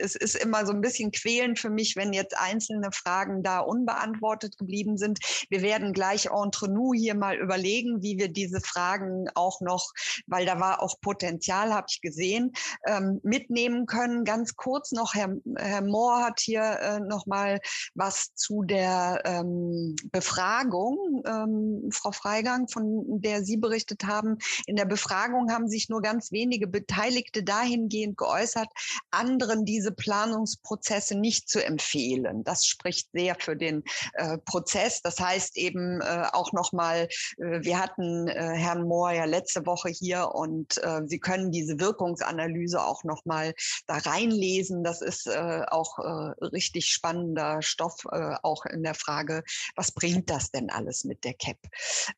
es 0.00 0.16
ist 0.16 0.34
immer 0.34 0.66
so 0.66 0.72
ein 0.72 0.80
bisschen 0.80 1.12
quälend 1.12 1.60
für 1.60 1.70
mich, 1.70 1.94
wenn 1.94 2.12
jetzt 2.12 2.36
einzelne 2.36 2.90
Fragen 2.90 3.44
da 3.44 3.60
unbeantwortet 3.60 4.58
geblieben 4.58 4.98
sind. 4.98 5.20
Wir 5.48 5.62
werden 5.62 5.92
gleich 5.92 6.26
entre 6.26 6.68
nous 6.68 6.96
hier 6.96 7.14
mal 7.14 7.36
überlegen, 7.36 8.02
wie 8.02 8.18
wir 8.18 8.28
diese 8.28 8.60
Fragen 8.60 9.28
auch 9.36 9.60
noch, 9.60 9.92
weil 10.26 10.46
da 10.46 10.58
war 10.58 10.82
auch 10.82 11.00
Potenzial, 11.00 11.72
habe 11.72 11.86
ich 11.88 12.00
gesehen, 12.00 12.54
ähm, 12.88 13.20
mitnehmen 13.22 13.86
können. 13.86 14.24
Ganz 14.24 14.56
kurz 14.56 14.90
noch, 14.90 15.14
Herr, 15.14 15.32
Herr 15.56 15.82
Mohr 15.82 16.24
hat 16.24 16.40
hier 16.40 16.62
äh, 16.62 16.98
noch 16.98 17.26
mal 17.26 17.60
was 17.94 18.15
was 18.16 18.34
zu 18.34 18.62
der 18.62 19.22
ähm, 19.24 19.96
Befragung, 20.12 21.22
ähm, 21.26 21.90
Frau 21.92 22.12
Freigang, 22.12 22.68
von 22.68 23.20
der 23.20 23.44
Sie 23.44 23.56
berichtet 23.56 24.04
haben. 24.04 24.38
In 24.66 24.76
der 24.76 24.84
Befragung 24.84 25.50
haben 25.50 25.68
sich 25.68 25.88
nur 25.88 26.00
ganz 26.00 26.32
wenige 26.32 26.66
Beteiligte 26.66 27.42
dahingehend 27.42 28.16
geäußert, 28.16 28.68
anderen 29.10 29.64
diese 29.64 29.92
Planungsprozesse 29.92 31.18
nicht 31.18 31.48
zu 31.48 31.64
empfehlen. 31.64 32.44
Das 32.44 32.64
spricht 32.64 33.08
sehr 33.12 33.36
für 33.38 33.56
den 33.56 33.82
äh, 34.14 34.38
Prozess. 34.38 35.02
Das 35.02 35.20
heißt 35.20 35.56
eben 35.56 36.00
äh, 36.00 36.26
auch 36.32 36.52
nochmal, 36.52 37.08
äh, 37.38 37.60
wir 37.62 37.78
hatten 37.78 38.28
äh, 38.28 38.54
Herrn 38.54 38.86
Mohr 38.86 39.12
ja 39.12 39.24
letzte 39.24 39.66
Woche 39.66 39.88
hier 39.88 40.30
und 40.34 40.78
äh, 40.82 41.02
Sie 41.06 41.18
können 41.18 41.50
diese 41.50 41.78
Wirkungsanalyse 41.78 42.82
auch 42.82 43.04
nochmal 43.04 43.54
da 43.86 43.96
reinlesen. 43.98 44.84
Das 44.84 45.02
ist 45.02 45.26
äh, 45.26 45.62
auch 45.68 45.98
äh, 45.98 46.44
richtig 46.46 46.88
spannender 46.88 47.60
Stoff 47.62 48.05
äh, 48.12 48.36
auch 48.42 48.64
in 48.66 48.82
der 48.82 48.94
Frage, 48.94 49.42
was 49.74 49.92
bringt 49.92 50.30
das 50.30 50.50
denn 50.50 50.70
alles 50.70 51.04
mit 51.04 51.24
der 51.24 51.34
CAP? 51.34 51.58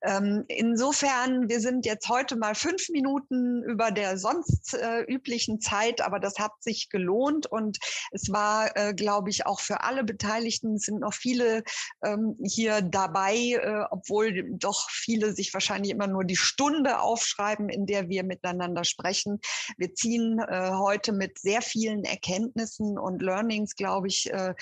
Ähm, 0.03 0.45
insofern, 0.49 1.49
wir 1.49 1.61
sind 1.61 1.87
jetzt 1.87 2.09
heute 2.09 2.37
mal 2.37 2.55
fünf 2.55 2.89
Minuten 2.91 3.63
über 3.65 3.91
der 3.91 4.19
sonst 4.19 4.75
äh, 4.75 5.03
üblichen 5.03 5.61
Zeit, 5.61 6.01
aber 6.01 6.21
das 6.21 6.39
hat 6.39 6.53
sich 6.61 6.89
gelohnt 6.91 7.47
und 7.47 7.79
es 8.13 8.33
war, 8.33 8.77
äh, 8.77 8.95
glaube 8.95 9.31
ich, 9.31 9.47
auch 9.47 9.61
für 9.61 9.83
alle 9.83 10.05
Beteiligten, 10.05 10.75
es 10.75 10.83
sind 10.83 11.01
noch 11.01 11.15
viele 11.15 11.63
ähm, 12.05 12.37
hier 12.43 12.83
dabei, 12.83 13.37
äh, 13.37 13.85
obwohl 13.91 14.45
doch 14.51 14.91
viele 14.91 15.35
sich 15.35 15.53
wahrscheinlich 15.55 15.93
immer 15.93 16.07
nur 16.07 16.25
die 16.25 16.37
Stunde 16.37 17.01
aufschreiben, 17.01 17.69
in 17.69 17.87
der 17.87 18.09
wir 18.09 18.25
miteinander 18.25 18.85
sprechen. 18.85 19.41
Wir 19.77 19.95
ziehen 19.95 20.39
äh, 20.39 20.71
heute 20.73 21.13
mit 21.13 21.39
sehr 21.39 21.63
vielen 21.63 22.05
Erkenntnissen 22.05 22.99
und 22.99 23.23
Learnings, 23.23 23.75
glaube 23.75 24.09
ich, 24.09 24.33
äh, 24.33 24.55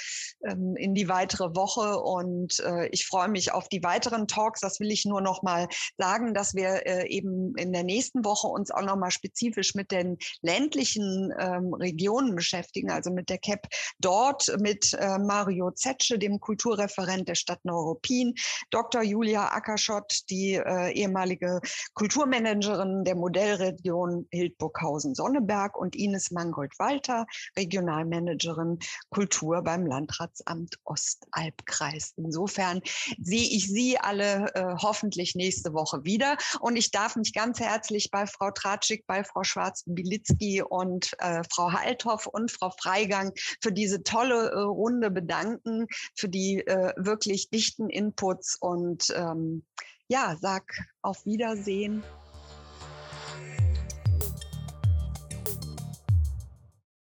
ähm, 0.45 0.77
in 0.77 0.95
die 0.95 1.09
weitere 1.17 1.57
Woche 1.57 1.99
und 1.99 2.61
äh, 2.61 2.89
ich 2.89 3.07
freue 3.07 3.29
mich 3.29 3.53
auf 3.53 3.69
die 3.69 3.83
weiteren 3.83 4.29
Talks. 4.29 4.61
Das 4.61 4.81
will 4.81 4.91
ich 4.91 5.07
nur 5.07 5.23
noch 5.23 5.43
mal 5.43 5.67
sagen, 5.97 6.35
dass 6.35 6.55
wir 6.55 6.87
äh, 6.87 7.09
eben 7.09 7.55
in 7.57 7.73
der 7.73 7.85
nächsten 7.85 8.23
Woche 8.23 8.49
uns 8.49 8.71
auch 8.71 8.83
noch 8.83 8.97
mal 8.97 9.11
spezifisch 9.11 9.75
mit 9.75 9.91
den 9.91 10.19
ländlichen 10.43 11.33
ähm, 11.39 11.73
Regionen 11.73 12.35
beschäftigen, 12.35 12.91
also 12.91 13.11
mit 13.11 13.31
der 13.31 13.39
CAP 13.39 13.67
dort 13.99 14.55
mit 14.61 14.93
äh, 14.93 15.19
Mario 15.19 15.71
Zetsche, 15.71 16.19
dem 16.19 16.39
Kulturreferent 16.39 17.29
der 17.29 17.35
Stadt 17.35 17.65
Neuruppin, 17.65 18.35
Dr. 18.71 19.03
Julia 19.03 19.49
Ackerschott, 19.53 20.21
die 20.29 20.55
äh, 20.55 20.93
ehemalige 20.93 21.61
Kulturmanagerin 21.95 23.05
der 23.05 23.17
Modellregion 23.17 24.27
Hildburghausen-Sonneberg 24.31 25.79
und 25.79 25.97
Ines 25.97 26.31
Mangold-Walter, 26.31 27.27
Regionalmanagerin 27.57 28.79
Kultur 29.09 29.63
beim 29.63 29.87
Landratsamt 29.87 30.79
Ost. 30.85 31.06
Ostalbkreis. 31.07 32.13
Insofern 32.17 32.81
sehe 33.21 33.49
ich 33.49 33.69
Sie 33.69 33.99
alle 33.99 34.55
äh, 34.55 34.75
hoffentlich 34.81 35.35
nächste 35.35 35.73
Woche 35.73 36.05
wieder. 36.05 36.37
Und 36.61 36.77
ich 36.77 36.91
darf 36.91 37.17
mich 37.17 37.33
ganz 37.33 37.61
herzlich 37.61 38.11
bei 38.11 38.27
Frau 38.27 38.51
Tratschik, 38.51 39.07
bei 39.07 39.25
Frau 39.25 39.45
Schwarz-Bilitzki 39.45 40.63
und 40.63 41.13
äh, 41.19 41.43
Frau 41.51 41.73
Halthoff 41.73 42.27
und 42.27 42.51
Frau 42.51 42.71
Freigang 42.71 43.33
für 43.61 43.73
diese 43.73 44.03
tolle 44.03 44.51
äh, 44.51 44.59
Runde 44.61 45.11
bedanken, 45.11 45.87
für 46.15 46.29
die 46.29 46.67
äh, 46.67 46.93
wirklich 46.97 47.51
dichten 47.51 47.89
Inputs 47.89 48.57
und 48.61 49.13
ähm, 49.17 49.65
ja, 50.09 50.37
sag 50.41 50.73
auf 51.03 51.25
Wiedersehen 51.27 52.03